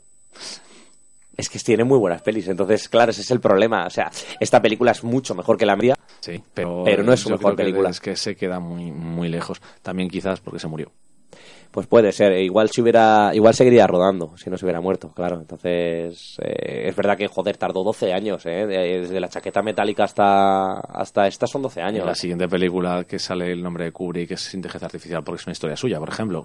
Es 1.37 1.49
que 1.49 1.59
tiene 1.59 1.85
muy 1.85 1.99
buenas 1.99 2.23
pelis, 2.23 2.49
entonces, 2.49 2.89
claro, 2.89 3.11
ese 3.11 3.21
es 3.21 3.31
el 3.31 3.41
problema. 3.41 3.87
O 3.87 3.91
sea, 3.91 4.11
esta 4.41 4.61
película 4.61 4.93
es 4.93 5.05
mucho 5.05 5.35
mejor 5.35 5.57
que 5.59 5.67
la 5.67 5.77
mía. 5.77 5.95
Sí, 6.21 6.43
pero, 6.55 6.83
Pero 6.85 7.03
no 7.03 7.13
es 7.13 7.21
su 7.21 7.31
mejor 7.31 7.57
película. 7.57 7.89
Es 7.91 8.01
que 8.01 8.15
se 8.17 8.37
queda 8.37 8.61
muy, 8.61 8.93
muy 8.93 9.29
lejos. 9.29 9.61
También 9.83 10.09
quizás 10.11 10.41
porque 10.41 10.59
se 10.61 10.69
murió. 10.69 10.91
Pues 11.71 11.87
puede 11.87 12.11
ser, 12.11 12.33
e 12.33 12.43
igual 12.43 12.69
si 12.69 12.83
hubiera, 12.83 13.31
igual 13.33 13.55
seguiría 13.55 13.87
rodando 13.87 14.37
si 14.37 14.51
no 14.51 14.59
se 14.59 14.65
hubiera 14.65 14.81
muerto, 14.81 15.13
claro. 15.15 15.37
Entonces, 15.39 16.37
eh, 16.43 16.89
es 16.89 16.97
verdad 16.97 17.17
que 17.17 17.29
joder, 17.29 17.57
tardó 17.57 17.85
12 17.85 18.13
años, 18.13 18.45
¿eh? 18.45 18.67
desde 18.67 19.21
la 19.21 19.29
chaqueta 19.29 19.63
metálica 19.63 20.03
hasta, 20.03 20.81
hasta 20.81 21.29
esta 21.29 21.47
son 21.47 21.63
12 21.63 21.81
años. 21.81 22.05
La 22.05 22.17
siguiente 22.17 22.49
película 22.49 23.05
que 23.05 23.21
sale 23.21 23.53
el 23.53 23.63
nombre 23.63 23.85
de 23.85 23.93
Kubrick 23.93 24.33
es 24.33 24.53
Inteligencia 24.53 24.87
Artificial 24.87 25.23
porque 25.23 25.41
es 25.43 25.47
una 25.47 25.53
historia 25.53 25.77
suya, 25.77 26.01
por 26.01 26.09
ejemplo. 26.09 26.45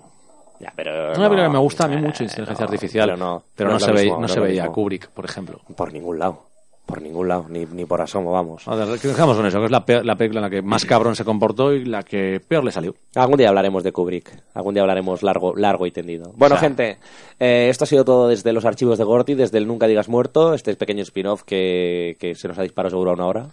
Ya, 0.59 0.71
pero 0.75 0.91
Una 1.07 1.13
película 1.27 1.43
que 1.47 1.49
me 1.53 1.59
gusta 1.59 1.85
a 1.85 1.87
mí 1.87 1.95
eh, 1.95 2.01
mucho, 2.01 2.23
Inteligencia 2.23 2.65
Artificial, 2.65 3.09
pero 3.09 3.17
no, 3.17 3.43
pero 3.55 3.69
no 3.69 3.73
no, 3.73 3.77
es 3.79 3.83
se, 3.83 3.91
ve- 3.91 4.11
no 4.19 4.27
se 4.27 4.39
es 4.39 4.41
veía 4.45 4.61
mismo. 4.61 4.73
Kubrick, 4.75 5.07
por 5.09 5.25
ejemplo. 5.25 5.59
Por 5.75 5.91
ningún 5.91 6.19
lado. 6.19 6.43
Por 6.85 7.01
ningún 7.01 7.27
lado, 7.27 7.47
ni, 7.49 7.65
ni 7.65 7.83
por 7.85 7.99
asomo, 7.99 8.31
vamos. 8.31 8.67
A 8.67 8.75
ver, 8.75 8.99
que 8.99 9.07
dejamos 9.07 9.35
con 9.35 9.45
eso, 9.47 9.57
que 9.59 9.65
es 9.65 9.71
la, 9.71 9.83
peor- 9.83 10.05
la 10.05 10.15
película 10.15 10.39
en 10.39 10.43
la 10.43 10.49
que 10.51 10.61
más 10.61 10.85
cabrón 10.85 11.15
se 11.15 11.25
comportó 11.25 11.73
y 11.73 11.83
la 11.83 12.03
que 12.03 12.39
peor 12.47 12.63
le 12.63 12.71
salió. 12.71 12.93
Algún 13.15 13.37
día 13.37 13.49
hablaremos 13.49 13.83
de 13.83 13.91
Kubrick. 13.91 14.31
Algún 14.53 14.75
día 14.75 14.83
hablaremos 14.83 15.23
largo, 15.23 15.55
largo 15.55 15.87
y 15.87 15.91
tendido. 15.91 16.31
Bueno, 16.35 16.55
O 16.55 16.59
sea- 16.59 16.67
gente, 16.69 16.99
eh, 17.39 17.67
esto 17.71 17.85
ha 17.85 17.87
sido 17.87 18.05
todo 18.05 18.27
desde 18.27 18.53
los 18.53 18.65
archivos 18.65 18.99
de 18.99 19.03
Gorty, 19.03 19.33
desde 19.33 19.57
el 19.57 19.67
Nunca 19.67 19.87
Digas 19.87 20.09
Muerto, 20.09 20.53
este 20.53 20.75
pequeño 20.75 21.01
spin-off 21.01 21.41
que, 21.43 22.17
que 22.19 22.35
se 22.35 22.47
nos 22.47 22.59
ha 22.59 22.61
disparado 22.61 22.91
seguro 22.91 23.11
a 23.11 23.13
una 23.15 23.25
hora. 23.25 23.47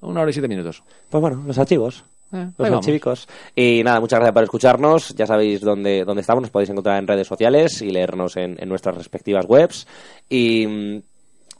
Una 0.00 0.22
hora 0.22 0.30
y 0.30 0.32
siete 0.32 0.48
minutos. 0.48 0.82
Pues 1.10 1.20
bueno, 1.20 1.42
los 1.46 1.58
archivos. 1.58 2.04
Eh, 2.32 2.48
Los 2.58 2.70
archivos. 2.70 3.28
Y 3.54 3.82
nada, 3.84 4.00
muchas 4.00 4.18
gracias 4.18 4.34
por 4.34 4.42
escucharnos. 4.44 5.14
Ya 5.14 5.26
sabéis 5.26 5.60
dónde, 5.60 6.04
dónde 6.04 6.22
estamos. 6.22 6.42
Nos 6.42 6.50
podéis 6.50 6.70
encontrar 6.70 6.98
en 6.98 7.06
redes 7.06 7.26
sociales 7.28 7.80
y 7.82 7.90
leernos 7.90 8.36
en, 8.36 8.56
en 8.58 8.68
nuestras 8.68 8.96
respectivas 8.96 9.44
webs. 9.46 9.86
Y, 10.28 10.66
mm, 10.66 11.02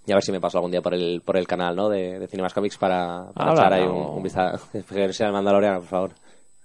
y 0.06 0.12
a 0.12 0.14
ver 0.14 0.22
si 0.22 0.30
me 0.32 0.40
paso 0.40 0.58
algún 0.58 0.70
día 0.70 0.80
por 0.80 0.94
el, 0.94 1.20
por 1.24 1.36
el 1.36 1.46
canal 1.46 1.74
¿no? 1.74 1.88
de, 1.88 2.18
de 2.18 2.28
Cinemas 2.28 2.54
Comics 2.54 2.78
para, 2.78 3.26
para 3.34 3.52
echar 3.52 3.72
ahí 3.72 3.84
no. 3.84 4.10
un, 4.10 4.16
un 4.18 4.22
vistazo. 4.22 4.66
Que 4.88 5.12
sea 5.12 5.26
el 5.26 5.32
Mandaloriano, 5.32 5.80
por 5.80 5.88
favor. 5.88 6.10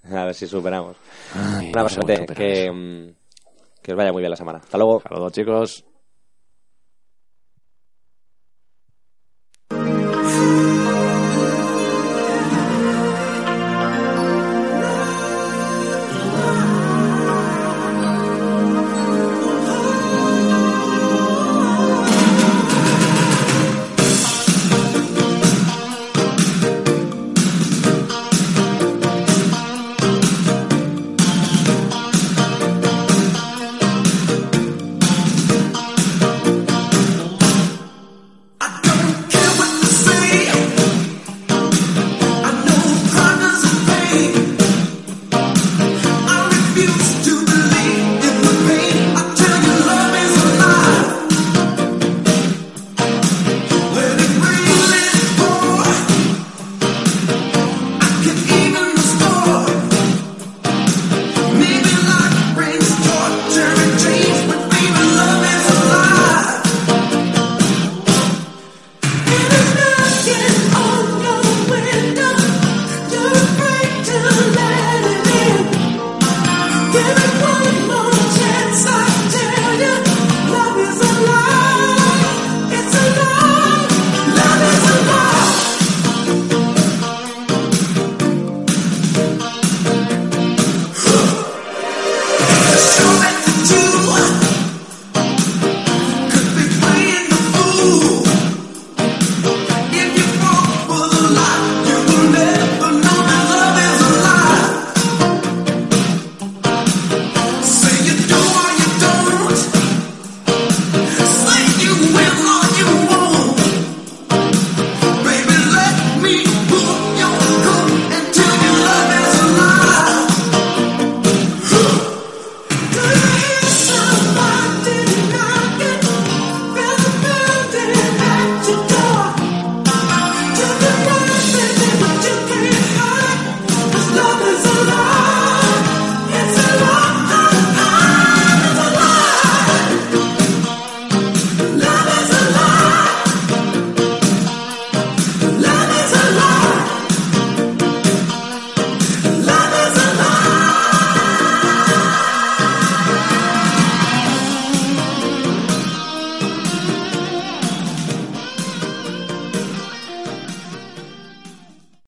A 0.12 0.26
ver 0.26 0.34
si 0.36 0.48
superamos. 0.48 0.96
Ay, 1.36 1.72
Nada 1.72 1.84
no 1.84 1.90
sé 1.90 1.96
gente, 1.96 2.18
superar 2.18 2.38
que, 2.38 2.72
mm, 2.72 3.12
que 3.82 3.92
os 3.92 3.98
vaya 3.98 4.12
muy 4.12 4.22
bien 4.22 4.30
la 4.32 4.38
semana. 4.38 4.60
Hasta 4.60 4.78
luego. 4.78 5.02
Saludos, 5.02 5.32
chicos. 5.34 5.86